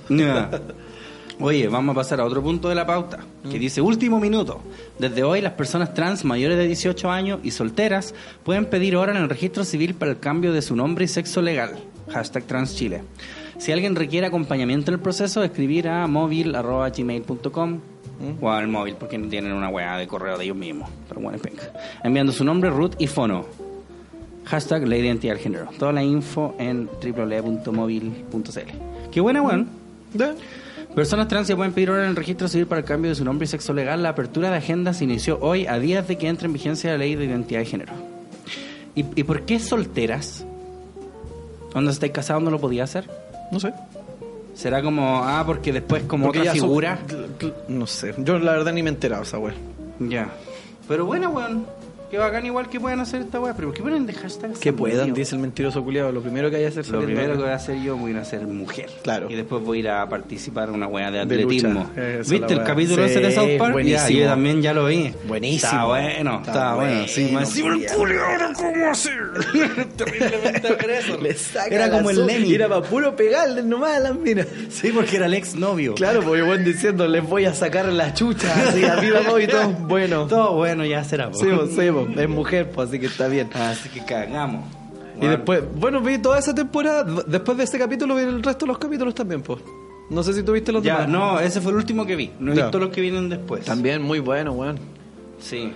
Oye, 1.39 1.69
vamos 1.69 1.93
a 1.93 1.97
pasar 1.97 2.21
a 2.21 2.25
otro 2.25 2.43
punto 2.43 2.71
de 2.71 2.75
la 2.75 2.87
pauta, 2.87 3.19
que 3.51 3.59
dice 3.59 3.83
último 3.83 4.19
minuto. 4.19 4.63
Desde 4.99 5.23
hoy 5.23 5.43
las 5.43 5.53
personas 5.53 5.93
trans 5.93 6.25
mayores 6.25 6.57
de 6.57 6.67
18 6.67 7.11
años 7.11 7.41
y 7.43 7.51
solteras 7.51 8.15
pueden 8.43 8.65
pedir 8.65 8.97
hora 8.97 9.13
en 9.13 9.19
el 9.19 9.29
registro 9.29 9.65
civil 9.65 9.95
para 9.95 10.13
el 10.13 10.19
cambio 10.19 10.55
de 10.55 10.63
su 10.63 10.75
nombre 10.75 11.05
y 11.05 11.09
sexo 11.09 11.43
legal. 11.43 11.77
Hashtag 12.11 12.45
transchile. 12.45 13.03
Si 13.59 13.71
alguien 13.71 13.97
requiere 13.97 14.27
acompañamiento 14.27 14.91
en 14.91 14.95
el 14.95 15.01
proceso, 15.01 15.43
escribir 15.43 15.89
a 15.89 16.07
móvil.gmail.com 16.07 17.81
o 18.41 18.51
al 18.51 18.69
móvil, 18.69 18.97
porque 18.99 19.19
no 19.19 19.29
tienen 19.29 19.53
una 19.53 19.69
weá 19.69 19.97
de 19.97 20.07
correo 20.07 20.39
de 20.39 20.45
ellos 20.45 20.57
mismos. 20.57 20.89
Pero 21.09 21.21
bueno, 21.21 21.39
venga. 21.43 21.63
Enviando 22.03 22.33
su 22.33 22.45
nombre, 22.45 22.71
root 22.71 22.95
y 22.99 23.07
fono. 23.07 23.47
Hashtag 24.45 24.87
la 24.87 24.97
identidad 24.97 25.35
del 25.35 25.43
género. 25.43 25.69
Toda 25.79 25.93
la 25.93 26.03
info 26.03 26.55
en 26.59 26.87
www.móvil.cl. 26.87 29.11
Qué 29.11 29.21
buena, 29.21 29.43
weón. 29.43 29.69
Personas 30.95 31.29
trans 31.29 31.47
se 31.47 31.57
pueden 31.57 31.73
pedir 31.73 31.91
ahora 31.91 32.05
en 32.05 32.11
el 32.11 32.17
registro 32.17 32.49
civil 32.49 32.67
para 32.67 32.81
el 32.81 32.87
cambio 32.87 33.11
de 33.11 33.17
su 33.17 33.25
nombre 33.25 33.45
y 33.45 33.49
sexo 33.49 33.75
legal. 33.75 34.03
La 34.03 34.11
apertura 34.11 34.51
de 34.51 34.57
agenda 34.57 34.95
se 34.95 35.05
inició 35.05 35.39
hoy 35.41 35.67
a 35.67 35.79
días 35.79 36.09
de 36.09 36.17
que 36.17 36.29
entre 36.29 36.47
en 36.47 36.53
vigencia 36.53 36.93
la 36.93 36.99
ley 36.99 37.17
de 37.17 37.27
identidad 37.27 37.61
de 37.61 37.67
género. 37.67 37.93
¿Y, 38.95 39.05
y 39.15 39.25
por 39.25 39.43
qué 39.43 39.59
solteras? 39.59 40.47
Cuando 41.73 41.91
estáis 41.91 42.13
casados 42.13 42.43
no 42.43 42.51
lo 42.51 42.59
podía 42.59 42.85
hacer. 42.85 43.11
No 43.53 43.61
sé. 43.61 43.75
¿Será 44.57 44.83
como, 44.83 45.23
ah, 45.23 45.43
porque 45.47 45.73
después 45.73 46.05
como 46.05 46.25
Porque 46.27 46.41
otra 46.41 46.53
son- 46.53 46.61
figura? 46.63 46.99
No 47.69 47.87
sé. 47.87 48.15
Yo 48.17 48.39
la 48.39 48.53
verdad 48.53 48.73
ni 48.73 48.83
me 48.83 48.89
he 48.91 48.93
enterado 48.95 49.23
esa 49.23 49.39
wea. 49.39 49.55
Ya. 50.01 50.29
Pero 50.89 51.05
bueno, 51.05 51.29
weón. 51.31 51.67
Que 52.11 52.19
bacán 52.19 52.47
igual 52.47 52.69
que 52.69 52.79
puedan 52.79 53.01
hacer 53.01 53.23
esta 53.23 53.41
weá, 53.41 53.55
pero 53.55 53.69
¿por 53.69 53.77
qué 53.77 53.83
ponen 53.83 54.07
de 54.07 54.13
hashtag? 54.13 54.53
Que 54.59 54.73
puedan, 54.73 55.13
dice 55.13 55.35
el 55.35 55.41
mentiroso 55.41 55.83
culiado. 55.83 56.13
Lo 56.13 56.21
primero 56.21 56.51
que 56.51 56.57
hay 56.57 56.63
que 56.63 56.69
hacer 56.69 56.89
Lo 56.89 57.01
primero 57.01 57.33
que 57.33 57.43
voy 57.43 57.51
a 57.51 57.55
hacer 57.55 57.83
yo 57.83 57.97
voy 57.97 58.11
a 58.11 58.15
ir 58.15 58.21
a 58.21 58.25
ser 58.25 58.47
mujer. 58.47 58.91
Claro. 59.03 59.29
Y 59.31 59.35
después 59.35 59.63
voy 59.63 59.79
a 59.79 59.81
ir 59.81 59.89
a 59.89 60.09
participar 60.09 60.69
en 60.69 60.77
una 60.77 60.87
weá 60.87 61.11
de 61.11 61.21
atletismo. 61.21 61.91
¿Viste 62.29 62.55
el 62.55 62.63
capítulo 62.63 63.05
ese 63.05 63.21
de 63.21 63.33
South 63.33 63.59
Park? 63.59 63.73
buenísimo. 63.73 64.09
Ya, 64.09 64.21
yo 64.21 64.27
también 64.27 64.63
ya 64.63 64.73
lo 64.73 64.87
vi. 64.87 65.13
Buenísimo. 65.27 65.73
Está 65.73 65.85
bueno, 65.85 66.37
Está 66.39 66.51
está, 66.53 66.75
bueno. 66.75 67.09
Sí, 67.09 67.23
bueno, 67.23 67.41
más 67.41 67.49
encima 67.49 67.75
el 67.75 68.19
ahora 68.19 68.53
cómo 68.55 68.87
hacer. 68.91 69.87
Terriblemente 69.97 70.69
agresor. 70.69 71.19
Era 71.71 71.91
como 71.91 72.11
el 72.11 72.27
Lenny. 72.27 72.55
Era 72.55 72.69
para 72.69 72.83
puro 72.83 73.17
pegarle 73.17 73.63
nomás 73.63 73.97
a 73.97 74.01
las 74.01 74.17
minas. 74.17 74.47
Sí, 74.71 74.93
porque 74.95 75.17
era 75.17 75.27
el 75.27 75.35
ex 75.35 75.57
novio. 75.57 75.95
Claro, 75.95 76.23
porque 76.23 76.43
buen 76.43 76.65
diciendo, 76.65 77.07
les 77.09 77.25
voy 77.25 77.47
a 77.47 77.55
sacar 77.55 77.87
la 77.87 78.15
chucha. 78.15 78.53
Así, 78.69 78.85
arriba 78.85 79.21
vamos 79.25 79.43
y 79.43 79.47
todo. 79.47 79.67
Bueno. 79.87 80.27
Todo 80.27 80.55
bueno, 80.55 80.85
ya 80.85 81.03
será. 81.05 81.31
Sí, 81.33 81.47
sí, 81.75 81.91
es 82.03 82.29
mujer, 82.29 82.71
pues 82.71 82.89
así 82.89 82.99
que 82.99 83.07
está 83.07 83.29
bien. 83.29 83.49
Así 83.55 83.89
que 83.89 84.05
cagamos. 84.05 84.65
Y 85.15 85.19
Bueno, 85.21 85.31
después, 85.37 85.63
bueno, 85.75 86.01
vi 86.01 86.19
toda 86.19 86.39
esa 86.39 86.55
temporada. 86.55 87.05
Después 87.27 87.57
de 87.59 87.65
ese 87.65 87.79
capítulo, 87.79 88.15
vi 88.17 88.23
el 88.23 88.43
resto 88.43 88.67
de 88.67 88.69
los 88.73 88.79
capítulos 88.79 89.15
también, 89.15 89.43
pues. 89.43 89.61
No 90.11 90.23
sé 90.23 90.33
si 90.35 90.43
tuviste 90.43 90.71
los 90.73 90.83
Ya, 90.83 91.01
demás. 91.01 91.09
no, 91.09 91.41
ese 91.41 91.61
fue 91.61 91.73
el 91.73 91.79
último 91.79 92.05
que 92.07 92.15
vi. 92.17 92.31
No 92.39 92.53
he 92.53 92.57
Ya. 92.57 92.65
visto 92.65 92.79
los 92.79 92.91
que 92.91 93.01
vienen 93.01 93.29
después. 93.29 93.65
También 93.65 94.03
muy 94.03 94.19
bueno, 94.21 94.53
weón. 94.53 94.79
Sí. 95.39 95.73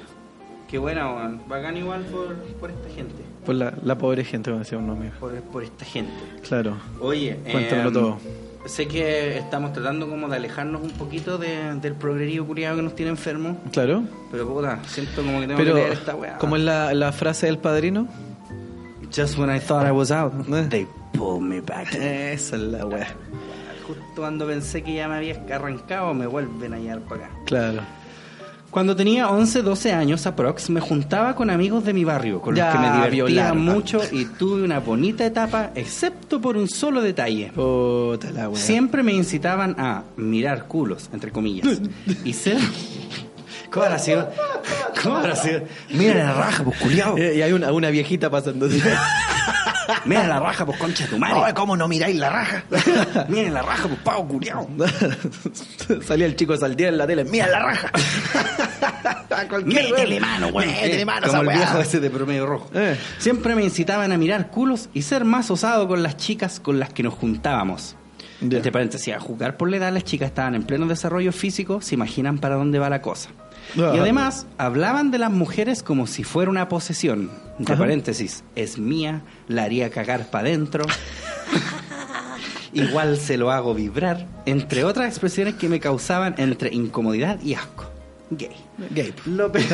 Qué 0.68 0.78
buena, 0.78 1.12
weón. 1.12 1.40
Bacán 1.48 1.76
igual 1.76 2.02
por, 2.04 2.34
por 2.60 2.70
esta 2.70 2.88
gente. 2.90 3.14
Por 3.44 3.54
la, 3.56 3.74
la 3.82 3.98
pobre 3.98 4.22
gente, 4.24 4.50
como 4.50 4.60
decía 4.62 4.78
un 4.78 4.90
amigo. 4.90 5.14
Por, 5.18 5.32
por 5.42 5.64
esta 5.64 5.84
gente. 5.84 6.12
Claro. 6.46 6.76
Oye, 7.00 7.38
Cuéntamelo 7.50 7.88
em, 7.88 7.94
todo. 7.94 8.18
Sé 8.66 8.86
que 8.86 9.38
estamos 9.38 9.72
tratando 9.72 10.08
como 10.08 10.28
de 10.28 10.36
alejarnos 10.36 10.82
un 10.82 10.90
poquito 10.90 11.38
de- 11.38 11.74
del 11.76 11.94
progresivo 11.94 12.46
curiado 12.46 12.76
que 12.76 12.82
nos 12.82 12.94
tiene 12.94 13.10
enfermos. 13.10 13.56
Claro. 13.72 14.02
Pero 14.30 14.46
puta, 14.48 14.78
siento 14.86 15.22
como 15.22 15.40
que 15.40 15.46
tengo 15.46 15.58
Pero, 15.58 15.74
que 15.74 15.80
leer 15.80 15.92
esta 15.94 16.14
weá. 16.14 16.36
como 16.38 16.56
es 16.56 16.62
la, 16.62 16.92
la 16.94 17.10
frase 17.12 17.46
del 17.46 17.58
padrino? 17.58 18.06
Just 19.14 19.38
when 19.38 19.54
I 19.54 19.58
thought 19.58 19.86
I 19.86 19.90
was 19.90 20.10
out, 20.12 20.32
Eh. 20.52 20.66
they 20.68 20.86
pulled 21.14 21.42
me 21.42 21.60
back. 21.60 21.92
Esa 21.94 22.56
es 22.56 22.62
la 22.62 22.84
weá. 22.86 23.08
Justo 23.86 24.02
cuando 24.16 24.46
pensé 24.46 24.82
que 24.82 24.94
ya 24.94 25.08
me 25.08 25.16
había 25.16 25.42
arrancado, 25.52 26.12
me 26.14 26.26
vuelven 26.26 26.74
a 26.74 26.78
llevar 26.78 27.00
para 27.00 27.24
acá. 27.26 27.34
Claro. 27.46 27.80
Cuando 28.70 28.94
tenía 28.94 29.28
11, 29.28 29.62
12 29.62 29.92
años 29.92 30.26
aprox, 30.26 30.70
me 30.70 30.80
juntaba 30.80 31.34
con 31.34 31.50
amigos 31.50 31.84
de 31.84 31.92
mi 31.92 32.04
barrio, 32.04 32.40
con 32.40 32.54
Ya, 32.54 32.66
los 32.66 32.74
que 32.74 32.78
me 32.80 32.94
divertía 32.94 33.24
violar. 33.24 33.54
mucho 33.56 34.00
y 34.12 34.26
tuve 34.26 34.62
una 34.62 34.78
bonita 34.78 35.26
etapa, 35.26 35.72
excepto 35.74 36.40
por 36.40 36.56
un 36.56 36.68
solo 36.68 37.00
detalle. 37.02 37.50
Puta 37.52 38.30
la 38.30 38.48
weá. 38.48 38.60
Siempre 38.60 39.02
me 39.02 39.12
incitaban 39.12 39.74
a 39.78 40.04
mirar 40.16 40.66
culos, 40.68 41.10
entre 41.12 41.32
comillas, 41.32 41.80
y 42.24 42.32
ser... 42.32 42.58
¿Cómo 43.72 43.86
habrá 43.86 43.98
sido? 44.00 44.28
¿Cómo 45.00 45.16
habrá 45.18 45.36
sido? 45.36 45.62
Mira 45.94 46.14
la 46.24 46.32
raja, 46.34 46.64
pues 46.64 46.76
culiao. 46.80 47.16
Eh, 47.16 47.36
Y 47.36 47.42
hay 47.42 47.52
una, 47.52 47.72
una 47.72 47.88
viejita 47.90 48.28
pasando. 48.28 48.68
Mira 50.04 50.26
la 50.26 50.40
raja, 50.40 50.66
pues 50.66 50.78
concha 50.78 51.04
de 51.04 51.10
tu 51.10 51.18
madre. 51.18 51.54
¿cómo 51.54 51.76
no 51.76 51.88
miráis 51.88 52.16
la 52.16 52.30
raja? 52.30 52.64
Mira 53.28 53.50
la 53.50 53.62
raja, 53.62 53.88
pues 53.88 54.00
pavo 54.00 54.28
culiao. 54.28 54.68
Salía 56.06 56.26
el 56.26 56.36
chico 56.36 56.56
Saldía 56.56 56.88
en 56.88 56.98
la 56.98 57.06
tele. 57.06 57.24
¡Mira 57.24 57.48
la 57.48 57.60
raja! 57.60 57.90
Métele 59.64 60.20
mano, 60.20 60.50
güey. 60.50 60.68
Métele 60.68 61.04
mano 61.04 61.26
a 61.26 61.28
Como 61.30 61.50
el 61.50 61.56
viejo 61.56 61.78
ese 61.78 62.00
de 62.00 62.10
promedio 62.10 62.46
rojo. 62.46 62.70
Eh. 62.74 62.98
Siempre 63.18 63.54
me 63.54 63.62
incitaban 63.62 64.12
a 64.12 64.18
mirar 64.18 64.50
culos 64.50 64.88
y 64.92 65.02
ser 65.02 65.24
más 65.24 65.50
osado 65.50 65.88
con 65.88 66.02
las 66.02 66.16
chicas 66.16 66.60
con 66.60 66.78
las 66.78 66.92
que 66.92 67.02
nos 67.02 67.14
juntábamos. 67.14 67.96
Entre 68.40 68.72
paréntesis, 68.72 69.14
a 69.14 69.20
jugar 69.20 69.56
por 69.56 69.70
la 69.70 69.76
edad, 69.76 69.92
las 69.92 70.04
chicas 70.04 70.28
estaban 70.28 70.54
en 70.54 70.62
pleno 70.62 70.86
desarrollo 70.86 71.32
físico, 71.32 71.80
se 71.80 71.94
imaginan 71.94 72.38
para 72.38 72.54
dónde 72.54 72.78
va 72.78 72.88
la 72.88 73.02
cosa. 73.02 73.30
Ah. 73.78 73.92
Y 73.94 73.98
además, 73.98 74.46
hablaban 74.56 75.10
de 75.10 75.18
las 75.18 75.30
mujeres 75.30 75.82
como 75.82 76.06
si 76.06 76.24
fuera 76.24 76.50
una 76.50 76.68
posesión. 76.68 77.30
Entre 77.58 77.74
Ajá. 77.74 77.82
paréntesis, 77.82 78.42
es 78.56 78.78
mía, 78.78 79.22
la 79.48 79.64
haría 79.64 79.90
cagar 79.90 80.30
para 80.30 80.48
adentro. 80.48 80.86
Igual 82.72 83.18
se 83.18 83.36
lo 83.36 83.50
hago 83.50 83.74
vibrar. 83.74 84.26
Entre 84.46 84.84
otras 84.84 85.08
expresiones 85.08 85.54
que 85.54 85.68
me 85.68 85.80
causaban 85.80 86.34
entre 86.38 86.72
incomodidad 86.72 87.40
y 87.42 87.54
asco. 87.54 87.89
Gay. 88.30 88.50
Gay. 88.94 89.12
Lo 89.26 89.50
peor, 89.50 89.66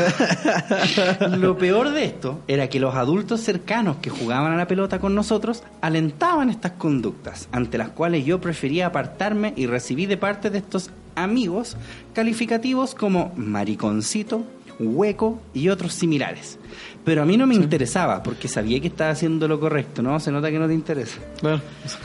lo 1.38 1.58
peor 1.58 1.90
de 1.90 2.04
esto 2.06 2.40
era 2.48 2.68
que 2.68 2.80
los 2.80 2.94
adultos 2.94 3.40
cercanos 3.40 3.98
que 3.98 4.08
jugaban 4.08 4.52
a 4.52 4.56
la 4.56 4.66
pelota 4.66 4.98
con 4.98 5.14
nosotros 5.14 5.62
alentaban 5.82 6.48
estas 6.48 6.72
conductas, 6.72 7.48
ante 7.52 7.76
las 7.76 7.90
cuales 7.90 8.24
yo 8.24 8.40
prefería 8.40 8.86
apartarme 8.86 9.52
y 9.56 9.66
recibí 9.66 10.06
de 10.06 10.16
parte 10.16 10.48
de 10.48 10.58
estos 10.58 10.90
amigos 11.16 11.76
calificativos 12.14 12.94
como 12.94 13.32
mariconcito, 13.36 14.44
hueco 14.78 15.40
y 15.52 15.68
otros 15.68 15.92
similares. 15.92 16.58
Pero 17.04 17.22
a 17.22 17.24
mí 17.26 17.36
no 17.36 17.46
me 17.46 17.54
interesaba 17.54 18.22
porque 18.22 18.48
sabía 18.48 18.80
que 18.80 18.88
estaba 18.88 19.10
haciendo 19.10 19.48
lo 19.48 19.60
correcto, 19.60 20.02
¿no? 20.02 20.18
Se 20.18 20.32
nota 20.32 20.50
que 20.50 20.58
no 20.58 20.66
te 20.66 20.74
interesa. 20.74 21.18
Claro. 21.40 21.60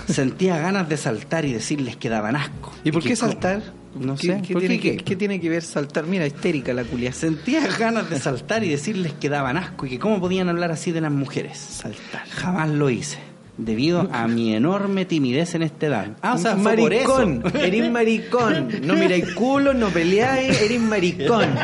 Sentía 0.08 0.58
ganas 0.58 0.88
de 0.88 0.98
saltar 0.98 1.46
y 1.46 1.54
decirles 1.54 1.96
que 1.96 2.10
daban 2.10 2.36
asco. 2.36 2.72
¿Y 2.84 2.92
por 2.92 3.04
qué 3.04 3.16
saltar? 3.16 3.62
No 4.00 4.16
¿Qué, 4.16 4.28
sé. 4.28 4.42
¿qué, 4.46 4.54
¿por 4.54 4.62
tiene 4.62 4.80
qué? 4.80 4.98
que, 4.98 5.04
qué 5.04 5.16
tiene 5.16 5.40
que 5.42 5.50
ver 5.50 5.64
saltar? 5.64 6.06
Mira, 6.06 6.26
histérica 6.26 6.74
la 6.74 6.84
culia. 6.84 7.12
Sentía 7.12 7.62
ganas 7.78 8.10
de 8.10 8.20
saltar 8.20 8.64
y 8.64 8.70
decirles 8.70 9.14
que 9.20 9.30
daban 9.30 9.58
asco 9.58 9.86
y 9.86 9.90
que 9.90 10.00
cómo 10.00 10.20
podían 10.20 10.50
hablar 10.50 10.72
así 10.72 10.92
de 10.92 11.02
las 11.02 11.12
mujeres. 11.12 11.58
Saltar. 11.58 12.28
Jamás 12.30 12.70
lo 12.70 12.90
hice. 12.90 13.18
Debido 13.58 14.10
a 14.12 14.28
mi 14.28 14.56
enorme 14.56 15.06
timidez 15.06 15.54
en 15.56 15.62
esta 15.62 15.86
edad. 15.86 16.08
Ah, 16.22 16.34
o 16.34 16.38
sea, 16.38 16.54
por 16.56 16.64
maricón, 16.64 17.44
eso. 17.46 17.58
eres 17.60 17.92
maricón. 17.92 18.70
No 18.84 18.96
miráis 18.96 19.34
culo, 19.34 19.74
no 19.74 19.90
peleáis, 19.90 20.60
eres 20.62 20.82
maricón. 20.82 21.50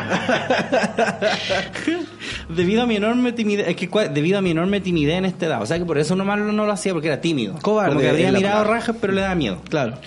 debido 2.54 2.82
a 2.82 2.86
mi 2.86 2.96
enorme 2.96 3.32
timidez, 3.32 3.68
es 3.68 3.76
que 3.76 3.90
cua- 3.90 4.08
debido 4.12 4.38
a 4.38 4.42
mi 4.42 4.50
enorme 4.50 4.80
timidez 4.80 5.16
en 5.18 5.24
esta 5.24 5.46
edad. 5.46 5.62
O 5.62 5.66
sea 5.66 5.78
que 5.78 5.84
por 5.84 5.98
eso 5.98 6.14
nomás 6.14 6.38
no 6.38 6.52
lo 6.66 6.72
hacía 6.72 6.92
porque 6.92 7.08
era 7.08 7.20
tímido. 7.20 7.54
Cobarde, 7.62 7.90
Como 7.90 8.00
que 8.00 8.10
habría 8.10 8.32
mirado 8.32 8.64
rajas, 8.64 8.96
pero 9.00 9.12
le 9.12 9.22
daba 9.22 9.34
miedo. 9.34 9.60
Claro. 9.68 9.98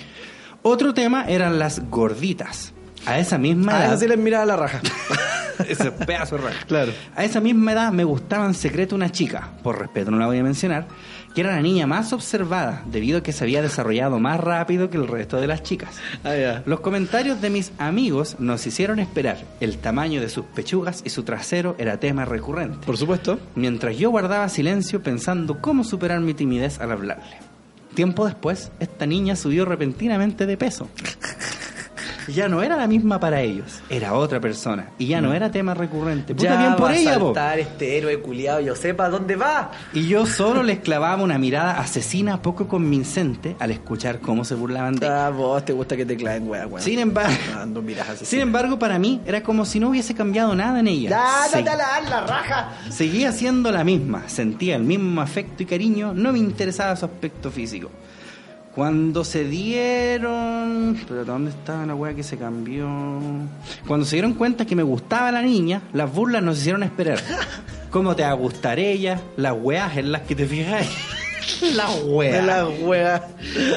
Otro 0.64 0.94
tema 0.94 1.26
eran 1.26 1.60
las 1.60 1.90
gorditas. 1.90 2.74
A 3.06 3.18
esa 3.18 3.38
misma 3.40 3.74
A 3.74 3.80
edad. 3.80 3.94
eso 3.94 4.02
sí 4.02 4.08
les 4.08 4.18
miraba 4.18 4.46
la 4.46 4.56
raja. 4.56 4.82
Ese 5.68 5.92
pedazo 5.92 6.38
de 6.38 6.44
raja. 6.44 6.66
Claro. 6.68 6.92
A 7.16 7.24
esa 7.24 7.40
misma 7.40 7.74
edad 7.74 7.92
me 7.92 8.04
gustaba 8.04 8.46
en 8.48 8.56
secreto 8.56 8.96
una 8.96 9.12
chica, 9.12 9.50
por 9.62 9.78
respeto 9.80 10.10
no 10.10 10.18
la 10.18 10.26
voy 10.26 10.40
a 10.40 10.44
mencionar, 10.44 10.88
que 11.36 11.42
era 11.42 11.52
la 11.56 11.62
niña 11.62 11.86
más 11.86 12.14
observada, 12.14 12.82
debido 12.88 13.20
a 13.20 13.24
que 13.24 13.32
se 13.32 13.44
había 13.44 13.62
desarrollado 13.62 14.20
más 14.20 14.40
rápido 14.40 14.90
que 14.90 14.98
el 14.98 15.08
resto 15.08 15.38
de 15.38 15.46
las 15.46 15.62
chicas. 15.62 15.90
Ah, 16.24 16.36
ya. 16.36 16.64
Los 16.66 16.80
comentarios 16.80 17.42
de 17.42 17.52
mis 17.52 17.74
amigos 17.78 18.38
nos 18.40 18.66
hicieron 18.66 18.98
esperar. 19.00 19.38
El 19.60 19.78
tamaño 19.78 20.20
de 20.20 20.30
sus 20.30 20.46
pechugas 20.46 21.04
y 21.06 21.12
su 21.12 21.22
trasero 21.24 21.76
era 21.78 22.00
tema 22.00 22.26
recurrente. 22.26 22.84
Por 22.86 22.98
supuesto. 22.98 23.40
Mientras 23.56 23.98
yo 23.98 24.10
guardaba 24.10 24.50
silencio 24.50 25.04
pensando 25.04 25.60
cómo 25.62 25.84
superar 25.84 26.22
mi 26.22 26.34
timidez 26.34 26.80
al 26.80 26.92
hablarle. 26.92 27.51
Tiempo 27.94 28.26
después, 28.26 28.72
esta 28.80 29.06
niña 29.06 29.36
subió 29.36 29.66
repentinamente 29.66 30.46
de 30.46 30.58
peso. 30.58 30.88
Ya 32.34 32.48
no 32.48 32.62
era 32.64 32.76
la 32.78 32.88
misma 32.88 33.20
para 33.20 33.42
ellos, 33.42 33.80
era 33.90 34.14
otra 34.14 34.40
persona. 34.40 34.88
Y 34.98 35.08
ya 35.08 35.22
no 35.22 35.34
era 35.34 35.52
tema 35.52 35.74
recurrente. 35.74 36.34
Puta, 36.36 36.58
bien 36.58 36.76
por 36.76 36.90
va 36.92 36.96
ella, 36.96 37.16
a 37.16 37.20
po. 37.20 37.26
saltar 37.28 37.60
este 37.60 37.98
héroe 37.98 38.20
culiado, 38.20 38.60
yo 38.60 38.76
sepa 38.76 39.10
dónde 39.10 39.36
va. 39.36 39.72
Y 39.94 40.08
yo 40.08 40.26
solo 40.26 40.64
les 40.64 40.80
clavaba 40.80 41.22
una 41.22 41.38
mirada 41.38 41.80
asesina 41.80 42.42
poco 42.42 42.68
convincente 42.68 43.56
al 43.60 43.72
escuchar 43.72 44.20
cómo 44.20 44.44
se 44.46 44.56
burlaban 44.56 44.96
de. 44.96 45.08
Ah, 45.08 45.30
vos 45.30 45.64
te 45.66 45.74
gusta 45.74 45.96
que 45.98 46.06
te 46.06 46.16
claven, 46.16 46.48
wea, 46.50 46.68
wea. 46.68 46.82
Sin 46.84 47.00
embargo, 47.00 47.32
no 47.68 47.82
sin 48.22 48.40
embargo, 48.40 48.78
para 48.80 48.98
mí 49.00 49.22
era 49.26 49.44
como 49.44 49.66
si 49.66 49.80
no 49.80 49.90
hubiese 49.90 50.14
cambiado 50.14 50.56
nada 50.56 50.80
en 50.80 50.88
ella. 50.88 51.10
Ya, 51.10 51.48
Se- 51.50 51.58
date 51.58 51.70
a 51.70 51.76
la, 51.76 52.10
la 52.10 52.22
raja. 52.28 52.70
Seguía 52.90 53.32
siendo 53.32 53.72
la 53.72 53.84
misma, 53.84 54.24
sentía 54.28 54.76
el 54.76 54.84
mismo 54.84 55.22
afecto 55.22 55.64
y 55.64 55.66
cariño, 55.66 56.14
no 56.14 56.32
me 56.32 56.40
interesaba 56.40 56.96
su 56.96 57.06
aspecto 57.06 57.52
físico. 57.52 57.90
Cuando 58.76 59.26
se 59.26 59.44
dieron... 59.44 60.98
Pero 61.08 61.26
¿dónde 61.26 61.52
estaba 61.52 61.86
la 61.86 61.94
weá 61.94 62.14
que 62.14 62.24
se 62.24 62.38
cambió? 62.38 62.88
Cuando 63.86 64.06
se 64.06 64.16
dieron 64.16 64.34
cuenta 64.34 64.66
que 64.66 64.76
me 64.76 64.84
gustaba 64.84 65.32
la 65.32 65.42
niña, 65.42 65.82
las 65.92 66.14
burlas 66.14 66.42
nos 66.42 66.60
hicieron 66.60 66.84
esperar. 66.84 67.20
¿Cómo 67.92 68.16
te 68.16 68.24
va 68.24 68.30
a 68.30 68.34
gustar 68.34 68.80
ella? 68.80 69.20
Las 69.36 69.54
weas 69.60 69.98
en 69.98 70.14
las 70.14 70.22
que 70.22 70.36
te 70.36 70.46
fijas. 70.46 70.88
las 71.76 72.04
weas. 72.06 72.46
la 72.46 72.68
wea. 72.68 73.28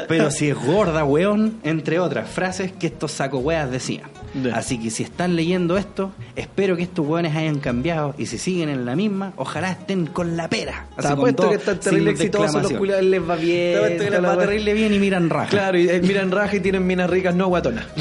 Pero 0.07 0.30
si 0.30 0.51
es 0.51 0.57
gorda, 0.57 1.05
weón, 1.05 1.59
entre 1.64 1.99
otras 1.99 2.30
frases 2.30 2.70
que 2.70 2.86
estos 2.86 3.11
saco 3.11 3.38
weas 3.38 3.70
decían. 3.70 4.13
Así 4.53 4.78
que 4.78 4.91
si 4.91 5.03
están 5.03 5.37
leyendo 5.37 5.76
esto, 5.76 6.12
espero 6.35 6.76
que 6.76 6.82
estos 6.82 7.07
weones 7.07 7.37
hayan 7.37 7.61
cambiado 7.61 8.14
y 8.18 8.26
si 8.26 8.39
siguen 8.39 8.68
en 8.68 8.85
la 8.85 8.97
misma, 8.97 9.32
ojalá 9.37 9.70
estén 9.70 10.07
con 10.07 10.37
la 10.37 10.49
pera. 10.49 10.87
Te 11.01 11.07
apuesto 11.07 11.49
que 11.49 11.57
están 11.57 11.78
terrible 11.78 12.11
exitosos, 12.11 12.62
los 12.62 12.72
culiados 12.72 13.05
les 13.05 13.28
va 13.28 13.37
bien. 13.37 13.99
Te 13.99 14.05
que 14.05 14.11
les 14.11 14.24
va 14.24 14.37
terrible 14.37 14.74
bien 14.74 14.93
y 14.93 14.99
miran 14.99 15.30
raja. 15.30 15.51
Claro, 15.51 15.78
y 15.78 15.89
eh, 15.89 16.01
miran 16.05 16.30
raja 16.30 16.57
y 16.57 16.61
tienen 16.61 16.87
minas 16.87 17.09
ricas, 17.09 17.35
no 17.35 17.49
guatonas. 17.49 17.87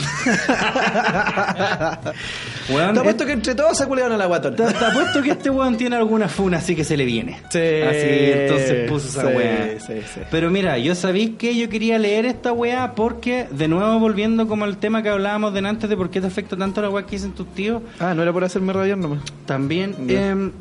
Te 2.67 2.73
eh, 2.73 2.81
apuesto 2.81 3.25
que 3.25 3.33
entre 3.33 3.55
todos 3.55 3.77
se 3.77 3.85
culiaron 3.85 4.13
a 4.13 4.17
la 4.17 4.25
guatona. 4.25 4.55
te, 4.55 4.63
apuesto 4.63 5.21
que 5.21 5.31
este 5.31 5.49
weón 5.49 5.75
tiene 5.75 5.97
alguna 5.97 6.29
funa 6.29 6.57
así 6.57 6.75
que 6.75 6.83
se 6.83 6.95
le 6.95 7.05
viene. 7.05 7.39
Sí, 7.49 7.59
Así, 7.59 8.31
entonces 8.31 8.89
puso 8.89 9.07
esa 9.07 9.29
sí, 9.29 9.85
sí, 9.85 10.01
sí. 10.13 10.21
Pero 10.31 10.49
mira, 10.49 10.77
yo 10.77 10.95
sabéis 10.95 11.31
que 11.37 11.55
yo 11.57 11.67
quería 11.69 11.97
leer 11.97 12.25
esta 12.25 12.53
weá 12.53 12.95
porque, 12.95 13.47
de 13.51 13.67
nuevo 13.67 13.99
volviendo 13.99 14.47
como 14.47 14.63
al 14.65 14.77
tema 14.77 15.03
que 15.03 15.09
hablábamos 15.09 15.53
de 15.53 15.59
antes 15.67 15.89
de 15.89 15.97
por 15.97 16.09
qué 16.09 16.21
te 16.23 16.27
afecta 16.27 16.55
tanto 16.57 16.81
la 16.81 16.89
weá 16.89 17.05
que 17.05 17.11
dicen 17.11 17.33
tus 17.33 17.47
tíos, 17.53 17.81
Ah, 17.99 18.13
no 18.15 18.21
era 18.23 18.31
por 18.33 18.43
hacerme 18.43 18.73
rayar 18.73 18.97
nomás. 18.97 19.19
también 19.45 19.95
em, 20.09 20.51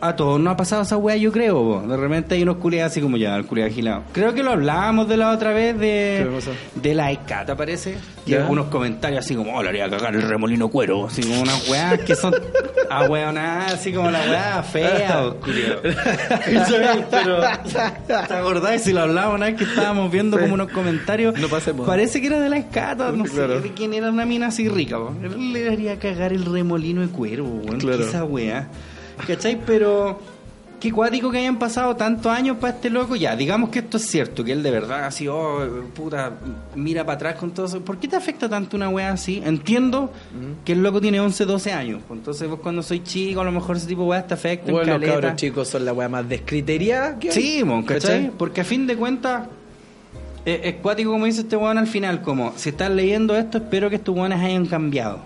a 0.00 0.14
todos 0.16 0.40
nos 0.40 0.52
ha 0.52 0.56
pasado 0.56 0.82
esa 0.82 0.96
weá, 0.96 1.16
yo 1.16 1.32
creo, 1.32 1.54
po. 1.82 1.88
De 1.88 1.96
repente 1.96 2.34
hay 2.34 2.42
unos 2.42 2.56
culiados 2.58 2.92
así 2.92 3.00
como 3.00 3.16
ya, 3.16 3.34
el 3.36 3.46
culiado 3.46 3.70
agilado. 3.70 4.02
Creo 4.12 4.32
que 4.34 4.42
lo 4.42 4.52
hablábamos 4.52 5.08
de 5.08 5.16
la 5.16 5.30
otra 5.30 5.52
vez 5.52 5.74
¿Qué 5.74 5.80
de, 5.80 6.40
de 6.76 6.94
la 6.94 7.10
ECATA, 7.12 7.56
parece. 7.56 7.96
Y 8.26 8.30
Ya. 8.32 8.46
unos 8.48 8.66
comentarios 8.66 9.24
así 9.24 9.34
como, 9.34 9.56
oh, 9.56 9.62
le 9.62 9.70
haría 9.70 9.88
cagar 9.90 10.14
el 10.14 10.22
remolino 10.22 10.68
cuero. 10.68 11.06
Así 11.06 11.22
como 11.22 11.40
unas 11.42 11.68
weas 11.68 11.98
que 12.00 12.14
son 12.14 12.34
a 12.90 13.66
así 13.66 13.92
como 13.92 14.10
la 14.10 14.20
weá 14.20 14.62
fea. 14.62 15.32
¿Cachai? 15.82 17.06
Pero, 17.10 17.40
¿te 18.06 18.34
acordás? 18.34 18.82
Si 18.82 18.92
lo 18.92 19.00
hablábamos 19.02 19.36
una 19.36 19.46
vez 19.46 19.56
que 19.56 19.64
estábamos 19.64 20.10
viendo 20.10 20.36
Sí. 20.36 20.42
como 20.42 20.54
unos 20.54 20.68
comentarios. 20.70 21.38
No 21.38 21.48
pasemos. 21.48 21.86
Parece 21.86 22.20
que 22.20 22.26
era 22.28 22.40
de 22.40 22.48
la 22.48 22.58
escata, 22.58 23.10
no 23.12 23.24
Claro. 23.24 23.56
sé 23.56 23.60
de 23.68 23.72
quién 23.74 23.94
era 23.94 24.10
una 24.10 24.24
mina 24.24 24.48
así 24.48 24.68
rica, 24.68 24.96
po. 24.98 25.12
Le 25.38 25.68
haría 25.70 25.98
cagar 25.98 26.32
el 26.32 26.44
remolino 26.44 27.00
de 27.00 27.08
cuero, 27.08 27.44
weón. 27.44 27.78
Claro. 27.78 27.98
¿Qué 27.98 28.04
esa 28.04 28.24
weá. 28.24 28.68
¿Cachai? 29.26 29.60
Pero 29.64 30.18
qué 30.78 30.92
cuático 30.92 31.30
que 31.30 31.38
hayan 31.38 31.58
pasado 31.58 31.96
tantos 31.96 32.30
años 32.32 32.56
para 32.58 32.74
este 32.74 32.90
loco. 32.90 33.16
Ya, 33.16 33.36
digamos 33.36 33.70
que 33.70 33.80
esto 33.80 33.96
es 33.96 34.06
cierto, 34.06 34.44
que 34.44 34.52
él 34.52 34.62
de 34.62 34.70
verdad 34.70 35.04
así, 35.04 35.28
oh, 35.28 35.84
puta, 35.94 36.32
mira 36.74 37.04
para 37.04 37.16
atrás 37.16 37.34
con 37.36 37.50
todo 37.52 37.66
eso. 37.66 37.80
¿Por 37.80 37.98
qué 37.98 38.08
te 38.08 38.16
afecta 38.16 38.48
tanto 38.48 38.76
una 38.76 38.88
weá 38.88 39.12
así? 39.12 39.42
Entiendo 39.44 40.12
que 40.64 40.72
el 40.72 40.82
loco 40.82 41.00
tiene 41.00 41.20
11, 41.20 41.44
12 41.44 41.72
años. 41.72 42.02
pues 42.06 42.18
Entonces 42.18 42.48
vos 42.48 42.60
cuando 42.60 42.82
soy 42.82 43.02
chico, 43.02 43.40
a 43.40 43.44
lo 43.44 43.52
mejor 43.52 43.76
ese 43.76 43.86
tipo 43.86 44.12
de 44.12 44.22
te 44.22 44.34
afecta. 44.34 44.72
Bueno, 44.72 44.92
los 44.92 45.00
caleta. 45.00 45.20
cabros 45.20 45.36
chicos 45.36 45.68
son 45.68 45.84
la 45.84 45.92
weá 45.92 46.08
más 46.08 46.28
descriteriada 46.28 47.18
que 47.18 47.28
hay. 47.28 47.34
Sí, 47.34 47.64
mon, 47.64 47.82
¿cachai? 47.82 48.00
¿Cachai? 48.00 48.32
Porque 48.36 48.60
a 48.60 48.64
fin 48.64 48.86
de 48.86 48.96
cuentas, 48.96 49.48
eh, 50.44 50.60
es 50.64 50.74
cuático 50.76 51.10
como 51.10 51.26
dice 51.26 51.42
este 51.42 51.56
weón 51.56 51.78
al 51.78 51.86
final, 51.86 52.22
como 52.22 52.52
si 52.56 52.70
estás 52.70 52.90
leyendo 52.90 53.36
esto, 53.36 53.58
espero 53.58 53.90
que 53.90 53.96
estos 53.96 54.14
weones 54.14 54.40
hayan 54.40 54.66
cambiado. 54.66 55.20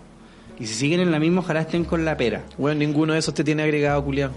Y 0.59 0.67
si 0.67 0.75
siguen 0.75 1.01
en 1.01 1.11
la 1.11 1.19
misma, 1.19 1.41
ojalá 1.41 1.63
estén 1.63 1.85
con 1.85 2.05
la 2.05 2.17
pera. 2.17 2.43
Bueno, 2.59 2.79
ninguno 2.79 3.13
de 3.13 3.19
esos 3.19 3.35
te 3.35 3.45
tiene 3.45 3.63
agregado, 3.63 4.05
culiao. 4.05 4.31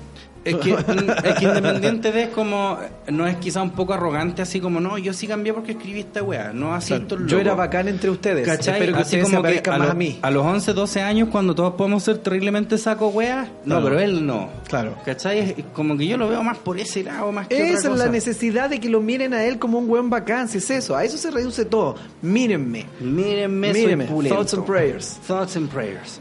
Es 0.45 0.55
que, 0.57 0.71
es 0.73 1.33
que 1.39 1.43
independiente 1.45 2.11
de 2.11 2.23
es 2.23 2.29
como, 2.29 2.77
no 3.09 3.25
es 3.27 3.35
quizá 3.37 3.61
un 3.63 3.71
poco 3.71 3.93
arrogante, 3.93 4.43
así 4.43 4.59
como, 4.61 4.79
no, 4.79 4.97
yo 4.99 5.11
sí 5.11 5.27
cambié 5.27 5.53
porque 5.53 5.71
escribí 5.71 6.01
esta 6.01 6.21
weá, 6.21 6.53
no 6.53 6.73
así 6.73 6.93
Claro, 6.99 7.25
yo 7.25 7.39
era 7.39 7.55
bacán 7.55 7.87
entre 7.87 8.11
ustedes. 8.11 8.45
¿Cachai? 8.45 8.75
Espero 8.75 8.93
que 8.93 9.01
Así 9.01 9.15
ustedes 9.15 9.27
se 9.27 9.31
como 9.35 9.41
que 9.41 9.47
parezcan 9.49 9.73
a, 9.73 9.77
más 9.79 9.89
a 9.89 9.93
mí. 9.95 10.19
a 10.21 10.29
los 10.31 10.45
11, 10.45 10.73
12 10.73 11.01
años, 11.01 11.29
cuando 11.31 11.55
todos 11.55 11.73
podemos 11.73 12.03
ser 12.03 12.19
terriblemente 12.19 12.77
saco 12.77 13.07
weá, 13.07 13.49
no, 13.65 13.83
pero 13.83 13.99
él 13.99 14.25
no. 14.25 14.49
Claro. 14.67 14.95
¿Cachai? 15.03 15.39
Es 15.39 15.55
como 15.73 15.97
que 15.97 16.05
yo 16.05 16.15
lo 16.15 16.29
veo 16.29 16.43
más 16.43 16.59
por 16.59 16.79
ese 16.79 17.03
lado, 17.03 17.31
más 17.31 17.47
que 17.47 17.55
Esa 17.55 17.65
otra 17.65 17.79
es 17.79 17.87
cosa. 17.89 18.05
la 18.05 18.11
necesidad 18.11 18.69
de 18.69 18.79
que 18.79 18.87
lo 18.89 19.01
miren 19.01 19.33
a 19.33 19.43
él 19.43 19.57
como 19.57 19.79
un 19.79 19.87
buen 19.87 20.11
bacán, 20.11 20.47
si 20.47 20.59
es 20.59 20.69
eso. 20.69 20.95
A 20.95 21.03
eso 21.03 21.17
se 21.17 21.31
reduce 21.31 21.65
todo. 21.65 21.95
Mírenme. 22.21 22.85
Mírenme, 22.99 23.73
Mírenme. 23.73 24.07
soy. 24.07 24.27
Thoughts 24.29 24.53
and 24.53 24.65
prayers. 24.65 25.17
Thoughts 25.25 25.55
and 25.57 25.69
prayers. 25.69 26.19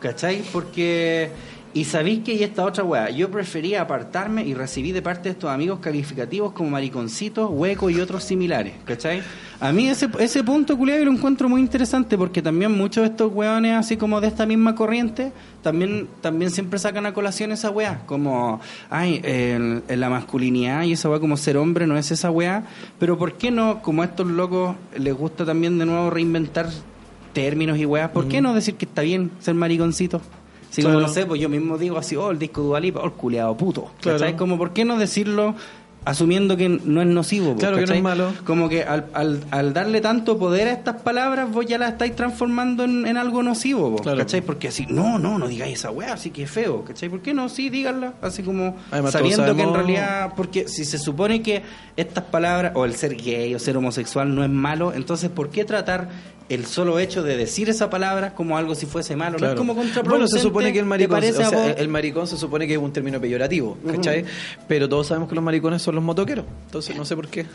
¿Cachai? 0.00 0.42
Porque... 0.52 1.30
Y 1.74 1.84
sabéis 1.84 2.22
que 2.22 2.32
hay 2.32 2.42
esta 2.42 2.64
otra 2.64 2.84
weá. 2.84 3.08
Yo 3.10 3.30
prefería 3.30 3.80
apartarme 3.80 4.44
y 4.44 4.52
recibí 4.52 4.92
de 4.92 5.00
parte 5.00 5.30
de 5.30 5.30
estos 5.30 5.50
amigos 5.50 5.78
calificativos 5.80 6.52
como 6.52 6.68
mariconcitos, 6.68 7.48
huecos 7.50 7.90
y 7.92 8.00
otros 8.00 8.24
similares. 8.24 8.74
¿Cachai? 8.84 9.22
A 9.58 9.72
mí 9.72 9.88
ese, 9.88 10.08
ese 10.18 10.44
punto, 10.44 10.76
culiado, 10.76 11.00
yo 11.00 11.06
lo 11.06 11.12
encuentro 11.12 11.48
muy 11.48 11.62
interesante 11.62 12.18
porque 12.18 12.42
también 12.42 12.72
muchos 12.72 13.04
de 13.04 13.10
estos 13.10 13.32
weones, 13.32 13.74
así 13.74 13.96
como 13.96 14.20
de 14.20 14.28
esta 14.28 14.44
misma 14.44 14.74
corriente, 14.74 15.32
también, 15.62 16.08
también 16.20 16.50
siempre 16.50 16.78
sacan 16.78 17.06
a 17.06 17.14
colación 17.14 17.52
esa 17.52 17.70
weá. 17.70 18.02
Como, 18.04 18.60
ay, 18.90 19.22
en, 19.24 19.82
en 19.88 20.00
la 20.00 20.10
masculinidad 20.10 20.82
y 20.82 20.92
esa 20.92 21.08
weá 21.08 21.20
como 21.20 21.38
ser 21.38 21.56
hombre 21.56 21.86
no 21.86 21.96
es 21.96 22.10
esa 22.10 22.30
weá. 22.30 22.64
Pero 22.98 23.16
¿por 23.16 23.34
qué 23.34 23.50
no, 23.50 23.80
como 23.80 24.02
a 24.02 24.06
estos 24.06 24.26
locos 24.26 24.76
les 24.98 25.14
gusta 25.14 25.46
también 25.46 25.78
de 25.78 25.86
nuevo 25.86 26.10
reinventar 26.10 26.68
términos 27.32 27.78
y 27.78 27.86
weas, 27.86 28.10
¿por 28.10 28.28
qué 28.28 28.42
no 28.42 28.52
decir 28.52 28.74
que 28.74 28.84
está 28.84 29.00
bien 29.00 29.30
ser 29.38 29.54
mariconcito? 29.54 30.20
Como 30.76 30.88
Claro. 30.88 31.00
no 31.00 31.08
sé, 31.08 31.26
pues 31.26 31.40
yo 31.40 31.48
mismo 31.48 31.76
digo 31.76 31.98
así, 31.98 32.16
oh, 32.16 32.30
el 32.30 32.38
disco 32.38 32.62
Dualipa, 32.62 33.00
oh, 33.00 33.06
el 33.06 33.12
culiado 33.12 33.56
puto. 33.56 33.90
Claro. 34.00 34.18
¿Cachai? 34.18 34.36
Como, 34.36 34.56
¿por 34.56 34.72
qué 34.72 34.84
no 34.84 34.98
decirlo 34.98 35.54
asumiendo 36.04 36.56
que 36.56 36.68
no 36.68 37.00
es 37.00 37.06
nocivo? 37.06 37.54
Claro 37.56 37.76
que 37.76 37.86
no 37.86 37.94
es 37.94 38.02
malo. 38.02 38.32
Como 38.44 38.68
que 38.68 38.82
al, 38.82 39.06
al, 39.14 39.40
al 39.50 39.72
darle 39.72 40.00
tanto 40.00 40.38
poder 40.38 40.68
a 40.68 40.72
estas 40.72 41.00
palabras, 41.02 41.50
vos 41.50 41.64
ya 41.66 41.78
las 41.78 41.92
estáis 41.92 42.16
transformando 42.16 42.84
en, 42.84 43.06
en 43.06 43.16
algo 43.16 43.42
nocivo, 43.42 43.96
Claro. 43.96 44.18
¿cachai? 44.18 44.40
Porque 44.40 44.68
así, 44.68 44.86
no, 44.88 45.18
no, 45.18 45.38
no 45.38 45.46
digáis 45.48 45.74
esa 45.78 45.90
wea, 45.90 46.14
así 46.14 46.30
que 46.30 46.42
es 46.44 46.50
feo, 46.50 46.84
¿cachai? 46.84 47.08
¿Por 47.08 47.20
qué 47.22 47.34
no? 47.34 47.48
Sí, 47.48 47.70
díganla, 47.70 48.14
así 48.22 48.42
como 48.42 48.76
Además, 48.90 49.12
sabiendo 49.12 49.54
que 49.54 49.62
en 49.62 49.74
realidad, 49.74 50.32
porque 50.36 50.66
si 50.68 50.84
se 50.84 50.98
supone 50.98 51.42
que 51.42 51.62
estas 51.96 52.24
palabras, 52.24 52.72
o 52.74 52.84
el 52.84 52.94
ser 52.96 53.16
gay 53.16 53.54
o 53.54 53.58
ser 53.58 53.76
homosexual 53.76 54.34
no 54.34 54.42
es 54.42 54.50
malo, 54.50 54.92
entonces 54.92 55.30
¿por 55.30 55.50
qué 55.50 55.64
tratar 55.64 56.08
el 56.48 56.66
solo 56.66 56.98
hecho 56.98 57.22
de 57.22 57.36
decir 57.38 57.70
esa 57.70 57.88
palabra 57.88 58.34
como 58.34 58.58
algo 58.58 58.74
si 58.74 58.84
fuese 58.84 59.16
malo? 59.16 59.32
No 59.32 59.38
Claro. 59.38 59.52
es 59.54 59.58
como 59.58 59.74
Bueno, 59.74 59.88
contraproducente. 59.90 60.36
se 60.38 60.42
supone 60.42 60.72
que 60.72 60.80
el 60.80 60.84
¿te 60.84 60.88
maricón, 60.88 61.18
o 61.24 61.32
sea, 61.32 61.50
vos? 61.50 61.74
el 61.78 61.88
maricón 61.88 62.26
se 62.26 62.36
supone 62.36 62.66
que 62.66 62.74
es 62.74 62.78
un 62.78 62.92
término 62.92 63.20
peyorativo, 63.20 63.78
¿cachai? 63.86 64.24
Pero 64.68 64.86
todos 64.88 65.06
sabemos 65.06 65.28
que 65.30 65.34
los 65.34 65.44
maricones 65.44 65.80
son 65.80 65.91
los 65.92 66.02
motoqueros, 66.02 66.44
entonces 66.66 66.96
no 66.96 67.04
sé 67.04 67.14
por 67.16 67.28
qué. 67.28 67.46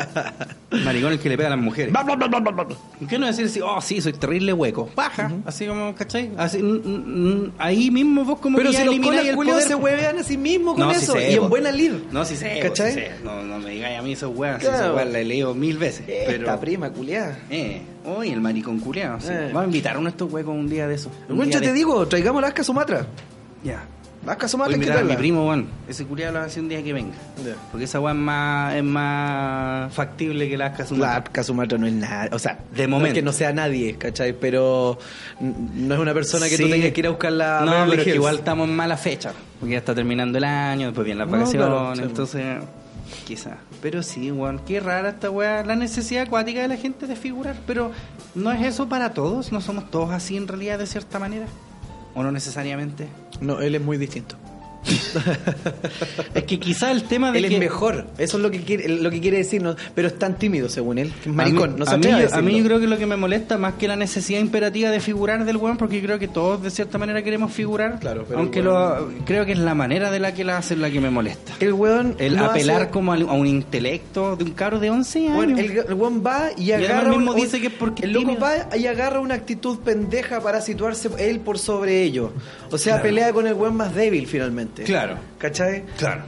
Maricón 0.84 1.12
el 1.12 1.18
que 1.18 1.28
le 1.28 1.36
pega 1.36 1.48
a 1.48 1.56
las 1.56 1.58
mujeres. 1.58 1.94
¿Por 1.94 3.08
qué 3.08 3.18
no 3.18 3.26
decir 3.26 3.46
así, 3.46 3.60
oh, 3.60 3.80
sí, 3.80 4.00
soy 4.00 4.12
terrible 4.14 4.52
hueco? 4.52 4.90
Baja, 4.96 5.30
así 5.44 5.66
como, 5.66 5.94
¿cachai? 5.94 6.30
Así, 6.36 6.58
ahí 7.58 7.90
mismo 7.90 8.24
vos 8.24 8.38
como 8.40 8.56
Pero 8.58 8.70
que 8.70 8.76
si 8.78 8.84
los 8.84 8.98
colas 9.00 9.64
se 9.64 9.74
huevean 9.74 10.18
a 10.18 10.22
sí 10.22 10.36
mismos 10.36 10.74
con 10.76 10.84
No, 10.86 10.90
eso, 10.92 11.12
sé, 11.12 11.32
y 11.32 11.34
en 11.34 11.48
buena 11.48 11.70
lid. 11.70 11.92
No, 12.10 12.24
sí 12.24 12.36
sé, 12.36 12.58
¿Cachai? 12.60 13.10
No, 13.24 13.42
no 13.42 13.58
me 13.58 13.70
digáis 13.70 13.98
a 13.98 14.02
mí 14.02 14.12
esas 14.12 14.30
weas, 14.34 14.56
si 14.60 14.66
Claro. 14.66 14.82
esas 14.84 14.94
weas 14.96 15.06
las 15.08 15.16
he 15.16 15.24
leído 15.24 15.54
mil 15.54 15.78
veces. 15.78 16.04
Esta 16.08 16.30
pero, 16.32 16.60
prima 16.60 16.90
culiada. 16.90 17.38
eh, 17.50 17.82
hoy 18.06 18.30
el 18.30 18.40
maricón 18.40 18.80
culeado, 18.80 19.20
sí. 19.20 19.28
Eh. 19.30 19.46
Vamos 19.48 19.62
a 19.62 19.66
invitar 19.66 19.96
a 19.96 19.98
uno 19.98 20.06
de 20.06 20.10
estos 20.12 20.32
huecos 20.32 20.54
un 20.54 20.68
día 20.68 20.88
de 20.88 20.94
eso. 20.94 21.10
Un 21.28 21.36
Bueno, 21.36 21.44
día 21.50 21.54
yo 21.54 21.60
te 21.60 21.66
de- 21.68 21.72
digo, 21.74 22.06
traigamos 22.08 22.40
la 22.42 22.48
Asca 22.48 22.64
Sumatra. 22.64 23.06
Ya. 23.62 23.84
Hay 24.24 24.36
que 24.36 24.74
invitar 24.74 24.98
a 24.98 25.02
mi 25.02 25.16
primo, 25.16 25.44
bueno. 25.44 25.64
Ese 25.88 26.04
culiado 26.06 26.34
lo 26.34 26.40
hace 26.40 26.60
un 26.60 26.68
día 26.68 26.80
que 26.82 26.92
venga. 26.92 27.14
Porque 27.72 27.84
esa 27.86 27.98
es 27.98 28.14
más, 28.14 28.74
es 28.74 28.84
más 28.84 29.92
factible 29.92 30.48
que 30.48 30.56
la 30.56 30.66
Asca 30.66 30.84
La 30.84 30.88
Sumatra. 30.88 31.16
Asca 31.16 31.42
Sumatra 31.42 31.78
no 31.78 31.86
es 31.88 31.92
nada, 31.92 32.28
o 32.32 32.38
sea, 32.38 32.58
De 32.70 32.76
no 32.78 32.82
es 32.82 32.88
momento. 32.88 33.14
que 33.16 33.22
no 33.22 33.32
sea 33.32 33.52
nadie, 33.52 33.96
¿cachai? 33.96 34.32
Pero 34.32 34.96
no 35.40 35.94
es 35.94 36.00
una 36.00 36.14
persona 36.14 36.48
que 36.48 36.56
tú 36.56 36.64
Sí. 36.64 36.70
tengas 36.70 36.92
que 36.92 37.00
ir 37.00 37.06
a 37.06 37.10
buscar 37.10 37.32
la 37.32 37.60
No, 37.62 37.90
pero 37.90 38.04
que 38.04 38.14
igual 38.14 38.36
estamos 38.36 38.68
en 38.68 38.76
mala 38.76 38.96
fecha. 38.96 39.32
Porque 39.58 39.72
ya 39.72 39.78
está 39.78 39.94
terminando 39.94 40.38
el 40.38 40.44
año, 40.44 40.86
después 40.88 41.04
vienen 41.04 41.18
las 41.18 41.28
No, 41.28 41.38
vacaciones. 41.38 41.66
claro, 41.68 41.96
sí. 41.96 42.02
entonces, 42.02 42.56
quizá. 43.26 43.56
Pero 43.80 44.04
sí, 44.04 44.30
weón, 44.30 44.60
qué 44.60 44.78
rara 44.78 45.08
esta 45.08 45.30
weá. 45.30 45.64
La 45.64 45.74
necesidad 45.74 46.22
acuática 46.22 46.60
de 46.62 46.68
la 46.68 46.76
gente 46.76 47.08
de 47.08 47.16
figurar. 47.16 47.56
Pero 47.66 47.90
no 48.36 48.52
es 48.52 48.62
eso 48.64 48.88
para 48.88 49.12
todos. 49.14 49.50
No 49.50 49.60
somos 49.60 49.90
todos 49.90 50.10
así 50.10 50.36
en 50.36 50.46
realidad, 50.46 50.78
de 50.78 50.86
cierta 50.86 51.18
manera. 51.18 51.46
O 52.14 52.22
no 52.22 52.30
necesariamente. 52.32 53.08
No, 53.40 53.60
él 53.60 53.74
es 53.74 53.80
muy 53.80 53.98
distinto. 53.98 54.36
Es 56.34 56.44
que 56.44 56.58
quizá 56.58 56.90
el 56.90 57.04
tema 57.04 57.30
de 57.32 57.38
Él 57.38 57.48
que. 57.48 57.54
es 57.54 57.60
mejor, 57.60 58.06
eso 58.18 58.36
es 58.36 58.42
lo 58.42 58.50
que 58.50 58.60
quiere, 58.62 58.88
lo 58.88 59.10
que 59.10 59.20
quiere 59.20 59.38
decir, 59.38 59.62
¿no? 59.62 59.76
pero 59.94 60.08
es 60.08 60.18
tan 60.18 60.38
tímido 60.38 60.68
según 60.68 60.98
él, 60.98 61.12
que 61.12 61.20
es 61.20 61.26
A 61.28 61.30
maricón, 61.30 61.72
mí- 61.74 61.78
no 61.78 61.86
se 61.86 61.94
a, 61.94 61.98
mí, 61.98 62.06
a, 62.10 62.40
mí 62.42 62.58
yo 62.58 62.64
creo 62.64 62.80
que 62.80 62.86
lo 62.86 62.98
que 62.98 63.06
me 63.06 63.16
molesta 63.16 63.58
más 63.58 63.74
que 63.74 63.86
la 63.88 63.96
necesidad 63.96 64.40
imperativa 64.40 64.90
de 64.90 65.00
figurar 65.00 65.44
del 65.44 65.56
weón, 65.56 65.76
porque 65.76 65.96
yo 66.00 66.06
creo 66.06 66.18
que 66.18 66.28
todos 66.28 66.62
de 66.62 66.70
cierta 66.70 66.98
manera 66.98 67.22
queremos 67.22 67.52
figurar, 67.52 67.98
Claro, 68.00 68.24
pero 68.26 68.40
aunque 68.40 68.62
lo, 68.62 69.10
creo 69.24 69.44
que 69.46 69.52
es 69.52 69.58
la 69.58 69.74
manera 69.74 70.10
de 70.10 70.18
la 70.20 70.34
que 70.34 70.44
la 70.44 70.58
hacen 70.58 70.80
la 70.80 70.90
que 70.90 71.00
me 71.00 71.10
molesta. 71.10 71.52
El 71.60 71.72
weón 71.74 72.16
El 72.18 72.38
apelar 72.38 72.82
hace- 72.82 72.90
como 72.90 73.12
a 73.12 73.16
un 73.16 73.46
intelecto 73.46 74.36
de 74.36 74.44
un 74.44 74.50
cabro 74.52 74.78
de 74.80 74.90
11 74.90 75.18
años. 75.20 75.34
Bueno, 75.36 75.58
el, 75.58 75.70
el 75.78 75.94
weón 75.94 76.22
va 76.24 76.50
y 76.56 76.72
agarra 76.72 77.10
mismo 77.10 77.32
un- 77.32 77.36
dice 77.36 77.60
que 77.60 77.68
es 77.68 77.72
porque 77.72 78.04
el 78.04 78.12
loco 78.12 78.26
tímido. 78.30 78.40
va 78.46 78.76
y 78.76 78.86
agarra 78.86 79.20
una 79.20 79.34
actitud 79.34 79.78
pendeja 79.80 80.40
para 80.40 80.60
situarse 80.60 81.08
él 81.18 81.40
por 81.40 81.58
sobre 81.58 82.02
ellos. 82.02 82.30
O 82.70 82.78
sea, 82.78 82.94
Claro. 82.94 83.02
pelea 83.08 83.32
con 83.32 83.46
el 83.46 83.54
weón 83.54 83.76
más 83.76 83.94
débil 83.94 84.26
finalmente. 84.26 84.71
Claro. 84.84 85.18
¿Cachai? 85.38 85.84
Claro. 85.98 86.22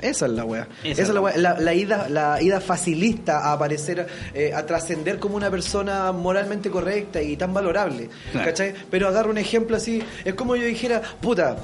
Esa 0.00 0.26
es 0.26 0.32
la 0.32 0.44
weá. 0.44 0.66
Esa 0.82 0.92
Esa, 0.92 1.02
es 1.02 1.08
la 1.08 1.14
la 1.14 1.20
weá. 1.20 1.36
La, 1.36 1.60
la 1.60 1.74
ida, 1.74 2.08
la 2.08 2.40
ida 2.42 2.60
facilista 2.60 3.40
a 3.40 3.52
aparecer, 3.52 4.06
eh, 4.32 4.52
a 4.54 4.64
trascender 4.64 5.18
como 5.18 5.36
una 5.36 5.50
persona 5.50 6.10
moralmente 6.12 6.70
correcta 6.70 7.20
y 7.20 7.36
tan 7.36 7.52
valorable. 7.52 8.08
Claro. 8.32 8.46
¿Cachai? 8.48 8.74
Pero 8.90 9.08
agarro 9.08 9.30
un 9.30 9.38
ejemplo 9.38 9.76
así. 9.76 10.02
Es 10.24 10.34
como 10.34 10.56
yo 10.56 10.64
dijera, 10.64 11.02
puta. 11.20 11.56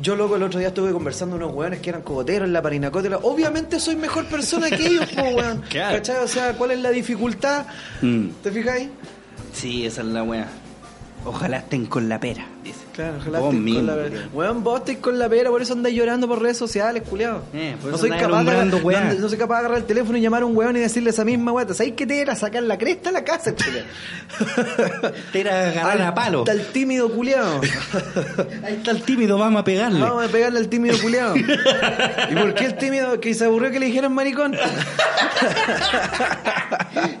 Yo, 0.00 0.16
loco, 0.16 0.34
el 0.34 0.42
otro 0.42 0.58
día 0.58 0.68
estuve 0.68 0.90
conversando 0.90 1.36
con 1.36 1.44
unos 1.44 1.56
weones 1.56 1.78
que 1.78 1.90
eran 1.90 2.02
cogoteros 2.02 2.48
en 2.48 2.52
la 2.52 2.60
parinacótela. 2.60 3.18
Obviamente 3.18 3.78
soy 3.78 3.94
mejor 3.94 4.26
persona 4.26 4.68
que 4.68 4.84
ellos, 4.86 5.06
po, 5.14 5.22
weón. 5.22 5.62
Claro. 5.68 5.96
¿Cachai? 5.98 6.16
O 6.16 6.26
sea, 6.26 6.52
¿cuál 6.54 6.72
es 6.72 6.80
la 6.80 6.90
dificultad? 6.90 7.64
Mm. 8.02 8.26
¿Te 8.42 8.50
fijáis? 8.50 8.88
Sí, 9.52 9.86
esa 9.86 10.00
es 10.00 10.08
la 10.08 10.24
wea. 10.24 10.48
Ojalá 11.24 11.58
estén 11.58 11.86
con 11.86 12.08
la 12.08 12.18
pera, 12.18 12.44
dice. 12.64 12.80
Claro, 12.94 13.14
ojalá 13.20 13.40
con 13.40 13.86
la 13.86 13.94
pera. 13.94 14.08
culiao. 14.08 14.28
Weón, 14.32 14.62
vos 14.64 14.78
estés 14.80 14.98
con 14.98 15.18
la 15.18 15.28
pera, 15.28 15.50
por 15.50 15.60
eso 15.60 15.72
andáis 15.72 15.96
llorando 15.96 16.28
por 16.28 16.40
redes 16.40 16.56
sociales, 16.56 17.02
culiao. 17.08 17.42
Eh, 17.52 17.74
no 17.84 17.98
soy 17.98 18.10
capaz 18.10 18.44
de 18.44 18.50
agarrar- 18.52 18.84
weá. 18.84 19.00
no, 19.14 19.20
no 19.20 19.28
soy 19.28 19.38
capaz 19.38 19.54
de 19.56 19.58
agarrar 19.60 19.78
el 19.78 19.84
teléfono 19.84 20.16
y 20.16 20.20
llamar 20.20 20.42
a 20.42 20.46
un 20.46 20.56
weón 20.56 20.76
y 20.76 20.80
decirle 20.80 21.10
esa 21.10 21.24
misma 21.24 21.52
weá. 21.52 21.66
¿Sabéis 21.74 21.94
qué 21.96 22.06
te 22.06 22.20
era 22.20 22.36
sacar 22.36 22.62
la 22.62 22.78
cresta 22.78 23.08
a 23.10 23.12
la 23.12 23.24
casa, 23.24 23.52
culiao? 23.54 23.84
Te 25.32 25.40
era 25.40 25.68
agarrar 25.70 26.02
a 26.02 26.14
palo. 26.14 26.40
Está 26.40 26.52
el 26.52 26.66
tímido 26.66 27.08
culiao. 27.10 27.60
Ahí 28.64 28.74
está 28.74 28.90
el 28.92 29.02
tímido, 29.02 29.38
vamos 29.38 29.60
a 29.60 29.64
pegarle. 29.64 30.00
Vamos 30.00 30.24
a 30.24 30.28
pegarle 30.28 30.58
al 30.60 30.68
tímido 30.68 30.96
culiao. 31.00 31.36
¿Y 32.30 32.34
por 32.34 32.54
qué 32.54 32.64
el 32.66 32.76
tímido 32.76 33.18
que 33.20 33.34
se 33.34 33.44
aburrió 33.44 33.70
que 33.70 33.80
le 33.80 33.86
dijeran 33.86 34.12
maricón? 34.14 34.54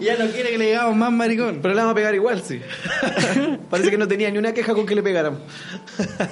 Ya 0.00 0.16
no 0.18 0.26
quiere 0.30 0.50
que 0.50 0.58
le 0.58 0.66
digamos 0.66 0.96
más 0.96 1.12
maricón. 1.12 1.58
Pero 1.62 1.74
le 1.74 1.80
vamos 1.80 1.92
a 1.92 1.94
pegar 1.94 2.14
igual, 2.14 2.42
sí. 2.42 2.60
Parece 3.70 3.90
que 3.90 3.98
no 3.98 4.06
tenía 4.08 4.30
ni 4.30 4.38
una 4.38 4.52
queja 4.52 4.74
con 4.74 4.86
que 4.86 4.94
le 4.94 5.02
pegaran. 5.02 5.38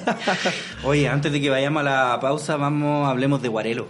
Oye, 0.84 1.08
antes 1.08 1.32
de 1.32 1.40
que 1.40 1.50
vayamos 1.50 1.80
a 1.80 1.84
la 1.84 2.20
pausa, 2.20 2.56
vamos, 2.56 3.08
hablemos 3.08 3.42
de 3.42 3.48
Guarelo. 3.48 3.86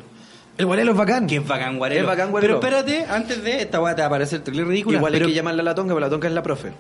El 0.59 0.67
guarelo 0.67 0.93
es 0.93 0.99
bacán. 0.99 1.27
Que 1.27 1.37
es 1.37 1.47
bacán 1.49 1.79
Guarelo. 1.79 2.03
Es 2.03 2.07
bacán 2.07 2.31
Guarelo. 2.31 2.61
Pero 2.61 2.79
espérate, 2.79 3.11
antes 3.11 3.43
de 3.43 3.63
esta 3.63 3.81
weá 3.81 3.95
te 3.95 4.03
va 4.03 4.09
a 4.09 4.11
parecer 4.11 4.41
terrible 4.41 4.67
ridícula. 4.67 4.99
Igual 4.99 5.13
pero, 5.13 5.25
hay 5.27 5.31
que 5.33 5.37
llamarla 5.37 5.63
a 5.63 5.65
la 5.65 5.75
tonga, 5.75 5.95
pero 5.95 6.01
la 6.01 6.11
tonga 6.11 6.29
es 6.29 6.35
la 6.35 6.43
profe. 6.43 6.73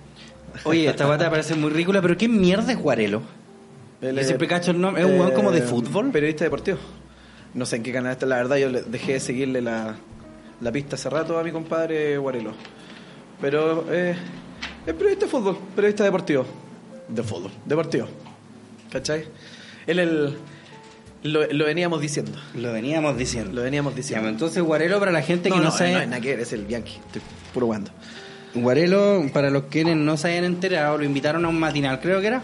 Oye, 0.64 0.86
esta 0.88 1.06
weá 1.08 1.16
te 1.16 1.24
va 1.24 1.28
a 1.28 1.30
parecer 1.30 1.56
muy 1.56 1.70
ridícula, 1.70 2.02
pero 2.02 2.16
¿qué 2.16 2.28
mierda 2.28 2.70
es 2.72 2.78
Guarelo? 2.78 3.22
Él 4.02 4.14
Yo 4.14 4.20
es- 4.20 4.26
siempre 4.26 4.46
cacho 4.46 4.72
el 4.72 4.80
nombre. 4.80 5.02
¿Es 5.02 5.08
un 5.08 5.18
weón 5.18 5.32
como 5.32 5.50
de 5.50 5.60
eh, 5.60 5.62
fútbol? 5.62 6.10
Periodista 6.10 6.44
deportivo. 6.44 6.78
No 7.54 7.64
sé 7.64 7.76
en 7.76 7.82
qué 7.82 7.92
canal 7.92 8.12
está, 8.12 8.26
la 8.26 8.36
verdad 8.36 8.56
yo 8.56 8.70
dejé 8.70 9.14
de 9.14 9.20
seguirle 9.20 9.62
la, 9.62 9.94
la 10.60 10.72
pista 10.72 10.96
hace 10.96 11.08
rato 11.08 11.38
a 11.38 11.42
mi 11.42 11.50
compadre 11.50 12.18
Guarelo. 12.18 12.52
Pero 13.40 13.86
eh, 13.90 14.14
es 14.87 14.95
periodista 14.95 15.26
de 15.26 15.30
fútbol, 15.30 15.59
periodista 15.74 16.05
deportivo. 16.05 16.47
De 17.09 17.22
fútbol, 17.22 17.51
deportivo. 17.64 18.07
¿Cachai? 18.91 19.24
Él 19.87 19.99
el, 19.99 20.37
lo, 21.22 21.47
lo 21.53 21.64
veníamos 21.64 22.01
diciendo. 22.01 22.33
Lo 22.55 22.72
veníamos 22.72 23.16
diciendo. 23.16 23.53
Lo 23.53 23.62
veníamos 23.62 23.93
Ya, 23.93 23.97
diciendo. 23.97 24.28
entonces 24.28 24.62
Guarelo 24.62 24.99
para 24.99 25.12
la 25.12 25.22
gente 25.22 25.49
que 25.51 25.57
no, 25.57 25.62
no, 25.62 25.64
no, 25.64 25.70
sabe... 25.70 26.07
no 26.07 26.16
es 26.16 26.24
es 26.24 26.53
el 26.53 26.64
Bianchi. 26.64 26.97
Estoy 27.07 27.22
puro 27.55 27.66
guando. 27.66 27.91
Guarelo, 28.55 29.24
para 29.33 29.49
los 29.51 29.64
que 29.64 29.85
no 29.85 30.16
se 30.16 30.28
hayan 30.28 30.45
enterado, 30.45 30.99
lo 30.99 31.05
invitaron 31.05 31.45
a 31.45 31.49
un 31.49 31.59
matinal, 31.59 32.01
creo 32.01 32.20
que 32.20 32.26
era. 32.26 32.43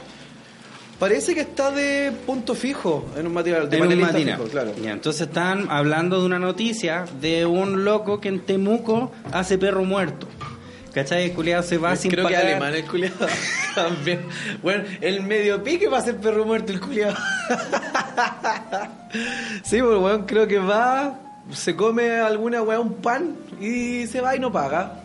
Parece 0.98 1.34
que 1.34 1.42
está 1.42 1.70
de 1.70 2.12
punto 2.26 2.54
fijo 2.56 3.06
en 3.16 3.26
un 3.26 3.32
material 3.34 3.68
de 3.70 3.76
en 3.76 3.86
un 3.86 4.00
matinal. 4.00 4.36
fijo, 4.38 4.48
claro. 4.48 4.72
Ya, 4.82 4.92
entonces 4.92 5.28
están 5.28 5.66
hablando 5.70 6.18
de 6.18 6.26
una 6.26 6.38
noticia 6.40 7.04
de 7.20 7.46
un 7.46 7.84
loco 7.84 8.20
que 8.20 8.28
en 8.28 8.40
Temuco 8.40 9.12
hace 9.32 9.58
perro 9.58 9.84
muerto. 9.84 10.26
¿Cachai? 10.92 11.24
El 11.26 11.32
culiado 11.32 11.62
se 11.62 11.78
va 11.78 11.94
sin 11.96 12.10
Creo 12.10 12.26
que 12.26 12.34
pagar. 12.34 12.46
alemán 12.50 12.74
el 12.74 12.84
culiado 12.84 13.26
también. 13.74 14.20
Bueno, 14.62 14.84
el 15.00 15.22
medio 15.22 15.62
pique 15.62 15.88
va 15.88 15.98
a 15.98 16.02
ser 16.02 16.16
perro 16.16 16.44
muerto 16.44 16.72
el 16.72 16.80
culiado. 16.80 17.16
sí, 19.62 19.80
pues 19.80 19.98
weón, 19.98 20.24
creo 20.26 20.46
que 20.48 20.58
va, 20.58 21.18
se 21.52 21.76
come 21.76 22.10
alguna 22.18 22.62
weá, 22.62 22.80
un 22.80 22.94
pan 22.94 23.36
y 23.60 24.06
se 24.06 24.20
va 24.20 24.34
y 24.36 24.40
no 24.40 24.52
paga. 24.52 25.00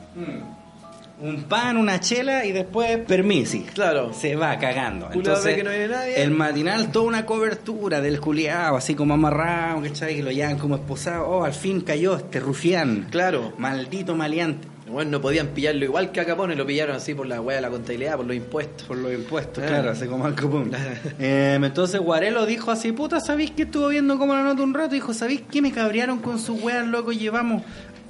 Un 1.22 1.44
pan, 1.44 1.78
una 1.78 2.00
chela 2.00 2.44
y 2.46 2.52
después 2.52 2.98
permisi. 3.00 3.62
Claro. 3.74 4.14
Se 4.14 4.36
va 4.36 4.58
cagando. 4.58 5.06
Culiao 5.08 5.20
Entonces, 5.36 5.56
que 5.56 5.64
no 5.64 5.70
viene 5.70 5.88
nadie. 5.88 6.22
el 6.22 6.32
matinal, 6.32 6.92
toda 6.92 7.06
una 7.06 7.26
cobertura 7.26 8.02
del 8.02 8.20
culiado, 8.20 8.76
así 8.76 8.94
como 8.96 9.14
amarrado, 9.14 9.82
¿cachai? 9.84 10.16
Que 10.16 10.24
lo 10.24 10.32
llevan 10.32 10.58
como 10.58 10.76
esposado. 10.76 11.26
Oh, 11.28 11.44
al 11.46 11.54
fin 11.54 11.82
cayó 11.82 12.16
este 12.18 12.40
rufián. 12.40 13.08
Claro. 13.10 13.54
Maldito 13.58 14.16
maleante. 14.16 14.68
Bueno, 14.90 15.12
no 15.12 15.22
podían 15.22 15.48
pillarlo 15.48 15.86
igual 15.86 16.12
que 16.12 16.20
a 16.20 16.26
Capone, 16.26 16.56
lo 16.56 16.66
pillaron 16.66 16.96
así 16.96 17.14
por 17.16 17.26
la 17.26 17.40
weá 17.40 17.56
de 17.56 17.62
la 17.62 17.70
contabilidad, 17.70 18.18
por 18.18 18.26
los 18.26 18.36
impuestos. 18.36 18.88
Por 18.88 18.98
los 18.98 19.14
impuestos, 19.14 19.64
Ah. 19.64 19.68
claro, 19.68 19.90
así 19.92 20.08
como 20.08 20.26
al 20.26 20.36
copón. 20.36 20.72
Eh, 21.20 21.58
entonces 21.62 22.00
Guarelo 22.02 22.46
dijo 22.46 22.70
así, 22.70 22.92
puta, 22.92 23.20
¿sabéis 23.22 23.52
que 23.52 23.64
estuvo 23.64 23.88
viendo 23.88 24.18
cómo 24.20 24.34
la 24.34 24.44
nota 24.44 24.62
un 24.62 24.74
rato? 24.74 24.94
Dijo, 24.94 25.14
¿sabéis 25.14 25.42
que 25.50 25.62
me 25.62 25.72
cabrearon 25.72 26.20
con 26.20 26.38
sus 26.38 26.62
weas, 26.62 26.86
loco? 26.86 27.12
Llevamos 27.14 27.64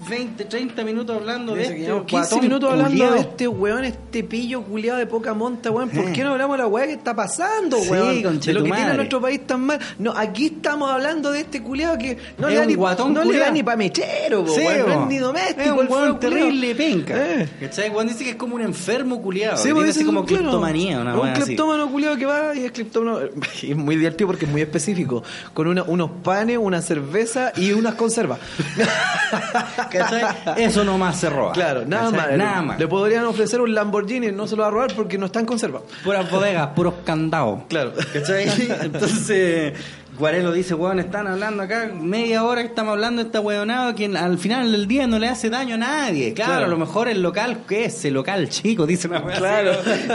20, 0.10 0.46
30 0.46 0.84
minutos 0.84 1.16
hablando 1.18 1.54
de 1.54 1.62
Dice 1.62 1.72
que 1.74 1.80
este 1.80 1.86
llevamos 1.88 2.08
15 2.08 2.22
guatón 2.36 2.42
minutos 2.42 2.70
hablando 2.72 2.90
culiao. 2.92 3.14
de 3.14 3.20
este 3.20 3.48
weón, 3.48 3.84
este 3.86 4.24
pillo 4.24 4.62
culiado 4.64 5.00
de 5.00 5.08
poca 5.08 5.34
monta, 5.34 5.72
weón. 5.72 5.90
¿Por 5.90 6.06
Eh. 6.10 6.12
qué 6.14 6.24
no 6.24 6.32
hablamos 6.32 6.58
de 6.58 6.64
la 6.64 6.68
weá 6.68 6.86
que 6.86 6.94
está 6.94 7.16
pasando, 7.16 7.78
Sí, 7.80 7.90
weón? 7.90 8.40
de 8.40 8.54
lo 8.54 8.64
que 8.64 8.72
tiene 8.72 8.94
nuestro 8.96 9.22
país 9.22 9.46
tan 9.48 9.62
mal. 9.62 9.80
No, 10.00 10.12
aquí 10.16 10.48
estamos 10.48 10.90
hablando 10.92 11.32
de 11.32 11.42
este 11.42 11.62
culiado 11.62 11.98
que 11.98 12.18
no 12.38 12.48
Es 12.48 12.54
le 12.54 12.60
da 12.60 12.66
ni, 12.66 12.76
guatón 12.76 13.14
no 13.14 13.24
le 13.24 13.38
da 13.38 13.52
ni 13.52 13.64
pa' 13.64 13.76
mechero, 13.76 14.46
Sí, 14.48 14.62
weón. 14.62 14.88
No 14.88 15.02
es 15.04 15.08
ni 15.10 15.18
doméstico. 15.18 15.62
Es 15.62 15.72
un 15.72 15.88
weón 15.88 16.20
terrible 16.20 16.76
penca. 16.76 17.14
Eh. 17.42 17.50
¿Cachai? 17.62 17.90
Weón 17.90 18.08
dice 18.08 18.24
que 18.24 18.30
es 18.32 18.36
como 18.36 18.56
un 18.56 18.62
enfermo 18.62 19.22
culiado. 19.22 19.58
Sí, 19.58 19.70
ese 19.86 20.06
como 20.06 20.22
un- 20.22 20.26
cleptomanía, 20.26 21.00
una 21.00 21.20
Un 21.20 21.32
cleptómano 21.34 21.90
culiado 21.90 22.18
que 22.18 22.26
va 22.26 22.56
y 22.56 22.66
es 22.66 22.72
cleptómano. 22.72 23.20
y 23.62 23.72
es 23.72 23.78
muy 23.78 23.96
divertido 23.96 24.28
porque 24.28 24.46
es 24.46 24.52
muy 24.52 24.62
específico. 24.62 25.24
Con 25.54 25.68
una- 25.68 25.84
unos 25.84 26.10
panes, 26.24 26.58
una 26.58 26.82
cerveza 26.82 27.52
y 27.56 27.72
unas 27.74 27.96
conservas. 27.96 28.40
¿Cachai? 30.00 30.24
Eso 30.64 30.84
nomás 30.84 31.20
se 31.20 31.30
roba. 31.30 31.54
Claro, 31.54 31.84
nada 31.86 32.12
¿Cachai? 32.12 32.30
más. 32.30 32.38
Nada 32.38 32.62
más. 32.62 32.80
Le 32.80 32.88
podrían 32.88 33.26
ofrecer 33.26 33.62
un 33.62 33.74
Lamborghini, 33.74 34.32
no 34.32 34.48
se 34.48 34.56
lo 34.56 34.64
va 34.64 34.68
a 34.68 34.72
robar 34.72 34.94
porque 34.96 35.18
no 35.18 35.28
está 35.28 35.40
en 35.40 35.46
conserva. 35.46 35.82
Puras 36.04 36.30
bodegas, 36.30 36.68
puros 36.76 36.96
candados. 37.06 37.62
Claro. 37.70 37.94
¿Cachai? 38.14 38.48
Entonces, 38.82 39.74
Guarelo 40.18 40.52
dice, 40.52 40.76
weón, 40.76 41.00
están 41.00 41.26
hablando 41.28 41.64
acá 41.64 41.90
media 41.92 42.44
hora 42.44 42.62
que 42.62 42.68
estamos 42.68 42.92
hablando 42.94 43.22
de 43.24 43.28
esta 43.28 43.40
weonada 43.42 43.96
que 43.96 44.06
al 44.06 44.38
final 44.38 44.72
del 44.72 44.88
día 44.88 45.08
no 45.08 45.18
le 45.18 45.28
hace 45.28 45.50
daño 45.50 45.74
a 45.76 45.78
nadie. 45.80 46.34
Claro, 46.34 46.52
Claro. 46.52 46.66
a 46.66 46.70
lo 46.70 46.78
mejor 46.78 47.08
el 47.10 47.22
local, 47.24 47.62
¿qué 47.68 47.86
es? 47.86 48.06
El 48.06 48.14
local 48.14 48.48
chico, 48.50 48.86
dice 48.86 49.08
una 49.08 49.20
weá. 49.22 49.38
Claro. 49.38 49.72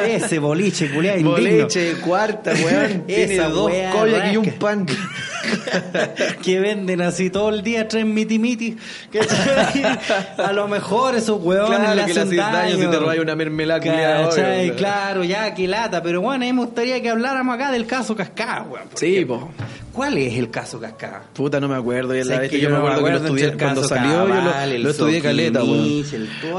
Ese 0.07 0.39
boliche, 0.39 0.89
culiado. 0.93 1.23
Boleche, 1.23 1.95
cuarta, 1.95 2.53
weón. 2.53 3.03
Tiene 3.07 3.35
Esa 3.35 3.49
dos 3.49 3.73
collas 3.93 4.33
y 4.33 4.37
un 4.37 4.47
pan. 4.53 4.87
que 6.43 6.61
venden 6.61 7.01
así 7.01 7.31
todo 7.31 7.49
el 7.51 7.63
día, 7.63 7.87
tres 7.89 8.05
miti 8.07 8.39
miti. 8.39 8.77
¿cachai? 9.13 9.85
A 10.39 10.53
lo 10.53 10.69
mejor 10.69 11.15
esos 11.15 11.41
weones 11.43 11.79
Claro, 11.79 11.95
le 11.95 12.05
que 12.07 12.15
le 12.15 12.21
hacen 12.21 12.41
haces 12.41 12.53
daño 12.53 12.77
si 12.77 12.87
te 12.91 12.99
robas 12.99 13.19
una 13.19 13.35
mermelada. 13.37 13.81
Claro, 14.77 15.25
ya, 15.25 15.55
que 15.55 15.67
lata. 15.69 16.03
Pero 16.03 16.21
bueno, 16.21 16.45
a 16.45 16.47
mí 16.47 16.53
me 16.53 16.65
gustaría 16.65 17.01
que 17.03 17.11
habláramos 17.11 17.55
acá 17.55 17.71
del 17.71 17.87
caso 17.87 18.15
Cascada, 18.17 18.63
weón. 18.63 18.89
Sí, 18.95 19.25
po. 19.25 19.51
¿Cuál 19.93 20.17
es 20.19 20.35
el 20.35 20.51
caso 20.51 20.79
Cascada? 20.79 21.23
Puta, 21.33 21.59
no 21.59 21.67
me 21.69 21.75
acuerdo. 21.75 22.17
Y 22.17 22.21
O 22.21 22.25
la 22.25 22.49
que 22.49 22.61
yo 22.61 22.71
me 22.71 22.79
no 22.79 22.87
acuerdo 22.87 23.05
que 23.05 23.11
lo 23.11 23.17
estudié 23.19 23.53
cuando 23.57 23.83
salió. 23.85 24.29
Yo 24.29 24.79
lo, 24.79 24.91
estudié 24.91 25.21
caleta, 25.21 25.65
weón. 25.65 26.05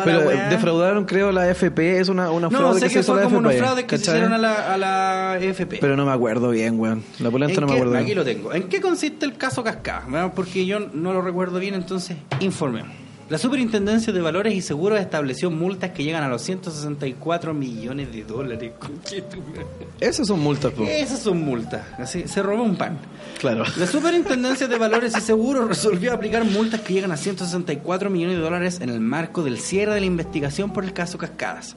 Pero 0.04 0.30
defraudaron, 0.50 1.06
creo, 1.06 1.32
la 1.32 1.50
FP. 1.50 2.00
Es 2.00 2.10
una, 2.10 2.32
una 2.32 2.50
No, 2.50 2.58
fraude 2.58 2.82
que 2.82 2.88
se 2.90 2.94
que 2.96 3.00
hizo 3.00 3.14
fue 3.14 3.22
la 3.22 3.28
como 3.28 3.40
unos 3.40 3.52
FP, 3.54 3.66
fraudes 3.66 3.86
que 3.86 3.98
se 3.98 4.04
hicieron 4.12 4.34
a 4.34 4.38
la, 4.78 5.38
FP. 5.40 5.78
Pero 5.80 5.96
no 5.96 6.06
me 6.06 6.12
acuerdo 6.12 6.50
bien, 6.50 6.80
weón. 6.80 7.04
La 7.20 7.32
polenta 7.32 7.54
¿En 7.56 7.62
no 7.62 7.68
me 7.68 7.74
qué- 7.74 7.80
acuerdo 7.80 7.96
Aquí 7.98 8.06
bien. 8.06 8.18
lo 8.18 8.24
tengo. 8.26 8.54
¿En 8.54 8.64
qué 8.64 8.78
consiste 8.82 9.25
el 9.25 9.38
caso 9.38 9.63
Cascada? 9.63 10.32
Porque 10.34 10.65
yo 10.65 10.80
no 10.80 11.13
lo 11.13 11.21
recuerdo 11.21 11.59
bien, 11.59 11.75
entonces 11.75 12.17
informemos. 12.39 12.91
La 13.30 13.38
Superintendencia 13.38 14.11
de 14.11 14.21
Valores 14.21 14.55
y 14.55 14.61
Seguros 14.61 14.99
estableció 14.99 15.51
multas 15.51 15.91
que 15.91 16.03
llegan 16.03 16.23
a 16.23 16.27
los 16.27 16.41
164 16.41 17.53
millones 17.53 18.11
de 18.11 18.23
dólares. 18.23 18.71
Esas 19.99 20.25
son 20.25 20.39
multas, 20.39 20.73
po. 20.73 20.84
Esas 20.84 21.19
son 21.19 21.39
multas. 21.41 21.86
Así, 21.99 22.27
se 22.27 22.41
robó 22.41 22.63
un 22.63 22.75
pan. 22.75 22.97
Claro. 23.38 23.65
La 23.77 23.86
Superintendencia 23.86 24.67
de 24.67 24.75
Valores 24.80 25.15
y 25.15 25.21
Seguros 25.21 25.67
resolvió 25.67 26.11
aplicar 26.11 26.43
multas 26.43 26.82
que 26.82 26.93
llegan 26.93 27.11
a 27.11 27.17
164 27.17 28.09
millones 28.09 28.38
de 28.38 28.41
dólares 28.41 28.80
en 28.82 28.89
el 28.89 28.99
marco 28.99 29.43
del 29.43 29.59
cierre 29.59 29.93
de 29.93 29.99
la 29.99 30.07
investigación 30.07 30.73
por 30.73 30.84
el 30.84 30.93
caso 30.93 31.19
Cascadas. 31.19 31.75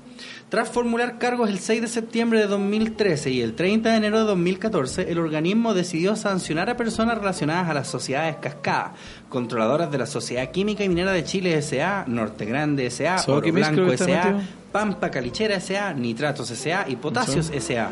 Tras 0.48 0.68
formular 0.68 1.18
cargos 1.18 1.48
el 1.48 1.58
6 1.58 1.80
de 1.80 1.88
septiembre 1.88 2.38
de 2.38 2.46
2013 2.46 3.30
y 3.30 3.40
el 3.40 3.54
30 3.54 3.90
de 3.90 3.96
enero 3.96 4.18
de 4.18 4.24
2014, 4.24 5.10
el 5.10 5.18
organismo 5.18 5.72
decidió 5.72 6.14
sancionar 6.14 6.68
a 6.68 6.76
personas 6.76 7.16
relacionadas 7.16 7.70
a 7.70 7.74
las 7.74 7.88
sociedades 7.88 8.36
Cascada, 8.36 8.94
controladoras 9.28 9.90
de 9.90 9.98
la 9.98 10.06
Sociedad 10.06 10.50
Química 10.50 10.84
y 10.84 10.88
Minera 10.88 11.12
de 11.12 11.24
Chile 11.24 11.56
S.A., 11.56 12.04
Norte 12.06 12.44
Grande 12.44 12.86
S.A., 12.86 13.16
Oro 13.28 13.50
Blanco 13.50 13.92
S.A., 13.92 14.24
metido. 14.24 14.40
Pampa 14.70 15.10
Calichera 15.10 15.56
S.A., 15.56 15.94
Nitratos 15.94 16.50
S.A. 16.50 16.86
y 16.88 16.96
Potasios 16.96 17.50
S.A. 17.50 17.90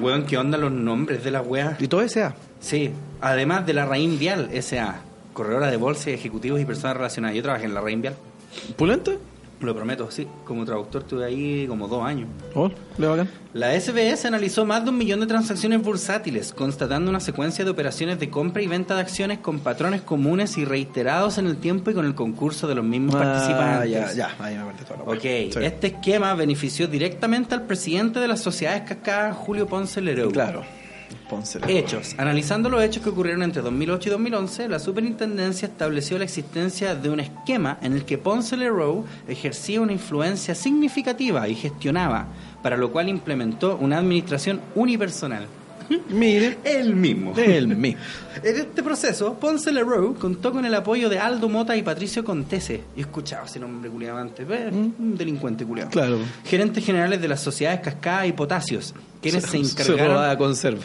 Weón, 0.00 0.26
¿qué 0.26 0.36
onda 0.38 0.58
los 0.58 0.72
nombres 0.72 1.24
de 1.24 1.30
las 1.30 1.46
weas? 1.46 1.80
Y 1.80 1.88
todo 1.88 2.02
ese 2.02 2.30
Sí, 2.60 2.92
además 3.20 3.66
de 3.66 3.74
la 3.74 3.84
Raín 3.84 4.18
Vial 4.18 4.48
S.A., 4.52 5.02
corredora 5.32 5.70
de 5.70 5.76
bolsa, 5.76 6.10
ejecutivos 6.10 6.60
y 6.60 6.64
personas 6.64 6.96
relacionadas. 6.96 7.36
Yo 7.36 7.42
trabajé 7.42 7.64
en 7.64 7.74
la 7.74 7.80
Raín 7.80 8.00
Vial, 8.00 8.14
¿Pulenta? 8.76 9.12
Lo 9.64 9.74
prometo, 9.74 10.10
sí. 10.10 10.26
Como 10.44 10.64
traductor 10.64 11.02
estuve 11.02 11.24
ahí 11.24 11.66
como 11.66 11.88
dos 11.88 12.04
años. 12.04 12.28
Oh. 12.54 12.70
La 13.52 13.78
SBS 13.78 14.24
analizó 14.26 14.64
más 14.64 14.82
de 14.84 14.90
un 14.90 14.98
millón 14.98 15.20
de 15.20 15.26
transacciones 15.26 15.82
bursátiles, 15.82 16.52
constatando 16.52 17.10
una 17.10 17.20
secuencia 17.20 17.64
de 17.64 17.70
operaciones 17.70 18.18
de 18.18 18.30
compra 18.30 18.62
y 18.62 18.66
venta 18.66 18.94
de 18.94 19.00
acciones 19.00 19.38
con 19.38 19.60
patrones 19.60 20.02
comunes 20.02 20.56
y 20.58 20.64
reiterados 20.64 21.38
en 21.38 21.46
el 21.46 21.56
tiempo 21.56 21.90
y 21.90 21.94
con 21.94 22.04
el 22.06 22.14
concurso 22.14 22.66
de 22.66 22.74
los 22.74 22.84
mismos 22.84 23.14
Ah, 23.16 23.18
participantes. 23.22 23.90
ya, 23.90 24.12
ya. 24.12 24.44
Ahí 24.44 24.54
me 24.54 24.60
acuerdo 24.60 24.84
toda 24.84 24.96
la 24.98 25.04
Ok. 25.12 25.22
Sí. 25.22 25.50
este 25.62 25.86
esquema 25.88 26.34
benefició 26.34 26.86
directamente 26.88 27.54
al 27.54 27.62
presidente 27.62 28.18
de 28.20 28.28
las 28.28 28.40
sociedades 28.40 28.82
cascadas, 28.82 29.36
Julio 29.36 29.66
Ponce 29.66 30.00
Lerou. 30.00 30.30
Claro. 30.32 30.62
Hechos. 31.66 32.14
Analizando 32.18 32.68
los 32.68 32.82
hechos 32.82 33.02
que 33.02 33.08
ocurrieron 33.08 33.42
entre 33.42 33.62
2008 33.62 34.08
y 34.08 34.12
2011, 34.12 34.68
la 34.68 34.78
superintendencia 34.78 35.68
estableció 35.68 36.18
la 36.18 36.24
existencia 36.24 36.94
de 36.94 37.10
un 37.10 37.20
esquema 37.20 37.78
en 37.82 37.92
el 37.92 38.04
que 38.04 38.18
Ponce 38.18 38.56
Leroux 38.56 39.04
ejercía 39.26 39.80
una 39.80 39.92
influencia 39.92 40.54
significativa 40.54 41.48
y 41.48 41.54
gestionaba, 41.54 42.28
para 42.62 42.76
lo 42.76 42.92
cual 42.92 43.08
implementó 43.08 43.76
una 43.76 43.98
administración 43.98 44.60
unipersonal. 44.74 45.46
Mire. 46.10 46.58
El 46.64 46.94
mismo. 46.94 47.34
El 47.36 47.68
mismo. 47.68 48.00
En 48.42 48.56
este 48.56 48.82
proceso, 48.82 49.34
Ponce 49.34 49.70
Leroux 49.72 50.18
contó 50.18 50.50
con 50.50 50.64
el 50.64 50.74
apoyo 50.74 51.08
de 51.08 51.20
Aldo 51.20 51.48
Mota 51.48 51.76
y 51.76 51.82
Patricio 51.82 52.24
Contese. 52.24 52.82
Yo 52.96 53.02
escuchaba 53.02 53.46
ese 53.46 53.60
nombre 53.60 53.88
culiado 53.88 54.18
antes, 54.18 54.46
¿ves? 54.46 54.72
un 54.72 55.14
delincuente 55.16 55.64
culiado. 55.64 55.88
Claro. 55.90 56.18
Gerentes 56.44 56.84
generales 56.84 57.22
de 57.22 57.28
las 57.28 57.40
sociedades 57.40 57.80
Cascada 57.80 58.26
y 58.26 58.32
Potasios, 58.32 58.92
quienes 59.22 59.44
se, 59.44 59.50
Se 59.50 59.56
encargaron 59.82 60.14
robaba 60.16 60.36
conserva. 60.36 60.82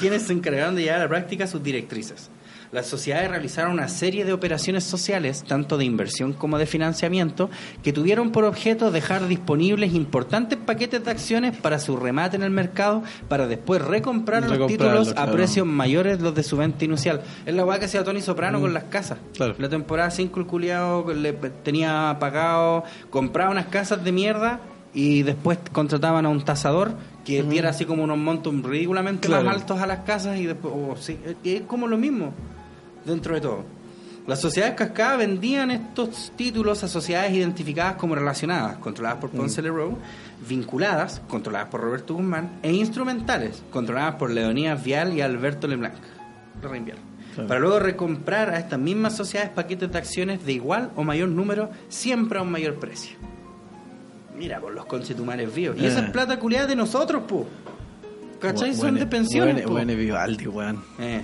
quienes 0.00 0.22
se 0.22 0.32
encargaron 0.32 0.74
de 0.76 0.82
llevar 0.84 1.00
a 1.00 1.02
la 1.04 1.08
práctica 1.10 1.46
sus 1.46 1.62
directrices. 1.62 2.30
Las 2.72 2.86
sociedades 2.86 3.30
realizaron 3.30 3.72
una 3.72 3.88
serie 3.88 4.24
de 4.24 4.32
operaciones 4.32 4.84
sociales, 4.84 5.44
tanto 5.46 5.78
de 5.78 5.84
inversión 5.84 6.32
como 6.32 6.58
de 6.58 6.66
financiamiento, 6.66 7.50
que 7.82 7.92
tuvieron 7.92 8.30
por 8.30 8.44
objeto 8.44 8.90
dejar 8.90 9.26
disponibles 9.26 9.94
importantes 9.94 10.58
paquetes 10.58 11.04
de 11.04 11.10
acciones 11.10 11.56
para 11.56 11.78
su 11.78 11.96
remate 11.96 12.36
en 12.36 12.42
el 12.42 12.50
mercado, 12.50 13.02
para 13.28 13.46
después 13.46 13.80
recomprar 13.82 14.48
los 14.48 14.66
títulos 14.66 15.14
a 15.16 15.30
precios 15.30 15.66
mayores 15.66 16.20
los 16.20 16.34
de 16.34 16.42
su 16.42 16.56
venta 16.56 16.84
inicial. 16.84 17.22
Es 17.46 17.54
la 17.54 17.64
weá 17.64 17.78
que 17.78 17.86
hacía 17.86 18.04
Tony 18.04 18.20
Soprano 18.20 18.60
con 18.60 18.74
las 18.74 18.84
casas. 18.84 19.18
Mm. 19.18 19.36
Claro. 19.36 19.54
La 19.58 19.68
temporada 19.68 20.10
5 20.10 20.40
el 20.40 20.46
culiao 20.46 21.12
le 21.12 21.32
tenía 21.32 22.16
pagado, 22.20 22.84
compraba 23.10 23.50
unas 23.50 23.66
casas 23.66 24.04
de 24.04 24.12
mierda 24.12 24.60
y 24.94 25.22
después 25.22 25.58
contrataban 25.72 26.26
a 26.26 26.28
un 26.28 26.42
tasador 26.44 26.92
que 27.24 27.42
diera 27.42 27.70
así 27.70 27.84
como 27.84 28.02
unos 28.04 28.16
montos 28.16 28.54
ridículamente 28.62 29.28
Claro. 29.28 29.44
más 29.44 29.56
altos 29.56 29.80
a 29.80 29.86
las 29.86 30.00
casas 30.00 30.38
y 30.38 30.46
después 30.46 30.72
oh, 30.74 30.96
sí, 30.96 31.18
es 31.44 31.60
como 31.62 31.86
lo 31.86 31.98
mismo 31.98 32.32
dentro 33.04 33.34
de 33.34 33.40
todo. 33.40 33.64
Las 34.26 34.40
sociedades 34.42 34.74
cascadas 34.74 35.18
vendían 35.18 35.70
estos 35.70 36.32
títulos 36.36 36.84
a 36.84 36.88
sociedades 36.88 37.32
identificadas 37.32 37.94
como 37.96 38.14
relacionadas, 38.14 38.76
controladas 38.76 39.18
por 39.20 39.30
Ponce 39.30 39.62
Leroux, 39.62 39.96
vinculadas, 40.46 41.22
controladas 41.28 41.68
por 41.68 41.80
Roberto 41.80 42.14
Guzmán, 42.14 42.58
e 42.62 42.70
instrumentales, 42.72 43.62
controladas 43.70 44.16
por 44.16 44.30
Leonidas 44.30 44.84
Vial 44.84 45.14
y 45.14 45.22
Alberto 45.22 45.66
Leblanc. 45.66 45.94
Larraín 46.62 46.84
Vial. 46.84 46.98
Claro. 47.34 47.48
Para 47.48 47.60
luego 47.60 47.78
recomprar 47.78 48.50
a 48.50 48.58
estas 48.58 48.78
mismas 48.78 49.16
sociedades 49.16 49.50
paquetes 49.52 49.90
de 49.90 49.96
acciones 49.96 50.44
de 50.44 50.52
igual 50.52 50.90
o 50.96 51.04
mayor 51.04 51.28
número, 51.30 51.70
siempre 51.88 52.38
a 52.38 52.42
un 52.42 52.50
mayor 52.50 52.74
precio. 52.74 53.16
Mira, 54.36 54.60
por 54.60 54.72
los 54.74 54.84
conchetumares 54.86 55.52
vivos. 55.54 55.76
Y 55.80 55.86
esa 55.86 56.00
Eh. 56.00 56.04
es 56.04 56.10
plata 56.10 56.38
culiada 56.38 56.66
de 56.66 56.76
nosotros, 56.76 57.22
po. 57.26 57.46
¿Cachai? 58.40 58.70
Bu- 58.72 58.74
Son 58.74 58.94
de 58.94 59.06
pensiones, 59.06 59.54
buene- 59.54 59.66
po. 59.66 59.72
buene 59.72 59.94
Vivaldi, 59.96 60.46
weón. 60.46 60.82
Eh. 60.98 61.22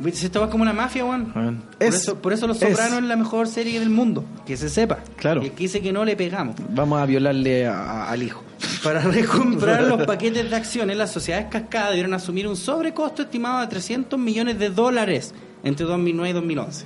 ¿Viste? 0.00 0.26
Esto 0.26 0.40
va 0.40 0.48
como 0.48 0.62
una 0.62 0.72
mafia, 0.72 1.04
weón. 1.04 1.26
Por, 1.32 1.54
Es- 1.80 1.94
eso, 1.96 2.16
por 2.22 2.32
eso 2.32 2.46
Los. 2.46 2.58
Sopranos 2.58 2.98
es 2.98 3.04
la 3.04 3.16
mejor 3.16 3.48
serie 3.48 3.80
del 3.80 3.90
mundo. 3.90 4.24
Que 4.46 4.56
se 4.56 4.68
sepa. 4.68 4.98
Claro. 5.16 5.42
Y 5.42 5.46
el 5.46 5.52
que 5.52 5.64
dice 5.64 5.80
que 5.80 5.92
no 5.92 6.04
le 6.04 6.14
pegamos. 6.14 6.54
Vamos 6.70 7.00
a 7.00 7.06
violarle 7.06 7.66
a- 7.66 7.80
a- 8.04 8.10
al 8.10 8.22
hijo. 8.22 8.42
Para 8.84 9.00
recomprar 9.00 9.82
los 9.88 10.04
paquetes 10.06 10.48
de 10.48 10.54
acciones, 10.56 10.96
las 10.96 11.10
sociedades 11.10 11.46
cascadas 11.50 11.90
debieron 11.90 12.14
asumir 12.14 12.46
un 12.46 12.56
sobrecosto 12.56 13.22
estimado 13.22 13.60
de 13.60 13.66
300 13.66 14.18
millones 14.20 14.58
de 14.60 14.70
dólares 14.70 15.34
entre 15.64 15.84
2009 15.84 16.30
y 16.30 16.32
2011. 16.32 16.84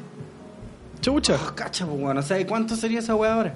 Chucha. 1.02 1.36
Oh, 1.36 1.54
cacha, 1.54 1.84
pues, 1.86 2.00
weón. 2.00 2.22
¿Sabe 2.22 2.46
cuánto 2.46 2.76
sería 2.76 3.00
esa 3.00 3.14
weá 3.14 3.34
ahora? 3.34 3.54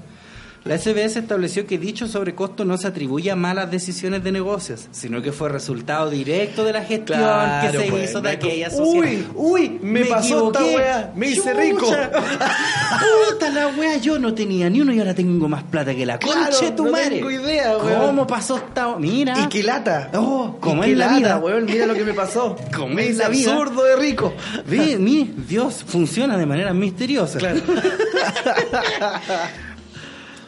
La 0.67 0.77
SBS 0.79 1.17
estableció 1.21 1.65
que 1.67 1.79
dicho 1.79 2.09
sobrecosto 2.09 2.65
no 2.65 2.77
se 2.77 2.89
atribuye 2.89 3.31
a 3.31 3.37
malas 3.37 3.71
decisiones 3.71 4.25
de 4.25 4.33
negocios, 4.33 4.89
sino 4.91 5.23
que 5.23 5.31
fue 5.31 5.49
resultado 5.49 6.11
directo 6.11 6.65
de 6.65 6.73
la 6.73 6.83
gestión 6.85 7.21
Claro, 7.21 7.71
que 7.71 7.79
se 7.79 7.91
pues, 7.91 8.11
hizo 8.11 8.21
de 8.21 8.29
me- 8.31 8.35
aquella 8.35 8.69
Uy, 8.71 8.75
sociedad. 9.07 9.31
Uy, 9.37 9.79
me 9.83 10.05
pasó 10.07 10.47
esta 10.49 10.59
equivoqué. 10.61 10.77
weá, 10.77 11.13
me 11.15 11.29
hice 11.29 11.37
Chucha. 11.41 11.53
rico. 11.55 11.87
Puta 13.31 13.51
la 13.51 13.69
weá, 13.69 13.97
yo 13.99 14.19
no 14.19 14.35
tenía 14.35 14.69
ni 14.69 14.81
uno 14.81 14.93
y 14.93 14.99
ahora 14.99 15.15
tengo 15.15 15.49
más 15.49 15.63
plata 15.63 15.95
que 15.95 16.05
la 16.05 16.19
Claro, 16.19 16.57
tu 16.77 16.85
no 16.87 16.91
madre. 16.93 17.11
tengo 17.17 17.31
idea. 17.31 17.75
¿Cómo 17.79 18.27
pasó 18.27 18.57
esta 18.57 18.97
Mira. 18.99 19.39
Y 19.41 19.47
qué 19.49 19.63
lata. 19.63 20.11
Oh, 20.15 20.57
como 20.61 20.83
es 20.83 20.97
la 20.97 21.17
vida. 21.17 21.39
weón. 21.39 21.67
Mira 21.67 21.87
lo 21.87 21.95
que 21.95 22.05
me 22.05 22.15
pasó. 22.15 22.57
Como 22.75 22.89
me 22.95 23.05
es 23.05 23.11
hice 23.11 23.23
la 23.23 23.29
vida. 23.29 23.53
absurdo 23.53 23.85
de 23.85 23.97
rico. 23.97 24.33
Ve, 24.67 24.97
mi 24.99 25.33
Dios 25.49 25.85
funciona 25.87 26.37
de 26.37 26.47
manera 26.47 26.73
misteriosa. 26.75 27.39
Claro. 27.39 27.61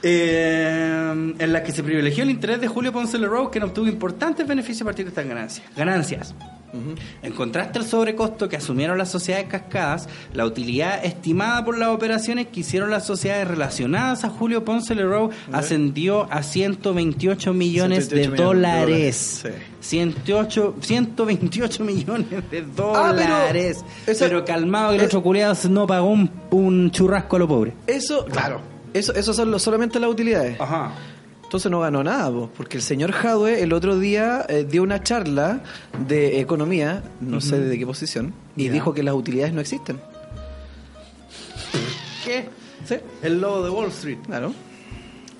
Eh, 0.02 1.34
en 1.38 1.52
la 1.52 1.62
que 1.62 1.72
se 1.72 1.82
privilegió 1.82 2.22
el 2.22 2.30
interés 2.30 2.60
de 2.60 2.68
Julio 2.68 2.92
Ponce 2.92 3.18
Leroux, 3.18 3.50
que 3.50 3.58
obtuvo 3.60 3.86
importantes 3.88 4.46
beneficios 4.46 4.82
a 4.82 4.84
partir 4.86 5.04
de 5.04 5.10
estas 5.10 5.26
ganancias. 5.26 5.66
Ganancias. 5.76 6.34
En 7.22 7.32
contraste 7.32 7.78
al 7.78 7.86
sobrecosto 7.86 8.46
que 8.46 8.56
asumieron 8.56 8.98
las 8.98 9.10
sociedades 9.10 9.48
cascadas, 9.48 10.06
la 10.34 10.44
utilidad 10.44 11.02
estimada 11.02 11.64
por 11.64 11.78
las 11.78 11.88
operaciones 11.88 12.48
que 12.48 12.60
hicieron 12.60 12.90
las 12.90 13.06
sociedades 13.06 13.48
relacionadas 13.48 14.22
a 14.24 14.28
Julio 14.28 14.66
Ponce 14.66 14.94
Leroux 14.94 15.30
ascendió 15.50 16.30
a 16.30 16.42
128 16.42 17.54
millones 17.54 18.08
128 18.08 18.30
de 18.30 18.44
dólares. 18.44 19.40
dólares, 19.42 19.62
108, 19.80 20.74
128 20.82 21.84
millones 21.84 22.28
de 22.50 22.58
Ah, 22.58 22.64
pero 23.16 23.32
dólares. 23.34 23.84
esa- 24.06 24.26
pero 24.26 24.44
calmado 24.44 24.90
que 24.90 24.96
el 24.96 25.00
es- 25.02 25.06
otro 25.06 25.22
culiado 25.22 25.54
no 25.70 25.86
pagó 25.86 26.10
un, 26.10 26.30
un 26.50 26.90
churrasco 26.90 27.36
a 27.36 27.38
lo 27.38 27.48
pobre. 27.48 27.72
Eso, 27.86 28.26
claro. 28.26 28.60
Eso, 28.94 29.12
eso 29.14 29.32
son 29.32 29.50
lo- 29.50 29.58
solamente 29.58 29.98
las 30.00 30.10
utilidades. 30.10 30.60
Ajá. 30.60 30.92
Entonces 31.44 31.70
no 31.70 31.80
ganó 31.80 32.04
nada, 32.04 32.30
po, 32.30 32.50
porque 32.54 32.76
el 32.76 32.82
señor 32.82 33.10
Jadwe 33.12 33.62
el 33.62 33.72
otro 33.72 33.98
día 33.98 34.44
eh, 34.50 34.66
dio 34.68 34.82
una 34.82 35.02
charla 35.02 35.60
de 36.06 36.40
economía, 36.40 37.02
no 37.22 37.40
sé 37.40 37.58
de 37.58 37.78
qué 37.78 37.86
posición, 37.86 38.34
y 38.54 38.68
dijo 38.68 38.92
que 38.92 39.02
las 39.02 39.14
utilidades 39.14 39.54
no 39.54 39.60
existen. 39.62 39.98
¿Qué? 42.24 42.48
¿Sí? 42.84 42.96
El 43.22 43.40
lobo 43.40 43.62
de 43.62 43.70
Wall 43.70 43.88
Street. 43.88 44.18
Claro. 44.26 44.52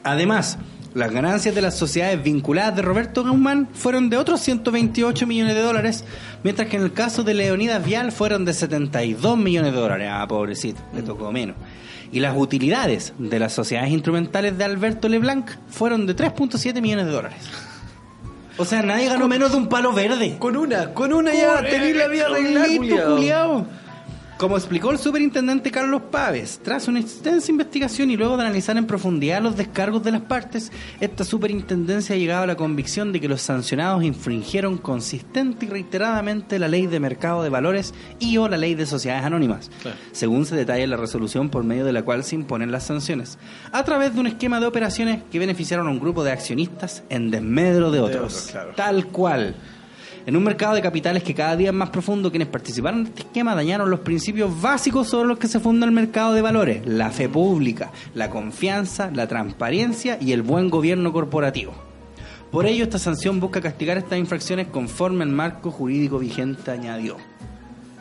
Además, 0.03 0.59
las 0.95 1.13
ganancias 1.13 1.55
de 1.55 1.61
las 1.61 1.77
sociedades 1.77 2.23
vinculadas 2.23 2.75
de 2.77 2.83
Roberto 2.83 3.23
Guzmán 3.23 3.69
fueron 3.75 4.09
de 4.09 4.17
otros 4.17 4.41
128 4.41 5.27
millones 5.27 5.55
de 5.55 5.63
dólares, 5.63 6.05
mientras 6.43 6.69
que 6.69 6.77
en 6.77 6.85
el 6.85 6.93
caso 6.95 7.23
de 7.23 7.35
Leonidas 7.35 7.85
Vial 7.85 8.13
fueron 8.13 8.45
de 8.47 8.55
72 8.55 9.37
millones 9.37 9.73
de 9.73 9.79
dólares. 9.79 10.09
Ah, 10.11 10.27
pobrecito, 10.27 10.81
le 10.95 11.03
tocó 11.03 11.31
menos. 11.33 11.57
Y 12.13 12.21
las 12.21 12.37
utilidades 12.37 13.13
de 13.19 13.39
las 13.39 13.53
sociedades 13.53 13.91
instrumentales 13.91 14.57
de 14.57 14.65
Alberto 14.65 15.09
Leblanc 15.09 15.51
fueron 15.69 16.07
de 16.07 16.17
3.7 16.17 16.81
millones 16.81 17.07
de 17.07 17.13
dólares. 17.13 17.39
O 18.57 18.65
sea, 18.65 18.83
nadie 18.83 19.09
ganó 19.09 19.29
menos 19.29 19.53
de 19.53 19.59
un 19.59 19.69
palo 19.69 19.93
verde. 19.93 20.37
Con 20.39 20.57
una, 20.57 20.93
con 20.95 21.13
una 21.13 21.33
ya 21.33 21.63
tenés 21.63 21.95
la 21.97 22.09
vida 22.09 22.27
arreglada. 22.27 23.67
Como 24.39 24.57
explicó 24.57 24.93
el 24.93 24.99
superintendente 24.99 25.73
Carlos 25.73 26.01
Paves, 26.13 26.61
tras 26.63 26.87
una 26.87 27.01
extensa 27.01 27.51
investigación 27.51 28.09
y 28.13 28.17
luego 28.17 28.37
de 28.37 28.45
analizar 28.45 28.77
en 28.77 28.87
profundidad 28.87 29.43
los 29.43 29.57
descargos 29.57 30.05
de 30.05 30.13
las 30.13 30.21
partes, 30.21 30.71
esta 31.01 31.25
superintendencia 31.25 32.15
ha 32.15 32.19
llegado 32.19 32.45
a 32.45 32.47
la 32.47 32.55
convicción 32.55 33.13
de 33.13 33.21
que 33.21 33.27
los 33.27 33.43
sancionados 33.43 34.05
infringieron 34.05 34.79
consistente 34.79 35.67
y 35.67 35.69
reiteradamente 35.69 36.61
la 36.61 36.69
ley 36.69 36.87
de 36.87 37.01
mercado 37.01 37.43
de 37.43 37.49
valores 37.49 37.95
y 38.21 38.37
o 38.37 38.49
la 38.49 38.57
ley 38.57 38.77
de 38.77 38.87
sociedades 38.87 39.25
anónimas, 39.25 39.73
según 40.13 40.47
se 40.47 40.55
detalla 40.55 40.85
en 40.85 40.91
la 40.91 40.97
resolución 40.97 41.49
por 41.49 41.65
medio 41.65 41.85
de 41.85 41.93
la 41.93 42.05
cual 42.05 42.23
se 42.23 42.37
imponen 42.37 42.71
las 42.71 42.85
sanciones, 42.85 43.39
a 43.73 43.83
través 43.83 44.15
de 44.15 44.21
un 44.21 44.29
esquema 44.29 44.61
de 44.61 44.67
operaciones 44.67 45.21
que 45.33 45.41
beneficiaron 45.41 45.89
a 45.89 45.91
un 45.91 45.99
grupo 45.99 46.23
de 46.23 46.31
accionistas 46.31 47.03
en 47.09 47.33
desmedro 47.33 47.91
de 47.91 47.99
otros. 47.99 48.35
otros, 48.35 48.49
claro. 48.53 48.73
Tal 48.77 49.07
cual. 49.09 49.57
En 50.29 50.37
un 50.37 50.45
mercado 50.45 50.75
de 50.75 50.83
capitales 50.83 51.23
que 51.23 51.33
cada 51.33 51.57
día 51.57 51.69
es 51.69 51.75
más 51.75 51.89
profundo, 51.89 52.29
quienes 52.29 52.49
participaron 52.49 53.03
de 53.03 53.09
este 53.09 53.23
esquema 53.23 53.55
dañaron 53.55 53.89
los 53.89 54.01
principios 54.01 54.61
básicos 54.61 55.09
sobre 55.09 55.27
los 55.27 55.39
que 55.39 55.49
se 55.49 55.59
funda 55.59 55.87
el 55.87 55.93
mercado 55.93 56.35
de 56.35 56.43
valores, 56.43 56.87
la 56.87 57.09
fe 57.09 57.31
pública, 57.31 57.93
la 58.13 58.29
confianza, 58.29 59.11
la 59.11 59.27
transparencia 59.27 60.19
y 60.21 60.33
el 60.33 60.43
buen 60.43 60.69
gobierno 60.69 61.15
corporativo. 61.15 61.73
Por 62.51 62.67
ello, 62.67 62.85
esta 62.85 62.99
sanción 62.99 63.41
busca 63.41 63.63
castigar 63.63 63.97
estas 63.97 64.19
infracciones 64.19 64.67
conforme 64.67 65.25
al 65.25 65.31
marco 65.31 65.71
jurídico 65.71 66.19
vigente, 66.19 66.73
añadió. 66.73 67.17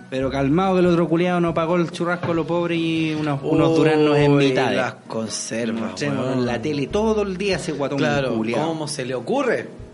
Pero 0.09 0.30
calmado 0.30 0.73
que 0.73 0.80
el 0.82 0.88
otro 0.88 1.07
culiado 1.07 1.39
no 1.39 1.53
pagó 1.53 1.78
el 1.78 1.89
churrasco 1.91 2.34
a 2.34 2.36
lo 2.36 2.45
pobre 2.45 2.75
y 2.75 3.13
unos, 3.13 3.39
unos 3.41 3.73
duranos 3.73 4.17
en 4.17 4.36
mitad. 4.36 4.73
Las 4.75 4.95
conservas, 5.07 6.01
weón. 6.01 6.39
en 6.39 6.45
la 6.45 6.61
tele 6.61 6.88
todo 6.88 7.21
el 7.21 7.38
día 7.38 7.55
ese 7.55 7.71
guatón 7.71 7.99
Claro, 7.99 8.36
culiao. 8.36 8.67
¿cómo 8.67 8.86
se 8.89 9.05
le 9.05 9.15
ocurre? 9.15 9.86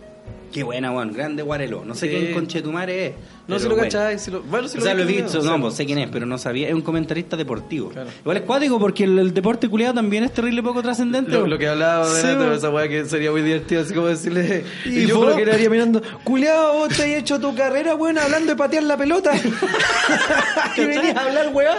Qué 0.54 0.62
buena, 0.64 0.92
Juan. 0.92 1.12
Grande 1.12 1.42
Guarelo. 1.42 1.84
No 1.84 1.96
sé 1.96 2.08
Sí. 2.08 2.16
quién 2.16 2.34
conchetumare 2.34 3.08
es. 3.08 3.14
No 3.46 3.58
pero 3.58 3.60
se 3.60 3.68
lo 3.70 3.76
bueno. 3.76 3.92
cacháis, 3.92 4.22
si 4.22 4.32
lo, 4.32 4.42
bueno, 4.44 4.68
si 4.70 4.78
o 4.78 4.82
sea, 4.82 4.94
lo 4.94 5.04
he 5.04 5.06
visto, 5.06 5.40
o 5.40 5.42
sea, 5.42 5.52
no, 5.52 5.62
pues, 5.64 5.74
sé 5.74 5.86
quién 5.86 5.98
es, 6.00 6.10
pero 6.10 6.26
no 6.26 6.38
sabía. 6.38 6.70
Es 6.70 6.74
un 6.74 6.82
comentarista 6.82 7.36
deportivo. 7.36 7.90
Claro. 7.90 8.10
Igual 8.22 8.38
es 8.38 8.44
cuático 8.44 8.80
porque 8.80 9.04
el, 9.04 9.20
el 9.20 9.34
deporte 9.34 9.68
culiado 9.68 9.96
también 9.96 10.24
es 10.24 10.34
terrible 10.34 10.64
poco 10.64 10.82
trascendente. 10.82 11.32
Lo, 11.32 11.46
lo 11.48 11.58
que 11.58 11.68
hablaba 11.68 12.06
Sí, 12.06 12.26
de 12.28 12.36
weón. 12.38 12.54
esa 12.54 12.70
weá 12.70 12.88
que 12.88 13.04
sería 13.06 13.32
muy 13.32 13.42
divertido, 13.42 13.82
así 13.82 13.94
como 13.94 14.08
decirle. 14.08 14.64
Y, 14.86 15.00
¿Y 15.00 15.08
yo 15.08 15.18
vos? 15.18 15.26
creo 15.26 15.38
que 15.38 15.46
le 15.46 15.52
haría 15.52 15.70
mirando, 15.70 16.02
culiao, 16.24 16.74
vos 16.74 16.88
te 16.90 17.04
has 17.04 17.10
hecho 17.22 17.38
tu 17.40 17.54
carrera, 17.54 17.96
weón, 17.96 18.18
hablando 18.18 18.48
de 18.52 18.56
patear 18.56 18.84
la 18.84 18.96
pelota. 18.96 19.32
y 20.78 20.86
venías 20.86 21.16
a 21.18 21.22
hablar, 21.26 21.50
weón. 21.54 21.78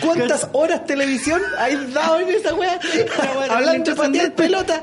¿Cuántas 0.00 0.48
horas 0.52 0.84
televisión 0.86 1.40
has 1.58 1.94
dado 1.94 2.18
en 2.20 2.28
esa 2.30 2.52
weá? 2.54 2.78
hablando 3.50 3.90
de 3.90 3.96
patear 3.96 4.34
pelota. 4.34 4.82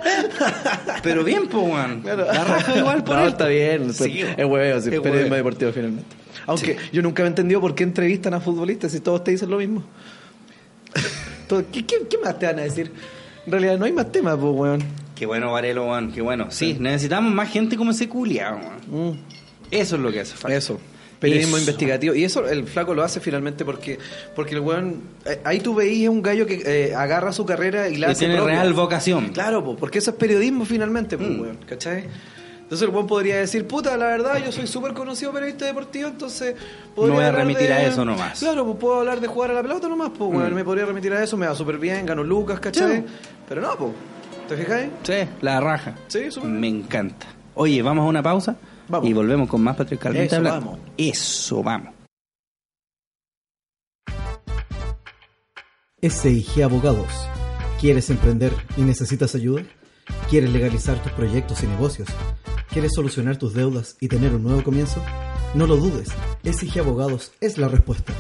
Pero 1.04 1.24
bien, 1.26 1.48
pues, 1.48 1.64
Juan. 1.68 2.02
Claro. 2.02 2.26
La 2.32 2.44
raja 2.46 2.78
igual 2.78 3.04
por 3.04 3.16
No, 3.18 3.24
él. 3.24 3.30
está 3.30 3.48
bien. 3.48 3.94
Sí, 3.94 4.22
es 4.22 4.46
hueveo, 4.46 4.80
sí, 4.82 4.90
es 4.90 5.00
periodismo 5.02 5.12
hueveo. 5.32 5.36
deportivo 5.38 5.72
finalmente. 5.74 6.16
Aunque 6.46 6.78
yo 6.92 7.02
nunca 7.02 7.24
he 7.24 7.28
entendido 7.28 7.62
por 7.62 7.74
qué 7.76 7.84
entrevistan 7.84 8.34
a 8.34 8.40
futbolistas 8.40 8.92
si 8.92 9.00
todos 9.00 9.24
te 9.24 9.32
dicen 9.32 9.50
lo 9.50 9.58
mismo. 9.58 9.84
¿Qué, 11.72 11.86
qué, 11.86 11.96
qué 12.10 12.18
más 12.24 12.40
te 12.40 12.46
van 12.48 12.60
a 12.60 12.64
decir? 12.64 12.92
En 13.46 13.52
realidad 13.52 13.78
no 13.78 13.86
hay 13.86 13.92
más 13.92 14.12
temas, 14.12 14.38
pues, 14.40 14.54
weón. 14.56 14.84
Qué 15.16 15.26
bueno, 15.26 15.52
Varelo, 15.52 15.86
Juan. 15.86 16.12
Qué 16.12 16.22
bueno. 16.22 16.48
Sí, 16.50 16.78
necesitamos 16.80 17.32
más 17.34 17.50
gente 17.52 17.78
como 17.78 17.92
ese 17.92 18.10
culiado, 18.10 18.58
Juan. 18.60 19.12
Mm. 19.12 19.20
Eso 19.70 19.96
es 19.96 20.02
lo 20.02 20.12
que 20.12 20.22
hace 20.22 20.36
falta. 20.36 20.58
Eso. 20.58 20.80
Periodismo 21.20 21.56
Eso. 21.58 21.66
investigativo. 21.66 22.16
Y 22.16 22.24
eso 22.26 22.46
el 22.48 22.66
flaco 22.66 22.94
lo 22.94 23.02
hace 23.04 23.20
finalmente 23.22 23.64
porque 23.64 23.98
porque 24.36 24.56
el 24.56 24.60
weón. 24.62 25.02
eh, 25.26 25.40
ahí 25.46 25.60
tú 25.60 25.74
veías 25.76 26.10
un 26.12 26.22
gallo 26.22 26.46
que 26.46 26.62
eh, 26.66 26.96
agarra 26.96 27.32
su 27.32 27.46
carrera 27.46 27.88
y 27.88 27.96
la 27.98 28.08
Que 28.08 28.12
hace 28.12 28.20
tiene 28.26 28.36
propia. 28.36 28.56
real 28.56 28.74
vocación. 28.74 29.30
Claro, 29.30 29.64
po, 29.64 29.76
porque 29.78 30.00
eso 30.00 30.12
es 30.12 30.18
periodismo 30.18 30.66
finalmente, 30.66 31.18
pues, 31.18 31.30
Mm. 31.30 31.40
weón. 31.42 31.58
¿Cachai? 31.68 32.06
Entonces 32.74 32.88
el 32.88 32.92
buen 32.96 33.06
podría 33.06 33.36
decir, 33.38 33.68
puta, 33.68 33.96
la 33.98 34.08
verdad, 34.08 34.44
yo 34.44 34.52
soy 34.52 34.66
súper 34.66 34.94
conocido 34.96 35.32
periodista 35.32 35.66
deportivo, 35.66 36.08
entonces... 36.08 36.56
Me 36.56 36.92
podría 36.96 37.14
voy 37.16 37.24
a 37.24 37.32
remitir 37.32 37.68
de- 37.68 37.74
a 37.74 37.84
eso 37.86 38.04
nomás. 38.04 38.40
Claro, 38.40 38.66
pues 38.66 38.78
puedo 38.80 39.00
hablar 39.02 39.20
de 39.22 39.28
jugar 39.28 39.52
a 39.52 39.54
la 39.54 39.62
pelota 39.62 39.88
nomás, 39.88 40.10
pues, 40.18 40.32
weón, 40.32 40.52
Mm. 40.52 40.56
me 40.56 40.64
podría 40.64 40.86
remitir 40.86 41.14
a 41.14 41.22
eso, 41.24 41.38
me 41.38 41.46
va 41.46 41.54
súper 41.54 41.78
bien, 41.78 42.04
gano 42.04 42.24
lucas, 42.24 42.60
¿cachai? 42.60 43.02
Sí. 43.02 43.06
Pero 43.48 43.62
no, 43.62 43.76
pues, 43.78 43.92
¿te 44.48 44.58
fijáis? 44.58 44.90
Sí, 45.04 45.14
la 45.42 45.60
raja. 45.62 45.94
Sí, 46.08 46.32
súper 46.32 46.50
Me 46.50 46.68
encanta. 46.68 47.28
Oye, 47.54 47.80
vamos 47.84 48.06
a 48.06 48.08
una 48.08 48.24
pausa 48.24 48.56
Vamos. 48.88 49.08
y 49.08 49.14
volvemos 49.14 49.48
con 49.48 49.62
más 49.62 49.76
patriarcalmente 49.76 50.26
Eso, 50.26 50.38
hablando. 50.38 50.66
vamos. 50.72 50.80
Eso, 50.98 51.62
vamos. 51.62 51.94
SIG 56.02 56.64
Abogados. 56.64 57.30
¿Quieres 57.80 58.10
emprender 58.10 58.52
y 58.78 58.82
necesitas 58.82 59.36
ayuda? 59.36 59.62
¿Quieres 60.30 60.52
legalizar 60.52 61.02
tus 61.02 61.14
proyectos 61.14 61.64
y 61.64 61.68
negocios? 61.68 62.10
¿Quieres 62.70 62.92
solucionar 62.96 63.38
tus 63.38 63.54
deudas 63.54 63.96
y 64.00 64.08
tener 64.08 64.34
un 64.34 64.44
nuevo 64.44 64.64
comienzo? 64.64 65.04
No 65.54 65.68
lo 65.68 65.76
dudes, 65.78 66.10
SIG 66.44 66.80
Abogados 66.80 67.32
es 67.40 67.58
la 67.58 67.68
respuesta. 67.68 68.14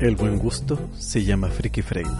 El 0.01 0.14
buen 0.14 0.38
gusto 0.38 0.78
se 0.96 1.24
llama 1.24 1.49
Freaky 1.49 1.82
Frame. 1.82 2.14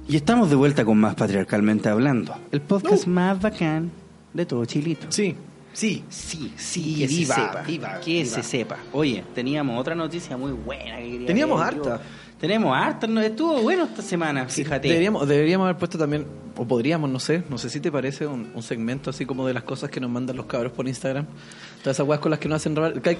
Y 0.07 0.15
estamos 0.15 0.49
de 0.49 0.55
vuelta 0.55 0.85
con 0.85 0.97
más 0.99 1.15
Patriarcalmente 1.15 1.89
Hablando, 1.89 2.35
el 2.51 2.61
podcast 2.61 3.07
más 3.07 3.41
bacán 3.41 3.91
de 4.33 4.45
todo 4.45 4.63
Chilito. 4.65 5.07
Sí, 5.09 5.35
sí. 5.73 6.03
Sí, 6.09 6.53
sí, 6.55 6.95
Que 6.99 7.07
viva, 7.07 7.35
se 7.35 7.41
sepa, 7.41 7.61
viva, 7.63 7.99
que 7.99 8.11
viva. 8.13 8.25
se 8.35 8.43
sepa. 8.43 8.77
Oye, 8.93 9.23
teníamos 9.33 9.79
otra 9.79 9.95
noticia 9.95 10.37
muy 10.37 10.51
buena 10.51 10.97
que 10.97 11.09
quería 11.11 11.27
Teníamos 11.27 11.59
leer 11.59 11.75
yo. 11.75 11.91
harta. 11.93 12.03
Tenemos 12.39 12.77
harta, 12.77 13.07
no, 13.07 13.19
estuvo 13.21 13.61
bueno 13.61 13.85
esta 13.85 14.01
semana, 14.01 14.45
fíjate. 14.47 14.87
Deberíamos, 14.87 15.27
deberíamos 15.27 15.65
haber 15.65 15.77
puesto 15.77 15.97
también, 15.97 16.25
o 16.57 16.65
podríamos, 16.67 17.09
no 17.09 17.19
sé, 17.19 17.43
no 17.49 17.57
sé 17.57 17.69
si 17.69 17.79
te 17.79 17.91
parece, 17.91 18.27
un, 18.27 18.51
un 18.53 18.63
segmento 18.63 19.09
así 19.09 19.25
como 19.25 19.45
de 19.47 19.53
las 19.53 19.63
cosas 19.63 19.89
que 19.89 19.99
nos 19.99 20.09
mandan 20.09 20.35
los 20.37 20.45
cabros 20.45 20.71
por 20.71 20.87
Instagram. 20.87 21.25
Todas 21.83 21.97
esas 21.97 22.07
weas 22.07 22.19
con 22.19 22.31
las 22.31 22.39
que 22.39 22.49
nos 22.49 22.55
hacen 22.55 22.75
robar. 22.75 22.93
¿Te- 22.93 23.15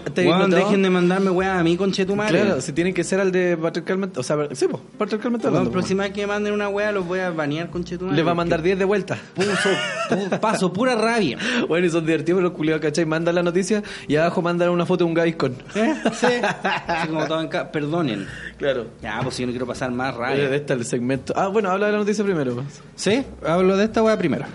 dejen 0.48 0.82
de 0.82 0.90
mandarme 0.90 1.30
weá 1.30 1.60
a 1.60 1.64
mí 1.64 1.78
con 1.78 1.92
Chetumare. 1.92 2.30
Claro, 2.42 2.62
si 2.62 2.74
tienen 2.74 2.96
que 2.96 3.04
ser 3.04 3.20
al 3.20 3.32
de 3.32 3.56
patriarcalmente, 3.58 4.20
o 4.20 4.24
sea, 4.24 4.38
sí, 4.54 4.66
pues, 4.68 4.82
patriarcalmente 4.98 5.52
La 5.52 5.64
próxima 5.66 6.04
vez 6.04 6.14
que 6.14 6.22
me 6.22 6.28
manden 6.28 6.54
una 6.54 6.68
weá 6.70 6.92
los 6.92 7.06
voy 7.06 7.20
a 7.20 7.30
banear 7.30 7.70
con 7.70 7.84
Chetumare. 7.84 8.16
Le 8.16 8.24
va 8.24 8.32
a 8.32 8.36
mandar 8.36 8.64
10 8.64 8.80
de 8.80 8.86
vuelta. 8.86 9.20
Puso, 9.36 9.70
pu- 10.10 10.40
paso 10.40 10.74
pura 10.74 10.96
rabia. 10.96 11.38
Bueno, 11.68 11.86
y 11.86 11.92
son 11.92 12.06
divertidos 12.08 12.42
los 12.42 12.54
culiados, 12.54 12.82
¿cachai? 12.82 13.06
Mandan 13.06 13.36
la 13.36 13.44
noticia 13.44 13.84
y 14.08 14.16
abajo 14.16 14.42
mandan 14.42 14.70
una 14.70 14.88
foto 14.88 15.04
de 15.04 15.10
un 15.10 15.14
Gaviscon. 15.14 15.56
¿Eh? 15.76 15.94
Sí. 16.16 16.28
Así 16.88 17.08
como 17.10 17.28
todo 17.28 17.42
en 17.42 17.48
ca- 17.50 17.72
Perdonen. 17.72 18.26
Claro. 18.58 18.88
Ya, 19.04 19.20
pues 19.22 19.36
si 19.36 19.44
yo 19.44 19.48
no 19.48 19.52
quiero 19.54 19.68
pasar 19.68 19.92
más 19.92 20.16
Eh, 20.16 20.18
rabia. 20.18 20.56
Este 20.56 20.74
es 20.74 20.80
el 20.80 20.86
segmento. 20.86 21.34
Ah, 21.36 21.50
bueno, 21.50 21.70
habla 21.70 21.86
de 21.86 21.92
la 21.92 21.98
noticia 22.00 22.24
primero. 22.24 22.56
pues. 22.56 22.82
Hablo 23.46 23.78
de 23.78 23.86
esta 23.86 24.04
weá 24.04 24.18
primero. 24.18 24.46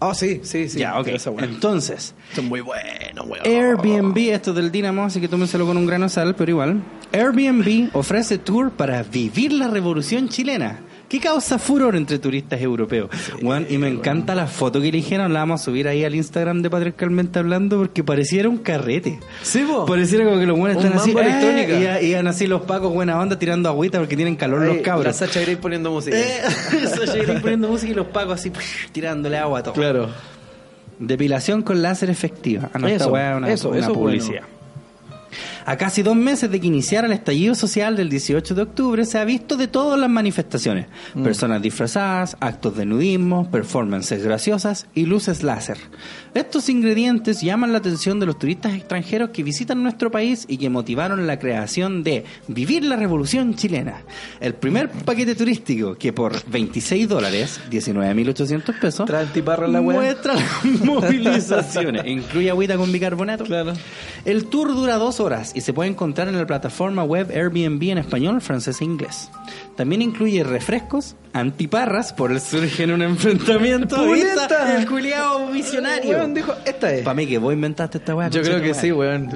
Ah, 0.00 0.14
sí, 0.14 0.40
sí, 0.42 0.68
sí. 0.68 0.78
ya, 0.80 0.98
ok. 0.98 1.06
Wea. 1.06 1.44
Entonces, 1.44 2.14
Son 2.34 2.46
muy 2.46 2.60
buenos, 2.60 3.26
weón. 3.26 3.46
Airbnb, 3.46 4.16
esto 4.32 4.50
es 4.50 4.56
del 4.56 4.70
Dinamo, 4.70 5.04
así 5.04 5.20
que 5.20 5.28
tómenselo 5.28 5.66
con 5.66 5.76
un 5.76 5.86
grano 5.86 6.06
de 6.06 6.10
sal, 6.10 6.34
pero 6.34 6.50
igual. 6.50 6.82
Airbnb 7.12 7.90
ofrece 7.94 8.38
tour 8.38 8.70
para 8.72 9.02
vivir 9.02 9.52
la 9.52 9.68
revolución 9.68 10.28
chilena. 10.28 10.80
Que 11.14 11.28
causa 11.28 11.58
furor 11.58 11.94
entre 11.96 12.18
turistas 12.18 12.60
europeos. 12.60 13.08
Weón, 13.40 13.66
y 13.68 13.78
me 13.78 13.88
encanta 13.88 14.34
la 14.34 14.46
foto 14.46 14.80
que 14.80 14.88
eligieron, 14.88 15.32
la 15.32 15.40
vamos 15.40 15.60
a 15.60 15.64
subir 15.64 15.86
ahí 15.86 16.04
al 16.04 16.14
Instagram 16.14 16.62
de 16.62 16.70
Patriarcalmente 16.70 17.38
Hablando 17.38 17.78
porque 17.78 18.02
pareciera 18.02 18.48
un 18.48 18.58
carrete. 18.58 19.20
Sí, 19.42 19.64
po. 19.66 19.86
Pareciera 19.86 20.24
como 20.24 20.38
que 20.38 20.46
los 20.46 20.58
buenos 20.58 20.82
están 20.82 20.98
así, 20.98 21.10
eh, 21.10 21.20
electrónica. 21.20 22.00
y, 22.02 22.06
y 22.06 22.10
iban 22.10 22.26
así 22.26 22.46
los 22.46 22.62
pacos 22.62 22.92
buena 22.92 23.18
onda 23.20 23.38
tirando 23.38 23.68
agüita 23.68 23.98
porque 23.98 24.16
tienen 24.16 24.36
calor 24.36 24.62
los 24.66 24.78
cabros. 24.78 25.06
La 25.06 25.12
Sacha 25.12 25.40
Grey 25.40 25.56
poniendo 25.56 25.90
música. 25.90 26.16
Eh, 26.18 26.42
Sacha 26.88 27.16
Grey 27.16 27.40
poniendo 27.40 27.68
música 27.68 27.92
y 27.92 27.94
los 27.94 28.06
pacos 28.08 28.40
así 28.40 28.50
tirándole 28.92 29.38
agua 29.38 29.60
a 29.60 29.62
todo. 29.62 29.74
Claro. 29.74 30.08
Depilación 30.98 31.62
con 31.62 31.82
láser 31.82 32.10
efectiva. 32.10 32.70
Ah, 32.72 32.78
no, 32.78 32.86
esta 32.86 33.04
Eso, 33.04 33.12
weá 33.12 33.32
es 33.32 33.36
una, 33.36 33.52
eso, 33.52 33.68
una 33.70 33.78
eso 33.78 33.90
es 33.90 33.96
publicidad. 33.96 34.42
A 35.66 35.76
casi 35.76 36.02
dos 36.02 36.16
meses 36.16 36.50
de 36.50 36.60
que 36.60 36.66
iniciara 36.66 37.06
el 37.06 37.12
estallido 37.12 37.54
social 37.54 37.96
del 37.96 38.10
18 38.10 38.54
de 38.54 38.62
octubre, 38.62 39.04
se 39.04 39.18
ha 39.18 39.24
visto 39.24 39.56
de 39.56 39.68
todas 39.68 39.98
las 39.98 40.10
manifestaciones. 40.10 40.86
Mm. 41.14 41.22
Personas 41.22 41.62
disfrazadas, 41.62 42.36
actos 42.40 42.76
de 42.76 42.84
nudismo, 42.84 43.50
performances 43.50 44.22
graciosas 44.22 44.86
y 44.94 45.06
luces 45.06 45.42
láser. 45.42 45.78
Estos 46.34 46.68
ingredientes 46.68 47.40
llaman 47.40 47.70
la 47.70 47.78
atención 47.78 48.18
de 48.18 48.26
los 48.26 48.40
turistas 48.40 48.74
extranjeros 48.74 49.30
que 49.30 49.44
visitan 49.44 49.84
nuestro 49.84 50.10
país 50.10 50.44
y 50.48 50.58
que 50.58 50.68
motivaron 50.68 51.28
la 51.28 51.38
creación 51.38 52.02
de 52.02 52.24
Vivir 52.48 52.84
la 52.84 52.96
Revolución 52.96 53.54
Chilena. 53.54 54.02
El 54.40 54.54
primer 54.54 54.90
paquete 54.90 55.36
turístico 55.36 55.94
que 55.94 56.12
por 56.12 56.44
26 56.46 57.08
dólares, 57.08 57.60
19.800 57.70 58.80
pesos, 58.80 59.08
la 59.08 59.80
muestra 59.80 60.34
las 60.34 60.64
movilizaciones. 60.84 62.04
Incluye 62.04 62.50
agüita 62.50 62.76
con 62.76 62.90
bicarbonato. 62.90 63.44
Claro. 63.44 63.74
El 64.24 64.46
tour 64.46 64.74
dura 64.74 64.96
dos 64.96 65.20
horas 65.20 65.52
y 65.54 65.60
se 65.60 65.72
puede 65.72 65.90
encontrar 65.90 66.26
en 66.26 66.36
la 66.36 66.46
plataforma 66.46 67.04
web 67.04 67.30
Airbnb 67.30 67.82
en 67.90 67.98
español, 67.98 68.40
francés 68.40 68.80
e 68.80 68.84
inglés. 68.84 69.30
También 69.76 70.02
incluye 70.02 70.44
refrescos, 70.44 71.16
antiparras 71.32 72.12
por 72.12 72.30
el 72.30 72.40
surge 72.40 72.84
en 72.84 72.92
un 72.92 73.02
enfrentamiento. 73.02 74.08
¿Viste? 74.12 74.30
El 74.76 74.86
culiao 74.86 75.50
visionario. 75.50 76.10
Weón 76.18 76.32
dijo, 76.32 76.54
esta 76.64 76.92
es. 76.92 77.02
Para 77.02 77.14
mí 77.14 77.26
que 77.26 77.38
vos 77.38 77.52
inventaste 77.52 77.98
esta 77.98 78.14
weá. 78.14 78.28
Yo 78.30 78.42
creo 78.42 78.62
que 78.62 78.72
sí, 78.72 78.92
weón. 78.92 79.28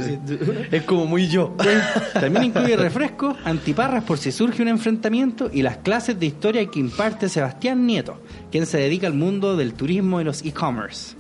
Es 0.71 0.83
como 0.85 1.07
muy 1.07 1.29
yo. 1.29 1.57
También 2.15 2.45
incluye 2.45 2.77
refrescos, 2.77 3.37
antiparras 3.45 4.05
por 4.05 4.19
si 4.19 4.31
surge 4.31 4.63
un 4.63 4.69
enfrentamiento 4.69 5.51
y 5.53 5.63
las 5.63 5.79
clases 5.79 6.19
de 6.21 6.27
historia 6.27 6.65
que 6.67 6.79
imparte 6.79 7.29
Sebastián 7.29 7.85
Nieto, 7.87 8.21
quien 8.53 8.67
se 8.67 8.79
dedica 8.79 9.09
al 9.09 9.15
mundo 9.15 9.57
del 9.57 9.75
turismo 9.75 10.21
y 10.21 10.25
los 10.25 10.45
e-commerce. 10.45 11.18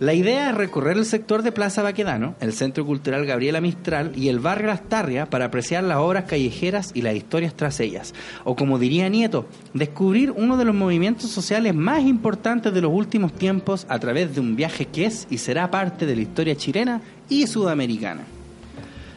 La 0.00 0.14
idea 0.14 0.50
es 0.50 0.54
recorrer 0.54 0.96
el 0.96 1.04
sector 1.04 1.42
de 1.42 1.52
Plaza 1.52 1.82
Baquedano, 1.82 2.34
el 2.40 2.52
Centro 2.52 2.84
Cultural 2.84 3.24
Gabriela 3.26 3.60
Mistral 3.60 4.12
y 4.14 4.28
el 4.28 4.38
barrio 4.38 4.68
Las 4.68 4.88
Tarrias 4.88 5.28
para 5.28 5.46
apreciar 5.46 5.84
las 5.84 5.98
obras 5.98 6.24
callejeras 6.24 6.90
y 6.94 7.02
las 7.02 7.14
historias 7.14 7.54
tras 7.54 7.80
ellas. 7.80 8.14
O 8.44 8.56
como 8.56 8.78
diría 8.78 9.08
Nieto, 9.08 9.46
descubrir 9.74 10.30
uno 10.32 10.56
de 10.56 10.64
los 10.64 10.74
movimientos 10.74 11.30
sociales 11.30 11.74
más 11.74 12.02
importantes 12.02 12.72
de 12.72 12.80
los 12.80 12.92
últimos 12.92 13.32
tiempos 13.32 13.86
a 13.88 13.98
través 13.98 14.34
de 14.34 14.40
un 14.40 14.56
viaje 14.56 14.86
que 14.86 15.06
es 15.06 15.26
y 15.30 15.38
será 15.38 15.70
parte 15.70 16.06
de 16.06 16.16
la 16.16 16.22
historia 16.22 16.56
chilena 16.56 17.00
y 17.28 17.46
sudamericana. 17.46 18.22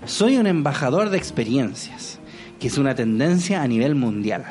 Soy 0.05 0.37
un 0.37 0.47
embajador 0.47 1.09
de 1.09 1.17
experiencias, 1.17 2.19
que 2.59 2.67
es 2.67 2.77
una 2.77 2.95
tendencia 2.95 3.61
a 3.61 3.67
nivel 3.67 3.95
mundial. 3.95 4.45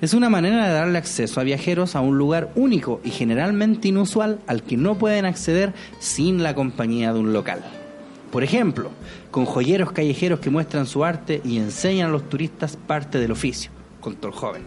Es 0.00 0.14
una 0.14 0.28
manera 0.28 0.66
de 0.66 0.72
darle 0.72 0.98
acceso 0.98 1.40
a 1.40 1.44
viajeros 1.44 1.94
a 1.94 2.00
un 2.00 2.18
lugar 2.18 2.50
único 2.56 3.00
y 3.04 3.10
generalmente 3.10 3.88
inusual 3.88 4.40
al 4.46 4.62
que 4.62 4.76
no 4.76 4.96
pueden 4.96 5.24
acceder 5.24 5.72
sin 5.98 6.42
la 6.42 6.54
compañía 6.54 7.12
de 7.12 7.20
un 7.20 7.32
local. 7.32 7.64
Por 8.30 8.42
ejemplo, 8.42 8.90
con 9.30 9.44
joyeros 9.44 9.92
callejeros 9.92 10.40
que 10.40 10.50
muestran 10.50 10.86
su 10.86 11.04
arte 11.04 11.40
y 11.44 11.58
enseñan 11.58 12.08
a 12.08 12.12
los 12.12 12.28
turistas 12.28 12.76
parte 12.76 13.18
del 13.18 13.30
oficio, 13.30 13.70
contó 14.00 14.28
el 14.28 14.34
joven. 14.34 14.62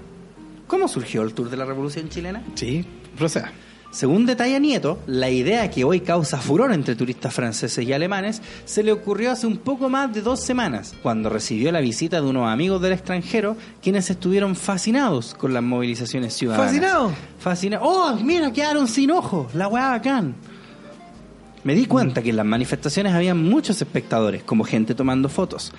¿Cómo 0.67 0.87
surgió 0.87 1.21
el 1.21 1.33
Tour 1.33 1.49
de 1.49 1.57
la 1.57 1.65
Revolución 1.65 2.09
Chilena? 2.09 2.43
Sí, 2.55 2.85
proceda. 3.17 3.51
Según 3.89 4.26
detalla 4.26 4.59
Nieto, 4.59 4.99
la 5.07 5.30
idea 5.30 5.72
que 5.72 5.84
hoy 5.84 6.01
causa 6.01 6.38
furor 6.38 6.72
entre 6.73 6.95
turistas 6.95 7.34
franceses 7.34 7.85
y 7.85 7.93
alemanes 7.93 8.41
se 8.65 8.84
le 8.84 8.91
ocurrió 8.91 9.31
hace 9.31 9.47
un 9.47 9.57
poco 9.57 9.89
más 9.89 10.14
de 10.14 10.22
dos 10.22 10.41
semanas, 10.41 10.93
cuando 11.01 11.30
recibió 11.30 11.72
la 11.72 11.80
visita 11.80 12.22
de 12.22 12.27
unos 12.27 12.47
amigos 12.47 12.81
del 12.81 12.93
extranjero, 12.93 13.55
quienes 13.81 14.09
estuvieron 14.09 14.55
fascinados 14.55 15.34
con 15.34 15.53
las 15.53 15.64
movilizaciones 15.64 16.34
ciudadanas. 16.34 16.68
¿Fascinados? 16.68 17.14
Fascinados. 17.39 17.88
¡Oh, 17.89 18.15
mira, 18.22 18.51
quedaron 18.51 18.88
sin 18.88 19.09
ojos! 19.09 19.55
La 19.55 19.68
weá 19.68 19.89
bacán. 19.89 20.35
Me 21.64 21.73
di 21.73 21.85
cuenta 21.85 22.22
que 22.22 22.30
en 22.30 22.38
las 22.38 22.45
manifestaciones 22.45 23.14
había 23.14 23.34
muchos 23.35 23.81
espectadores, 23.81 24.43
como 24.43 24.64
gente 24.64 24.95
tomando 24.95 25.27
fotos. 25.27 25.73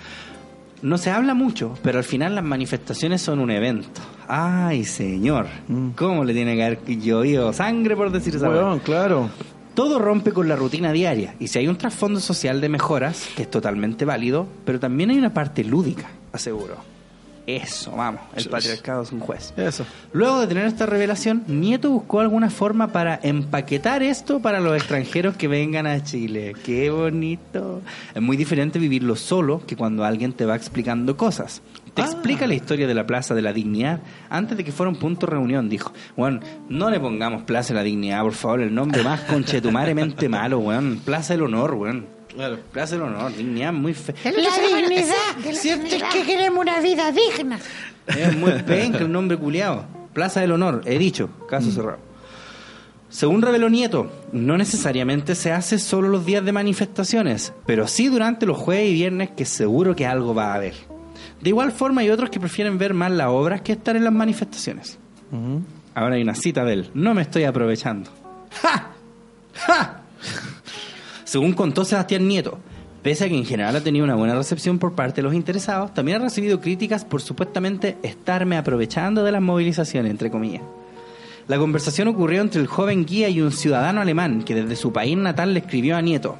No 0.81 0.97
se 0.97 1.09
habla 1.09 1.33
mucho, 1.33 1.77
pero 1.83 1.97
al 1.99 2.03
final 2.03 2.35
las 2.35 2.43
manifestaciones 2.43 3.21
son 3.21 3.39
un 3.39 3.51
evento. 3.51 4.01
Ay, 4.31 4.85
señor, 4.85 5.47
¿cómo 5.95 6.23
le 6.23 6.35
tiene 6.35 6.55
que 6.55 6.63
haber 6.63 6.85
llovido 6.85 7.51
sangre 7.51 7.95
por 7.95 8.11
decir 8.11 8.35
esa 8.35 8.47
claro. 8.83 9.27
Todo 9.73 9.97
rompe 9.97 10.33
con 10.33 10.47
la 10.47 10.55
rutina 10.55 10.91
diaria 10.91 11.33
y 11.39 11.47
si 11.47 11.57
hay 11.57 11.67
un 11.67 11.77
trasfondo 11.77 12.19
social 12.19 12.61
de 12.61 12.69
mejoras, 12.69 13.27
que 13.35 13.41
es 13.41 13.49
totalmente 13.49 14.05
válido, 14.05 14.45
pero 14.65 14.79
también 14.79 15.09
hay 15.09 15.17
una 15.17 15.33
parte 15.33 15.63
lúdica, 15.63 16.11
aseguro. 16.31 16.75
Eso, 17.47 17.93
vamos, 17.93 18.21
el 18.35 18.47
patriarcado 18.47 19.01
es 19.01 19.11
un 19.11 19.19
juez. 19.19 19.51
Eso. 19.57 19.83
Luego 20.13 20.41
de 20.41 20.45
tener 20.45 20.65
esta 20.65 20.85
revelación, 20.85 21.43
Nieto 21.47 21.89
buscó 21.89 22.19
alguna 22.19 22.51
forma 22.51 22.89
para 22.89 23.19
empaquetar 23.23 24.03
esto 24.03 24.39
para 24.39 24.59
los 24.59 24.77
extranjeros 24.77 25.35
que 25.35 25.47
vengan 25.47 25.87
a 25.87 26.03
Chile. 26.03 26.53
¡Qué 26.63 26.91
bonito! 26.91 27.81
Es 28.13 28.21
muy 28.21 28.37
diferente 28.37 28.77
vivirlo 28.77 29.15
solo 29.15 29.63
que 29.65 29.75
cuando 29.75 30.05
alguien 30.05 30.33
te 30.33 30.45
va 30.45 30.55
explicando 30.55 31.17
cosas. 31.17 31.63
Te 31.93 32.01
explica 32.01 32.47
la 32.47 32.53
historia 32.53 32.87
de 32.87 32.93
la 32.93 33.05
Plaza 33.05 33.33
de 33.33 33.41
la 33.41 33.53
Dignidad 33.53 33.99
antes 34.29 34.57
de 34.57 34.63
que 34.63 34.71
fuera 34.71 34.89
un 34.89 34.97
punto 34.97 35.25
de 35.25 35.31
reunión. 35.31 35.69
Dijo, 35.69 35.93
bueno, 36.15 36.39
no 36.69 36.89
le 36.89 36.99
pongamos 36.99 37.43
Plaza 37.43 37.69
de 37.69 37.79
la 37.79 37.83
Dignidad, 37.83 38.21
por 38.21 38.33
favor, 38.33 38.61
el 38.61 38.73
nombre 38.73 39.03
más 39.03 39.21
conchetumaremente 39.29 40.29
malo, 40.29 40.59
weón. 40.59 41.01
Plaza 41.03 41.33
del 41.33 41.43
Honor, 41.43 41.73
weón. 41.73 42.19
Claro. 42.27 42.59
Plaza 42.71 42.95
del 42.95 43.05
Honor, 43.05 43.35
dignidad 43.35 43.73
muy 43.73 43.93
fe. 43.93 44.13
La 44.23 44.31
dignidad. 44.31 45.53
Si 45.53 45.69
es 45.69 45.79
que 45.79 46.23
queremos 46.23 46.61
una 46.61 46.79
vida 46.79 47.11
digna. 47.11 47.59
Es 48.07 48.35
muy 48.35 48.51
penca 48.63 48.99
el 48.99 49.11
nombre 49.11 49.37
culiado. 49.37 49.85
Plaza 50.13 50.41
del 50.41 50.51
Honor, 50.51 50.81
he 50.85 50.97
dicho, 50.97 51.29
caso 51.47 51.71
cerrado. 51.71 52.09
Según 53.09 53.41
reveló 53.41 53.69
Nieto, 53.69 54.11
no 54.31 54.55
necesariamente 54.55 55.33
se 55.33 55.51
hace 55.51 55.79
solo 55.79 56.09
los 56.09 56.27
días 56.27 56.45
de 56.45 56.51
manifestaciones, 56.51 57.53
pero 57.65 57.87
sí 57.87 58.07
durante 58.07 58.45
los 58.45 58.57
jueves 58.57 58.89
y 58.89 58.93
viernes 58.93 59.31
que 59.31 59.45
seguro 59.45 59.95
que 59.95 60.05
algo 60.05 60.35
va 60.35 60.51
a 60.51 60.55
haber. 60.55 60.75
De 61.41 61.49
igual 61.49 61.71
forma 61.71 62.01
hay 62.01 62.09
otros 62.09 62.29
que 62.29 62.39
prefieren 62.39 62.77
ver 62.77 62.93
más 62.93 63.11
las 63.11 63.27
obras 63.27 63.61
que 63.61 63.71
estar 63.71 63.95
en 63.95 64.03
las 64.03 64.13
manifestaciones. 64.13 64.97
Ahora 65.95 66.15
hay 66.15 66.21
una 66.21 66.35
cita 66.35 66.65
de 66.65 66.73
él. 66.73 66.89
No 66.93 67.13
me 67.13 67.21
estoy 67.21 67.43
aprovechando. 67.43 68.09
¡Ja! 68.61 68.91
¡Ja! 69.53 70.01
Según 71.23 71.53
contó 71.53 71.85
Sebastián 71.85 72.27
Nieto, 72.27 72.57
pese 73.03 73.25
a 73.25 73.29
que 73.29 73.37
en 73.37 73.45
general 73.45 73.75
ha 73.75 73.83
tenido 73.83 74.03
una 74.03 74.15
buena 74.15 74.35
recepción 74.35 74.79
por 74.79 74.93
parte 74.95 75.17
de 75.17 75.23
los 75.23 75.33
interesados, 75.33 75.93
también 75.93 76.19
ha 76.19 76.23
recibido 76.23 76.59
críticas 76.59 77.05
por 77.05 77.21
supuestamente 77.21 77.97
estarme 78.01 78.57
aprovechando 78.57 79.23
de 79.23 79.31
las 79.31 79.41
movilizaciones, 79.41 80.09
entre 80.09 80.31
comillas. 80.31 80.63
La 81.47 81.57
conversación 81.57 82.07
ocurrió 82.07 82.41
entre 82.41 82.61
el 82.61 82.67
joven 82.67 83.05
guía 83.05 83.29
y 83.29 83.41
un 83.41 83.51
ciudadano 83.51 84.01
alemán 84.01 84.43
que 84.43 84.55
desde 84.55 84.75
su 84.75 84.93
país 84.93 85.17
natal 85.17 85.53
le 85.53 85.61
escribió 85.61 85.97
a 85.97 86.01
Nieto. 86.01 86.37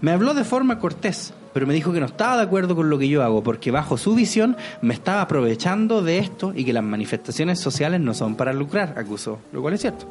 Me 0.00 0.10
habló 0.10 0.34
de 0.34 0.44
forma 0.44 0.78
cortés, 0.78 1.32
pero 1.52 1.66
me 1.66 1.74
dijo 1.74 1.92
que 1.92 2.00
no 2.00 2.06
estaba 2.06 2.36
de 2.36 2.42
acuerdo 2.42 2.76
con 2.76 2.90
lo 2.90 2.98
que 2.98 3.08
yo 3.08 3.22
hago 3.22 3.42
porque 3.42 3.70
bajo 3.70 3.96
su 3.96 4.14
visión 4.14 4.56
me 4.82 4.94
estaba 4.94 5.22
aprovechando 5.22 6.02
de 6.02 6.18
esto 6.18 6.52
y 6.54 6.64
que 6.64 6.72
las 6.72 6.84
manifestaciones 6.84 7.58
sociales 7.58 8.00
no 8.00 8.14
son 8.14 8.36
para 8.36 8.52
lucrar, 8.52 8.94
acusó, 8.96 9.38
lo 9.52 9.62
cual 9.62 9.74
es 9.74 9.80
cierto. 9.80 10.06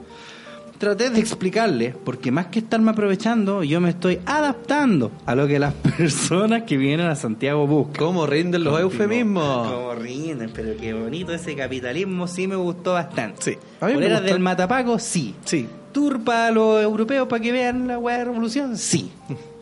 Traté 0.77 1.09
de 1.09 1.19
explicarle, 1.19 1.95
porque 2.03 2.31
más 2.31 2.47
que 2.47 2.59
estarme 2.59 2.91
aprovechando, 2.91 3.63
yo 3.63 3.81
me 3.81 3.89
estoy 3.89 4.19
adaptando 4.27 5.11
a 5.25 5.33
lo 5.33 5.47
que 5.47 5.57
las 5.57 5.73
personas 5.97 6.63
que 6.63 6.77
vienen 6.77 7.07
a 7.07 7.15
Santiago 7.15 7.65
buscan. 7.65 7.95
¿Cómo 7.95 8.27
rinden 8.27 8.63
los 8.63 8.79
eufemismos? 8.79 9.71
Como 9.71 9.95
rinden, 9.95 10.51
pero 10.53 10.77
qué 10.79 10.93
bonito 10.93 11.33
ese 11.33 11.55
capitalismo, 11.55 12.27
sí 12.27 12.47
me 12.47 12.55
gustó 12.55 12.93
bastante. 12.93 13.41
Sí, 13.41 13.57
a 13.81 13.87
mí 13.87 13.95
me 13.95 14.07
del 14.07 14.39
matapaco, 14.39 14.99
sí. 14.99 15.33
Sí. 15.45 15.67
Tour 15.91 16.23
para 16.23 16.51
los 16.51 16.83
europeos 16.83 17.27
para 17.27 17.41
que 17.41 17.51
vean 17.51 17.87
la 17.87 17.97
weá 17.97 18.19
de 18.19 18.25
revolución, 18.25 18.77
sí. 18.77 19.11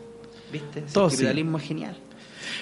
¿Viste? 0.62 0.80
Ese 0.80 0.94
Todo 0.94 1.10
sí. 1.10 1.16
capitalismo 1.16 1.58
es 1.58 1.64
genial. 1.64 1.96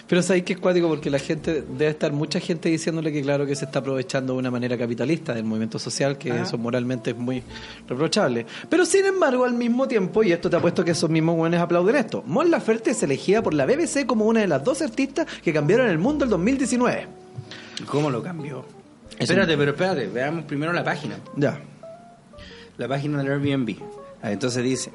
Pero 0.09 0.23
sabéis 0.23 0.45
que 0.45 0.53
es 0.55 0.59
cuático 0.59 0.89
porque 0.89 1.09
la 1.09 1.19
gente, 1.19 1.63
debe 1.63 1.89
estar 1.89 2.13
mucha 2.13 2.41
gente 2.41 2.69
diciéndole 2.69 3.13
que 3.13 3.23
claro 3.23 3.47
que 3.47 3.55
se 3.55 3.65
está 3.65 3.79
aprovechando 3.79 4.33
de 4.35 4.39
una 4.39 4.51
manera 4.51 4.77
capitalista 4.77 5.33
del 5.35 5.45
movimiento 5.45 5.79
social, 5.79 6.19
que 6.19 6.31
eso 6.43 6.59
moralmente 6.59 7.11
es 7.11 7.17
muy 7.17 7.43
reprochable. 7.89 8.45
Pero 8.69 8.85
sin 8.85 9.07
embargo, 9.07 9.45
al 9.45 9.55
mismo 9.55 9.87
tiempo, 9.89 10.23
y 10.23 10.33
esto 10.33 10.51
te 10.51 10.57
apuesto 10.57 10.85
que 10.85 10.91
esos 10.91 11.09
mismos 11.09 11.37
buenos 11.37 11.61
aplauden 11.61 11.97
esto, 11.97 12.23
Mon 12.27 12.51
Laferte 12.51 12.91
es 12.91 13.03
elegida 13.03 13.43
por 13.43 13.55
la 13.55 13.67
BBC 13.67 14.05
como 14.07 14.27
una 14.27 14.41
de 14.41 14.47
las 14.49 14.63
dos 14.65 14.83
artistas 14.83 15.27
que 15.43 15.53
cambiaron 15.53 15.89
el 15.89 15.99
mundo 15.99 16.25
el 16.25 16.31
2019. 16.31 17.07
¿Cómo 17.87 18.11
lo 18.11 18.23
cambió? 18.23 18.65
Es 19.19 19.31
espérate, 19.31 19.57
pero 19.57 19.71
espérate, 19.73 20.07
veamos 20.09 20.45
primero 20.45 20.73
la 20.73 20.85
página. 20.85 21.17
Ya. 21.37 21.61
La 22.77 22.89
página 22.89 23.23
del 23.23 23.33
Airbnb. 23.33 23.77
Ah, 24.23 24.33
Entonces 24.33 24.65
dice, 24.65 24.91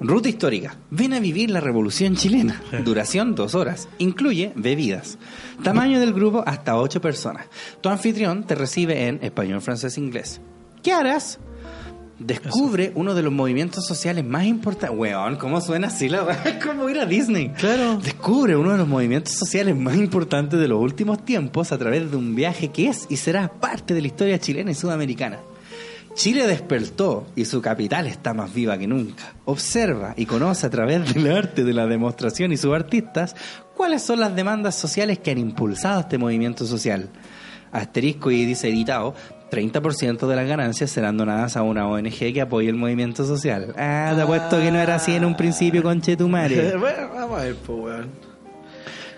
ruta 0.00 0.28
histórica, 0.28 0.76
ven 0.90 1.12
a 1.12 1.20
vivir 1.20 1.50
la 1.50 1.60
revolución 1.60 2.16
chilena. 2.16 2.62
Duración 2.84 3.34
dos 3.34 3.54
horas. 3.54 3.88
Incluye 3.98 4.52
bebidas. 4.54 5.18
Tamaño 5.62 6.00
del 6.00 6.12
grupo 6.12 6.42
hasta 6.46 6.76
ocho 6.76 7.00
personas. 7.00 7.46
Tu 7.80 7.88
anfitrión 7.88 8.44
te 8.44 8.54
recibe 8.54 9.06
en 9.06 9.18
español, 9.22 9.60
francés, 9.60 9.98
inglés. 9.98 10.40
¿Qué 10.82 10.92
harás? 10.92 11.38
Descubre 12.18 12.90
uno 12.96 13.14
de 13.14 13.22
los 13.22 13.32
movimientos 13.32 13.86
sociales 13.86 14.24
más 14.24 14.44
importantes. 14.44 14.98
Weón, 14.98 15.36
¿cómo 15.36 15.60
suena 15.60 15.86
así 15.86 16.08
la? 16.08 16.26
Es 16.44 16.64
como 16.64 16.88
ir 16.88 16.98
a 16.98 17.06
Disney. 17.06 17.50
Claro. 17.50 17.96
Descubre 17.98 18.56
uno 18.56 18.72
de 18.72 18.78
los 18.78 18.88
movimientos 18.88 19.34
sociales 19.34 19.76
más 19.76 19.94
importantes 19.94 20.58
de 20.58 20.66
los 20.66 20.80
últimos 20.80 21.24
tiempos 21.24 21.70
a 21.70 21.78
través 21.78 22.10
de 22.10 22.16
un 22.16 22.34
viaje 22.34 22.68
que 22.68 22.88
es 22.88 23.06
y 23.08 23.18
será 23.18 23.48
parte 23.48 23.94
de 23.94 24.00
la 24.00 24.08
historia 24.08 24.38
chilena 24.40 24.72
y 24.72 24.74
sudamericana. 24.74 25.38
Chile 26.18 26.48
despertó 26.48 27.28
y 27.36 27.44
su 27.44 27.62
capital 27.62 28.08
está 28.08 28.34
más 28.34 28.52
viva 28.52 28.76
que 28.76 28.88
nunca. 28.88 29.34
Observa 29.44 30.14
y 30.16 30.26
conoce 30.26 30.66
a 30.66 30.70
través 30.70 31.14
del 31.14 31.30
arte 31.30 31.62
de 31.62 31.72
la 31.72 31.86
demostración 31.86 32.50
y 32.50 32.56
sus 32.56 32.74
artistas 32.74 33.36
cuáles 33.76 34.02
son 34.02 34.18
las 34.18 34.34
demandas 34.34 34.74
sociales 34.74 35.20
que 35.20 35.30
han 35.30 35.38
impulsado 35.38 36.00
este 36.00 36.18
movimiento 36.18 36.66
social. 36.66 37.08
Asterisco 37.70 38.32
y 38.32 38.44
dice 38.44 38.68
editado, 38.68 39.14
30% 39.52 40.26
de 40.26 40.34
las 40.34 40.48
ganancias 40.48 40.90
serán 40.90 41.16
donadas 41.16 41.56
a 41.56 41.62
una 41.62 41.86
ONG 41.86 42.32
que 42.32 42.40
apoye 42.40 42.68
el 42.68 42.74
movimiento 42.74 43.24
social. 43.24 43.72
Ah, 43.76 44.12
te 44.16 44.22
apuesto 44.22 44.58
que 44.58 44.72
no 44.72 44.80
era 44.80 44.96
así 44.96 45.14
en 45.14 45.24
un 45.24 45.36
principio 45.36 45.84
con 45.84 46.00
Chetumare. 46.00 46.76
bueno, 46.78 47.10
vamos 47.14 47.38
a 47.38 47.44
ver, 47.44 47.54
pues, 47.54 47.78
weón. 47.78 48.10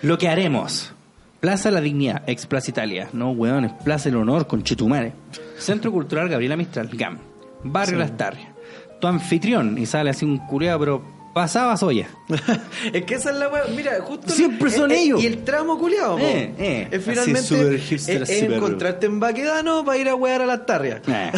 Lo 0.03 0.19
que 0.19 0.29
haremos. 0.29 0.93
Plaza 1.41 1.71
La 1.71 1.81
Dignidad, 1.81 2.21
ex 2.27 2.45
Plaza 2.45 2.69
Italia. 2.69 3.09
No, 3.13 3.31
weón, 3.31 3.65
es 3.65 3.73
Plaza 3.83 4.09
El 4.09 4.15
Honor 4.15 4.45
con 4.47 4.63
Chetumare. 4.63 5.11
Centro 5.57 5.91
Cultural 5.91 6.29
Gabriela 6.29 6.55
Mistral, 6.55 6.87
GAM. 6.93 7.17
Barrio 7.63 7.97
Las 7.97 8.15
Tarrias. 8.15 8.49
Tu 8.99 9.07
anfitrión, 9.07 9.77
y 9.79 9.87
sale 9.87 10.11
así 10.11 10.23
un 10.23 10.37
cureado, 10.37 10.79
pero 10.79 11.03
pasaba 11.33 11.75
soya. 11.77 12.07
es 12.93 13.03
que 13.05 13.15
esa 13.15 13.31
es 13.31 13.37
la 13.37 13.49
weá. 13.49 13.63
Mira, 13.75 13.93
justo. 14.01 14.29
Siempre 14.29 14.69
son 14.69 14.91
es- 14.91 14.99
ellos. 14.99 15.23
Y 15.23 15.25
el 15.25 15.43
tramo 15.43 15.79
culiado. 15.79 16.19
Eh, 16.19 16.53
eh. 16.59 16.87
Es 16.91 17.03
finalmente. 17.03 17.75
es, 17.75 17.81
hipster, 17.81 18.21
es 18.21 18.29
encontrarte 18.43 19.07
en 19.07 19.19
Baquedano 19.19 19.83
para 19.83 19.97
ir 19.97 20.09
a 20.09 20.15
wear 20.15 20.41
a 20.41 20.45
las 20.45 20.65
tarrias. 20.67 21.01
Eh. 21.07 21.31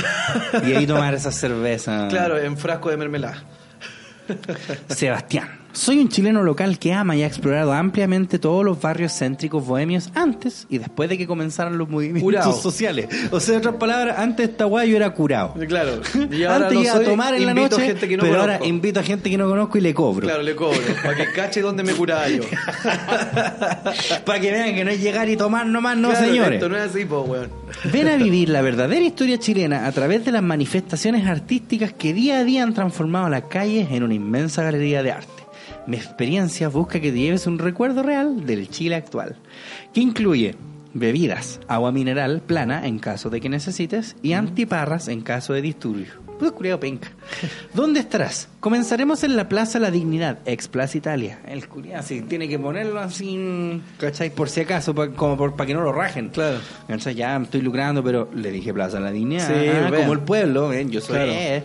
Y 0.68 0.74
ahí 0.74 0.86
tomar 0.86 1.14
esa 1.14 1.32
cerveza. 1.32 2.08
Claro, 2.10 2.38
en 2.38 2.58
frasco 2.58 2.90
de 2.90 2.98
mermelada. 2.98 3.42
Sebastián, 4.90 5.50
Soy 5.74 5.98
un 5.98 6.08
chileno 6.08 6.44
local 6.44 6.78
que 6.78 6.94
ama 6.94 7.16
y 7.16 7.24
ha 7.24 7.26
explorado 7.28 7.74
ampliamente 7.74 8.38
todos 8.38 8.64
los 8.64 8.80
barrios 8.80 9.12
céntricos 9.18 9.66
bohemios 9.66 10.12
antes 10.14 10.68
y 10.70 10.78
después 10.78 11.10
de 11.10 11.18
que 11.18 11.26
comenzaran 11.26 11.80
los 11.80 11.90
movimientos 11.90 12.22
Curado. 12.24 12.54
sociales. 12.54 13.08
O 13.32 13.40
sea, 13.40 13.56
en 13.56 13.60
otras 13.60 13.76
palabras, 13.78 14.20
antes 14.20 14.50
esta 14.50 14.66
guay 14.66 14.92
yo 14.92 14.98
era 14.98 15.10
curado. 15.16 15.56
Claro. 15.68 16.00
Y 16.30 16.44
ahora 16.44 16.68
Antes 16.68 16.84
iba 16.84 16.94
a 16.94 17.02
tomar 17.02 17.34
en 17.34 17.46
la 17.48 17.52
a 17.52 17.56
noche, 17.56 17.82
gente 17.88 18.08
que 18.08 18.18
no 18.18 18.24
pero 18.24 18.40
ahora 18.42 18.60
invito 18.64 19.00
a 19.00 19.04
gente 19.04 19.32
que 19.32 19.38
no 19.38 19.50
conozco 19.50 19.80
y 19.80 19.82
le 19.82 19.96
cobro. 19.96 20.28
Claro, 20.28 20.44
le 20.44 20.56
cobro. 20.56 20.80
Para 21.02 21.16
que 21.16 21.32
cache 21.34 21.62
dónde 21.62 21.82
me 21.82 21.94
curaba 21.94 22.30
yo. 22.30 22.44
Para 24.26 24.40
que 24.40 24.52
vean 24.52 24.76
que 24.76 24.86
no 24.86 24.92
es 24.92 25.02
llegar 25.02 25.28
y 25.28 25.36
tomar 25.38 25.66
nomás, 25.66 25.98
no 25.98 26.10
Claro, 26.10 26.26
señores. 26.26 26.54
Esto 26.54 26.70
no 26.70 26.78
es 26.78 26.92
así, 26.92 27.06
po, 27.06 27.22
weón. 27.22 27.50
Ven 27.92 28.08
a 28.10 28.16
vivir 28.18 28.50
la 28.50 28.62
verdadera 28.62 29.04
historia 29.04 29.40
chilena 29.40 29.88
a 29.88 29.92
través 29.92 30.24
de 30.24 30.32
las 30.32 30.44
manifestaciones 30.44 31.26
artísticas 31.26 31.94
que 31.94 32.14
día 32.14 32.38
a 32.40 32.44
día 32.44 32.62
han 32.62 32.76
transformado 32.76 33.28
las 33.30 33.44
calles 33.46 33.88
en 33.92 34.04
una 34.04 34.14
inmensa 34.14 34.62
galería 34.62 35.02
de 35.02 35.12
arte. 35.14 35.43
Mi 35.88 35.98
experiencia 35.98 36.70
busca 36.70 37.00
que 37.00 37.12
te 37.12 37.20
lleves 37.20 37.46
un 37.48 37.60
recuerdo 37.60 38.04
real 38.04 38.46
del 38.46 38.70
Chile 38.70 38.96
actual, 38.96 39.36
que 39.94 40.02
incluye 40.02 40.56
bebidas, 40.94 41.60
agua 41.68 41.92
mineral 41.92 42.42
plana 42.46 42.86
en 42.88 43.00
caso 43.00 43.30
de 43.30 43.42
que 43.42 43.50
necesites 43.50 44.16
y 44.22 44.34
antiparras 44.34 45.08
en 45.08 45.22
caso 45.22 45.54
de 45.54 45.62
disturbios. 45.62 46.10
Puto 46.40 46.54
culiao 46.56 46.80
penca. 46.80 47.10
¿Dónde 47.74 48.00
estarás? 48.00 48.48
Comenzaremos 48.60 49.24
en 49.24 49.36
la 49.36 49.48
Plaza 49.50 49.78
La 49.80 49.92
Dignidad, 49.92 50.40
ex 50.46 50.68
Plaza 50.68 50.98
Italia. 50.98 51.40
El 51.48 51.68
culiao 51.68 52.00
así 52.00 52.22
tiene 52.22 52.48
que 52.48 52.58
ponerlo 52.58 53.00
así, 53.00 53.82
¿cachai? 54.00 54.30
Por 54.30 54.50
si 54.50 54.62
acaso, 54.62 54.96
pa- 54.96 55.10
como 55.10 55.38
para 55.38 55.66
que 55.68 55.74
no 55.74 55.82
lo 55.82 55.92
rajen. 55.92 56.30
Claro. 56.30 56.60
¿Cachai? 56.88 57.16
Ya 57.16 57.38
me 57.38 57.46
estoy 57.46 57.62
lucrando, 57.62 58.04
pero 58.04 58.30
le 58.34 58.52
dije 58.52 58.74
Plaza 58.74 59.00
La 59.00 59.12
Dignidad. 59.12 59.48
Sí, 59.48 59.70
ah, 59.70 59.92
como 59.96 60.14
el 60.14 60.20
pueblo, 60.20 60.70
¿ven? 60.70 60.90
yo 60.92 61.02
soy. 61.02 61.16
Claro. 61.16 61.32
eh. 61.34 61.64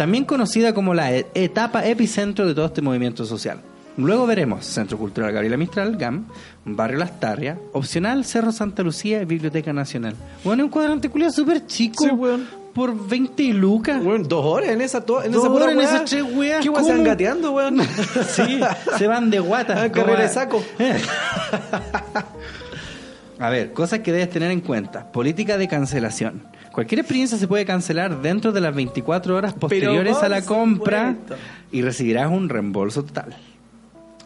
También 0.00 0.24
conocida 0.24 0.72
como 0.72 0.94
la 0.94 1.14
e- 1.14 1.26
etapa 1.34 1.84
epicentro 1.84 2.46
de 2.46 2.54
todo 2.54 2.64
este 2.64 2.80
movimiento 2.80 3.26
social. 3.26 3.58
Luego 3.98 4.26
veremos 4.26 4.64
Centro 4.64 4.96
Cultural 4.96 5.30
Gabriela 5.30 5.58
Mistral, 5.58 5.98
GAM, 5.98 6.24
Barrio 6.64 7.00
Las 7.00 7.20
Tarrias, 7.20 7.58
opcional 7.74 8.24
Cerro 8.24 8.50
Santa 8.50 8.82
Lucía 8.82 9.20
y 9.20 9.26
Biblioteca 9.26 9.74
Nacional. 9.74 10.14
Bueno, 10.42 10.64
un 10.64 10.70
cuadrante 10.70 11.10
culiao 11.10 11.30
súper 11.30 11.66
chico. 11.66 12.02
Sí, 12.02 12.10
weón. 12.12 12.48
Por 12.72 13.08
20 13.10 13.52
lucas. 13.52 14.00
Weón, 14.02 14.22
dos 14.26 14.42
horas 14.42 14.70
en 14.70 14.80
esa, 14.80 15.00
en 15.00 15.04
Dos 15.04 15.26
esa 15.44 15.50
horas 15.50 15.72
en 15.72 15.80
esas 15.82 16.04
tres 16.06 16.24
weas, 16.34 16.62
¿Qué 16.62 16.70
weón 16.70 16.84
se 16.86 16.92
van 16.92 17.04
gateando, 17.04 17.52
weón? 17.52 17.80
Sí, 18.30 18.58
se 18.96 19.06
van 19.06 19.28
de 19.28 19.40
guata. 19.40 19.82
Ah, 19.82 19.92
carrera 19.92 20.22
de 20.22 20.28
saco. 20.30 20.64
A 23.38 23.50
ver, 23.50 23.74
cosas 23.74 23.98
que 23.98 24.12
debes 24.12 24.30
tener 24.30 24.50
en 24.50 24.62
cuenta. 24.62 25.12
Política 25.12 25.58
de 25.58 25.68
cancelación. 25.68 26.40
Cualquier 26.72 27.00
experiencia 27.00 27.36
se 27.36 27.48
puede 27.48 27.64
cancelar 27.64 28.22
dentro 28.22 28.52
de 28.52 28.60
las 28.60 28.74
24 28.74 29.36
horas 29.36 29.54
posteriores 29.54 30.16
a 30.22 30.28
la 30.28 30.42
compra 30.42 31.10
supuesto. 31.10 31.36
y 31.72 31.82
recibirás 31.82 32.30
un 32.30 32.48
reembolso 32.48 33.04
total. 33.04 33.34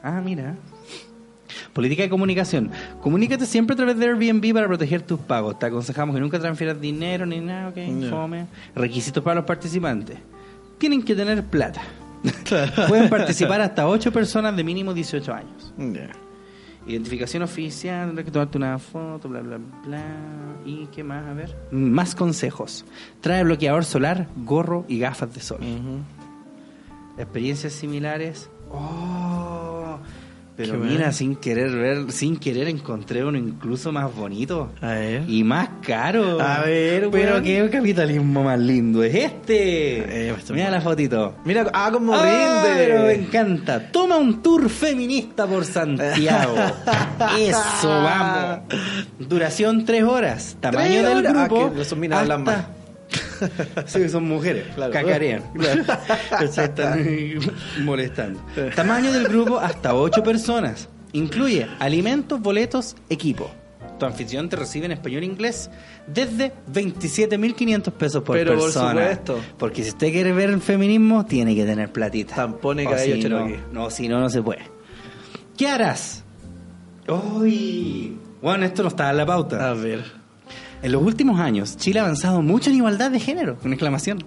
Ah, 0.03 0.21
mira. 0.23 0.55
Política 1.73 2.03
de 2.03 2.09
comunicación. 2.09 2.71
Comunícate 3.01 3.47
siempre 3.47 3.75
a 3.75 3.77
través 3.77 3.99
de 3.99 4.07
Airbnb 4.07 4.53
para 4.53 4.67
proteger 4.67 5.03
tus 5.03 5.19
pagos. 5.21 5.59
Te 5.59 5.67
aconsejamos 5.67 6.15
que 6.15 6.21
nunca 6.21 6.39
transfieras 6.39 6.81
dinero 6.81 7.27
ni 7.27 7.41
nada, 7.41 7.69
ok. 7.69 7.77
No. 7.77 8.11
Fome. 8.11 8.47
Requisitos 8.75 9.23
para 9.25 9.37
los 9.37 9.45
participantes. 9.45 10.19
Tienen 10.79 11.03
que 11.03 11.15
tener 11.15 11.43
plata. 11.45 11.83
Pueden 12.89 13.09
participar 13.09 13.61
hasta 13.61 13.87
8 13.89 14.13
personas 14.13 14.57
de 14.57 14.65
mínimo 14.65 14.93
18 14.95 15.33
años. 15.33 15.75
Ya. 15.77 16.11
Identificación 16.87 17.43
oficial, 17.43 18.07
tendrás 18.07 18.25
que 18.27 18.31
tomarte 18.31 18.59
una 18.59 18.79
foto, 18.79 19.29
bla, 19.29 19.41
bla, 19.41 19.59
bla. 19.87 20.05
¿Y 20.67 20.87
qué 20.87 21.03
más? 21.03 21.27
A 21.27 21.33
ver. 21.33 21.57
Más 21.71 22.15
consejos. 22.15 22.85
Trae 23.21 23.43
bloqueador 23.43 23.85
solar, 23.85 24.29
gorro 24.37 24.85
y 24.87 24.99
gafas 24.99 25.35
de 25.35 25.41
sol. 25.41 25.61
Experiencias 27.17 27.73
similares. 27.73 28.51
Oh, 28.71 29.99
pero 30.57 30.73
Qué 30.75 30.79
mira, 30.79 30.97
bueno. 30.99 31.13
sin 31.13 31.37
querer 31.37 31.71
ver, 31.73 32.13
sin 32.13 32.37
querer 32.37 32.69
encontré 32.69 33.25
uno 33.25 33.37
incluso 33.39 33.91
más 33.91 34.15
bonito. 34.15 34.71
A 34.81 34.89
ver. 34.93 35.23
Y 35.29 35.43
más 35.43 35.69
caro. 35.85 36.41
A 36.41 36.61
ver, 36.63 37.09
Pero 37.11 37.33
weón. 37.33 37.43
qué 37.45 37.69
capitalismo 37.71 38.45
más 38.45 38.59
lindo 38.61 39.03
es 39.03 39.15
este. 39.15 40.29
Eh, 40.29 40.35
esto 40.37 40.55
Mira 40.55 40.71
la 40.71 40.81
fotito. 40.81 41.35
Mira, 41.45 41.67
ah, 41.73 41.91
como 41.93 42.15
Ah, 42.15 42.63
pero 42.65 43.03
me 43.03 43.15
rinde. 43.15 43.27
encanta. 43.27 43.91
Toma 43.91 44.17
un 44.17 44.43
tour 44.43 44.69
feminista 44.71 45.47
por 45.47 45.65
Santiago. 45.65 46.55
Eso, 47.39 47.89
vamos. 47.89 48.59
Duración 49.19 49.85
tres 49.85 50.05
horas. 50.05 50.57
Tamaño 50.61 50.89
Tres 50.89 51.03
del 51.05 51.19
horas. 51.19 51.35
Ah, 51.37 51.47
grupo. 51.49 51.75
que 51.75 51.97
minas 51.97 52.21
hablan 52.21 52.49
hasta- 52.49 52.69
Sí, 53.87 54.09
son 54.09 54.25
mujeres. 54.29 54.65
Claro. 54.75 54.93
Cacarean. 54.93 55.43
Se 56.51 56.65
están 56.65 57.05
molestando. 57.83 58.41
Tamaño 58.75 59.13
del 59.13 59.29
grupo 59.29 59.59
hasta 59.59 59.95
ocho 59.95 60.23
personas. 60.23 60.89
Incluye 61.13 61.67
alimentos, 61.79 62.41
boletos, 62.41 62.97
equipo. 63.09 63.51
Tu 63.99 64.05
anfitrión 64.07 64.49
te 64.49 64.57
recibe 64.57 64.87
en 64.87 64.93
español 64.93 65.23
e 65.23 65.27
inglés 65.27 65.71
desde 66.09 66.53
27.500 66.73 67.93
pesos 67.93 68.23
por 68.25 68.37
Pero 68.37 68.55
por 68.55 68.65
persona. 68.65 68.91
supuesto. 68.91 69.41
Porque 69.57 69.85
si 69.85 69.91
usted 69.91 70.11
quiere 70.11 70.33
ver 70.33 70.51
el 70.51 70.61
feminismo, 70.61 71.25
tiene 71.25 71.55
que 71.55 71.65
tener 71.65 71.93
platita. 71.93 72.35
Tampones, 72.35 72.89
cabello, 72.89 73.15
si 73.15 73.23
cherokee. 73.23 73.57
no, 73.73 73.83
no, 73.85 73.91
si 73.91 74.09
no, 74.09 74.19
no 74.19 74.29
se 74.29 74.43
puede. 74.43 74.63
¿Qué 75.57 75.69
harás? 75.69 76.25
Uy. 77.07 78.19
Bueno, 78.43 78.65
esto 78.67 78.83
no 78.83 78.89
estaba 78.89 79.11
en 79.11 79.17
la 79.19 79.27
pauta. 79.27 79.71
A 79.71 79.75
ver. 79.75 80.03
En 80.85 80.93
los 80.93 81.03
últimos 81.03 81.41
años, 81.41 81.79
Chile 81.79 81.99
ha 82.01 82.03
avanzado 82.03 82.43
mucho 82.43 82.69
en 82.69 82.77
igualdad 82.77 83.11
de 83.11 83.19
género, 83.19 83.57
con 83.57 83.73
exclamación. 83.73 84.23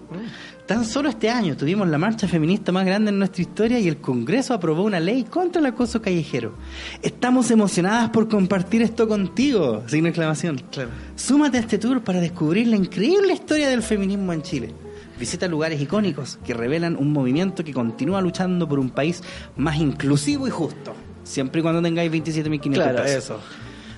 Tan 0.66 0.86
solo 0.86 1.08
este 1.08 1.30
año 1.30 1.56
tuvimos 1.56 1.88
la 1.88 2.00
marcha 2.00 2.28
feminista 2.28 2.72
más 2.72 2.84
grande 2.84 3.12
en 3.12 3.20
nuestra 3.20 3.44
historia 3.44 3.78
y 3.80 3.88
el 3.88 3.98
Congreso 3.98 4.56
aprobó 4.56 4.82
una 4.82 5.00
ley 5.00 5.24
contra 5.24 5.60
el 5.60 5.68
acoso 5.68 6.02
callejero. 6.02 6.56
Estamos 7.04 7.52
emocionadas 7.52 8.10
por 8.10 8.28
compartir 8.28 8.82
esto 8.82 9.08
contigo, 9.08 9.84
signo 9.86 10.08
exclamación. 10.10 10.60
Claro. 10.72 10.90
Súmate 11.16 11.58
a 11.58 11.60
este 11.60 11.78
tour 11.78 12.02
para 12.04 12.20
descubrir 12.20 12.66
la 12.70 12.76
increíble 12.76 13.34
historia 13.34 13.70
del 13.70 13.84
feminismo 13.84 14.34
en 14.34 14.42
Chile. 14.42 14.74
Visita 15.20 15.48
lugares 15.48 15.80
icónicos 15.80 16.40
que 16.44 16.56
revelan 16.56 16.96
un 16.98 17.14
movimiento 17.14 17.64
que 17.64 17.72
continúa 17.72 18.20
luchando 18.20 18.68
por 18.68 18.80
un 18.80 18.90
país 18.90 19.22
más 19.58 19.78
inclusivo 19.78 20.48
y 20.48 20.50
justo. 20.50 20.96
Siempre 21.24 21.60
y 21.60 21.62
cuando 21.62 21.84
tengáis 21.84 22.12
27.500 22.12 22.74
Claro, 22.74 23.04
pesos. 23.04 23.24
eso. 23.24 23.40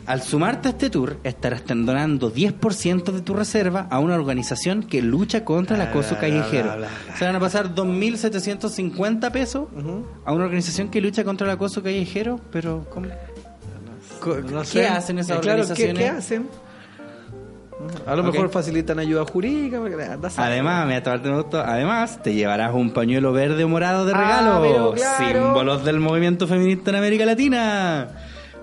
Al 0.09 0.23
sumarte 0.23 0.67
a 0.69 0.71
este 0.71 0.89
tour, 0.89 1.17
estarás 1.23 1.61
donando 1.67 2.33
10% 2.33 3.11
de 3.11 3.21
tu 3.21 3.35
reserva 3.35 3.85
a 3.91 3.99
una 3.99 4.15
organización 4.15 4.81
que 4.81 5.03
lucha 5.03 5.45
contra 5.45 5.75
el 5.75 5.83
acoso 5.83 6.17
callejero. 6.19 6.73
Se 7.15 7.25
van 7.25 7.35
a 7.35 7.39
pasar 7.39 7.75
2.750 7.75 9.31
pesos 9.31 9.67
a 10.25 10.33
una 10.33 10.45
organización 10.45 10.89
que 10.89 10.99
lucha 10.99 11.23
contra 11.23 11.45
el 11.45 11.53
acoso 11.53 11.83
callejero, 11.83 12.39
pero 12.51 12.87
¿cómo? 12.89 13.05
No 13.05 14.61
¿Qué 14.61 14.65
sé. 14.65 14.87
hacen 14.87 15.19
esas 15.19 15.37
Eh, 15.37 15.41
claro, 15.41 15.57
¿qué- 15.63 15.71
organizaciones? 15.83 15.97
¿qué, 16.03 16.09
hacen? 16.09 16.49
A 18.05 18.15
lo 18.15 18.23
mejor 18.23 18.49
facilitan 18.49 18.97
ayuda 18.99 19.23
jurídica. 19.25 19.77
porque, 19.79 19.93
anda 20.03 20.27
a 20.27 20.31
saber. 20.31 20.51
Además, 20.53 21.03
foto. 21.35 21.59
además, 21.61 22.21
te 22.23 22.33
llevarás 22.33 22.73
un 22.73 22.91
pañuelo 22.91 23.31
verde 23.31 23.63
o 23.63 23.69
morado 23.69 24.05
de 24.05 24.13
Ah, 24.13 24.17
regalo. 24.17 24.61
pero 24.61 24.91
claro. 24.93 25.43
Símbolos 25.45 25.85
del 25.85 25.99
movimiento 25.99 26.47
feminista 26.47 26.89
en 26.89 26.95
América 26.97 27.25
Latina. 27.25 28.07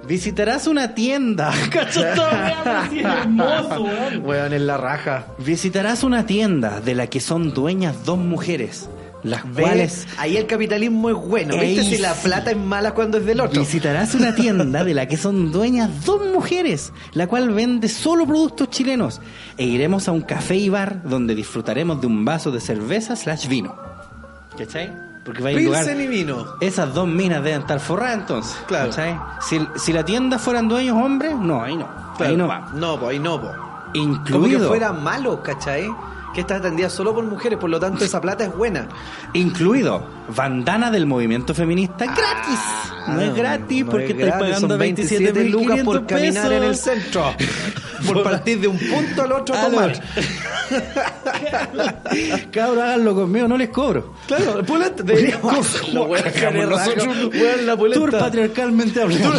Visitarás 0.06 0.66
una 0.66 0.94
tienda. 0.94 1.52
Cacho, 1.70 2.04
así, 2.04 3.00
hermoso, 3.04 3.82
weón. 3.82 4.24
Weón, 4.24 4.52
en 4.52 4.66
la 4.66 4.76
raja. 4.76 5.26
Visitarás 5.38 6.04
una 6.04 6.26
tienda 6.26 6.80
de 6.80 6.94
la 6.94 7.08
que 7.08 7.20
son 7.20 7.52
dueñas 7.52 8.04
dos 8.04 8.18
mujeres, 8.18 8.88
las 9.22 9.42
cuales 9.44 10.06
Ahí 10.18 10.36
el 10.36 10.46
capitalismo 10.46 11.10
es 11.10 11.16
bueno. 11.16 11.56
¿Viste 11.58 11.82
si 11.82 11.98
la 11.98 12.14
plata 12.14 12.50
es 12.52 12.56
mala 12.56 12.92
cuando 12.92 13.18
es 13.18 13.26
del 13.26 13.40
otro? 13.40 13.60
visitarás 13.60 14.14
una 14.14 14.34
tienda 14.34 14.84
de 14.84 14.94
la 14.94 15.08
que 15.08 15.16
son 15.16 15.50
dueñas 15.50 16.04
dos 16.04 16.24
mujeres, 16.32 16.92
la 17.12 17.26
cual 17.26 17.50
vende 17.50 17.88
solo 17.88 18.26
productos 18.26 18.70
chilenos, 18.70 19.20
e 19.56 19.64
iremos 19.64 20.06
a 20.08 20.12
un 20.12 20.22
café 20.22 20.56
y 20.56 20.68
bar 20.68 21.02
donde 21.02 21.34
disfrutaremos 21.34 22.00
de 22.00 22.06
un 22.06 22.24
vaso 22.24 22.52
de 22.52 22.60
cerveza 22.60 23.16
slash 23.16 23.48
vino. 23.48 23.74
¿Cachai? 24.56 25.05
Porque 25.26 25.42
va 25.42 25.50
a 25.50 25.52
lugar. 25.52 25.84
Pilsen 25.84 26.00
y 26.00 26.06
vino. 26.06 26.46
Esas 26.60 26.94
dos 26.94 27.08
minas 27.08 27.42
deben 27.42 27.62
estar 27.62 27.80
forradas 27.80 28.20
entonces. 28.20 28.56
Claro. 28.66 28.92
Si, 29.40 29.60
si 29.74 29.92
la 29.92 30.04
tienda 30.04 30.38
fueran 30.38 30.68
dueños 30.68 30.96
hombres, 30.96 31.34
no, 31.36 31.62
ahí 31.62 31.76
no. 31.76 31.88
Ahí 32.18 32.36
no 32.36 32.46
va. 32.46 32.70
No, 32.72 32.98
pues 32.98 33.10
ahí 33.10 33.18
no, 33.18 33.40
pues. 33.40 33.52
Incluido. 33.94 34.32
Como 34.32 34.48
que 34.48 34.58
fuera 34.68 34.92
malo, 34.92 35.42
¿cachai? 35.42 35.88
Que 36.32 36.42
está 36.42 36.56
atendida 36.56 36.88
solo 36.88 37.14
por 37.14 37.24
mujeres, 37.24 37.58
por 37.58 37.68
lo 37.68 37.80
tanto 37.80 38.04
esa 38.04 38.20
plata 38.20 38.44
es 38.44 38.56
buena. 38.56 38.86
Incluido 39.32 40.15
bandana 40.34 40.90
del 40.90 41.06
movimiento 41.06 41.54
feminista 41.54 42.04
gratis. 42.06 42.58
No 43.08 43.20
es 43.20 43.34
gratis 43.34 43.84
no 43.84 43.90
porque 43.90 44.06
es 44.06 44.10
estáis 44.18 44.32
pagando 44.32 44.68
son 44.68 44.78
27 44.78 45.44
lucas 45.44 45.80
por 45.80 46.06
caminar 46.06 46.52
en 46.52 46.62
el 46.64 46.76
centro. 46.76 47.34
por 48.06 48.22
partir 48.22 48.60
de 48.60 48.68
un 48.68 48.78
punto 48.78 49.22
al 49.22 49.32
otro 49.32 49.54
a 49.54 49.62
Ah, 49.62 49.66
tomar. 49.70 49.92
Cabros, 52.50 52.82
háganlo 52.82 53.14
conmigo, 53.14 53.46
no 53.48 53.56
les 53.56 53.68
cobro. 53.70 54.14
Claro. 54.26 54.62
Deberíamos 55.02 55.54
nosotros 55.94 57.34
la 57.64 57.76
pulenta. 57.76 58.00
Tour 58.00 58.18
patriarcalmente 58.18 59.02
hablando. 59.02 59.32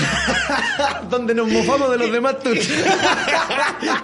Donde 1.10 1.36
nos 1.36 1.50
mofamos 1.50 1.92
de 1.92 1.98
los 1.98 2.12
demás 2.12 2.40
tours. 2.40 2.70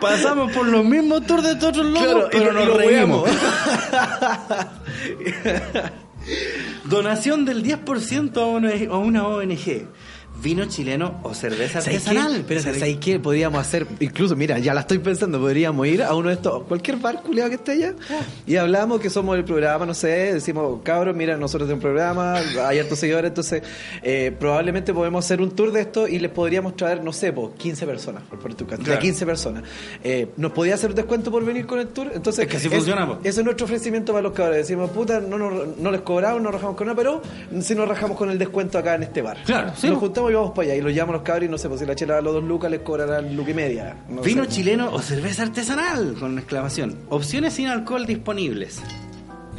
Pasamos 0.02 0.52
por 0.52 0.68
los 0.68 0.84
mismos 0.84 1.26
tours 1.26 1.44
de 1.44 1.56
todos 1.56 1.78
los 1.78 1.86
locos, 1.88 2.04
Claro, 2.06 2.28
pero 2.32 2.52
y 2.52 2.54
nos 2.54 2.68
lo 2.68 2.78
reímos. 2.78 3.30
Donación 6.86 7.46
del 7.46 7.64
10% 7.64 8.38
a 8.38 8.46
una, 8.46 8.72
a 8.94 8.98
una 8.98 9.28
ONG. 9.28 9.88
Vino 10.42 10.66
chileno 10.66 11.20
o 11.24 11.34
cerveza 11.34 11.80
artesanal. 11.80 12.44
Pero 12.48 12.62
¿sabes 12.62 12.98
qué? 12.98 13.18
Podríamos 13.20 13.62
hacer, 13.62 13.88
incluso, 14.02 14.36
mira, 14.36 14.60
ya 14.60 14.74
la 14.74 14.82
estoy 14.82 15.00
pensando, 15.00 15.40
podríamos 15.40 15.88
ir 15.88 16.04
a 16.04 16.14
uno 16.16 16.28
de 16.30 16.36
estos, 16.36 16.64
cualquier 16.64 16.98
bar 16.98 17.22
culiado 17.22 17.50
que 17.50 17.56
esté 17.56 17.72
allá, 17.74 17.94
y 18.46 18.58
hablamos 18.58 19.00
que 19.00 19.10
somos 19.10 19.38
el 19.38 19.46
programa, 19.46 19.86
no 19.86 19.94
sé, 19.94 20.34
decimos, 20.34 20.82
cabros, 20.84 21.16
mira, 21.16 21.38
nosotros 21.38 21.68
tenemos 21.70 21.84
un 21.86 21.90
programa, 21.92 22.36
hay 22.68 22.80
hartos 22.80 23.00
seguidores, 23.00 23.30
entonces 23.30 23.64
eh, 24.02 24.36
probablemente 24.38 24.94
podemos 24.94 25.24
hacer 25.24 25.42
un 25.42 25.52
tour 25.52 25.72
de 25.72 25.80
esto 25.80 26.10
y 26.10 26.20
les 26.20 26.32
podríamos 26.32 26.76
traer, 26.76 27.02
no 27.04 27.14
sé, 27.14 27.32
po, 27.32 27.54
15 27.56 27.86
personas, 27.86 28.24
por, 28.24 28.40
por 28.40 28.54
tu 28.54 28.66
caso, 28.68 28.84
Claro. 28.84 29.00
15 29.00 29.26
personas. 29.26 29.64
Eh, 30.04 30.28
¿Nos 30.36 30.52
podía 30.52 30.74
hacer 30.74 30.90
un 30.90 30.96
descuento 30.98 31.32
por 31.32 31.46
venir 31.46 31.66
con 31.66 31.80
el 31.80 31.88
tour? 31.88 32.12
Entonces, 32.14 32.44
Es 32.46 32.52
que 32.52 32.58
así 32.58 32.68
funciona, 32.68 33.08
po. 33.08 33.20
Ese 33.24 33.40
es 33.40 33.46
nuestro 33.46 33.64
ofrecimiento 33.66 34.12
para 34.12 34.24
los 34.24 34.34
cabros. 34.34 34.58
Decimos, 34.58 34.90
puta, 34.90 35.22
no, 35.22 35.38
nos- 35.38 35.78
no 35.78 35.90
les 35.90 36.02
cobramos, 36.02 36.42
no 36.42 36.52
rajamos 36.52 36.76
con 36.76 36.88
nada, 36.88 36.98
pero 36.98 37.22
si 37.62 37.76
nos 37.76 37.88
rajamos 37.88 38.18
con 38.18 38.30
el 38.30 38.38
descuento 38.38 38.78
acá 38.78 38.96
en 38.96 39.04
este 39.04 39.22
bar. 39.22 39.38
Claro, 39.46 39.72
sí, 39.78 39.88
Nos 39.88 40.00
juntamos 40.00 40.33
y 40.34 40.42
vamos 40.42 40.52
para 40.56 40.68
allá 40.70 40.76
y 40.76 40.82
los 40.82 40.94
llamamos 40.94 41.16
a 41.16 41.18
los 41.18 41.24
cabros 41.26 41.48
y 41.48 41.52
no 41.52 41.58
sé, 41.58 41.68
pues 41.70 41.80
si 41.80 41.86
la 41.86 41.96
chela 41.96 42.18
a 42.18 42.22
los 42.22 42.34
dos 42.34 42.44
lucas 42.44 42.70
les 42.72 42.82
cobrarán 42.82 43.36
luca 43.36 43.52
y 43.52 43.54
media. 43.54 43.96
No 44.10 44.22
Vino 44.22 44.44
sé. 44.46 44.50
chileno 44.50 44.92
o 44.94 45.00
cerveza 45.02 45.44
artesanal, 45.44 46.16
con 46.20 46.32
una 46.32 46.42
exclamación. 46.42 46.98
Opciones 47.10 47.54
sin 47.54 47.68
alcohol 47.68 48.06
disponibles. 48.06 48.82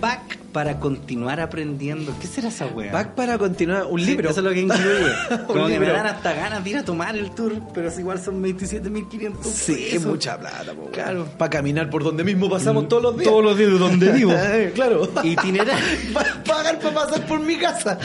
Pack 0.01 0.38
para 0.55 0.78
continuar 0.78 1.40
aprendiendo. 1.40 2.14
¿Qué 2.20 2.28
será 2.28 2.47
esa 2.47 2.66
weá? 2.68 2.93
Pack 2.93 3.14
para 3.16 3.36
continuar, 3.39 3.86
un 3.90 3.98
Sí, 3.98 4.06
libro. 4.06 4.31
Eso 4.31 4.39
es 4.39 4.44
lo 4.44 4.52
que 4.52 4.60
incluye. 4.60 5.12
Como 5.48 5.64
Un 5.64 5.66
que 5.72 5.81
me 5.81 5.86
libro. 5.86 5.93
dan 5.94 6.06
hasta 6.06 6.32
ganas 6.32 6.62
de 6.62 6.70
ir 6.70 6.76
a 6.78 6.85
tomar 6.85 7.16
el 7.16 7.32
tour, 7.32 7.55
pero 7.74 7.89
es 7.89 7.98
igual 7.98 8.20
son 8.22 8.40
27.500 8.40 9.43
Sí, 9.43 9.89
es 9.90 10.06
mucha 10.06 10.39
plata, 10.39 10.72
po, 10.72 10.90
Claro. 10.93 11.26
Para 11.36 11.51
caminar 11.51 11.90
por 11.90 12.05
donde 12.05 12.22
mismo 12.22 12.48
pasamos 12.48 12.86
todos 12.89 13.02
los 13.02 13.16
días. 13.16 13.28
Todos 13.28 13.43
los 13.44 13.59
días 13.59 13.72
de 13.72 13.78
donde 13.78 14.12
vivo. 14.12 14.32
Eh, 14.55 14.70
claro. 14.74 15.09
Itinerar. 15.24 15.76
Para 16.14 16.44
pagar 16.44 16.78
para 16.78 16.94
pasar 16.94 17.26
por 17.26 17.40
mi 17.40 17.56
casa. 17.56 17.98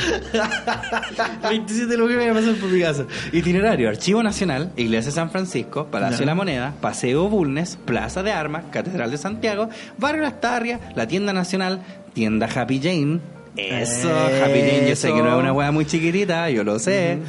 27 1.49 1.97
lo 1.97 2.07
que 2.07 2.15
me 2.15 2.25
va 2.25 2.31
a 2.31 2.41
pasar 2.41 2.55
por 2.55 2.69
mi 2.69 2.81
casa. 2.81 3.05
Itinerario: 3.31 3.89
Archivo 3.89 4.23
Nacional, 4.23 4.71
Iglesia 4.75 5.11
de 5.11 5.15
San 5.15 5.29
Francisco, 5.29 5.85
Palacio 5.91 6.19
de 6.19 6.25
la 6.25 6.35
Moneda, 6.35 6.73
Paseo 6.81 7.29
Bulnes, 7.29 7.77
Plaza 7.85 8.23
de 8.23 8.31
Armas, 8.31 8.65
Catedral 8.71 9.11
de 9.11 9.17
Santiago, 9.17 9.69
Barrio 9.97 10.23
Las 10.23 10.41
Tarrias, 10.41 10.79
la 10.95 11.07
Tienda 11.07 11.33
Nacional, 11.33 11.81
Tienda 12.19 12.49
Happy 12.53 12.81
Jane. 12.81 13.21
Eso, 13.55 14.09
Happy 14.09 14.59
Jane, 14.59 14.89
yo 14.89 14.95
sé 14.97 15.13
que 15.13 15.21
no 15.21 15.29
es 15.29 15.35
una 15.35 15.53
hueá 15.53 15.71
muy 15.71 15.85
chiquitita, 15.85 16.49
yo 16.49 16.65
lo 16.65 16.77
sé. 16.77 17.19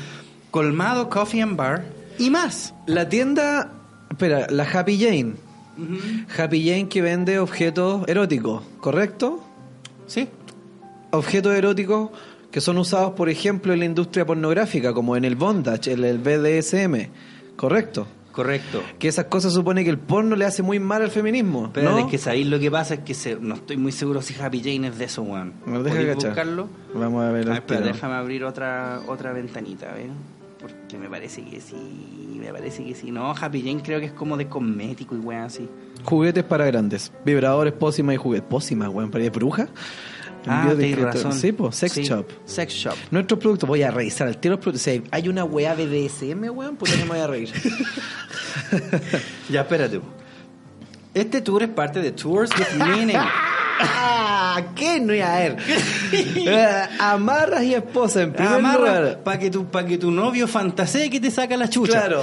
Colmado 0.50 1.08
Coffee 1.08 1.40
and 1.42 1.56
Bar 1.56 1.84
y 2.18 2.28
más. 2.28 2.74
La 2.86 3.08
tienda, 3.08 3.70
espera, 4.10 4.48
la 4.50 4.64
Happy 4.64 4.98
Jane. 4.98 5.34
Happy 6.36 6.68
Jane 6.68 6.88
que 6.88 7.02
vende 7.02 7.38
objetos 7.38 8.02
eróticos, 8.08 8.64
¿correcto? 8.80 9.40
Sí. 10.08 10.26
Objetos 11.12 11.54
eróticos 11.54 12.10
que 12.50 12.60
son 12.60 12.76
usados, 12.78 13.12
por 13.12 13.28
ejemplo, 13.28 13.72
en 13.72 13.78
la 13.78 13.84
industria 13.84 14.26
pornográfica, 14.26 14.92
como 14.92 15.16
en 15.16 15.24
el 15.24 15.36
bondage, 15.36 15.92
en 15.92 16.02
el 16.02 16.18
BDSM, 16.18 17.10
¿correcto? 17.54 18.08
Correcto. 18.32 18.82
Que 18.98 19.08
esas 19.08 19.26
cosas 19.26 19.52
supone 19.52 19.82
que 19.84 19.90
el 19.90 19.98
porno 19.98 20.36
le 20.36 20.44
hace 20.44 20.62
muy 20.62 20.78
mal 20.78 21.02
al 21.02 21.10
feminismo, 21.10 21.70
Pero 21.74 21.90
¿no? 21.92 21.98
es 21.98 22.06
que 22.06 22.16
sabéis 22.18 22.46
lo 22.46 22.58
que 22.60 22.70
pasa 22.70 22.94
es 22.94 23.00
que 23.00 23.14
se- 23.14 23.36
no 23.36 23.56
estoy 23.56 23.76
muy 23.76 23.92
seguro 23.92 24.22
si 24.22 24.34
Happy 24.40 24.60
Jane 24.60 24.88
es 24.88 24.98
de 24.98 25.04
eso, 25.06 25.22
weón. 25.22 25.52
Ver, 25.66 25.82
deja 25.82 25.96
¿Podéis 25.96 26.14
cachar. 26.14 26.30
buscarlo? 26.30 26.68
Vamos 26.94 27.24
a 27.24 27.30
ver 27.32 27.50
Ah, 27.50 27.62
déjame 27.80 28.14
abrir 28.14 28.44
otra 28.44 29.00
otra 29.08 29.32
ventanita, 29.32 29.92
¿ves? 29.94 30.06
Porque 30.60 30.98
me 30.98 31.08
parece 31.08 31.42
que 31.42 31.60
sí, 31.60 32.36
me 32.38 32.52
parece 32.52 32.84
que 32.84 32.94
sí. 32.94 33.10
No, 33.10 33.30
Happy 33.32 33.62
Jane 33.62 33.82
creo 33.82 33.98
que 33.98 34.06
es 34.06 34.12
como 34.12 34.36
de 34.36 34.46
cosmético 34.46 35.14
y 35.16 35.18
weón 35.18 35.42
así. 35.42 35.68
Juguetes 36.04 36.44
para 36.44 36.64
grandes, 36.66 37.12
vibradores, 37.24 37.72
pócimas 37.72 38.14
y 38.14 38.18
juguetes. 38.18 38.48
Pócimas, 38.48 38.88
weón, 38.90 39.10
para 39.10 39.24
de 39.24 39.30
bruja. 39.30 39.68
Ah, 40.46 40.72
de 40.74 40.94
razón. 40.96 41.32
Sí, 41.32 41.52
pues, 41.52 41.76
sex 41.76 41.92
Sí, 41.92 42.02
shop. 42.02 42.26
Sex 42.44 42.72
shop. 42.72 42.94
Nuestros 43.10 43.38
productos, 43.40 43.68
voy 43.68 43.82
a 43.82 43.90
revisar 43.90 44.26
al 44.28 44.38
tiro 44.38 44.54
los 44.54 44.62
productos. 44.62 44.82
Si 44.82 45.02
hay 45.10 45.28
una 45.28 45.44
weá 45.44 45.74
BDSM, 45.74 46.48
weón, 46.50 46.76
puta 46.76 46.92
que 46.92 46.98
me 47.04 47.10
voy 47.10 47.18
a 47.18 47.26
reír. 47.26 47.52
Ya, 49.48 49.62
espérate. 49.62 50.00
Este 51.12 51.40
tour 51.40 51.62
es 51.62 51.68
parte 51.70 52.00
de 52.00 52.12
Tours 52.12 52.50
with 52.58 52.84
Meaning. 52.86 53.16
Ah, 53.82 54.60
¿Qué 54.76 55.00
no 55.00 55.14
iba 55.14 55.34
a 55.34 55.38
ver? 55.38 55.56
Eh, 56.12 56.86
Amarras 56.98 57.62
y 57.62 57.72
esposa 57.74 58.20
en 58.20 58.32
primer 58.34 58.60
lugar. 58.60 59.20
para 59.24 59.38
que, 59.38 59.50
tu, 59.50 59.64
pa' 59.70 59.86
que 59.86 59.96
tu 59.96 60.10
novio 60.10 60.46
fantasee 60.46 61.08
que 61.08 61.18
te 61.18 61.30
saca 61.30 61.56
la 61.56 61.68
chucha. 61.70 61.92
Claro. 61.92 62.22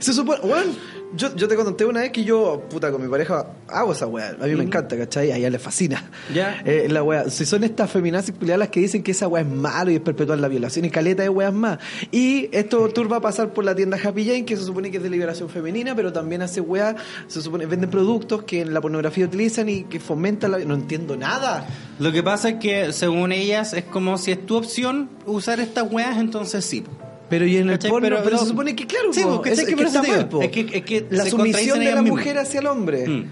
Se 0.00 0.12
supone, 0.12 0.40
weón, 0.42 0.76
yo, 1.16 1.34
yo 1.36 1.48
te 1.48 1.56
conté 1.56 1.84
una 1.84 2.00
vez 2.00 2.10
que 2.10 2.24
yo, 2.24 2.62
puta, 2.68 2.90
con 2.90 3.02
mi 3.02 3.08
pareja 3.08 3.46
hago 3.68 3.92
esa 3.92 4.06
weá. 4.06 4.36
A 4.40 4.46
mí 4.46 4.54
me 4.54 4.64
encanta, 4.64 4.96
¿cachai? 4.96 5.32
A 5.32 5.36
ella 5.36 5.50
le 5.50 5.58
fascina. 5.58 6.04
Ya. 6.32 6.60
Eh, 6.64 6.88
la 6.88 7.02
weá. 7.02 7.30
Si 7.30 7.44
son 7.46 7.64
estas 7.64 7.90
feminazis 7.90 8.34
las 8.40 8.68
que 8.68 8.80
dicen 8.80 9.02
que 9.02 9.12
esa 9.12 9.28
weá 9.28 9.42
es 9.42 9.48
malo 9.48 9.90
y 9.90 9.96
es 9.96 10.00
perpetuar 10.00 10.38
la 10.38 10.48
violación 10.48 10.84
y 10.84 10.90
caleta 10.90 11.22
de 11.22 11.28
weas 11.28 11.52
más. 11.52 11.78
Y 12.10 12.48
esto 12.52 12.88
tour 12.88 13.10
va 13.10 13.16
a 13.18 13.20
pasar 13.20 13.52
por 13.52 13.64
la 13.64 13.74
tienda 13.74 13.98
Happy 14.02 14.24
Jane, 14.24 14.44
que 14.44 14.56
se 14.56 14.64
supone 14.64 14.90
que 14.90 14.98
es 14.98 15.02
de 15.02 15.10
liberación 15.10 15.48
femenina, 15.48 15.94
pero 15.94 16.12
también 16.12 16.42
hace 16.42 16.60
weá, 16.60 16.96
se 17.26 17.40
supone, 17.40 17.66
venden 17.66 17.90
productos 17.90 18.44
que 18.44 18.60
en 18.60 18.74
la 18.74 18.80
pornografía 18.80 19.24
utilizan 19.24 19.68
y 19.68 19.84
que 19.84 20.00
fomentan 20.00 20.52
la. 20.52 20.58
No 20.58 20.74
entiendo 20.74 21.16
nada. 21.16 21.66
Lo 21.98 22.12
que 22.12 22.22
pasa 22.22 22.50
es 22.50 22.54
que, 22.56 22.92
según 22.92 23.32
ellas, 23.32 23.72
es 23.72 23.84
como 23.84 24.18
si 24.18 24.32
es 24.32 24.44
tu 24.46 24.56
opción 24.56 25.10
usar 25.26 25.60
estas 25.60 25.90
weas, 25.90 26.18
entonces 26.18 26.64
sí. 26.64 26.84
Pero 27.28 27.46
y 27.46 27.56
en 27.56 27.70
el 27.70 27.78
porno, 27.78 28.00
pero, 28.00 28.20
Pero 28.22 28.36
no- 28.36 28.42
se 28.42 28.48
supone 28.48 28.76
que 28.76 28.86
claro, 28.86 29.12
Sí, 29.12 29.22
po, 29.22 29.40
¿cachai? 29.40 29.64
es, 29.64 29.74
Que 29.74 29.82
es 29.82 29.94
está 29.94 30.02
mal, 30.02 30.28
que- 30.50 30.70
es 30.72 30.84
que 30.84 31.06
la 31.10 31.24
sumisión 31.24 31.78
de 31.80 31.92
la 31.94 32.02
mujer 32.02 32.38
hacia 32.38 32.60
el 32.60 32.66
hombre. 32.66 33.06
Mm. 33.08 33.24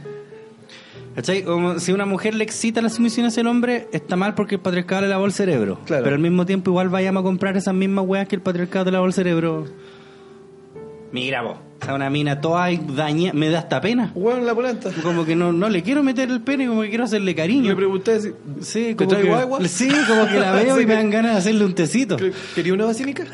Si 1.79 1.93
una 1.93 2.07
mujer 2.07 2.35
le 2.35 2.43
excita 2.43 2.81
la 2.81 2.89
sumisión 2.89 3.27
hacia 3.27 3.43
el 3.43 3.47
hombre, 3.47 3.87
está 3.93 4.17
mal 4.17 4.35
porque 4.35 4.55
el 4.55 4.61
patriarcado 4.63 5.03
le 5.03 5.09
lavó 5.09 5.27
el 5.27 5.33
cerebro. 5.33 5.79
Claro. 5.85 6.05
Pero 6.05 6.17
al 6.17 6.23
mismo 6.23 6.47
tiempo 6.47 6.71
igual 6.71 6.89
vayamos 6.89 7.21
a 7.21 7.25
comprar 7.25 7.55
esas 7.57 7.75
mismas 7.75 8.07
weas 8.07 8.27
que 8.27 8.37
el 8.37 8.41
patriarcado 8.41 8.87
te 8.87 8.93
lavó 8.93 9.05
el 9.07 9.13
cerebro. 9.13 9.67
Mira 11.13 11.43
vos, 11.43 11.59
sea, 11.85 11.95
una 11.95 12.11
mina 12.11 12.41
toda 12.41 12.69
daña, 12.71 13.33
me 13.33 13.51
da 13.51 13.61
hasta 13.61 13.81
pena. 13.81 14.13
Weón, 14.15 14.47
la 14.47 14.55
polenta. 14.55 14.91
Como 15.03 15.25
que 15.25 15.37
no, 15.37 15.53
no 15.53 15.69
le 15.69 15.83
quiero 15.83 16.03
meter 16.03 16.31
el 16.31 16.41
pene, 16.41 16.67
como 16.69 16.83
que 16.83 16.89
quiero 16.89 17.05
hacerle 17.05 17.35
cariño. 17.35 17.71
Le 17.71 17.77
pregunté 17.77 18.21
si 18.21 18.33
Sí, 18.61 18.85
¿te 18.85 18.97
como 18.97 19.11
traigo 19.11 19.35
que, 19.35 19.43
agua? 19.43 19.69
Sí, 19.69 19.91
como 20.09 20.27
que 20.27 20.39
la 20.39 20.53
veo 20.63 20.81
y 20.81 20.87
me 20.87 20.95
dan 20.95 21.11
ganas 21.11 21.33
de 21.33 21.39
hacerle 21.39 21.65
un 21.65 21.75
tecito. 21.75 22.17
¿Quería 22.55 22.75
una 22.75 22.87
basílica? 22.87 23.25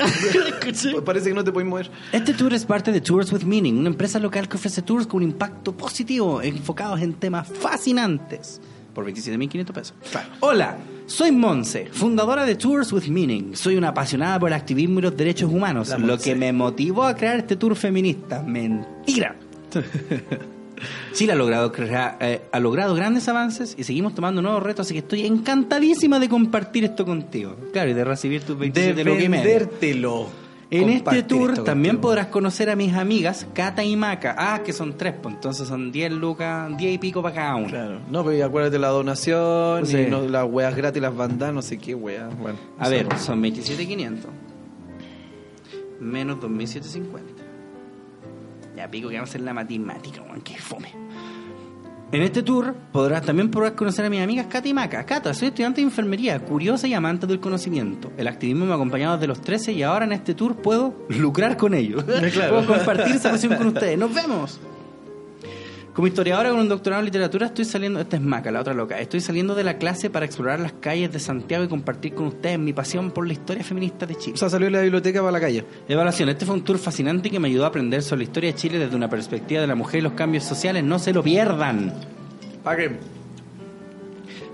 Parece 1.04 1.28
que 1.28 1.34
no 1.34 1.44
te 1.44 1.52
puedes 1.52 1.68
mover. 1.68 1.90
Este 2.12 2.34
tour 2.34 2.52
es 2.54 2.64
parte 2.64 2.92
de 2.92 3.00
Tours 3.00 3.32
with 3.32 3.42
Meaning, 3.42 3.78
una 3.78 3.88
empresa 3.88 4.18
local 4.18 4.48
que 4.48 4.56
ofrece 4.56 4.82
tours 4.82 5.06
con 5.06 5.18
un 5.18 5.30
impacto 5.30 5.76
positivo, 5.76 6.42
enfocados 6.42 7.00
en 7.00 7.14
temas 7.14 7.48
fascinantes. 7.48 8.60
Por 8.94 9.06
27.500 9.06 9.72
pesos. 9.72 9.94
Hola, 10.40 10.76
soy 11.08 11.32
Monse, 11.32 11.88
fundadora 11.90 12.44
de 12.44 12.54
Tours 12.54 12.92
with 12.92 13.08
Meaning. 13.08 13.56
Soy 13.56 13.76
una 13.76 13.88
apasionada 13.88 14.38
por 14.38 14.50
el 14.50 14.54
activismo 14.54 14.98
y 15.00 15.02
los 15.02 15.16
derechos 15.16 15.50
humanos, 15.50 15.88
La 15.88 15.98
lo 15.98 16.18
que 16.18 16.34
me 16.34 16.52
motivó 16.52 17.04
a 17.04 17.16
crear 17.16 17.38
este 17.38 17.56
tour 17.56 17.74
feminista. 17.74 18.42
Mentira. 18.42 19.34
Chile 21.12 21.32
ha 21.32 21.34
logrado, 21.34 21.72
eh, 22.20 22.42
ha 22.52 22.60
logrado 22.60 22.94
grandes 22.94 23.26
avances 23.26 23.74
y 23.76 23.84
seguimos 23.84 24.14
tomando 24.14 24.42
nuevos 24.42 24.62
retos, 24.62 24.86
así 24.86 24.94
que 24.94 25.00
estoy 25.00 25.26
encantadísima 25.26 26.20
de 26.20 26.28
compartir 26.28 26.84
esto 26.84 27.04
contigo. 27.04 27.56
Claro, 27.72 27.90
y 27.90 27.94
de 27.94 28.04
recibir 28.04 28.42
tus 28.42 28.56
27 28.58 29.02
De 29.02 29.28
vendértelo. 29.28 30.28
En 30.70 30.90
este 30.90 31.22
tour 31.22 31.64
también 31.64 31.94
contigo. 31.96 32.08
podrás 32.10 32.26
conocer 32.26 32.68
a 32.68 32.76
mis 32.76 32.92
amigas 32.94 33.46
Cata 33.54 33.82
y 33.82 33.96
Maca. 33.96 34.34
Ah, 34.38 34.62
que 34.62 34.74
son 34.74 34.96
tres, 34.98 35.14
pues 35.22 35.34
entonces 35.34 35.66
son 35.66 35.90
10 35.90 36.12
lucas, 36.12 36.76
10 36.76 36.94
y 36.94 36.98
pico 36.98 37.22
para 37.22 37.34
cada 37.34 37.54
una. 37.56 37.68
Claro. 37.68 38.00
No, 38.10 38.22
pero 38.24 38.44
acuérdate 38.44 38.78
la 38.78 38.88
donación, 38.88 39.86
Sí. 39.86 39.96
y 39.98 40.06
no, 40.10 40.20
las 40.28 40.44
weas 40.44 40.76
gratis, 40.76 41.00
las 41.00 41.16
bandas, 41.16 41.54
no 41.54 41.62
sé 41.62 41.78
qué 41.78 41.94
weas. 41.94 42.36
Bueno, 42.38 42.58
A 42.78 42.84
no 42.84 42.90
ver, 42.90 43.06
son 43.18 43.42
27.500 43.42 44.26
menos 46.00 46.38
2.750. 46.38 47.22
Ya 48.76 48.88
pico 48.90 49.08
que 49.08 49.14
vamos 49.16 49.30
a 49.30 49.32
hacer 49.32 49.40
la 49.40 49.54
matemática, 49.54 50.22
weón, 50.22 50.40
que 50.42 50.56
fome. 50.58 50.92
En 52.10 52.22
este 52.22 52.42
tour 52.42 52.74
podrás 52.90 53.22
también 53.22 53.50
podrás 53.50 53.72
conocer 53.72 54.06
a 54.06 54.08
mis 54.08 54.22
amigas 54.22 54.46
Cata 54.46 54.66
y 54.66 54.72
Maca. 54.72 55.04
Cata, 55.04 55.34
soy 55.34 55.48
estudiante 55.48 55.82
de 55.82 55.88
enfermería, 55.88 56.38
curiosa 56.38 56.88
y 56.88 56.94
amante 56.94 57.26
del 57.26 57.38
conocimiento. 57.38 58.10
El 58.16 58.28
activismo 58.28 58.64
me 58.64 58.72
ha 58.72 58.76
acompañado 58.76 59.16
desde 59.16 59.26
los 59.26 59.42
13 59.42 59.72
y 59.72 59.82
ahora 59.82 60.06
en 60.06 60.12
este 60.12 60.32
tour 60.32 60.56
puedo 60.56 60.94
lucrar 61.10 61.56
con 61.58 61.74
ellos. 61.74 62.04
Claro. 62.32 62.56
Puedo 62.56 62.78
compartir 62.78 63.16
esa 63.16 63.30
pasión 63.30 63.56
con 63.56 63.68
ustedes. 63.68 63.98
¡Nos 63.98 64.14
vemos! 64.14 64.60
Como 65.98 66.06
historiadora 66.06 66.50
con 66.50 66.60
un 66.60 66.68
doctorado 66.68 67.00
en 67.00 67.06
literatura 67.06 67.46
estoy 67.46 67.64
saliendo, 67.64 67.98
esta 67.98 68.14
es 68.14 68.22
Maca, 68.22 68.52
la 68.52 68.60
otra 68.60 68.72
loca, 68.72 69.00
estoy 69.00 69.20
saliendo 69.20 69.56
de 69.56 69.64
la 69.64 69.78
clase 69.78 70.10
para 70.10 70.26
explorar 70.26 70.60
las 70.60 70.74
calles 70.74 71.12
de 71.12 71.18
Santiago 71.18 71.64
y 71.64 71.66
compartir 71.66 72.14
con 72.14 72.28
ustedes 72.28 72.56
mi 72.56 72.72
pasión 72.72 73.10
por 73.10 73.26
la 73.26 73.32
historia 73.32 73.64
feminista 73.64 74.06
de 74.06 74.14
Chile. 74.14 74.34
O 74.34 74.36
sea, 74.36 74.48
salió 74.48 74.66
de 74.66 74.70
la 74.70 74.82
biblioteca 74.82 75.18
para 75.18 75.32
la 75.32 75.40
calle. 75.40 75.64
Evaluación, 75.88 76.28
este 76.28 76.46
fue 76.46 76.54
un 76.54 76.62
tour 76.62 76.78
fascinante 76.78 77.30
que 77.30 77.40
me 77.40 77.48
ayudó 77.48 77.64
a 77.64 77.66
aprender 77.66 78.00
sobre 78.04 78.18
la 78.18 78.24
historia 78.26 78.52
de 78.52 78.56
Chile 78.56 78.78
desde 78.78 78.94
una 78.94 79.10
perspectiva 79.10 79.60
de 79.60 79.66
la 79.66 79.74
mujer 79.74 79.98
y 79.98 80.02
los 80.02 80.12
cambios 80.12 80.44
sociales, 80.44 80.84
no 80.84 81.00
se 81.00 81.12
lo 81.12 81.20
pierdan. 81.24 81.92
Paguen. 82.62 83.00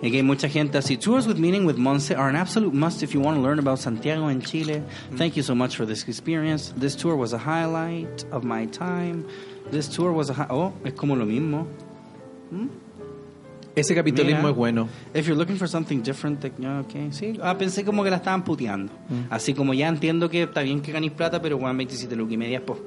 Y 0.01 0.11
que 0.11 0.16
hay 0.16 0.23
mucha 0.23 0.49
gente 0.49 0.79
así. 0.79 0.97
Tours 0.97 1.27
with 1.27 1.37
Meaning 1.37 1.66
with 1.66 1.77
Monse 1.77 2.16
are 2.16 2.31
an 2.31 2.37
absolute 2.37 2.73
must 2.73 3.03
if 3.03 3.12
you 3.12 3.21
want 3.21 3.37
to 3.37 3.43
learn 3.43 3.59
about 3.59 3.79
Santiago 3.79 4.29
and 4.29 4.43
Chile. 4.43 4.83
Thank 5.19 5.37
you 5.37 5.43
so 5.43 5.55
much 5.55 5.77
for 5.77 5.87
this 5.87 6.09
experience. 6.09 6.73
This 6.75 6.97
tour 6.97 7.15
was 7.15 7.35
a 7.35 7.39
highlight 7.39 8.25
of 8.33 8.45
my 8.45 8.65
time. 8.65 9.27
This 9.75 9.89
tour 9.89 10.13
was 10.13 10.31
a... 10.31 10.47
oh, 10.51 10.73
es 10.85 10.93
como 10.93 11.17
lo 11.17 11.27
mismo. 11.27 11.67
¿Mm? 12.53 12.69
Ese 13.75 13.93
capitalismo 13.93 14.39
Mira. 14.39 14.51
es 14.51 14.57
bueno. 14.57 14.89
If 15.13 15.27
you're 15.27 15.37
looking 15.37 15.57
for 15.57 15.69
something 15.69 16.01
different, 16.01 16.41
like, 16.45 16.55
yeah, 16.63 16.79
okay, 16.79 17.09
sí. 17.11 17.37
Ah, 17.43 17.59
pensé 17.59 17.85
como 17.85 18.05
que 18.05 18.11
la 18.11 18.19
estaban 18.19 18.45
puteando. 18.45 18.93
Mm. 19.09 19.33
Así 19.33 19.53
como 19.53 19.75
ya 19.75 19.89
entiendo 19.89 20.31
que 20.31 20.45
está 20.45 20.63
bien 20.63 20.81
que 20.81 20.93
ganéis 20.93 21.11
plata, 21.11 21.43
pero 21.43 21.57
weón, 21.57 21.77
27 21.77 22.15
lucas 22.15 22.35
y 22.35 22.37
media 22.37 22.65
po. 22.65 22.79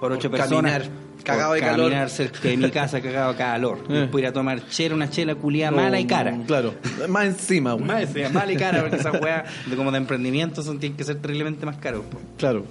Por 0.00 0.12
ocho 0.12 0.30
Por 0.30 0.38
personas. 0.38 0.72
caminar, 0.72 0.90
cagado 1.22 1.52
de 1.52 1.60
calor. 1.60 1.90
Caminar 1.90 2.08
cerca 2.08 2.48
de 2.48 2.56
mi 2.56 2.70
casa 2.70 3.02
cagado 3.02 3.32
de 3.32 3.38
calor. 3.38 3.84
Eh. 3.90 3.92
Después 3.92 4.22
ir 4.22 4.28
a 4.28 4.32
tomar 4.32 4.66
chela, 4.70 4.94
una 4.94 5.10
chela 5.10 5.34
culiada 5.34 5.70
mala 5.76 6.00
y 6.00 6.06
cara. 6.06 6.34
Claro. 6.46 6.72
Más 7.06 7.26
encima, 7.26 7.74
güey. 7.74 7.84
Más, 7.84 8.08
sí, 8.10 8.22
mala 8.32 8.50
y 8.50 8.56
cara, 8.56 8.80
porque 8.80 8.96
esas 8.96 9.20
weas 9.20 9.44
de 9.66 9.76
como 9.76 9.92
de 9.92 9.98
emprendimiento 9.98 10.62
son, 10.62 10.80
tienen 10.80 10.96
que 10.96 11.04
ser 11.04 11.16
terriblemente 11.20 11.66
más 11.66 11.76
caros. 11.76 12.06
po. 12.06 12.18
Claro. 12.38 12.64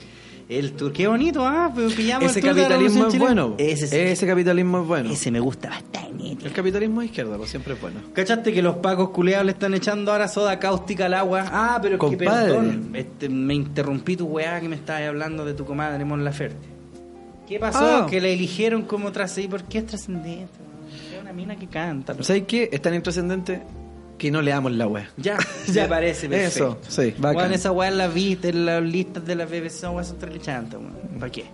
El 0.49 0.71
tour, 0.73 0.91
qué 0.91 1.07
bonito, 1.07 1.45
ah, 1.45 1.71
pero 1.75 1.89
pillamos 1.89 2.31
Ese 2.31 2.39
el 2.39 2.45
tour 2.45 2.55
de 2.55 2.61
la 2.63 2.69
capitalismo 2.69 3.07
es 3.07 3.19
bueno. 3.19 3.55
Ese, 3.59 3.87
sí. 3.87 3.95
Ese 3.95 4.25
capitalismo 4.25 4.81
es 4.81 4.87
bueno. 4.87 5.09
Ese 5.11 5.29
me 5.29 5.39
gusta 5.39 5.69
bastante. 5.69 6.09
El 6.43 6.51
capitalismo 6.51 7.01
de 7.01 7.05
izquierda, 7.07 7.37
pues 7.37 7.49
siempre 7.51 7.73
es 7.75 7.81
bueno. 7.81 7.99
¿Cachaste 8.13 8.51
que 8.51 8.61
los 8.63 8.77
pacos 8.77 9.09
culeados 9.09 9.45
le 9.45 9.51
están 9.51 9.73
echando 9.75 10.11
ahora 10.11 10.27
soda 10.27 10.57
cáustica 10.57 11.05
al 11.05 11.13
agua? 11.13 11.45
Ah, 11.51 11.79
pero 11.81 11.95
es 11.95 11.99
que 12.01 12.17
Compadre. 12.17 12.53
perdón. 12.53 12.89
Este, 12.95 13.29
me 13.29 13.53
interrumpí 13.53 14.15
tu 14.15 14.25
weá 14.25 14.59
que 14.59 14.67
me 14.69 14.75
estabas 14.75 15.03
hablando 15.03 15.45
de 15.45 15.53
tu 15.53 15.65
comadre 15.65 16.03
Mon 16.03 16.23
Laferte. 16.23 16.67
¿Qué 17.47 17.59
pasó? 17.59 18.03
Ah. 18.03 18.07
Que 18.09 18.19
la 18.19 18.29
eligieron 18.29 18.83
como 18.83 19.11
trascendente. 19.11 19.57
¿Por 19.59 19.67
qué 19.69 19.77
es 19.79 19.85
trascendente? 19.85 20.53
Es 21.13 21.21
una 21.21 21.31
mina 21.33 21.55
que 21.57 21.67
canta. 21.67 22.13
pero- 22.13 22.23
¿Sabes 22.23 22.43
qué? 22.47 22.69
Es 22.71 22.81
tan 22.81 22.95
intrascendente 22.95 23.61
que 24.19 24.29
no 24.29 24.43
le 24.43 24.51
damos 24.51 24.71
la 24.73 24.85
wea. 24.85 25.09
Ya, 25.17 25.37
ya 25.73 25.87
parece 25.87 26.29
perfecto. 26.29 26.77
Eso, 26.87 27.01
sí, 27.01 27.15
bacán. 27.17 27.33
Bueno, 27.33 27.55
esa 27.55 27.71
weá 27.71 27.89
la 27.89 28.07
viste 28.07 28.49
en 28.49 28.65
las 28.67 28.83
listas 28.83 29.25
de 29.25 29.33
la 29.35 29.45
BBC, 29.45 29.71
son 29.71 30.19
trelichantas, 30.19 30.79
weón. 30.79 30.99
¿Para 31.19 31.31
qué? 31.31 31.45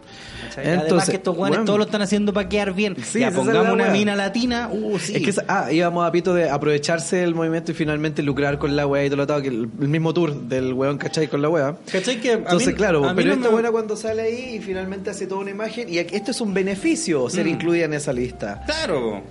¿Cachai? 0.43 0.65
Además 0.65 0.83
Entonces, 0.83 1.09
que 1.09 1.15
estos 1.15 1.35
weones 1.37 1.57
weón. 1.57 1.65
todos 1.65 1.79
lo 1.79 1.85
están 1.85 2.01
haciendo 2.01 2.33
para 2.33 2.49
quedar 2.49 2.73
bien. 2.73 2.95
Sí, 3.03 3.19
ya, 3.21 3.31
pongamos 3.31 3.71
una 3.73 3.89
mina 3.89 4.15
latina, 4.15 4.69
uh, 4.71 4.99
sí. 4.99 5.15
Es 5.15 5.21
que, 5.23 5.29
esa- 5.29 5.45
ah, 5.47 5.71
íbamos 5.71 6.05
a 6.07 6.11
pito 6.11 6.33
de 6.33 6.49
aprovecharse 6.49 7.17
del 7.17 7.33
movimiento 7.33 7.71
y 7.71 7.75
finalmente 7.75 8.21
lucrar 8.21 8.59
con 8.59 8.75
la 8.75 8.85
wea 8.85 9.05
y 9.05 9.09
todo 9.09 9.17
lo 9.17 9.27
todo, 9.27 9.41
que 9.41 9.47
el, 9.47 9.69
el 9.81 9.87
mismo 9.87 10.13
tour 10.13 10.35
del 10.35 10.73
weón, 10.73 10.97
¿cachai? 10.97 11.27
Con 11.27 11.41
la 11.41 11.49
wea. 11.49 11.75
¿Cachai 11.91 12.19
que 12.19 12.31
a 12.31 12.33
Entonces, 12.33 12.67
mí- 12.69 12.73
claro, 12.75 13.05
a 13.05 13.13
mí 13.13 13.15
pero 13.15 13.29
no 13.29 13.33
esta 13.35 13.47
me- 13.47 13.53
buena 13.53 13.71
cuando 13.71 13.95
sale 13.95 14.21
ahí 14.23 14.55
y 14.55 14.59
finalmente 14.59 15.09
hace 15.09 15.25
toda 15.27 15.41
una 15.41 15.51
imagen, 15.51 15.87
y 15.91 15.97
esto 15.99 16.31
es 16.31 16.41
un 16.41 16.53
beneficio 16.53 17.29
ser 17.29 17.45
Mm. 17.45 17.49
incluida 17.49 17.85
en 17.85 17.93
esa 17.93 18.11
lista. 18.13 18.63
Claro. 18.65 19.23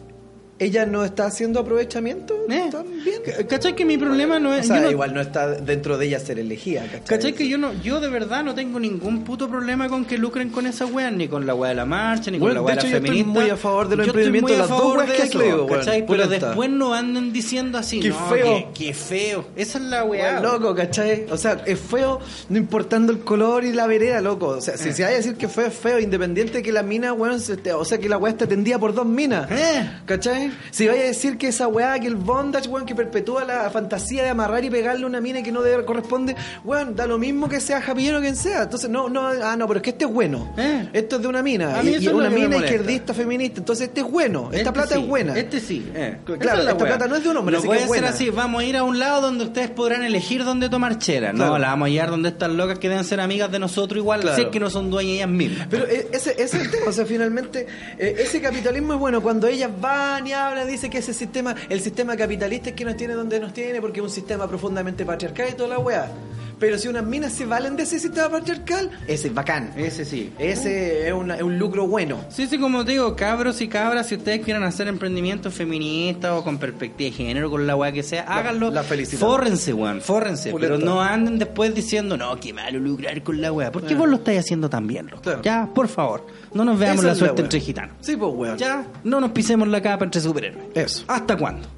Ella 0.59 0.87
no 0.87 1.05
está 1.05 1.27
haciendo 1.27 1.59
aprovechamiento 1.61 2.35
¿Eh? 2.49 2.69
también. 2.71 3.21
¿Cachai 3.49 3.75
que 3.75 3.85
mi 3.85 3.99
problema 3.99 4.39
no 4.39 4.51
O 4.51 4.55
es... 4.55 4.69
sea, 4.69 4.77
yo 4.77 4.83
no- 4.83 4.91
igual 4.93 5.13
no 5.13 5.21
está 5.21 5.49
dentro 5.49 5.99
de 5.99 6.07
ella 6.07 6.21
ser 6.21 6.39
elegida, 6.39 6.83
¿cachai? 6.83 7.01
¿Cachai 7.05 7.33
que 7.33 7.49
yo 7.49 7.59
no, 7.59 7.73
yo 7.83 7.99
de 8.01 8.09
verdad 8.09 8.45
no 8.45 8.55
tengo 8.55 8.79
ningún 8.79 9.25
puto 9.25 9.49
problema 9.49 9.89
con 9.89 10.05
que 10.05 10.17
lucren 10.17 10.51
con 10.51 10.67
esa 10.67 10.87
weá, 10.87 11.11
ni 11.11 11.27
con 11.27 11.45
la 11.45 11.55
weá 11.57 11.71
de 11.71 11.75
la 11.75 11.85
marcha, 11.87 12.31
ni 12.31 12.39
con 12.39 12.47
Bueno, 12.47 12.61
la 12.61 12.63
weá 12.67 12.77
de 12.77 12.83
de, 12.83 12.87
hecho, 12.89 12.95
la 12.95 12.99
yo 13.01 13.05
estoy 13.05 13.17
feminista? 13.19 13.41
muy 13.41 13.51
a 13.51 13.57
favor 13.57 13.89
de 13.89 13.97
los 13.97 14.07
emprendimientos, 14.07 14.55
a 14.55 14.59
las 14.61 14.69
dos 14.69 14.97
weas 14.97 15.09
de 15.09 15.15
que 15.17 15.23
eso, 15.25 15.39
creo. 15.41 15.67
¿cachai? 15.67 16.07
Pero 16.07 16.27
después 16.29 16.71
no 16.71 16.95
anden 16.95 17.33
diciendo 17.33 17.77
así, 17.79 17.99
Qué 17.99 18.11
no, 18.11 18.29
feo. 18.29 18.45
Qué, 18.45 18.69
qué 18.87 18.95
feo. 18.95 19.47
Esa 19.57 19.79
es 19.79 19.85
la 19.85 20.05
weá. 20.05 20.41
Weón, 20.41 20.43
loco, 20.45 20.75
¿cachai? 20.77 21.27
O 21.31 21.37
sea, 21.37 21.63
es 21.67 21.81
feo 21.81 22.21
no 22.49 22.57
importando 22.59 23.13
el 23.13 23.21
color 23.21 23.65
y 23.65 23.73
la 23.73 23.89
vereda, 23.89 24.21
loco. 24.21 24.47
O 24.49 24.61
sea, 24.61 24.77
si 24.77 24.91
Eh. 24.91 24.93
se 24.93 25.03
vaya 25.03 25.15
a 25.15 25.19
decir 25.19 25.35
que 25.35 25.49
fue 25.49 25.71
feo, 25.71 25.99
independiente 25.99 26.59
de 26.59 26.63
que 26.63 26.71
la 26.71 26.85
mina, 26.85 27.13
weón, 27.13 27.41
o 27.75 27.85
sea, 27.85 27.99
que 27.99 28.09
la 28.09 28.19
weá 28.19 28.31
está 28.33 28.47
tendida 28.47 28.79
por 28.79 28.95
dos 28.95 29.05
minas. 29.07 29.51
Eh. 29.51 29.91
¿Cachai? 30.07 30.44
Si 30.71 30.87
vaya 30.87 31.03
a 31.03 31.07
decir 31.07 31.39
que 31.39 31.49
esa 31.49 31.67
weá, 31.69 31.99
que 31.99 32.07
el 32.07 32.17
bondage, 32.17 32.69
weón, 32.69 32.87
que 32.87 32.95
perpetúa 32.95 33.45
la 33.45 33.71
fantasía 33.71 34.23
de 34.23 34.31
amarrar 34.31 34.65
y 34.65 34.71
pegarle 34.71 35.07
una 35.07 35.21
mina 35.21 35.43
que 35.43 35.53
no 35.53 35.63
debe 35.63 35.85
corresponde, 35.85 36.35
weón, 36.65 36.95
da 36.97 37.07
lo 37.07 37.19
mismo 37.19 37.49
que 37.49 37.61
sea 37.61 37.81
Japillero 37.81 38.19
o 38.19 38.21
quien 38.21 38.37
sea. 38.37 38.63
Entonces, 38.63 38.89
no, 38.91 39.09
no, 39.09 39.27
ah, 39.29 39.57
no, 39.57 39.67
pero 39.67 39.79
es 39.79 39.83
que 39.85 39.91
este 39.91 40.05
es 40.05 40.11
bueno. 40.13 40.53
Eh. 40.57 40.89
Esto 40.93 41.17
es 41.17 41.23
de 41.23 41.29
una 41.29 41.43
mina. 41.43 41.83
Y, 41.83 42.09
una 42.09 42.31
mina 42.31 42.57
izquierdista, 42.57 43.15
feminista. 43.15 43.61
Entonces, 43.61 43.89
este 43.89 44.01
es 44.01 44.11
bueno. 44.11 44.45
Esta 44.53 44.57
Este 44.59 44.73
plata 44.73 44.95
sí, 44.95 45.01
es 45.01 45.07
buena. 45.09 45.37
Este 45.39 45.61
sí. 45.61 45.91
eh. 45.95 46.19
Claro, 46.25 46.61
es 46.63 46.67
esta 46.69 46.75
weá. 46.75 46.87
plata 46.97 47.07
no 47.09 47.17
es 47.17 47.23
de 47.25 47.29
un 47.31 47.37
hombre, 47.37 47.53
No 47.53 47.59
así 47.59 47.67
puede 47.67 47.79
que 47.81 47.85
es 47.85 47.91
ser 47.91 48.01
buena. 48.01 48.15
así. 48.15 48.31
Vamos 48.31 48.63
a 48.63 48.65
ir 48.65 48.77
a 48.77 48.83
un 48.85 48.99
lado 48.99 49.21
donde 49.23 49.45
ustedes 49.45 49.71
podrán 49.71 50.03
elegir 50.05 50.45
dónde 50.45 50.69
tomar 50.69 50.99
chela. 50.99 51.33
No, 51.33 51.59
la 51.59 51.69
vamos 51.69 51.87
a 51.87 51.91
llevar 51.91 52.11
donde 52.11 52.29
están 52.31 52.57
locas 52.57 52.79
que 52.79 52.89
deben 52.89 53.05
ser 53.05 53.21
amigas 53.21 53.51
de 53.51 53.59
nosotros 53.59 53.99
igual, 53.99 54.21
Claro. 54.21 54.37
si 54.37 54.43
es 54.43 54.49
que 54.49 54.61
no 54.61 54.71
son 54.71 54.91
dueñas 54.91 55.15
ellas 55.17 55.29
mismas. 55.29 55.67
Pero 55.71 55.85
eh, 55.87 56.09
ese, 56.13 56.33
ese 56.33 56.43
es 56.43 56.55
el 56.55 56.71
tema, 56.71 56.87
o 56.89 56.93
sea, 56.93 57.05
finalmente 57.07 57.67
eh, 57.99 58.17
ese 58.19 58.41
capitalismo 58.41 58.95
es 58.95 58.99
bueno 58.99 59.23
cuando 59.23 59.47
ellas 59.47 59.71
van 59.81 60.27
y 60.27 60.33
hablan, 60.35 60.67
dicen 60.67 60.91
que 60.91 60.99
ese 60.99 61.15
sistema, 61.15 61.55
el 61.69 61.81
sistema 61.81 62.17
capitalista 62.17 62.71
es 62.71 62.77
que 62.77 62.85
nos 62.85 62.97
tiene 62.97 63.15
donde 63.15 63.41
nos 63.41 63.53
tiene 63.53 63.81
porque 63.81 64.01
es 64.01 64.05
un 64.05 64.11
sistema 64.11 64.47
profundamente 64.49 65.05
patriarcal 65.05 65.49
y 65.51 65.55
toda 65.55 65.71
la 65.71 65.79
weá. 65.79 66.11
Pero 66.59 66.79
si 66.79 66.89
unas 66.89 67.05
minas 67.05 67.33
se 67.33 67.47
valen 67.47 67.77
de 67.77 67.83
ese 67.83 67.99
sistema 67.99 68.29
patriarcal, 68.31 68.91
ese 69.07 69.29
es 69.29 69.35
bacán. 69.35 69.73
Ese 69.77 70.05
sí. 70.05 70.33
Ese 70.39 71.09
es, 71.09 71.13
una- 71.13 71.37
es 71.37 71.43
un 71.43 71.59
lucro 71.59 71.87
bueno. 71.87 72.21
Sí, 72.31 72.47
sí, 72.47 72.59
como 72.59 72.85
te 72.85 72.93
digo, 72.93 73.15
cabros 73.17 73.61
y 73.61 73.69
cabras, 73.69 74.09
si 74.09 74.15
ustedes 74.17 74.41
quieren 74.45 74.63
hacer 74.63 74.89
emprendimientos 74.89 75.53
feministas 75.55 76.33
o 76.33 76.45
con 76.45 76.59
perspectiva 76.59 77.11
de 77.11 77.17
género, 77.17 77.51
con 77.51 77.67
la 77.67 77.77
weá 77.77 77.93
que 77.93 78.03
sea, 78.03 78.23
háganlo. 78.23 78.71
la 78.71 78.83
felicitamos. 78.83 79.35
Fórrense, 79.35 79.73
weón, 79.73 80.01
fórrense. 80.01 80.55
Pero 80.59 80.79
no 80.79 81.03
anden 81.03 81.39
después 81.39 81.75
diciendo, 81.75 82.17
no, 82.17 82.39
qué 82.41 82.53
malo 82.53 82.79
lucrar 82.79 83.23
con 83.23 83.41
la 83.41 83.53
weá. 83.53 83.73
Porque 83.73 83.95
vos 83.95 84.09
lo 84.09 84.17
estáis 84.17 84.41
haciendo 84.41 84.69
también, 84.71 85.07
loco. 85.07 85.23
Claro. 85.23 85.43
Ya, 85.43 85.69
por 85.75 85.89
favor, 85.89 86.27
no 86.53 86.65
nos 86.65 86.79
veamos 86.79 87.01
Esa 87.05 87.09
la 87.09 87.15
suerte 87.15 87.43
entre 87.43 87.61
gitanos. 87.61 87.97
Sí, 88.01 88.17
pues 88.17 88.33
weón. 88.35 88.59
Ya, 88.59 88.87
no 89.05 89.21
nos 89.21 89.33
pisemos 89.33 89.69
la 89.69 89.83
capa 89.83 90.05
entre 90.05 90.21
superhéroes. 90.21 90.65
Eso. 90.75 91.05
¿Hasta 91.09 91.37
cuándo? 91.37 91.69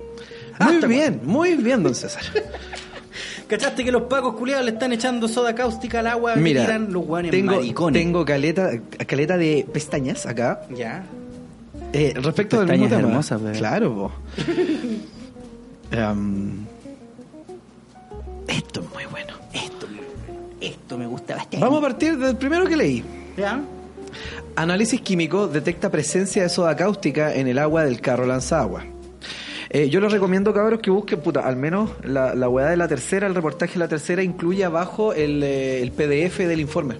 Muy 0.58 0.74
¿Hasta 0.76 0.86
bien, 0.86 1.20
muy 1.24 1.54
bien, 1.54 1.82
don 1.82 1.94
César. 1.94 2.22
¿Cachaste 3.48 3.84
que 3.84 3.92
los 3.92 4.02
pacos 4.02 4.34
culiados 4.34 4.64
le 4.64 4.72
están 4.72 4.92
echando 4.92 5.28
soda 5.28 5.54
cáustica 5.54 6.00
al 6.00 6.08
agua 6.08 6.34
Mira, 6.36 6.62
y 6.62 6.64
tiran 6.66 6.92
los 6.92 7.04
guanes 7.06 7.30
tengo, 7.30 7.52
maricones? 7.54 8.02
tengo 8.02 8.24
caleta, 8.24 8.70
caleta 9.06 9.36
de 9.36 9.66
pestañas 9.72 10.26
acá. 10.26 10.62
Ya. 10.74 11.04
Eh, 11.92 12.12
respecto 12.16 12.58
del 12.58 12.68
mismo 12.68 12.84
Pestañas 12.86 12.98
tema. 13.00 13.08
hermosas, 13.10 13.42
bebé. 13.42 13.58
Claro, 13.58 13.94
po. 13.94 14.12
Em, 15.92 16.64
esto 18.48 18.80
es 18.80 18.92
muy 18.94 19.04
bueno. 19.10 19.34
Esto, 19.52 19.86
esto 20.60 20.98
me 20.98 21.06
gusta 21.06 21.34
bastante. 21.36 21.58
Vamos 21.58 21.78
a 21.78 21.82
partir 21.82 22.18
del 22.18 22.36
primero 22.36 22.66
que 22.66 22.76
leí. 22.76 23.04
¿Ya? 23.36 23.60
Análisis 24.56 25.00
químico 25.02 25.46
detecta 25.48 25.90
presencia 25.90 26.42
de 26.42 26.48
soda 26.48 26.74
cáustica 26.74 27.34
en 27.34 27.46
el 27.46 27.58
agua 27.58 27.84
del 27.84 28.00
carro 28.00 28.26
lanzagua. 28.26 28.84
Eh, 29.76 29.90
yo 29.90 30.00
les 30.00 30.10
recomiendo, 30.10 30.54
cabros, 30.54 30.80
que 30.80 30.90
busquen, 30.90 31.20
puta, 31.20 31.40
al 31.40 31.56
menos 31.56 31.90
la, 32.02 32.34
la 32.34 32.48
weá 32.48 32.68
de 32.68 32.78
la 32.78 32.88
tercera, 32.88 33.26
el 33.26 33.34
reportaje 33.34 33.74
de 33.74 33.80
la 33.80 33.88
tercera 33.88 34.22
incluye 34.22 34.64
abajo 34.64 35.12
el, 35.12 35.42
eh, 35.42 35.82
el 35.82 35.92
PDF 35.92 36.38
del 36.38 36.60
informe. 36.60 36.94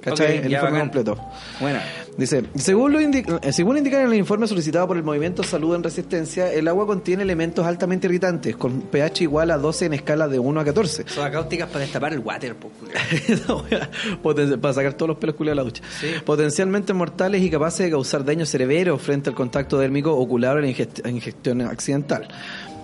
¿Cachai? 0.00 0.38
El 0.38 0.52
informe 0.52 0.78
bacán. 0.78 0.80
completo. 0.80 1.18
Bueno. 1.60 1.78
Dice, 2.16 2.44
según, 2.56 2.92
lo 2.92 3.00
indi- 3.00 3.38
eh, 3.42 3.52
según 3.52 3.78
indican 3.78 4.00
en 4.02 4.08
el 4.08 4.14
informe 4.14 4.46
solicitado 4.46 4.86
por 4.88 4.96
el 4.96 5.02
Movimiento 5.02 5.42
Salud 5.42 5.74
en 5.74 5.82
Resistencia, 5.82 6.52
el 6.52 6.68
agua 6.68 6.86
contiene 6.86 7.22
elementos 7.22 7.66
altamente 7.66 8.06
irritantes, 8.08 8.56
con 8.56 8.82
pH 8.82 9.22
igual 9.22 9.50
a 9.50 9.56
12 9.58 9.86
en 9.86 9.94
escala 9.94 10.28
de 10.28 10.38
1 10.38 10.60
a 10.60 10.64
14. 10.64 11.04
Soda 11.08 11.30
cáusticas 11.30 11.68
para 11.68 11.80
destapar 11.80 12.12
el 12.12 12.18
water, 12.18 12.56
para 14.60 14.74
sacar 14.74 14.94
todos 14.94 15.08
los 15.08 15.18
pelos 15.18 15.36
culiados 15.36 15.56
de 15.56 15.56
la 15.56 15.62
ducha. 15.64 15.82
Sí. 16.00 16.06
Potencialmente 16.24 16.92
mortales 16.92 17.42
y 17.42 17.50
capaces 17.50 17.86
de 17.86 17.90
causar 17.90 18.24
daño 18.24 18.46
cerebero 18.46 18.98
frente 18.98 19.30
al 19.30 19.36
contacto 19.36 19.78
dérmico 19.78 20.12
ocular 20.14 20.56
o 20.56 20.60
la 20.60 20.66
ingest- 20.68 21.08
ingestión 21.08 21.60
accidental. 21.62 22.28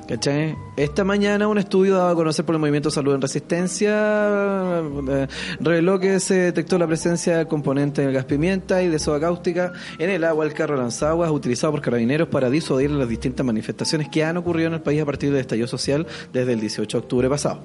¿Cachai? 0.08 0.56
Esta 0.76 1.02
mañana 1.02 1.48
un 1.48 1.58
estudio 1.58 1.96
dado 1.96 2.10
a 2.10 2.14
conocer 2.14 2.44
por 2.44 2.54
el 2.54 2.60
Movimiento 2.60 2.92
Salud 2.92 3.14
en 3.16 3.20
Resistencia 3.20 4.80
eh, 5.08 5.26
reveló 5.58 5.98
que 5.98 6.20
se 6.20 6.34
detectó 6.34 6.78
la 6.78 6.86
presencia 6.86 7.38
de 7.38 7.48
componentes 7.48 8.04
del 8.04 8.14
gas 8.14 8.24
pimienta 8.24 8.84
y 8.84 8.88
de 8.88 9.00
soda 9.00 9.18
cáustica 9.18 9.72
en 9.98 10.10
el 10.10 10.22
agua 10.22 10.44
del 10.44 10.54
carro 10.54 10.76
lanzaguas 10.76 11.32
utilizado 11.32 11.72
por 11.72 11.80
carabineros 11.80 12.28
para 12.28 12.50
disuadir 12.50 12.92
las 12.92 13.08
distintas 13.08 13.44
manifestaciones 13.44 14.08
que 14.08 14.22
han 14.22 14.36
ocurrido 14.36 14.68
en 14.68 14.74
el 14.74 14.80
país 14.80 15.02
a 15.02 15.06
partir 15.06 15.32
del 15.32 15.40
estallido 15.40 15.66
social 15.66 16.06
desde 16.32 16.52
el 16.52 16.60
18 16.60 16.98
de 16.98 17.02
octubre 17.02 17.28
pasado. 17.28 17.62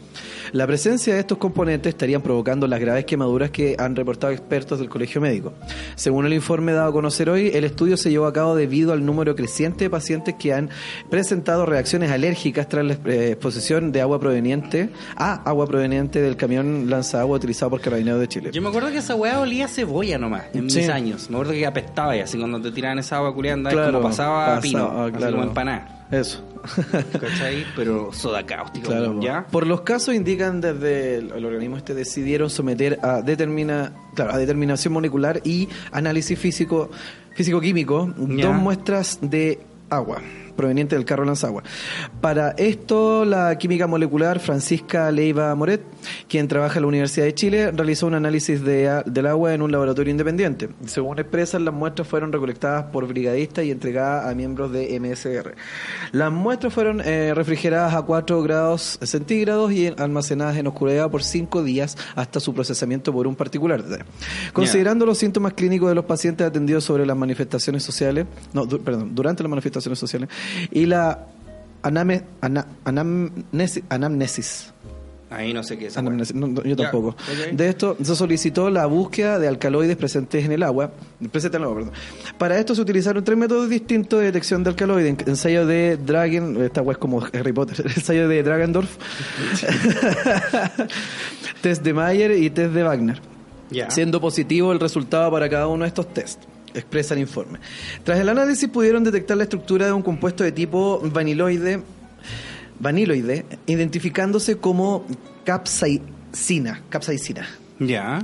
La 0.51 0.65
presencia 0.65 1.13
de 1.13 1.19
estos 1.19 1.37
componentes 1.37 1.91
estarían 1.91 2.23
provocando 2.23 2.65
las 2.65 2.79
graves 2.79 3.05
quemaduras 3.05 3.51
que 3.51 3.75
han 3.77 3.95
reportado 3.95 4.33
expertos 4.33 4.79
del 4.79 4.89
Colegio 4.89 5.21
Médico. 5.21 5.53
Según 5.93 6.25
el 6.25 6.33
informe 6.33 6.71
dado 6.71 6.89
a 6.89 6.93
conocer 6.93 7.29
hoy, 7.29 7.51
el 7.53 7.65
estudio 7.65 7.97
se 7.97 8.09
llevó 8.09 8.25
a 8.25 8.33
cabo 8.33 8.55
debido 8.55 8.93
al 8.93 9.05
número 9.05 9.35
creciente 9.35 9.83
de 9.83 9.89
pacientes 9.91 10.35
que 10.39 10.53
han 10.53 10.69
presentado 11.11 11.67
reacciones 11.67 12.09
alérgicas 12.09 12.30
tras 12.67 12.85
la 12.85 12.93
eh, 13.05 13.31
exposición 13.31 13.91
de 13.91 14.01
agua 14.01 14.19
proveniente 14.19 14.89
a 15.15 15.35
agua 15.49 15.67
proveniente 15.67 16.21
del 16.21 16.35
camión 16.35 16.89
lanzagua 16.89 17.37
utilizado 17.37 17.69
por 17.71 17.81
Carabineros 17.81 18.19
de 18.19 18.27
Chile. 18.27 18.49
Yo 18.53 18.61
me 18.61 18.69
acuerdo 18.69 18.91
que 18.91 18.97
esa 18.97 19.15
weá 19.15 19.39
olía 19.39 19.65
a 19.65 19.67
cebolla 19.67 20.17
nomás, 20.17 20.43
en 20.53 20.69
Sí. 20.69 20.79
mis 20.79 20.89
años. 20.89 21.29
Me 21.29 21.35
acuerdo 21.35 21.53
que 21.53 21.65
apestaba 21.65 22.15
y 22.15 22.19
así 22.19 22.37
cuando 22.37 22.61
te 22.61 22.71
tiraban 22.71 22.99
esa 22.99 23.17
agua 23.17 23.33
andaba 23.51 23.73
Claro, 23.75 23.93
como 23.93 24.09
pasaba, 24.09 24.45
pasaba, 24.45 24.61
pino, 24.61 25.01
así 25.03 25.11
claro. 25.13 25.31
como 25.33 25.43
empanada. 25.47 26.07
Eso. 26.11 26.43
¿Cachai? 27.19 27.65
Pero 27.75 28.11
soda 28.13 28.45
cáustica, 28.45 28.87
Claro, 28.87 29.19
¿ya? 29.21 29.45
Por 29.47 29.65
los 29.65 29.81
casos 29.81 30.13
indican 30.13 30.61
desde 30.61 31.15
el, 31.15 31.31
el 31.31 31.45
organismo 31.45 31.77
este 31.77 31.93
decidieron 31.93 32.49
someter 32.49 32.99
a 33.01 33.21
determina, 33.21 33.93
claro, 34.15 34.31
a 34.33 34.37
determinación 34.37 34.93
molecular 34.93 35.41
y 35.43 35.69
análisis 35.91 36.37
físico 36.37 36.89
físico 37.35 37.61
químico 37.61 38.13
Ya. 38.27 38.47
dos 38.47 38.55
muestras 38.55 39.19
de 39.21 39.59
agua 39.89 40.21
provenientes 40.61 40.97
del 40.97 41.05
carro 41.05 41.25
lanzagua. 41.25 41.63
Para 42.21 42.51
esto, 42.51 43.25
la 43.25 43.57
química 43.57 43.87
molecular 43.87 44.39
Francisca 44.39 45.09
Leiva 45.11 45.53
Moret, 45.55 45.81
quien 46.27 46.47
trabaja 46.47 46.77
en 46.77 46.83
la 46.83 46.87
Universidad 46.87 47.25
de 47.25 47.33
Chile, 47.33 47.71
realizó 47.71 48.05
un 48.05 48.13
análisis 48.13 48.63
de 48.63 49.01
del 49.05 49.25
agua 49.25 49.53
en 49.53 49.61
un 49.61 49.71
laboratorio 49.71 50.11
independiente. 50.11 50.69
Según 50.85 51.17
expresan, 51.19 51.65
las 51.65 51.73
muestras 51.73 52.07
fueron 52.07 52.31
recolectadas 52.31 52.85
por 52.85 53.07
brigadistas 53.07 53.65
y 53.65 53.71
entregadas 53.71 54.27
a 54.27 54.35
miembros 54.35 54.71
de 54.71 54.99
MSR. 54.99 55.55
Las 56.11 56.31
muestras 56.31 56.73
fueron 56.73 57.01
eh, 57.01 57.33
refrigeradas 57.33 57.95
a 57.95 58.03
4 58.03 58.41
grados 58.43 58.99
centígrados 59.01 59.71
y 59.71 59.87
almacenadas 59.87 60.57
en 60.57 60.67
oscuridad 60.67 61.09
por 61.09 61.23
5 61.23 61.63
días 61.63 61.97
hasta 62.15 62.39
su 62.39 62.53
procesamiento 62.53 63.11
por 63.11 63.27
un 63.27 63.35
particular. 63.35 63.83
Considerando 64.53 65.05
los 65.05 65.17
síntomas 65.17 65.53
clínicos 65.53 65.89
de 65.89 65.95
los 65.95 66.05
pacientes 66.05 66.45
atendidos 66.45 66.83
sobre 66.83 67.05
las 67.05 67.17
manifestaciones 67.17 67.83
sociales, 67.83 68.25
no, 68.53 68.67
perdón, 68.67 69.15
durante 69.15 69.43
las 69.43 69.49
manifestaciones 69.49 69.97
sociales 69.97 70.29
y 70.71 70.85
la 70.85 71.25
aname- 71.83 72.23
ana- 72.41 72.67
anamnesis, 72.85 73.83
anamnesis 73.89 74.73
Ahí 75.33 75.53
no 75.53 75.63
sé 75.63 75.77
qué 75.77 75.85
es. 75.87 75.97
Anamnesis, 75.97 76.35
no, 76.35 76.45
no, 76.47 76.61
yo 76.61 76.75
tampoco. 76.75 77.15
De 77.53 77.69
esto 77.69 77.95
se 78.03 78.17
solicitó 78.17 78.69
la 78.69 78.85
búsqueda 78.85 79.39
de 79.39 79.47
alcaloides 79.47 79.95
presentes 79.95 80.43
en 80.43 80.51
el 80.51 80.61
agua. 80.61 80.91
Presentes 81.31 81.55
en 81.57 81.61
el 81.61 81.69
agua, 81.69 81.75
perdón. 81.77 81.93
Para 82.37 82.59
esto 82.59 82.75
se 82.75 82.81
utilizaron 82.81 83.23
tres 83.23 83.37
métodos 83.37 83.69
distintos 83.69 84.19
de 84.19 84.25
detección 84.25 84.61
de 84.61 84.71
alcaloides. 84.71 85.25
Ensayo 85.25 85.65
de 85.65 85.95
Dragon, 85.95 86.61
esta 86.61 86.81
web 86.81 86.95
es 86.95 86.97
como 86.97 87.23
Harry 87.23 87.53
Potter, 87.53 87.81
ensayo 87.95 88.27
de 88.27 88.43
Dragendorf, 88.43 88.89
test 91.61 91.83
de 91.83 91.93
Mayer 91.93 92.31
y 92.31 92.49
test 92.49 92.73
de 92.73 92.83
Wagner. 92.83 93.21
Siendo 93.87 94.19
positivo 94.19 94.73
el 94.73 94.81
resultado 94.81 95.31
para 95.31 95.47
cada 95.49 95.67
uno 95.67 95.83
de 95.83 95.87
estos 95.87 96.13
test. 96.13 96.41
Expresa 96.73 97.13
el 97.13 97.21
informe. 97.21 97.59
Tras 98.03 98.19
el 98.19 98.29
análisis 98.29 98.69
pudieron 98.69 99.03
detectar 99.03 99.37
la 99.37 99.43
estructura 99.43 99.85
de 99.85 99.91
un 99.91 100.01
compuesto 100.01 100.43
de 100.43 100.51
tipo 100.51 101.01
vaniloide, 101.03 101.81
vaniloide 102.79 103.45
identificándose 103.65 104.57
como 104.57 105.05
capsaicina. 105.43 106.81
Capsaicina. 106.89 107.47
Ya. 107.79 108.19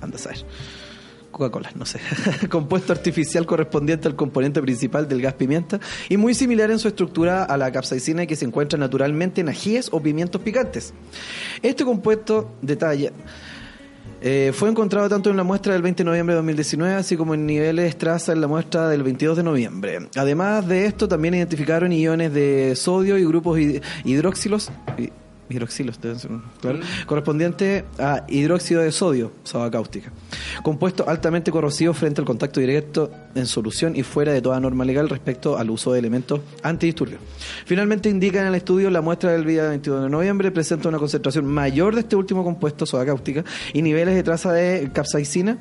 Anda 0.00 0.16
a 0.16 0.18
saber. 0.18 0.44
Coca-Cola, 1.30 1.70
no 1.74 1.86
sé. 1.86 2.00
Compuesto 2.50 2.92
artificial 2.92 3.46
correspondiente 3.46 4.08
al 4.08 4.16
componente 4.16 4.60
principal 4.60 5.08
del 5.08 5.22
gas 5.22 5.34
pimienta 5.34 5.80
y 6.08 6.16
muy 6.16 6.34
similar 6.34 6.70
en 6.70 6.78
su 6.78 6.88
estructura 6.88 7.44
a 7.44 7.56
la 7.56 7.70
capsaicina 7.70 8.26
que 8.26 8.36
se 8.36 8.44
encuentra 8.44 8.78
naturalmente 8.78 9.40
en 9.40 9.48
ajíes 9.48 9.88
o 9.92 10.02
pimientos 10.02 10.42
picantes. 10.42 10.92
Este 11.62 11.84
compuesto, 11.84 12.52
detalle, 12.62 13.12
eh, 14.22 14.52
fue 14.54 14.68
encontrado 14.68 15.08
tanto 15.08 15.30
en 15.30 15.36
la 15.36 15.44
muestra 15.44 15.72
del 15.72 15.82
20 15.82 16.02
de 16.02 16.10
noviembre 16.10 16.34
de 16.34 16.36
2019, 16.38 16.94
así 16.94 17.16
como 17.16 17.34
en 17.34 17.46
niveles 17.46 17.96
traza 17.96 18.32
en 18.32 18.40
la 18.40 18.46
muestra 18.48 18.88
del 18.88 19.02
22 19.02 19.36
de 19.38 19.42
noviembre. 19.42 19.98
Además 20.16 20.66
de 20.68 20.86
esto, 20.86 21.08
también 21.08 21.34
identificaron 21.34 21.92
iones 21.92 22.32
de 22.32 22.74
sodio 22.76 23.16
y 23.18 23.24
grupos 23.24 23.58
hid- 23.58 23.82
Hidroxilos, 25.50 26.00
deben 26.00 26.18
ser, 26.18 26.30
claro, 26.60 26.80
correspondiente 27.06 27.84
a 27.98 28.24
hidróxido 28.28 28.82
de 28.82 28.92
sodio, 28.92 29.32
soda 29.42 29.70
cáustica, 29.70 30.12
compuesto 30.62 31.08
altamente 31.08 31.50
corrosivo 31.50 31.92
frente 31.92 32.20
al 32.20 32.26
contacto 32.26 32.60
directo 32.60 33.10
en 33.34 33.46
solución 33.46 33.96
y 33.96 34.02
fuera 34.02 34.32
de 34.32 34.40
toda 34.40 34.58
norma 34.60 34.84
legal 34.84 35.08
respecto 35.08 35.58
al 35.58 35.70
uso 35.70 35.92
de 35.92 35.98
elementos 35.98 36.40
antidisturbios. 36.62 37.20
Finalmente 37.66 38.08
indica 38.08 38.40
en 38.40 38.46
el 38.46 38.54
estudio 38.54 38.90
la 38.90 39.00
muestra 39.00 39.32
del 39.32 39.44
día 39.44 39.68
22 39.68 40.04
de 40.04 40.10
noviembre 40.10 40.50
presenta 40.50 40.88
una 40.88 40.98
concentración 40.98 41.46
mayor 41.46 41.94
de 41.94 42.02
este 42.02 42.16
último 42.16 42.44
compuesto, 42.44 42.86
soda 42.86 43.04
cáustica, 43.04 43.44
y 43.72 43.82
niveles 43.82 44.14
de 44.14 44.22
traza 44.22 44.52
de 44.52 44.90
capsaicina, 44.92 45.58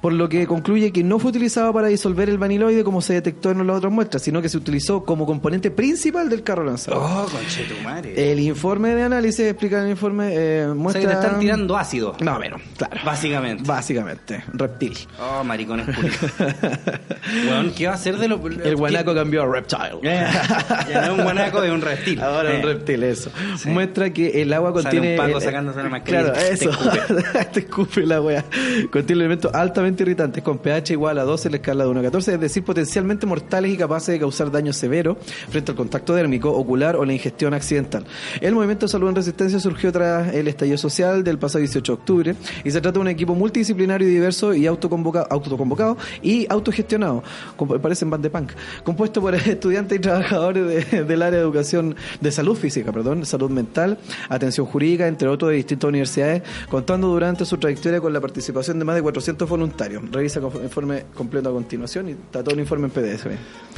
por 0.00 0.12
lo 0.12 0.28
que 0.28 0.46
concluye 0.46 0.92
que 0.92 1.04
no 1.04 1.18
fue 1.18 1.30
utilizado 1.30 1.72
para 1.72 1.88
disolver 1.88 2.28
el 2.28 2.38
vaniloide 2.38 2.84
como 2.84 3.00
se 3.00 3.14
detectó 3.14 3.50
en 3.50 3.66
las 3.66 3.76
otras 3.76 3.92
muestras, 3.92 4.22
sino 4.22 4.42
que 4.42 4.48
se 4.48 4.56
utilizó 4.56 5.04
como 5.04 5.26
componente 5.26 5.70
principal 5.70 6.28
del 6.28 6.42
carro 6.42 6.64
lanzado. 6.64 7.00
Oh, 7.00 7.26
conchetumare. 7.30 8.32
El 8.32 8.40
informe 8.40 8.94
de 8.94 9.02
análisis, 9.12 9.46
explica 9.46 9.78
en 9.78 9.84
el 9.84 9.90
informe, 9.90 10.32
eh, 10.34 10.64
o 10.64 10.66
sea 10.66 10.74
muestra... 10.74 11.00
que 11.00 11.06
te 11.08 11.12
están 11.14 11.38
tirando 11.40 11.76
ácido. 11.76 12.16
No, 12.20 12.38
menos, 12.38 12.60
claro. 12.76 13.00
Básicamente. 13.04 13.62
Básicamente, 13.66 14.44
reptil. 14.52 14.96
Oh, 15.20 15.44
maricones. 15.44 15.86
Weón, 17.48 17.72
¿qué 17.72 17.86
va 17.86 17.92
a 17.92 17.94
hacer 17.96 18.16
de 18.18 18.28
lo. 18.28 18.40
El 18.46 18.76
guanaco 18.76 19.14
cambió 19.14 19.42
a 19.42 19.46
reptile. 19.46 19.98
Ya, 20.02 20.84
ya 20.88 21.00
no 21.00 21.12
es 21.12 21.18
un 21.18 21.24
guanaco, 21.24 21.62
es 21.62 21.70
un 21.72 21.80
reptil. 21.80 22.20
Ahora 22.20 22.52
Eh. 22.52 22.56
un 22.56 22.62
reptil, 22.62 23.02
eso. 23.04 23.30
Sí. 23.58 23.68
Muestra 23.68 24.10
que 24.10 24.42
el 24.42 24.52
agua 24.52 24.70
Sale 24.72 24.82
contiene. 24.82 25.10
un 25.12 25.16
Paco 25.26 25.38
eh, 25.38 25.40
sacándose 25.40 25.80
una 25.80 25.88
mascarilla. 25.90 26.32
Claro, 26.32 26.38
Te 26.48 26.52
eso. 26.54 26.70
escupe. 26.70 27.00
Te 27.52 27.60
escupe 27.60 28.06
la 28.06 28.20
wea. 28.20 28.44
Contiene 28.90 29.20
elementos 29.22 29.52
altamente 29.54 30.02
irritantes 30.02 30.42
con 30.42 30.58
pH 30.58 30.92
igual 30.92 31.18
a 31.18 31.24
12 31.24 31.48
en 31.48 31.52
la 31.52 31.56
escala 31.58 31.84
de 31.84 31.90
1 31.90 32.00
a 32.00 32.02
14, 32.04 32.34
es 32.34 32.40
decir, 32.40 32.64
potencialmente 32.64 33.26
mortales 33.26 33.70
y 33.72 33.76
capaces 33.76 34.08
de 34.14 34.18
causar 34.20 34.50
daño 34.50 34.72
severo 34.72 35.16
frente 35.50 35.72
al 35.72 35.76
contacto 35.76 36.14
dérmico, 36.14 36.50
ocular 36.52 36.96
o 36.96 37.04
la 37.04 37.12
ingestión 37.12 37.54
accidental. 37.54 38.04
El 38.40 38.54
movimiento 38.54 38.86
de 38.86 38.90
salud 39.02 39.10
en 39.10 39.16
resistencia 39.16 39.58
surgió 39.58 39.90
tras 39.90 40.32
el 40.32 40.46
estallido 40.46 40.78
social 40.78 41.24
del 41.24 41.36
pasado 41.36 41.58
18 41.58 41.92
de 41.92 41.98
octubre 41.98 42.34
y 42.62 42.70
se 42.70 42.80
trata 42.80 42.94
de 42.94 43.00
un 43.00 43.08
equipo 43.08 43.34
multidisciplinario 43.34 44.06
y 44.06 44.10
diverso 44.12 44.54
y 44.54 44.66
autoconvoca- 44.66 45.26
autoconvocado 45.28 45.96
y 46.22 46.46
autogestionado, 46.48 47.24
como 47.56 47.78
parecen 47.80 48.10
band 48.10 48.22
de 48.22 48.30
punk, 48.30 48.52
compuesto 48.84 49.20
por 49.20 49.34
estudiantes 49.34 49.98
y 49.98 50.00
trabajadores 50.00 50.90
de- 50.90 51.02
del 51.04 51.22
área 51.22 51.38
de 51.40 51.44
educación 51.44 51.96
de 52.20 52.30
salud 52.30 52.56
física, 52.56 52.92
perdón, 52.92 53.26
salud 53.26 53.50
mental, 53.50 53.98
atención 54.28 54.66
jurídica, 54.66 55.08
entre 55.08 55.26
otros 55.26 55.50
de 55.50 55.56
distintas 55.56 55.88
universidades, 55.88 56.42
contando 56.70 57.08
durante 57.08 57.44
su 57.44 57.58
trayectoria 57.58 58.00
con 58.00 58.12
la 58.12 58.20
participación 58.20 58.78
de 58.78 58.84
más 58.84 58.94
de 58.94 59.02
400 59.02 59.48
voluntarios. 59.48 60.02
Revisa 60.12 60.38
el 60.38 60.46
informe 60.62 61.06
completo 61.12 61.48
a 61.48 61.52
continuación 61.52 62.08
y 62.08 62.12
está 62.12 62.44
todo 62.44 62.54
el 62.54 62.60
informe 62.60 62.84
en 62.86 62.90
PDF. 62.92 63.26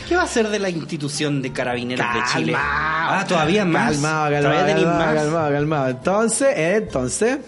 ¿Qué 0.07 0.17
va 0.17 0.23
a 0.23 0.25
hacer 0.25 0.49
de 0.49 0.59
la 0.59 0.69
institución 0.69 1.41
de 1.41 1.51
carabineros 1.51 2.07
de 2.13 2.21
Chile? 2.31 2.53
Ah, 2.57 3.25
todavía 3.27 3.65
más. 3.65 3.93
Calmado, 3.93 4.25
¿Todavía 4.27 4.41
calmado, 4.43 4.67
tenéis 4.67 4.87
calmado, 5.15 5.51
calmado, 5.51 5.53
calmado. 5.55 5.89
Entonces, 5.89 6.49
entonces, 6.57 7.39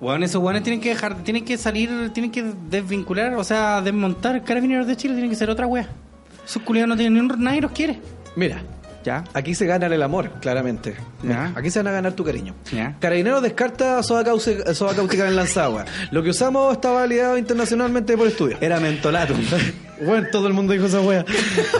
Bueno, 0.00 0.24
esos 0.24 0.40
guanes 0.40 0.62
tienen 0.62 0.80
que 0.80 0.90
dejar, 0.90 1.16
tienen 1.24 1.44
que 1.44 1.58
salir, 1.58 2.10
tienen 2.12 2.30
que 2.30 2.44
desvincular, 2.70 3.34
o 3.34 3.42
sea, 3.44 3.80
desmontar 3.80 4.44
carabineros 4.44 4.86
de 4.86 4.96
Chile, 4.96 5.14
tienen 5.14 5.30
que 5.30 5.36
ser 5.36 5.50
otra 5.50 5.66
wea. 5.66 5.88
Esos 6.46 6.62
culiados 6.62 6.88
no 6.90 6.96
tienen 6.96 7.14
ni 7.14 7.20
un, 7.20 7.42
nadie 7.42 7.60
los 7.60 7.72
quiere. 7.72 7.98
mira, 8.36 8.62
¿Ya? 9.04 9.24
aquí 9.32 9.54
se 9.54 9.64
gana 9.66 9.86
el 9.86 10.02
amor, 10.02 10.30
claramente. 10.40 10.94
Ya. 11.22 11.52
Aquí 11.56 11.70
se 11.70 11.78
van 11.78 11.88
a 11.88 11.92
ganar 11.92 12.12
tu 12.12 12.24
cariño. 12.24 12.54
Ya. 12.72 12.94
Carabineros 13.00 13.42
descarta 13.42 14.02
soda, 14.02 14.22
cauce- 14.24 14.74
soda 14.74 14.94
cáustica 14.94 15.26
en 15.26 15.34
Lanzagua. 15.36 15.84
Lo 16.10 16.22
que 16.22 16.30
usamos 16.30 16.72
está 16.74 16.90
validado 16.90 17.38
internacionalmente 17.38 18.16
por 18.18 18.26
estudios. 18.28 18.60
Era 18.62 18.78
mentolato. 18.80 19.34
Bueno, 20.04 20.28
todo 20.30 20.46
el 20.46 20.52
mundo 20.52 20.72
dijo 20.72 20.86
esa 20.86 21.00
wea. 21.00 21.24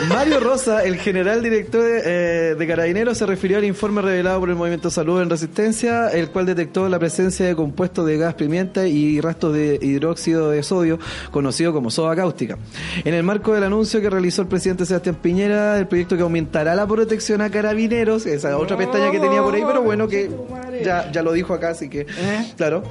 Mario 0.08 0.40
Rosa, 0.40 0.82
el 0.84 0.96
general 0.96 1.42
director 1.42 1.82
de, 1.82 2.02
eh, 2.04 2.54
de 2.54 2.66
Carabineros, 2.66 3.18
se 3.18 3.26
refirió 3.26 3.58
al 3.58 3.64
informe 3.64 4.02
revelado 4.02 4.40
por 4.40 4.48
el 4.48 4.56
Movimiento 4.56 4.90
Salud 4.90 5.20
en 5.22 5.30
Resistencia, 5.30 6.08
el 6.08 6.30
cual 6.30 6.46
detectó 6.46 6.88
la 6.88 6.98
presencia 6.98 7.46
de 7.46 7.54
compuestos 7.54 8.06
de 8.06 8.16
gas 8.18 8.34
pimienta 8.34 8.86
y 8.86 9.20
rastros 9.20 9.54
de 9.54 9.78
hidróxido 9.80 10.50
de 10.50 10.62
sodio, 10.62 10.98
conocido 11.30 11.72
como 11.72 11.90
soda 11.90 12.16
cáustica. 12.16 12.58
En 13.04 13.14
el 13.14 13.22
marco 13.22 13.54
del 13.54 13.64
anuncio 13.64 14.00
que 14.00 14.10
realizó 14.10 14.42
el 14.42 14.48
presidente 14.48 14.84
Sebastián 14.84 15.16
Piñera, 15.16 15.74
del 15.74 15.86
proyecto 15.86 16.16
que 16.16 16.22
aumentará 16.22 16.74
la 16.74 16.86
protección 16.86 17.40
a 17.40 17.50
carabineros, 17.50 18.26
esa 18.26 18.56
otra 18.58 18.76
pestaña 18.76 19.10
que 19.10 19.20
tenía 19.20 19.42
por 19.42 19.54
ahí, 19.54 19.62
pero 19.66 19.82
bueno, 19.82 20.08
que 20.08 20.30
ya, 20.84 21.10
ya 21.12 21.22
lo 21.22 21.32
dijo 21.32 21.54
acá, 21.54 21.70
así 21.70 21.88
que, 21.88 22.06
claro. 22.56 22.82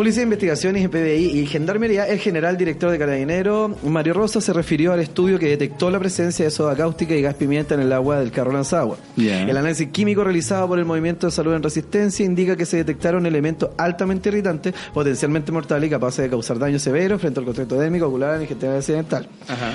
Policía 0.00 0.20
de 0.20 0.28
Investigaciones, 0.28 0.88
PDI 0.88 1.40
y 1.40 1.46
Gendarmería, 1.46 2.08
el 2.08 2.18
general 2.20 2.56
director 2.56 2.90
de 2.90 2.98
Carabineros, 2.98 3.84
Mario 3.84 4.14
Rosa, 4.14 4.40
se 4.40 4.50
refirió 4.54 4.94
al 4.94 5.00
estudio 5.00 5.38
que 5.38 5.46
detectó 5.46 5.90
la 5.90 5.98
presencia 5.98 6.42
de 6.42 6.50
soda 6.50 6.74
cáustica 6.74 7.14
y 7.14 7.20
gas 7.20 7.34
pimienta 7.34 7.74
en 7.74 7.80
el 7.80 7.92
agua 7.92 8.18
del 8.18 8.30
carro 8.30 8.50
Lanzagua. 8.50 8.96
El 9.18 9.54
análisis 9.54 9.88
químico 9.88 10.24
realizado 10.24 10.66
por 10.68 10.78
el 10.78 10.86
Movimiento 10.86 11.26
de 11.26 11.32
Salud 11.32 11.52
en 11.52 11.62
Resistencia 11.62 12.24
indica 12.24 12.56
que 12.56 12.64
se 12.64 12.78
detectaron 12.78 13.26
elementos 13.26 13.72
altamente 13.76 14.30
irritantes, 14.30 14.72
potencialmente 14.94 15.52
mortales 15.52 15.88
y 15.88 15.90
capaces 15.90 16.24
de 16.24 16.30
causar 16.30 16.58
daño 16.58 16.78
severo 16.78 17.18
frente 17.18 17.40
al 17.40 17.44
contacto 17.44 17.78
dérmico, 17.78 18.06
ocular 18.06 18.40
y 18.40 18.44
ingestión 18.44 18.74
accidental. 18.74 19.28
Ajá. 19.48 19.72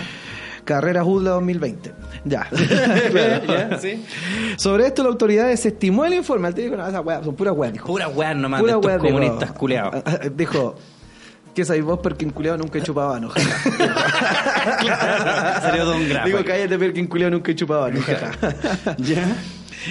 Carrera 0.66 1.06
UDLA 1.06 1.32
2020. 1.32 1.94
Ya. 2.26 2.48
Claro. 3.12 3.46
Ya, 3.48 3.78
sí. 3.80 4.04
Sobre 4.58 4.88
esto, 4.88 5.04
la 5.04 5.10
autoridad 5.10 5.48
desestimó 5.48 6.04
el 6.06 6.16
informe. 6.16 6.48
Al 6.48 6.56
tío 6.56 6.66
dijo, 6.66 6.76
no, 6.76 6.88
esas 6.88 7.06
weas 7.06 7.24
son 7.24 7.36
puras 7.36 7.56
dijo. 7.72 7.88
Pura 7.88 8.08
wea 8.08 8.34
nomás 8.34 8.60
Pura 8.60 8.74
de 8.74 8.80
estos 8.80 8.98
comunistas 8.98 9.52
culeados. 9.54 10.02
Ah, 10.06 10.20
ah, 10.24 10.30
Dijo, 10.36 10.76
¿qué 11.54 11.64
sabéis 11.64 11.86
vos? 11.86 12.00
Perkin 12.00 12.32
culeado 12.32 12.58
nunca 12.58 12.80
he 12.80 12.82
chupado 12.82 13.14
ano. 13.14 13.30
Salió 15.62 15.86
Don 15.86 16.10
Grafo. 16.10 16.28
Digo, 16.28 16.40
cállate, 16.44 16.78
Perkin 16.78 17.08
culeado 17.08 17.32
nunca 17.32 17.52
he 17.52 17.56
chupado 17.56 17.86
ano. 17.86 18.02
jaja. 18.02 18.32
¿Ya? 18.98 19.36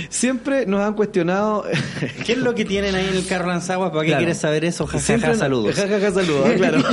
Siempre 0.09 0.67
nos 0.67 0.81
han 0.81 0.95
cuestionado. 0.95 1.65
¿Qué 2.25 2.33
es 2.33 2.39
lo 2.39 2.55
que 2.55 2.65
tienen 2.65 2.95
ahí 2.95 3.09
en 3.09 3.17
el 3.17 3.27
carro 3.27 3.49
lanzagua? 3.49 3.91
¿Para 3.91 4.03
qué 4.03 4.09
Claro. 4.09 4.21
quieres 4.21 4.39
saber 4.39 4.65
eso? 4.65 4.87
Ja, 4.87 4.99
ja, 4.99 5.05
Siempre 5.05 5.27
ja, 5.27 5.33
nos- 5.33 5.39
saludos. 5.39 5.75
Ja, 6.05 6.11
saludos, 6.11 6.51
claro. 6.57 6.79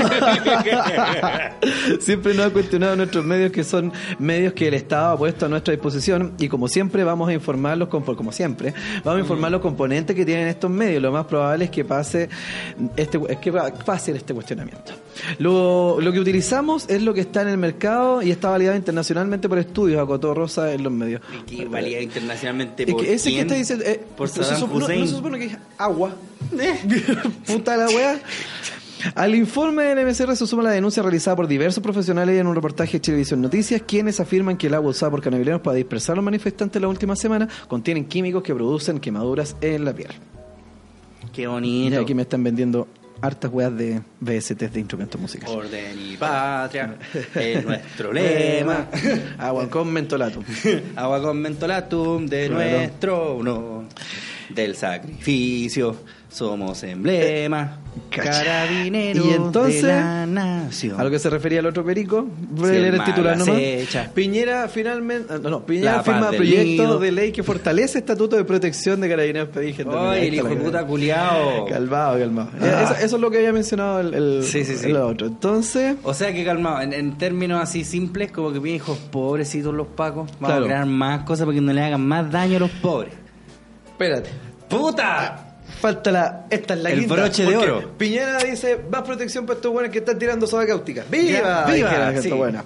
siempre 2.00 2.34
nos 2.34 2.46
han 2.46 2.52
cuestionado 2.52 2.96
nuestros 2.96 3.26
medios 3.26 3.52
que 3.52 3.64
son 3.64 3.92
medios 4.20 4.54
que 4.54 4.68
el 4.68 4.74
Estado 4.74 5.14
ha 5.14 5.18
puesto 5.18 5.46
a 5.46 5.50
nuestra 5.50 5.72
disposición 5.74 6.34
y 6.40 6.48
como 6.48 6.68
siempre 6.68 7.04
vamos 7.04 7.30
a 7.30 7.34
informar 7.34 7.78
los 7.78 7.90
como 7.90 8.32
siempre, 8.32 8.74
vamos 9.04 9.18
a 9.18 9.22
informar 9.22 9.52
los 9.52 9.62
componentes 9.62 10.16
que 10.16 10.26
tienen 10.26 10.48
estos 10.48 10.70
medios. 10.72 11.02
Lo 11.02 11.12
más 11.12 11.26
probable 11.26 11.66
es 11.66 11.72
que 11.72 11.86
pase 11.86 12.30
este 12.96 13.20
es 13.30 13.38
que 13.38 13.52
pase 13.52 14.12
este 14.12 14.34
cuestionamiento. 14.34 14.94
Lo, 15.40 16.00
lo 16.02 16.12
que 16.12 16.20
utilizamos 16.20 16.90
es 16.90 17.02
lo 17.02 17.14
que 17.14 17.22
está 17.22 17.42
en 17.42 17.50
el 17.50 17.58
mercado 17.58 18.22
y 18.22 18.32
está 18.32 18.50
validado 18.50 18.78
internacionalmente 18.78 19.48
por 19.50 19.60
estudios, 19.60 20.02
acotó 20.02 20.34
Rosa 20.34 20.74
en 20.74 20.84
los 20.84 20.92
medios. 20.92 21.22
Valía 21.70 22.02
internacionalmente 22.02 22.86
Es 22.92 22.96
que 23.06 23.14
ese 23.14 23.30
que 23.32 23.40
está 23.42 23.56
diciendo. 23.56 23.86
eh, 23.86 24.00
por 24.18 24.30
se 24.30 24.44
Saddam 24.44 24.60
supo- 24.62 24.80
no- 24.80 24.88
se 24.88 25.08
supone 25.08 25.40
que 25.40 25.46
es 25.46 25.58
agua. 25.78 26.16
Puta 27.48 27.78
la 27.78 27.88
wea. 27.88 28.20
Al 29.16 29.34
informe 29.34 29.84
del 29.84 30.06
MCR 30.06 30.36
se 30.36 30.46
suma 30.46 30.62
la 30.62 30.70
denuncia 30.72 31.02
realizada 31.02 31.36
por 31.36 31.48
diversos 31.48 31.82
profesionales 31.82 32.40
en 32.40 32.46
un 32.46 32.54
reportaje 32.54 32.94
de 32.98 33.02
Chilevisión 33.02 33.42
Noticias, 33.42 33.82
quienes 33.88 34.20
afirman 34.20 34.58
que 34.58 34.68
el 34.68 34.76
agua 34.76 34.92
usada 34.92 35.10
por 35.10 35.22
canabileros 35.22 35.62
para 35.62 35.76
dispersar 35.76 36.14
a 36.14 36.16
los 36.18 36.26
manifestantes 36.26 36.80
la 36.80 36.88
última 36.88 37.16
semana 37.16 37.48
contienen 37.68 38.06
químicos 38.06 38.44
que 38.44 38.54
producen 38.54 39.00
quemaduras 39.00 39.56
en 39.62 39.86
la 39.86 39.94
piel. 39.94 40.12
Qué 41.34 41.44
Y 41.44 41.46
bonito. 41.48 42.00
aquí 42.00 42.14
me 42.14 42.22
están 42.24 42.44
vendiendo 42.44 42.88
hartas 43.22 43.52
weas 43.52 43.76
de 43.78 44.02
VSTs 44.20 44.74
de 44.74 44.80
instrumentos 44.80 45.20
musicales. 45.20 45.56
Orden 45.56 46.00
y 46.00 46.18
patria 46.18 46.96
es 47.36 47.66
nuestro 47.66 48.12
lema. 48.12 48.88
Agua 49.38 49.70
con 49.70 49.92
mentolato. 49.92 50.44
Agua 50.96 51.22
con 51.22 51.42
mentolatum 51.42 52.26
de 52.26 52.50
nuestro 52.50 53.36
uno. 53.36 53.86
Del 54.50 54.76
sacrificio 54.76 56.04
somos 56.32 56.82
emblema. 56.84 57.78
Cacha. 58.10 58.32
Carabineros 58.44 59.26
Y 59.26 59.32
entonces, 59.32 59.82
de 59.84 59.88
la 59.90 60.26
nación. 60.26 61.00
A 61.00 61.04
lo 61.04 61.12
que 61.12 61.20
se 61.20 61.30
refería 61.30 61.60
el 61.60 61.66
otro 61.66 61.84
perico, 61.84 62.26
voy 62.52 62.70
a 62.70 62.74
el 62.74 62.82
leer 62.82 62.94
el 62.94 62.98
mal 63.00 63.06
titular 63.08 63.38
nomás. 63.38 63.58
Piñera 64.14 64.68
finalmente, 64.70 65.34
no, 65.40 65.50
no, 65.50 65.66
Piñera 65.66 65.98
La 65.98 66.04
firma 66.04 66.30
proyecto 66.30 66.84
nido. 66.84 67.00
de 67.00 67.12
ley 67.12 67.32
que 67.34 67.44
fortalece 67.44 68.00
estatuto 68.00 68.38
de 68.38 68.46
protección 68.46 69.02
de 69.02 69.10
carabineros 69.10 69.50
pedígenes. 69.50 69.94
Ay, 69.98 70.28
el 70.28 70.34
hijo 70.36 70.48
de 70.48 70.56
puta 70.56 70.86
culiao. 70.86 71.66
Calmado, 71.66 72.18
calmado. 72.18 72.50
Ah. 72.62 72.84
Eso, 72.84 72.94
eso 73.06 73.16
es 73.18 73.22
lo 73.22 73.30
que 73.30 73.38
había 73.40 73.52
mencionado 73.52 74.00
el, 74.00 74.14
el, 74.14 74.44
Sí, 74.44 74.64
sí, 74.64 74.78
sí. 74.78 74.88
el 74.90 74.96
otro. 74.98 75.28
Entonces, 75.28 75.98
O 76.04 76.14
sea 76.14 76.34
que 76.34 76.46
calmado, 76.46 76.82
en, 76.82 76.94
en 76.94 77.18
términos 77.18 77.62
así 77.62 77.84
simples, 77.84 78.32
como 78.32 78.54
que 78.54 78.62
mi 78.62 78.72
hijos 78.72 78.98
pobrecitos 78.98 79.74
los 79.74 79.88
pacos, 79.88 80.30
vamos 80.40 80.48
Claro. 80.48 80.64
a 80.64 80.68
crear 80.68 80.86
más 80.86 81.24
cosas 81.24 81.46
para 81.46 81.56
que 81.56 81.62
no 81.62 81.74
le 81.74 81.82
hagan 81.82 82.08
más 82.08 82.32
daño 82.32 82.56
a 82.56 82.60
los 82.62 82.72
pobres. 82.72 83.12
espérate. 83.92 84.30
¡Puta! 84.70 85.41
Falta 85.82 86.12
la. 86.12 86.46
Esta 86.50 86.76
es 86.76 86.80
la 86.80 86.92
El 86.92 87.00
guinda, 87.02 87.16
broche 87.16 87.44
de 87.44 87.54
porque 87.54 87.72
oro. 87.72 87.98
Piñera 87.98 88.38
dice: 88.38 88.80
más 88.90 89.02
protección 89.02 89.48
para 89.48 89.58
estos 89.58 89.72
buenos 89.72 89.92
que 89.92 89.98
están 89.98 90.20
tirando 90.20 90.46
soda 90.46 90.66
cáustica. 90.68 91.04
¡Viva! 91.10 91.66
Ya, 91.68 91.74
viva, 91.74 92.22
sí. 92.22 92.30
buena. 92.30 92.64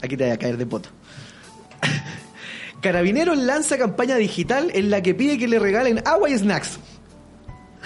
Aquí 0.00 0.16
te 0.16 0.24
voy 0.24 0.32
a 0.32 0.38
caer 0.38 0.56
de 0.56 0.66
poto. 0.66 0.90
Carabineros 2.80 3.36
lanza 3.38 3.76
campaña 3.76 4.16
digital 4.16 4.70
en 4.72 4.90
la 4.90 5.02
que 5.02 5.14
pide 5.14 5.36
que 5.36 5.48
le 5.48 5.58
regalen 5.58 6.00
agua 6.06 6.30
y 6.30 6.38
snacks. 6.38 6.78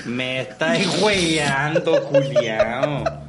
Me 0.05 0.43
estáis 0.43 0.87
hueando, 1.01 2.03
culiao. 2.05 3.28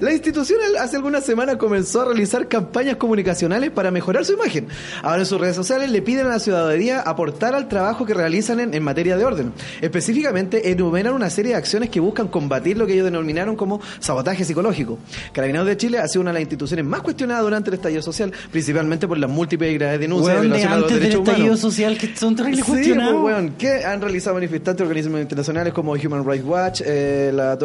La 0.00 0.12
institución 0.12 0.58
hace 0.80 0.96
algunas 0.96 1.24
semanas 1.24 1.56
comenzó 1.56 2.02
a 2.02 2.04
realizar 2.06 2.48
campañas 2.48 2.96
comunicacionales 2.96 3.70
para 3.70 3.90
mejorar 3.90 4.24
su 4.24 4.34
imagen. 4.34 4.68
Ahora 5.02 5.20
en 5.20 5.26
sus 5.26 5.40
redes 5.40 5.56
sociales 5.56 5.90
le 5.90 6.02
piden 6.02 6.26
a 6.26 6.30
la 6.30 6.38
ciudadanía 6.38 7.00
aportar 7.00 7.54
al 7.54 7.68
trabajo 7.68 8.06
que 8.06 8.14
realizan 8.14 8.60
en, 8.60 8.74
en 8.74 8.82
materia 8.82 9.16
de 9.16 9.24
orden. 9.24 9.52
Específicamente 9.80 10.70
enumeran 10.70 11.14
una 11.14 11.30
serie 11.30 11.52
de 11.52 11.58
acciones 11.58 11.90
que 11.90 12.00
buscan 12.00 12.28
combatir 12.28 12.76
lo 12.76 12.86
que 12.86 12.92
ellos 12.94 13.04
denominaron 13.06 13.56
como 13.56 13.80
sabotaje 13.98 14.44
psicológico. 14.44 14.98
Carabineros 15.32 15.66
de 15.66 15.76
Chile 15.76 15.98
ha 15.98 16.08
sido 16.08 16.22
una 16.22 16.30
de 16.30 16.34
las 16.34 16.42
instituciones 16.42 16.84
más 16.84 17.00
cuestionadas 17.00 17.42
durante 17.42 17.70
el 17.70 17.74
estallido 17.74 18.02
social, 18.02 18.32
principalmente 18.50 19.08
por 19.08 19.18
las 19.18 19.30
múltiples 19.30 19.70
y 19.70 19.74
graves 19.74 20.00
denuncias 20.00 20.34
de 20.34 20.40
Weón, 20.40 20.42
de 20.52 20.56
violación 20.58 20.72
a 20.72 20.76
los 20.80 20.90
del 20.90 21.00
derechos 21.00 21.20
estallido 21.20 21.44
humanos. 21.46 21.60
social 21.60 21.98
que 21.98 22.16
son 22.16 22.36
Sí, 22.36 22.62
cuestionados. 22.62 23.12
pues, 23.22 23.34
weón, 23.34 23.50
que 23.56 23.84
han 23.84 24.00
realizado 24.00 24.34
manifestantes 24.34 24.78
de 24.78 24.84
organismos 24.88 25.20
internacionales 25.20 25.72
como 25.72 25.92
Human 25.92 26.24
Rights 26.26 26.44
Watch, 26.44 26.82
eh, 26.84 27.30
la- 27.34 27.56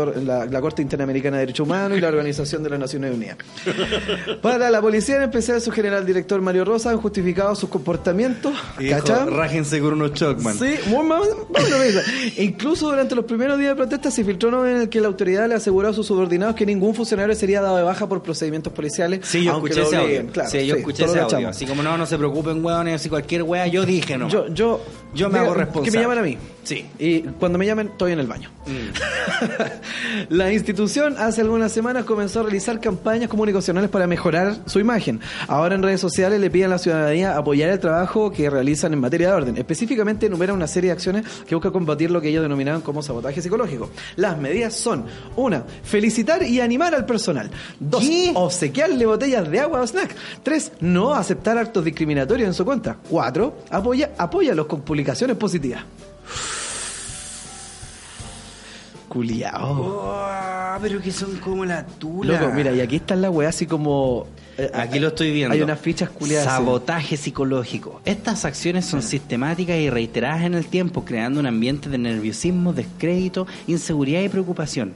la 0.45 0.61
Corte 0.61 0.81
Interamericana 0.81 1.37
de 1.37 1.41
Derechos 1.41 1.65
Humanos 1.67 1.90
y 1.95 2.01
la 2.01 2.07
Organización 2.09 2.63
de 2.63 2.69
las 2.71 2.79
Naciones 2.79 3.13
Unidas. 3.15 3.37
Para 4.41 4.69
la 4.69 4.81
policía, 4.81 5.17
en 5.17 5.23
especial 5.23 5.61
su 5.61 5.71
general 5.71 6.05
director 6.05 6.41
Mario 6.41 6.65
Rosa, 6.65 6.91
han 6.91 6.97
justificado 6.97 7.55
sus 7.55 7.69
comportamientos. 7.69 8.53
Rájense 9.27 9.79
con 9.79 9.93
unos 9.93 10.13
Chocman. 10.13 10.57
Sí, 10.57 10.75
muy 10.87 11.05
más-. 11.05 11.27
Incluso 12.37 12.89
durante 12.89 13.15
los 13.15 13.25
primeros 13.25 13.57
días 13.57 13.71
de 13.71 13.75
protesta 13.75 14.11
se 14.11 14.23
filtró 14.23 14.49
uno 14.49 14.67
en 14.67 14.77
el 14.81 14.89
que 14.89 15.01
la 15.01 15.07
autoridad 15.07 15.47
le 15.47 15.55
aseguró 15.55 15.89
a 15.89 15.93
sus 15.93 16.07
subordinados 16.07 16.55
que 16.55 16.65
ningún 16.65 16.93
funcionario 16.95 17.35
sería 17.35 17.61
dado 17.61 17.77
de 17.77 17.83
baja 17.83 18.07
por 18.07 18.21
procedimientos 18.23 18.73
policiales. 18.73 19.19
Sí, 19.23 19.43
yo 19.43 19.53
escuché 19.53 19.81
ese 19.81 19.95
audio. 19.95 20.27
Claro, 20.31 20.49
sí, 20.49 20.65
yo 20.65 20.75
escuché 20.75 21.05
ese 21.05 21.19
audio. 21.19 21.49
Así 21.49 21.65
como 21.65 21.83
no, 21.83 21.97
no 21.97 22.05
se 22.05 22.17
preocupen, 22.17 22.63
weones, 22.63 22.95
así 22.95 23.09
cualquier 23.09 23.43
wea, 23.43 23.67
yo 23.67 23.85
dije 23.85 24.17
no. 24.17 24.27
Yo, 24.29 24.47
yo, 24.47 24.81
Yo 25.13 25.29
me 25.29 25.39
diga- 25.39 25.45
hago 25.45 25.53
responsable. 25.55 25.91
Que 25.91 25.97
me 25.97 26.03
llaman 26.03 26.17
a 26.19 26.21
mí. 26.21 26.37
Sí. 26.63 26.85
Y 26.99 27.21
cuando 27.21 27.57
me 27.57 27.65
llamen, 27.65 27.87
estoy 27.87 28.11
en 28.11 28.19
el 28.19 28.27
baño. 28.27 28.49
la 30.29 30.51
institución 30.53 31.15
hace 31.17 31.41
algunas 31.41 31.71
semanas 31.71 31.80
comenzó 32.05 32.39
a 32.39 32.43
realizar 32.43 32.79
campañas 32.79 33.29
comunicacionales 33.29 33.89
para 33.89 34.07
mejorar 34.07 34.55
su 34.65 34.79
imagen. 34.79 35.19
Ahora 35.47 35.75
en 35.75 35.83
redes 35.83 35.99
sociales 35.99 36.39
le 36.39 36.49
piden 36.49 36.67
a 36.67 36.75
la 36.75 36.77
ciudadanía 36.77 37.35
apoyar 37.35 37.69
el 37.69 37.79
trabajo 37.79 38.31
que 38.31 38.49
realizan 38.49 38.93
en 38.93 38.99
materia 38.99 39.29
de 39.29 39.33
orden. 39.33 39.57
Específicamente 39.57 40.27
enumera 40.27 40.53
una 40.53 40.67
serie 40.67 40.89
de 40.89 40.93
acciones 40.93 41.25
que 41.45 41.55
busca 41.55 41.71
combatir 41.71 42.11
lo 42.11 42.21
que 42.21 42.29
ellos 42.29 42.43
denominaban 42.43 42.81
como 42.81 43.01
sabotaje 43.01 43.41
psicológico. 43.41 43.89
Las 44.15 44.37
medidas 44.37 44.75
son: 44.75 45.05
una, 45.35 45.63
felicitar 45.83 46.43
y 46.43 46.61
animar 46.61 46.93
al 46.93 47.05
personal. 47.05 47.49
Dos, 47.79 48.03
¿Qué? 48.03 48.31
obsequiarle 48.35 49.05
botellas 49.05 49.49
de 49.49 49.59
agua 49.59 49.81
o 49.81 49.87
snack. 49.87 50.15
Tres, 50.43 50.71
no 50.79 51.13
aceptar 51.13 51.57
actos 51.57 51.83
discriminatorios 51.83 52.47
en 52.47 52.53
su 52.53 52.63
cuenta. 52.63 52.97
Cuatro, 53.09 53.57
apoya, 53.69 54.11
apóyalos 54.17 54.67
con 54.67 54.81
publicaciones 54.81 55.35
positivas. 55.37 55.83
Culiao. 59.11 59.71
Oh, 59.81 60.77
pero 60.81 61.01
que 61.01 61.11
son 61.11 61.35
como 61.37 61.65
la 61.65 61.85
tula. 61.85 62.39
Loco, 62.39 62.53
mira, 62.53 62.71
y 62.71 62.79
aquí 62.79 62.95
está 62.95 63.13
la 63.17 63.29
weá 63.29 63.49
así 63.49 63.65
como. 63.65 64.25
eh, 64.57 64.71
Aquí 64.73 64.99
lo 64.99 65.09
estoy 65.09 65.31
viendo. 65.33 65.53
Hay 65.53 65.61
unas 65.61 65.79
fichas 65.81 66.09
culiadas. 66.09 66.47
así. 66.47 66.55
Sabotaje 66.55 67.17
psicológico. 67.17 67.99
Estas 68.05 68.45
acciones 68.45 68.85
son 68.85 69.01
sistemáticas 69.01 69.75
y 69.77 69.89
reiteradas 69.89 70.43
en 70.43 70.53
el 70.53 70.65
tiempo, 70.67 71.03
creando 71.03 71.41
un 71.41 71.45
ambiente 71.45 71.89
de 71.89 71.97
nerviosismo, 71.97 72.71
descrédito, 72.71 73.47
inseguridad 73.67 74.21
y 74.21 74.29
preocupación. 74.29 74.93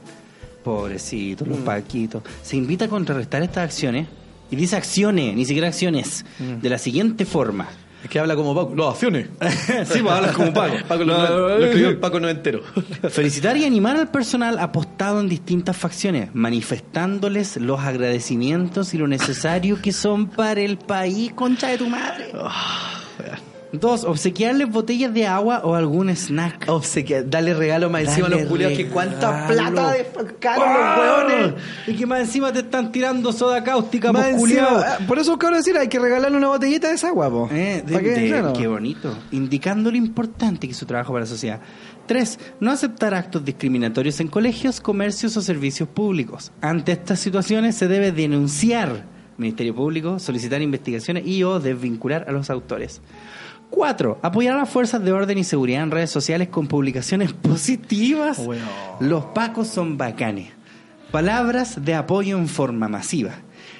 Pobrecitos, 0.64 1.46
Mm. 1.46 1.50
los 1.50 1.60
paquitos. 1.60 2.22
Se 2.42 2.56
invita 2.56 2.86
a 2.86 2.88
contrarrestar 2.88 3.42
estas 3.42 3.64
acciones, 3.64 4.06
y 4.50 4.56
dice 4.56 4.76
acciones, 4.76 5.34
ni 5.36 5.44
siquiera 5.44 5.68
acciones, 5.68 6.24
Mm. 6.38 6.62
de 6.62 6.70
la 6.70 6.78
siguiente 6.78 7.24
forma. 7.26 7.68
Es 8.06 8.10
que 8.10 8.20
habla 8.20 8.36
como 8.36 8.54
Paco. 8.54 8.72
No, 8.76 8.88
acciones. 8.88 9.26
sí, 9.40 9.98
pues 10.00 10.14
hablas 10.14 10.30
como 10.36 10.54
Paco. 10.54 10.76
Paco 10.86 11.02
lo, 11.02 11.58
lo 11.58 11.64
escribió 11.64 11.88
el 11.88 11.98
Paco 11.98 12.20
no 12.20 12.28
entero. 12.28 12.62
Felicitar 13.10 13.56
y 13.56 13.64
animar 13.64 13.96
al 13.96 14.12
personal 14.12 14.60
apostado 14.60 15.18
en 15.18 15.28
distintas 15.28 15.76
facciones, 15.76 16.32
manifestándoles 16.32 17.56
los 17.56 17.80
agradecimientos 17.80 18.94
y 18.94 18.98
lo 18.98 19.08
necesario 19.08 19.82
que 19.82 19.90
son 19.90 20.28
para 20.28 20.60
el 20.60 20.78
país, 20.78 21.32
concha 21.32 21.66
de 21.66 21.78
tu 21.78 21.88
madre. 21.88 22.30
Dos, 23.72 24.04
obsequiarles 24.04 24.70
botellas 24.70 25.12
de 25.12 25.26
agua 25.26 25.60
o 25.64 25.74
algún 25.74 26.08
snack. 26.10 26.64
Obsequia, 26.68 27.22
dale 27.24 27.52
regalo 27.52 27.90
más 27.90 28.02
encima 28.04 28.28
a 28.28 28.30
los 28.30 28.42
culiados. 28.44 28.76
Que 28.76 28.86
cuánta 28.88 29.46
plata 29.48 29.92
de 29.92 30.06
caro 30.38 30.60
los 30.64 30.76
¡Ah! 30.78 31.24
hueones. 31.28 31.54
Y 31.86 31.94
que 31.94 32.06
más 32.06 32.20
encima 32.20 32.52
te 32.52 32.60
están 32.60 32.92
tirando 32.92 33.32
soda 33.32 33.62
cáustica, 33.64 34.12
Más 34.12 34.28
encima- 34.28 34.68
ah, 34.70 34.98
por 35.08 35.18
eso 35.18 35.36
quiero 35.36 35.56
decir, 35.56 35.76
hay 35.76 35.88
que 35.88 35.98
regalarle 35.98 36.36
una 36.36 36.48
botellita 36.48 36.88
de 36.88 36.94
esa 36.94 37.08
agua, 37.08 37.28
po. 37.28 37.48
Eh, 37.52 37.82
de- 37.84 37.92
¿Pa' 37.92 38.00
qué? 38.00 38.10
de- 38.10 38.28
Claro. 38.28 38.52
qué 38.52 38.66
bonito. 38.68 39.18
Indicando 39.32 39.90
lo 39.90 39.96
importante 39.96 40.66
que 40.68 40.72
es 40.72 40.78
su 40.78 40.86
trabajo 40.86 41.12
para 41.12 41.24
la 41.24 41.28
sociedad. 41.30 41.60
Tres, 42.06 42.38
no 42.60 42.70
aceptar 42.70 43.14
actos 43.14 43.44
discriminatorios 43.44 44.20
en 44.20 44.28
colegios, 44.28 44.80
comercios 44.80 45.36
o 45.36 45.42
servicios 45.42 45.88
públicos. 45.88 46.52
Ante 46.60 46.92
estas 46.92 47.18
situaciones 47.18 47.74
se 47.76 47.88
debe 47.88 48.12
denunciar 48.12 49.04
Ministerio 49.38 49.74
Público, 49.74 50.18
solicitar 50.18 50.62
investigaciones 50.62 51.26
y 51.26 51.42
o 51.42 51.60
desvincular 51.60 52.24
a 52.26 52.32
los 52.32 52.48
autores. 52.48 53.02
Cuatro, 53.70 54.18
apoyar 54.22 54.54
a 54.54 54.60
las 54.60 54.70
fuerzas 54.70 55.02
de 55.04 55.12
orden 55.12 55.38
y 55.38 55.44
seguridad 55.44 55.82
en 55.82 55.90
redes 55.90 56.10
sociales 56.10 56.48
con 56.48 56.66
publicaciones 56.66 57.32
positivas. 57.34 58.44
Bueno. 58.44 58.64
Los 59.00 59.24
pacos 59.26 59.68
son 59.68 59.96
bacanes. 59.98 60.50
Palabras 61.10 61.84
de 61.84 61.94
apoyo 61.94 62.38
en 62.38 62.48
forma 62.48 62.88
masiva. 62.88 63.32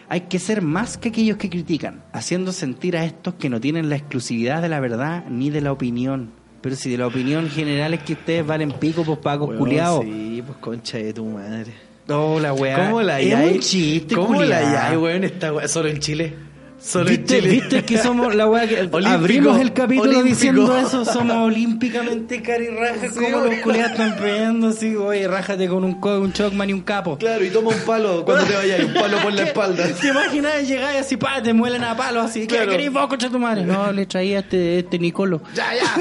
Hay 0.09 0.23
que 0.23 0.39
ser 0.39 0.63
más 0.63 0.97
que 0.99 1.09
aquellos 1.09 1.37
que 1.37 1.51
critican, 1.51 2.05
haciendo 2.13 2.53
sentir 2.53 2.97
a 2.97 3.05
estos 3.05 3.35
que 3.35 3.49
no 3.51 3.61
tienen 3.61 3.89
la 3.89 3.97
exclusividad 3.97 4.63
de 4.63 4.69
la 4.69 4.79
verdad 4.81 5.25
ni 5.29 5.51
de 5.51 5.61
la 5.61 5.73
opinión. 5.73 6.31
Pero 6.61 6.77
si 6.77 6.91
de 6.91 6.99
la 6.99 7.07
opinión 7.07 7.49
general 7.49 7.95
es 7.95 8.03
que 8.03 8.13
ustedes 8.15 8.47
valen 8.47 8.73
pico, 8.73 9.05
pues 9.05 9.19
pacos 9.19 9.55
culiados. 9.57 10.05
Sí, 10.05 10.43
pues 10.47 10.59
concha 10.59 10.99
de 10.99 11.13
tu 11.13 11.25
madre. 11.25 11.73
Oh, 12.09 12.39
la 12.39 12.53
weá. 12.53 12.87
¿Cómo 12.87 13.03
la 13.03 13.21
es 13.21 13.35
hay? 13.35 13.55
un 13.55 13.61
chiste, 13.61 14.15
¿Cómo 14.15 14.43
la 14.43 14.89
hay, 14.89 14.97
weón? 14.97 15.25
Esta 15.25 15.53
weá 15.53 15.67
solo 15.67 15.89
en 15.89 15.99
Chile. 15.99 16.35
Solo 16.79 17.09
en 17.11 17.17
¿Viste, 17.17 17.37
Chile. 17.41 17.49
¿Viste 17.51 17.85
que 17.85 17.99
somos 17.99 18.35
la 18.35 18.47
weá 18.47 18.67
que 18.69 18.89
abrimos 19.07 19.59
el 19.61 19.73
capítulo 19.73 20.11
olímpico. 20.11 20.29
diciendo 20.29 20.77
eso? 20.77 21.05
Somos 21.05 21.37
olímpicamente 21.37 22.43
carirrajas 22.43 23.13
Sí, 23.15 23.19
como 23.21 23.45
los 23.47 23.55
culiados 23.57 23.93
están 23.93 24.17
peleando 24.17 24.69
así, 24.69 24.95
oye, 24.95 25.27
rájate 25.27 25.69
con 25.69 25.85
un, 25.85 25.99
un 26.05 26.33
chocman 26.33 26.71
y 26.71 26.73
un 26.75 26.83
capo. 26.83 27.17
Claro, 27.19 27.45
y 27.45 27.51
toma 27.51 27.71
un 27.71 27.81
palo 27.81 28.25
cuando 28.25 28.45
te 28.45 28.55
vayas, 28.55 28.85
un 28.85 28.95
palo 28.95 29.19
por 29.19 29.33
la 29.33 29.43
espalda. 29.45 29.89
¿Te 30.01 30.09
imaginas 30.09 30.69
llegar 30.69 30.95
y 30.95 30.99
así, 30.99 31.17
pa, 31.17 31.43
te 31.43 31.53
muelen 31.53 31.83
a 31.83 31.97
palo 31.97 32.21
así? 32.21 32.47
Claro. 32.47 32.67
¿Qué 32.67 32.71
querés 32.77 32.93
vos, 32.93 33.07
concha 33.09 33.31
tu 33.31 33.39
madre? 33.39 33.65
No, 33.65 33.91
le 33.91 34.07
traía 34.07 34.41
este, 34.41 34.81
este 34.81 34.99
Nicolo. 34.99 35.41
Ya, 35.55 35.75
ya, 35.75 35.95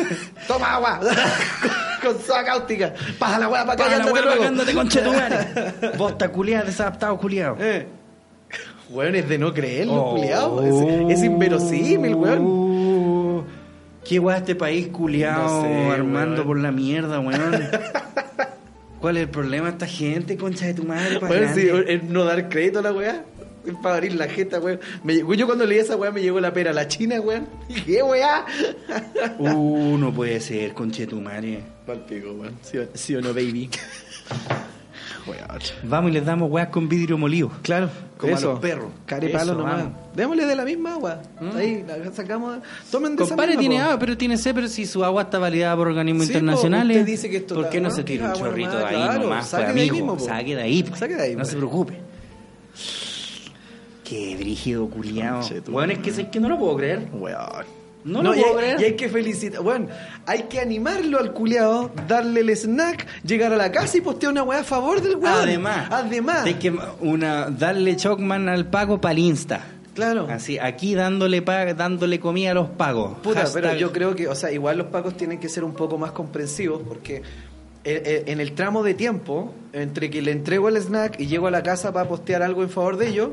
toma 0.48 0.76
agua. 0.76 1.00
Con 2.04 2.22
soda 2.22 2.44
cáustica. 2.44 2.94
Pasa 3.18 3.40
la 3.40 3.48
weá 3.48 3.66
para 3.66 3.74
acá 3.74 3.84
y 3.84 3.92
Para 3.94 4.06
la 4.06 4.12
weá, 4.12 4.22
luego. 4.24 4.40
bacándote, 4.40 4.74
concha 4.74 5.04
tu 5.04 5.14
madre. 5.14 5.38
Vos 5.98 6.18
ta 6.18 6.28
culiado, 6.30 6.66
desadaptado 6.66 7.18
culiado. 7.18 7.58
Eh. 7.60 7.88
Weón, 8.90 9.16
es 9.16 9.28
de 9.28 9.38
no 9.38 9.54
creerlo, 9.54 9.94
Oh. 9.96 10.12
culiao. 10.16 10.62
Es, 11.10 11.18
es 11.20 11.24
inverosímil, 11.26 12.16
weón. 12.16 12.46
Uh, 12.46 13.44
¿Qué 14.08 14.20
weá 14.20 14.38
este 14.38 14.56
país 14.56 14.88
culiado 14.90 15.44
No 15.44 15.62
sé, 15.64 15.86
armando 15.92 16.36
weón. 16.36 16.48
por 16.48 16.60
la 16.60 16.72
mierda, 16.72 17.20
weón? 17.20 17.68
¿Cuál 19.02 19.18
es 19.18 19.24
el 19.24 19.30
problema 19.30 19.66
de 19.68 19.72
esta 19.72 19.88
gente, 19.88 20.38
concha 20.38 20.66
de 20.68 20.74
tu 20.76 20.84
madre? 20.84 21.18
Weón, 21.18 21.54
sí, 21.56 21.68
es 21.88 22.04
no 22.04 22.24
dar 22.26 22.48
crédito 22.50 22.80
a 22.80 22.82
la 22.84 22.92
weá. 22.92 23.24
Es 23.66 23.74
para 23.82 23.96
abrir 23.96 24.14
la 24.14 24.28
jeta, 24.28 24.60
weón. 24.60 24.80
Me 25.04 25.18
yo 25.36 25.46
cuando 25.48 25.66
leí 25.66 25.80
esa 25.80 25.96
weá 25.96 26.12
me 26.12 26.22
llegó 26.22 26.40
la 26.40 26.54
pera 26.54 26.70
a 26.70 26.74
la 26.74 26.88
china, 26.88 27.20
weón. 27.20 27.48
¿Y 27.70 27.82
¿Qué 27.82 28.04
weá? 28.04 28.46
Uh, 29.40 29.98
no 29.98 30.14
puede 30.14 30.40
ser, 30.40 30.74
concha 30.74 31.00
de 31.00 31.08
tu 31.08 31.20
madre. 31.20 31.62
Palpico, 31.88 32.32
weón. 32.34 32.54
¿Sí, 32.62 32.78
sí 32.94 33.16
o 33.16 33.22
no, 33.22 33.30
baby? 33.30 33.70
Vamos 35.84 36.12
y 36.12 36.14
les 36.14 36.26
damos 36.26 36.50
weas 36.52 36.70
con 36.70 36.88
vidrio 36.88 37.18
molido. 37.18 37.52
Claro, 37.62 37.90
Como 38.18 38.34
a 38.34 38.38
eso. 38.38 38.52
los 38.54 38.60
perros. 38.60 38.92
Care 39.06 39.30
palo 39.30 39.52
Eso, 39.52 39.56
nomás. 39.56 39.78
vamos. 39.78 39.94
Démosle 40.16 40.46
de 40.46 40.56
la 40.56 40.66
misma 40.66 40.94
agua. 40.94 41.22
Ahí, 41.56 41.84
la 41.88 42.12
sacamos. 42.12 42.60
Tomen 42.92 43.16
de 43.16 43.24
esa 43.24 43.36
misma, 43.36 43.60
tiene 43.60 43.78
po. 43.78 43.82
agua, 43.84 44.00
pero 44.00 44.18
tiene 44.18 44.38
sed, 44.38 44.56
pero 44.56 44.68
si 44.68 44.86
su 44.86 45.04
agua 45.04 45.24
está 45.24 45.40
validada 45.40 45.76
por 45.76 45.88
organismos 45.88 46.28
Sí, 46.28 46.34
po, 46.34 46.40
internacionales, 46.40 46.98
usted 46.98 47.12
dice 47.12 47.30
que 47.30 47.38
esto 47.38 47.56
¿por 47.56 47.70
qué 47.70 47.82
no 47.82 47.88
ah, 47.88 47.92
se 47.92 48.04
tira 48.04 48.26
un 48.26 48.32
agua 48.32 48.48
chorrito 48.48 48.78
de 48.78 48.86
ahí 48.86 48.96
claro, 48.96 49.24
nomás, 49.24 49.48
saque 49.50 49.64
pues, 49.64 49.76
de 49.76 49.82
ahí 49.82 49.92
mismo, 49.92 50.20
saque 50.20 50.56
de 50.56 50.62
ahí, 50.62 50.84
po. 50.84 50.96
Saque 50.96 51.16
de 51.16 51.22
ahí, 51.22 51.32
no 51.32 51.38
pues. 51.40 51.50
se 51.50 51.58
preocupe. 51.58 51.94
Qué 54.04 54.36
brígido, 54.38 54.88
tu 54.88 55.72
Bueno, 55.72 55.94
es 55.94 56.00
que, 56.00 56.10
es 56.12 56.28
que 56.28 56.40
no 56.40 56.48
lo 56.48 56.60
puedo 56.60 56.76
creer. 56.78 57.08
Weón. 57.12 57.85
No 58.06 58.22
lo 58.24 58.34
y 58.36 58.40
puedo 58.40 58.54
hay- 58.54 58.64
creer. 58.64 58.80
Y 58.82 58.84
hay 58.86 58.96
que 58.96 59.10
felicitar. 59.10 59.62
Bueno, 59.62 59.88
hay 60.26 60.44
que 60.44 60.60
animarlo 60.62 61.20
al 61.20 61.34
culiao, 61.34 61.92
darle 62.08 62.40
el 62.42 62.50
snack, 62.56 63.06
llegar 63.24 63.52
a 63.52 63.58
la 63.58 63.72
casa 63.72 63.98
y 63.98 64.02
postear 64.02 64.32
una 64.32 64.44
weá 64.44 64.60
a 64.60 64.64
favor 64.64 65.02
del 65.02 65.16
weón. 65.18 65.34
Además, 65.42 65.88
Además. 65.92 66.46
de 66.46 66.58
que 66.60 66.74
una, 67.02 67.50
darle 67.50 67.96
Chocman 67.98 68.48
al 68.48 68.68
pago 68.68 69.02
para 69.02 69.14
el 69.14 69.20
Insta. 69.20 69.66
Claro. 69.96 70.28
Así, 70.30 70.60
aquí 70.60 70.94
dándole 70.94 71.42
dándole 71.42 72.20
comida 72.20 72.52
a 72.52 72.54
los 72.54 72.70
pagos. 72.70 73.18
Puta, 73.24 73.44
Hashtag- 73.46 73.54
pero 73.54 73.76
yo 73.76 73.92
creo 73.92 74.16
que, 74.16 74.28
o 74.28 74.36
sea, 74.36 74.52
igual 74.52 74.78
los 74.78 74.88
pacos 74.88 75.16
tienen 75.18 75.40
que 75.40 75.50
ser 75.50 75.64
un 75.64 75.74
poco 75.74 75.98
más 75.98 76.12
comprensivos 76.12 76.82
porque 76.88 77.18
eh, 77.18 77.22
eh, 78.06 78.24
en 78.28 78.40
el 78.40 78.52
tramo 78.54 78.84
de 78.84 78.94
tiempo 78.94 79.54
entre 79.74 80.10
que 80.10 80.22
le 80.22 80.32
entrego 80.32 80.70
el 80.70 80.78
snack 80.78 81.20
y 81.20 81.28
llego 81.28 81.48
a 81.48 81.52
la 81.52 81.64
casa 81.64 81.94
para 81.94 82.08
postear 82.10 82.42
algo 82.44 82.62
en 82.64 82.70
favor 82.70 82.98
de 82.98 83.08
ellos, 83.08 83.30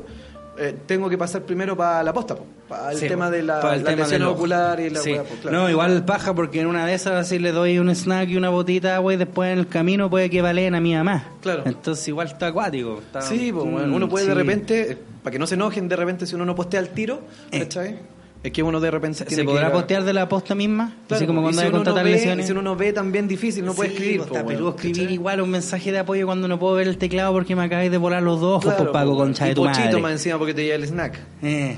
eh, 0.57 0.75
tengo 0.85 1.09
que 1.09 1.17
pasar 1.17 1.41
primero 1.43 1.75
para 1.75 2.03
la 2.03 2.13
posta, 2.13 2.35
para 2.67 2.91
el 2.91 2.97
Sí, 2.97 3.07
tema 3.07 3.29
de 3.31 3.41
la, 3.43 3.55
la 3.61 3.83
tema 3.83 4.03
lesión 4.03 4.21
ocular 4.23 4.79
y 4.79 4.89
la 4.89 4.99
Sí. 5.01 5.13
pues, 5.15 5.39
claro. 5.41 5.57
No, 5.57 5.69
igual 5.69 6.05
paja 6.05 6.33
porque 6.33 6.61
en 6.61 6.67
una 6.67 6.85
de 6.85 6.93
esas 6.93 7.13
así 7.13 7.39
le 7.39 7.51
doy 7.51 7.79
un 7.79 7.89
snack 7.89 8.29
y 8.29 8.37
una 8.37 8.49
botita 8.49 8.89
de 8.89 8.93
agua 8.95 9.13
y 9.13 9.17
después 9.17 9.51
en 9.51 9.59
el 9.59 9.67
camino 9.67 10.09
puede 10.09 10.29
que 10.29 10.41
valeen 10.41 10.75
a 10.75 10.79
mi 10.79 10.93
mamá. 10.95 11.25
Claro. 11.41 11.63
Entonces 11.65 12.07
igual 12.07 12.27
está 12.27 12.47
acuático. 12.47 12.99
está- 12.99 13.21
Sí, 13.21 13.51
pues, 13.51 13.65
Mm, 13.65 13.93
uno 13.93 14.07
puede 14.09 14.27
de 14.27 14.33
repente, 14.35 14.91
eh, 14.91 14.97
para 15.23 15.31
que 15.31 15.39
no 15.39 15.47
se 15.47 15.55
enojen 15.55 15.87
de 15.89 15.95
repente 15.95 16.25
si 16.27 16.35
uno 16.35 16.45
no 16.45 16.53
postea 16.55 16.79
al 16.79 16.89
tiro, 16.89 17.21
Eh. 17.51 17.59
¿cachai? 17.59 17.97
Es 18.43 18.51
que 18.51 18.61
uno 18.61 18.81
de 18.81 18.91
repente 18.91 19.23
¿Se, 19.25 19.43
podrá 19.45 19.67
que- 19.67 19.71
postear 19.73 20.03
de 20.03 20.11
la 20.11 20.27
posta 20.27 20.53
misma? 20.53 20.93
Claro, 21.07 21.15
así 21.15 21.25
como 21.25 21.41
cuando 21.41 21.59
si 21.61 21.65
hay 21.65 21.71
no 21.71 21.77
contratar 21.77 22.03
ve, 22.03 22.11
lesiones. 22.11 22.45
Si 22.45 22.51
uno 22.51 22.61
no 22.61 22.75
ve 22.75 22.91
también 22.91 23.25
difícil, 23.27 23.63
no 23.63 23.73
puede 23.73 23.89
Sí, 23.91 23.95
escribir. 23.95 24.17
pues, 24.17 24.29
po, 24.29 24.35
está 24.35 24.45
peludo 24.47 24.69
escribir 24.71 24.97
¿cachai? 24.97 25.13
igual 25.13 25.41
un 25.41 25.49
mensaje 25.49 25.91
de 25.93 25.99
apoyo 25.99 26.25
cuando 26.25 26.47
no 26.49 26.59
puedo 26.59 26.73
ver 26.75 26.89
el 26.89 26.97
teclado 26.97 27.31
porque 27.31 27.55
me 27.55 27.63
acabáis 27.63 27.89
de 27.89 27.97
volar 27.97 28.21
los 28.21 28.41
dos 28.41 28.57
ojos, 28.57 28.63
Claro, 28.65 28.77
pues 28.79 28.89
pago 28.91 29.11
po, 29.11 29.17
con 29.19 29.29
weón. 29.31 29.47
de 29.49 29.55
tu 29.55 29.63
pochito 29.63 29.85
madre. 29.85 30.01
más 30.01 30.11
encima 30.11 30.37
porque 30.37 30.53
te 30.53 30.63
lleva 30.65 30.75
el 30.75 30.83
snack. 30.83 31.19
Eh. 31.41 31.77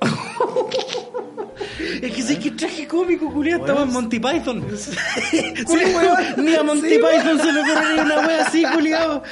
Es 2.02 2.12
que 2.12 2.22
sé 2.22 2.38
que 2.38 2.50
traje 2.50 2.86
cómico, 2.86 3.32
culiado, 3.32 3.60
estaba 3.62 3.82
en 3.82 3.92
Monty 3.92 4.18
Python. 4.18 4.64
Ni 6.36 6.54
a 6.54 6.62
Monty 6.62 6.96
Python 6.96 7.38
se 7.38 7.52
le 7.52 7.60
ocurriría 7.60 8.02
una 8.04 8.26
wea 8.26 8.46
así, 8.46 8.64
culiado. 8.64 9.22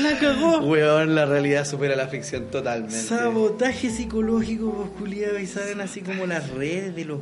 La 0.00 0.18
cagó. 0.18 0.58
Weón, 0.58 1.14
la 1.14 1.26
realidad 1.26 1.64
supera 1.64 1.96
la 1.96 2.08
ficción 2.08 2.46
totalmente. 2.50 2.96
Sabotaje 2.96 3.90
psicológico, 3.90 4.66
vos 4.66 4.90
culiado, 4.98 5.38
y 5.38 5.46
salen 5.46 5.80
así 5.80 6.00
como 6.00 6.26
las 6.26 6.50
redes 6.50 6.94
de 6.94 7.04
los 7.04 7.20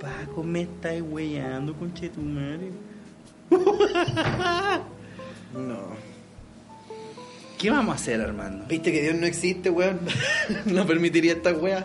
pacos. 0.00 0.44
Me 0.44 0.62
estáis 0.62 1.02
weyando, 1.02 1.74
conche 1.74 2.08
tu 2.08 2.20
madre. 2.20 2.70
No. 5.52 5.80
¿Qué 7.58 7.70
vamos 7.70 7.92
a 7.92 7.96
hacer, 7.96 8.20
Armando? 8.22 8.64
¿Viste 8.66 8.90
que 8.90 9.02
Dios 9.02 9.14
no 9.14 9.26
existe, 9.26 9.68
weón? 9.68 10.00
no 10.64 10.86
permitiría 10.86 11.34
esta 11.34 11.52
weá. 11.52 11.84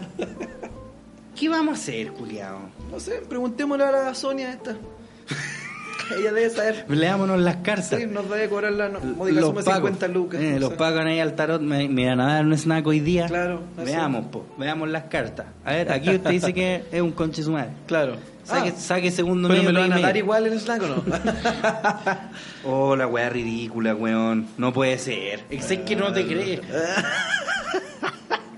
¿Qué 1.37 1.49
vamos 1.49 1.77
a 1.77 1.81
hacer, 1.81 2.11
culiado? 2.13 2.59
No 2.91 2.99
sé, 2.99 3.21
preguntémosle 3.27 3.83
a 3.85 3.91
la 3.91 4.13
Sonia 4.15 4.51
esta. 4.51 4.75
Ella 6.17 6.31
debe 6.31 6.49
saber. 6.49 6.85
Leámonos 6.87 7.37
las 7.41 7.57
cartas. 7.57 7.89
Sí, 7.99 8.05
nos 8.07 8.29
debe 8.29 8.47
cobrar 8.47 8.71
la 8.71 8.87
suma 8.97 9.25
de 9.25 9.41
pagos, 9.65 9.89
50 9.91 10.07
lucas. 10.07 10.41
eh, 10.41 10.53
no 10.53 10.59
los 10.61 10.69
sé. 10.69 10.75
pagan 10.77 11.05
ahí 11.07 11.19
al 11.19 11.35
tarot, 11.35 11.61
me, 11.61 11.89
me 11.89 12.07
van 12.07 12.21
a 12.21 12.35
dar 12.35 12.45
un 12.45 12.53
snack 12.57 12.87
hoy 12.87 13.01
día. 13.01 13.25
Claro. 13.27 13.61
Veamos, 13.75 14.27
po, 14.27 14.45
veamos 14.57 14.87
las 14.89 15.03
cartas. 15.05 15.47
A 15.65 15.73
ver, 15.73 15.91
aquí 15.91 16.11
usted 16.15 16.29
dice 16.29 16.53
que 16.53 16.85
es 16.91 17.01
un 17.01 17.11
conche 17.11 17.43
su 17.43 17.51
madre. 17.51 17.71
Claro. 17.87 18.15
Saque, 18.45 18.69
Ah, 18.69 18.79
saque 18.79 19.11
segundo 19.11 19.49
pero 19.49 19.59
medio. 19.63 19.73
me 19.73 19.73
lo 19.73 19.89
van 19.89 19.99
a 19.99 20.07
dar 20.07 20.15
igual 20.15 20.47
el 20.47 20.57
snack 20.57 20.81
o 20.83 20.87
no? 20.87 21.03
Oh, 22.63 22.95
la 22.95 23.05
weá 23.05 23.29
ridícula, 23.29 23.93
weón. 23.93 24.47
No 24.57 24.71
puede 24.71 24.97
ser. 24.99 25.43
Es 25.49 25.65
que 25.67 25.95
no 25.97 26.13
te 26.13 26.25
crees. 26.25 26.61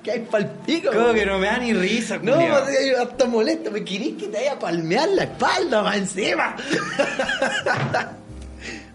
¿Qué 0.09 0.15
hay 0.15 0.19
palpico? 0.21 0.91
Como 0.91 1.13
que 1.13 1.25
no 1.25 1.37
me 1.37 1.45
da 1.47 1.57
ni 1.59 1.71
risa, 1.73 2.17
No, 2.17 2.33
culiao. 2.33 2.63
pues, 2.65 2.97
hasta 2.99 3.25
molesto, 3.25 3.69
me 3.71 3.83
querís 3.83 4.15
que 4.17 4.25
te 4.27 4.37
vaya 4.37 4.53
a 4.53 4.59
palmear 4.59 5.07
la 5.09 5.23
espalda 5.23 5.83
más 5.83 5.97
encima. 5.97 6.55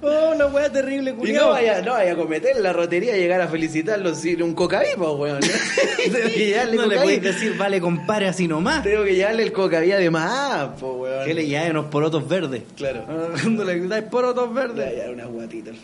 Oh, 0.07 0.35
la 0.37 0.49
weá 0.49 0.71
terrible, 0.71 1.13
Y 1.13 1.15
culiao. 1.15 1.47
no 1.47 1.51
vaya, 1.53 1.81
no 1.81 1.93
vaya 1.93 2.13
a 2.13 2.17
cometer 2.17 2.55
la 2.61 2.75
rotería 2.75 3.17
y 3.17 3.21
llegar 3.21 3.41
a 3.41 3.49
felicitarlo 3.49 4.15
sin 4.15 4.43
un 4.43 4.55
cocaví, 4.55 4.89
pues, 4.99 5.11
weón. 5.17 5.41
Tengo 5.97 6.29
que 6.29 6.47
llevarle 6.47 6.77
No 6.77 6.87
le 6.87 6.97
podéis 6.99 7.23
decir, 7.23 7.57
vale, 7.57 7.81
compare 7.81 8.29
así 8.29 8.47
nomás. 8.47 8.83
Tengo 8.83 9.03
que 9.03 9.15
llevarle 9.15 9.45
el 9.45 9.53
cocaví 9.53 9.93
además, 9.93 10.73
pues, 10.79 10.93
weón. 10.95 11.25
Que 11.25 11.33
le 11.33 11.49
llave 11.49 11.71
unos 11.71 11.87
porotos 11.87 12.29
verdes. 12.29 12.65
Claro. 12.77 13.07
Cuando 13.43 13.65
le 13.65 13.81
dais 13.89 14.05
porotos 14.05 14.47
Le 14.49 14.53
voy 14.53 14.63
a 14.63 14.67
verdes. 14.67 14.93
llevar 14.95 15.11
unas 15.15 15.29
guatitas. 15.29 15.75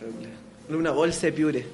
Una 0.68 0.90
bolsa 0.90 1.26
de 1.28 1.32
piure. 1.32 1.66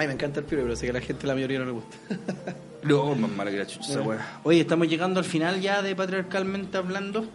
Ay, 0.00 0.06
me 0.06 0.14
encanta 0.14 0.40
el 0.40 0.46
piure, 0.46 0.62
pero 0.62 0.74
sé 0.76 0.86
que 0.86 0.90
a 0.92 0.94
la 0.94 1.00
gente 1.02 1.26
la 1.26 1.34
mayoría 1.34 1.58
no 1.58 1.66
le 1.66 1.72
gusta. 1.72 1.96
No, 2.82 3.14
más 3.14 3.30
mala 3.30 3.50
que 3.50 3.58
la 3.58 3.66
chucha 3.66 3.90
esa 3.90 4.00
weá. 4.00 4.40
Oye, 4.42 4.60
estamos 4.62 4.88
llegando 4.88 5.20
al 5.20 5.26
final 5.26 5.60
ya 5.60 5.82
de 5.82 5.94
Patriarcalmente 5.94 6.78
Hablando. 6.78 7.26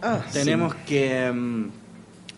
Ah, 0.00 0.20
Tenemos 0.32 0.74
que 0.74 1.30
mm, 1.30 1.66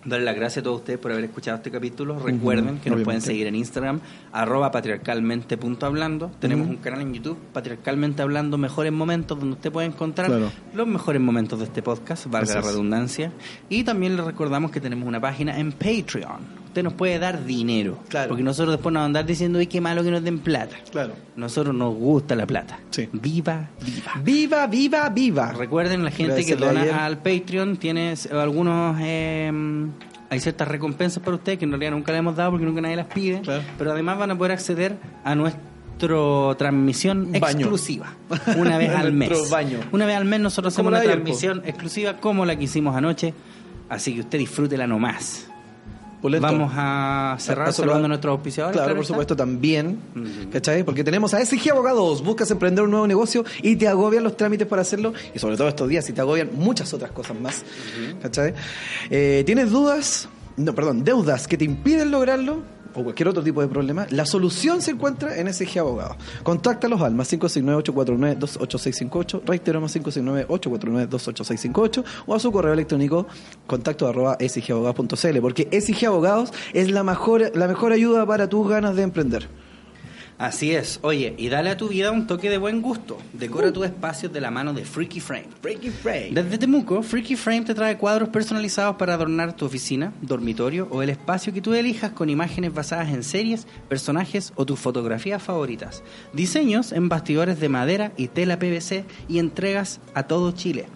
darle 0.04 0.24
las 0.24 0.34
gracias 0.34 0.62
a 0.62 0.64
todos 0.64 0.78
ustedes 0.80 0.98
por 0.98 1.12
haber 1.12 1.22
escuchado 1.22 1.58
este 1.58 1.70
capítulo. 1.70 2.18
Recuerden 2.18 2.80
que 2.80 2.90
nos 2.90 3.02
pueden 3.02 3.20
seguir 3.20 3.46
en 3.46 3.54
Instagram, 3.54 4.00
arroba 4.32 4.72
patriarcalmente.hablando. 4.72 6.32
Tenemos 6.40 6.66
un 6.66 6.78
canal 6.78 7.00
en 7.02 7.14
YouTube, 7.14 7.38
Patriarcalmente 7.52 8.22
Hablando, 8.22 8.58
Mejores 8.58 8.90
Momentos, 8.92 9.38
donde 9.38 9.54
usted 9.54 9.70
puede 9.70 9.86
encontrar 9.86 10.26
Claro. 10.26 10.50
los 10.74 10.86
mejores 10.88 11.22
momentos 11.22 11.60
de 11.60 11.66
este 11.66 11.80
podcast, 11.82 12.26
valga 12.26 12.54
la 12.54 12.60
redundancia. 12.62 13.30
Y 13.68 13.84
también 13.84 14.16
les 14.16 14.24
recordamos 14.24 14.72
que 14.72 14.80
tenemos 14.80 15.06
una 15.06 15.20
página 15.20 15.56
en 15.60 15.70
Patreon. 15.70 16.67
Usted 16.78 16.84
nos 16.84 16.92
puede 16.92 17.18
dar 17.18 17.44
dinero. 17.44 17.98
Claro. 18.08 18.28
Porque 18.28 18.44
nosotros 18.44 18.76
después 18.76 18.92
nos 18.92 19.02
andar 19.04 19.26
diciendo, 19.26 19.58
uy, 19.58 19.66
qué 19.66 19.80
malo 19.80 20.04
que 20.04 20.12
nos 20.12 20.22
den 20.22 20.38
plata. 20.38 20.76
Claro. 20.92 21.12
Nosotros 21.34 21.74
nos 21.74 21.92
gusta 21.92 22.36
la 22.36 22.46
plata. 22.46 22.78
Sí. 22.90 23.08
Viva, 23.12 23.68
viva. 23.84 24.12
Viva, 24.22 24.66
viva, 24.68 25.08
viva. 25.08 25.52
Recuerden, 25.54 26.04
la 26.04 26.12
gente 26.12 26.34
Gracias, 26.34 26.56
que 26.56 26.64
dona 26.64 27.04
al 27.04 27.18
Patreon 27.18 27.78
tiene 27.78 28.14
algunos... 28.30 28.96
eh, 29.00 29.50
hay 30.30 30.38
ciertas 30.40 30.68
recompensas 30.68 31.20
para 31.20 31.34
ustedes 31.36 31.58
que 31.58 31.64
en 31.64 31.72
realidad 31.72 31.90
nunca 31.90 32.12
le 32.12 32.18
hemos 32.18 32.36
dado 32.36 32.52
porque 32.52 32.66
nunca 32.66 32.80
nadie 32.80 32.94
las 32.94 33.06
pide. 33.06 33.40
Claro. 33.40 33.62
Pero 33.76 33.90
además 33.90 34.18
van 34.18 34.30
a 34.30 34.38
poder 34.38 34.52
acceder 34.52 34.98
a 35.24 35.34
nuestra 35.34 35.60
transmisión 36.58 37.32
Baño. 37.32 37.58
exclusiva. 37.58 38.14
Una 38.56 38.78
vez 38.78 38.90
al 38.94 39.12
mes. 39.12 39.50
Baño. 39.50 39.80
Una 39.90 40.06
vez 40.06 40.16
al 40.16 40.26
mes 40.26 40.38
nosotros 40.38 40.72
hacemos 40.74 40.92
una 40.92 41.00
po. 41.00 41.06
transmisión 41.06 41.62
exclusiva 41.64 42.18
como 42.18 42.46
la 42.46 42.54
que 42.56 42.64
hicimos 42.64 42.94
anoche. 42.94 43.34
Así 43.88 44.14
que 44.14 44.20
usted 44.20 44.38
disfrútela 44.38 44.86
nomás. 44.86 45.48
Vamos 46.20 46.72
a 46.74 47.36
cerrar 47.38 47.66
A- 47.66 47.70
a 47.70 47.72
saludando 47.72 48.06
a 48.06 48.08
nuestros 48.08 48.32
auspiciadores. 48.32 48.76
Claro, 48.76 48.94
por 48.94 49.02
está. 49.02 49.14
supuesto, 49.14 49.36
también. 49.36 49.98
Ujú. 50.16 50.50
¿Cachai? 50.50 50.82
Porque 50.82 51.04
tenemos 51.04 51.32
a 51.34 51.40
SG 51.44 51.70
Abogados. 51.70 52.22
Buscas 52.24 52.50
emprender 52.50 52.84
un 52.84 52.90
nuevo 52.90 53.06
negocio 53.06 53.44
y 53.62 53.76
te 53.76 53.86
agobian 53.86 54.24
los 54.24 54.36
trámites 54.36 54.66
para 54.66 54.82
hacerlo. 54.82 55.12
Y 55.34 55.38
sobre 55.38 55.56
todo 55.56 55.68
estos 55.68 55.88
días, 55.88 56.08
y 56.08 56.12
te 56.12 56.20
agobian 56.20 56.50
muchas 56.54 56.92
otras 56.92 57.12
cosas 57.12 57.38
más. 57.40 57.64
¿Cachai? 58.20 58.54
Eh, 59.10 59.42
¿Tienes 59.46 59.70
dudas? 59.70 60.28
No, 60.56 60.74
perdón, 60.74 61.04
deudas 61.04 61.46
que 61.46 61.56
te 61.56 61.64
impiden 61.64 62.10
lograrlo. 62.10 62.62
O 62.94 63.02
cualquier 63.02 63.28
otro 63.28 63.42
tipo 63.42 63.60
de 63.60 63.68
problema, 63.68 64.06
la 64.10 64.24
solución 64.26 64.82
se 64.82 64.90
encuentra 64.92 65.36
en 65.38 65.52
SG 65.52 65.78
Abogados. 65.78 66.16
Contáctalos 66.42 67.00
al 67.02 67.14
más 67.14 67.32
569-849-28658, 67.32 69.42
reitero 69.44 69.80
más 69.80 69.94
569-849-28658 69.96 72.04
o 72.26 72.34
a 72.34 72.40
su 72.40 72.52
correo 72.52 72.72
electrónico 72.72 73.26
contacto 73.66 74.08
arroba 74.08 74.38
sgabogados.cl 74.40 75.40
porque 75.40 75.68
SG 75.70 76.06
Abogados 76.06 76.52
es 76.72 76.90
la 76.90 77.04
mejor, 77.04 77.56
la 77.56 77.68
mejor 77.68 77.92
ayuda 77.92 78.26
para 78.26 78.48
tus 78.48 78.68
ganas 78.68 78.96
de 78.96 79.02
emprender. 79.02 79.67
Así 80.38 80.72
es. 80.72 81.00
Oye, 81.02 81.34
y 81.36 81.48
dale 81.48 81.70
a 81.70 81.76
tu 81.76 81.88
vida 81.88 82.12
un 82.12 82.28
toque 82.28 82.48
de 82.48 82.58
buen 82.58 82.80
gusto. 82.80 83.18
Decora 83.32 83.72
tus 83.72 83.86
espacios 83.86 84.32
de 84.32 84.40
la 84.40 84.52
mano 84.52 84.72
de 84.72 84.84
Freaky 84.84 85.18
Frame. 85.18 85.48
Freaky 85.60 85.90
Frame. 85.90 86.30
Desde 86.30 86.58
Temuco, 86.58 87.02
Freaky 87.02 87.34
Frame 87.34 87.62
te 87.62 87.74
trae 87.74 87.98
cuadros 87.98 88.28
personalizados 88.28 88.94
para 88.94 89.14
adornar 89.14 89.54
tu 89.54 89.64
oficina, 89.64 90.12
dormitorio 90.22 90.86
o 90.92 91.02
el 91.02 91.10
espacio 91.10 91.52
que 91.52 91.60
tú 91.60 91.74
elijas 91.74 92.12
con 92.12 92.30
imágenes 92.30 92.72
basadas 92.72 93.08
en 93.08 93.24
series, 93.24 93.66
personajes 93.88 94.52
o 94.54 94.64
tus 94.64 94.78
fotografías 94.78 95.42
favoritas. 95.42 96.04
Diseños 96.32 96.92
en 96.92 97.08
bastidores 97.08 97.58
de 97.58 97.68
madera 97.68 98.12
y 98.16 98.28
tela 98.28 98.60
PVC 98.60 99.04
y 99.28 99.40
entregas 99.40 99.98
a 100.14 100.22
todo 100.22 100.52
Chile. 100.52 100.86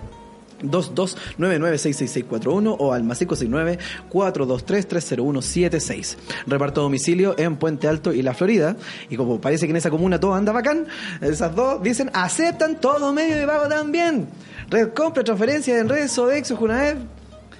2299666641 0.71 2.77
o 2.79 2.93
al 2.93 3.03
más 3.05 3.23
569-423-30176. 3.23 6.17
Reparto 6.47 6.81
a 6.81 6.85
domicilio 6.85 7.35
en 7.39 7.57
Puente 7.57 7.89
Alto 7.89 8.13
y 8.13 8.21
La 8.23 8.35
Florida. 8.35 8.77
Y 9.09 9.17
como 9.17 9.41
parece 9.41 9.67
que 9.67 9.71
en 9.71 9.77
esa 9.77 9.91
comuna 9.91 10.21
todo 10.21 10.35
anda 10.35 10.53
bacán, 10.53 10.87
esas 11.21 11.55
dos 11.55 11.83
dicen 11.83 12.11
aceptan 12.13 12.81
todo 12.81 13.13
medio 13.13 13.37
de 13.37 13.47
pago 13.47 13.69
también. 13.69 14.29
Red 14.71 14.95
compra, 14.95 15.23
transferencia 15.25 15.79
en 15.79 15.89
redes, 15.89 16.13
Sodexo, 16.13 16.57
Junaed, 16.57 16.97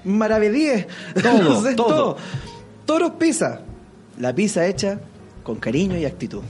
Maravedíes. 0.05 0.87
Todo, 1.23 1.63
sé, 1.63 1.75
todo. 1.75 2.17
Toros 2.85 3.13
Pizza. 3.13 3.61
La 4.19 4.35
pizza 4.35 4.67
hecha 4.67 5.01
con 5.43 5.57
cariño 5.57 5.97
y 5.97 6.05
actitud. 6.05 6.43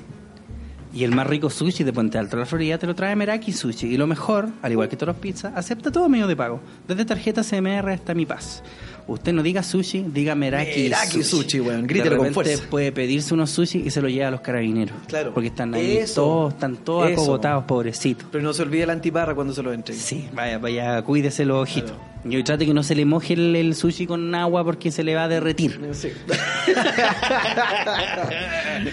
Y 0.95 1.03
el 1.03 1.11
más 1.11 1.27
rico 1.27 1.51
sushi 1.51 1.83
de 1.83 1.93
Puente 1.93 2.19
Alto 2.19 2.37
la 2.37 2.47
Florida 2.47 2.79
te 2.79 2.87
lo 2.87 2.95
trae 2.95 3.17
Meraki 3.17 3.53
Sushi. 3.53 3.89
Y 3.89 3.97
lo 3.97 4.07
mejor, 4.07 4.49
al 4.63 4.71
igual 4.71 4.89
que 4.89 4.95
todos 4.95 5.09
los 5.09 5.17
pizzas, 5.17 5.53
acepta 5.57 5.91
todo 5.91 6.09
medio 6.09 6.29
de 6.29 6.37
pago. 6.37 6.61
Desde 6.87 7.05
tarjeta 7.05 7.43
CMR 7.43 7.91
hasta 7.91 8.15
Mi 8.15 8.27
Paz. 8.27 8.63
Usted 9.07 9.35
no 9.35 9.43
diga 9.43 9.63
sushi, 9.63 10.07
diga 10.09 10.35
Meraki, 10.35 10.85
Meraki 10.85 11.23
sushi, 11.23 11.61
weón. 11.61 11.83
De 11.83 11.89
Grítelo 11.89 12.17
con 12.17 12.33
fuerza. 12.33 12.63
puede 12.71 12.91
pedirse 12.91 13.35
unos 13.35 13.51
sushi 13.51 13.83
y 13.87 13.91
se 13.91 14.01
lo 14.01 14.09
lleva 14.09 14.29
a 14.29 14.31
los 14.31 14.41
carabineros. 14.41 14.97
Claro. 15.09 15.35
Porque 15.35 15.49
están 15.49 15.75
ahí 15.75 15.99
Eso. 15.99 16.23
todos, 16.23 16.55
están 16.55 16.77
todos 16.79 17.11
Eso. 17.11 17.21
acogotados, 17.23 17.65
pobrecitos. 17.65 18.27
Pero 18.33 18.43
no 18.43 18.55
se 18.55 18.63
olvide 18.63 18.87
la 18.87 18.95
antiparra 18.95 19.35
cuando 19.35 19.53
se 19.53 19.63
lo 19.63 19.73
entregue. 19.75 20.01
Sí, 20.01 20.27
vaya, 20.33 20.57
vaya, 20.59 21.03
cuídese 21.03 21.45
los 21.45 21.63
ojitos. 21.63 21.93
Y 22.27 22.43
trate 22.43 22.65
que 22.65 22.73
no 22.73 22.83
se 22.83 22.95
le 22.95 23.05
moje 23.05 23.35
el, 23.35 23.55
el 23.55 23.75
sushi 23.75 24.07
con 24.07 24.35
agua 24.35 24.65
porque 24.65 24.91
se 24.91 25.05
le 25.05 25.15
va 25.15 25.25
a 25.25 25.29
derretir. 25.29 25.79
Sí. 25.93 26.09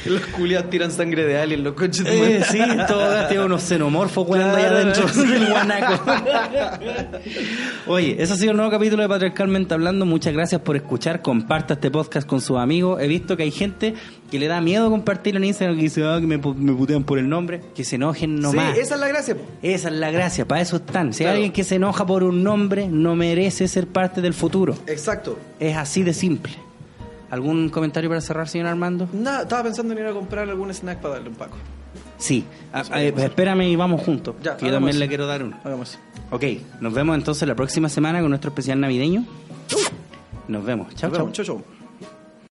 los 0.05 0.21
culiados 0.27 0.69
tiran 0.69 0.91
sangre 0.91 1.23
de 1.23 1.37
alien, 1.39 1.63
los 1.63 1.73
coches 1.73 2.03
de 2.03 2.37
Eh, 2.37 2.43
sí, 2.49 2.59
todo 2.89 3.27
tiene 3.29 3.45
unos 3.45 3.63
xenomorfos 3.63 4.27
allá 4.35 4.51
Claro. 4.53 4.75
adentro 4.77 5.07
del 5.25 5.45
guanaco. 5.47 6.03
Oye, 7.87 8.17
ese 8.19 8.33
ha 8.33 8.35
sido 8.35 8.51
el 8.51 8.57
nuevo 8.57 8.69
capítulo 8.71 9.01
de 9.03 9.09
Patriarcalmente 9.09 9.73
Hablando. 9.73 10.00
Muchas 10.05 10.33
gracias 10.33 10.61
por 10.61 10.75
escuchar. 10.75 11.21
Comparta 11.21 11.75
este 11.75 11.89
podcast 11.91 12.27
con 12.27 12.41
sus 12.41 12.57
amigos. 12.57 13.01
He 13.01 13.07
visto 13.07 13.35
que 13.37 13.43
hay 13.43 13.51
gente 13.51 13.93
que 14.29 14.39
le 14.39 14.47
da 14.47 14.61
miedo 14.61 14.89
compartirlo 14.89 15.39
en 15.39 15.45
Instagram, 15.45 15.75
que 15.77 15.83
dice, 15.83 16.03
ah, 16.05 16.17
que 16.19 16.27
me, 16.27 16.39
pu- 16.41 16.55
me 16.55 16.73
putean 16.73 17.03
por 17.03 17.19
el 17.19 17.27
nombre. 17.29 17.61
Que 17.75 17.83
se 17.83 17.95
enojen 17.95 18.39
nomás. 18.39 18.75
Sí, 18.75 18.81
esa 18.81 18.95
es 18.95 18.99
la 19.01 19.07
gracia. 19.07 19.37
Esa 19.61 19.87
es 19.89 19.93
la 19.95 20.11
gracia, 20.11 20.47
para 20.47 20.61
eso 20.61 20.77
están. 20.77 21.13
Si 21.13 21.23
hay 21.25 21.31
alguien 21.35 21.51
que 21.51 21.63
se 21.63 21.75
enoja 21.75 22.05
por 22.05 22.23
un 22.23 22.43
nombre, 22.43 22.87
no 22.87 23.15
merece 23.15 23.67
ser 23.67 23.87
parte 23.87 24.21
del 24.21 24.33
futuro. 24.33 24.75
Exacto. 24.87 25.37
Es 25.59 25.75
así 25.77 26.03
de 26.03 26.13
simple. 26.13 26.53
¿Algún 27.29 27.69
comentario 27.69 28.09
para 28.09 28.19
cerrar, 28.21 28.49
señor 28.49 28.67
Armando? 28.67 29.07
Nada, 29.13 29.43
estaba 29.43 29.63
pensando 29.63 29.93
en 29.93 29.99
ir 29.99 30.05
a 30.05 30.11
comprar 30.13 30.49
algún 30.49 30.69
snack 30.73 30.99
para 30.99 31.13
darle 31.15 31.29
un 31.29 31.35
paco. 31.35 31.55
Sí. 32.17 32.45
Ah, 32.73 32.83
eh, 32.95 33.13
espérame 33.17 33.61
y 33.63 33.75
vamos 33.75 34.01
juntos. 34.01 34.35
Ya, 34.43 34.55
que 34.57 34.65
yo 34.67 34.71
también 34.73 34.99
le 34.99 35.07
quiero 35.07 35.25
dar 35.27 35.41
uno. 35.43 35.57
Hagamos. 35.63 35.97
Ok, 36.29 36.43
nos 36.79 36.93
vemos 36.93 37.15
entonces 37.17 37.47
la 37.47 37.55
próxima 37.55 37.89
semana 37.89 38.19
con 38.21 38.29
nuestro 38.29 38.49
especial 38.49 38.79
navideño. 38.79 39.25
Nos 40.47 40.63
vemos. 40.63 40.93
Chao, 40.95 41.11
chao. 41.11 41.31
chau. 41.31 41.61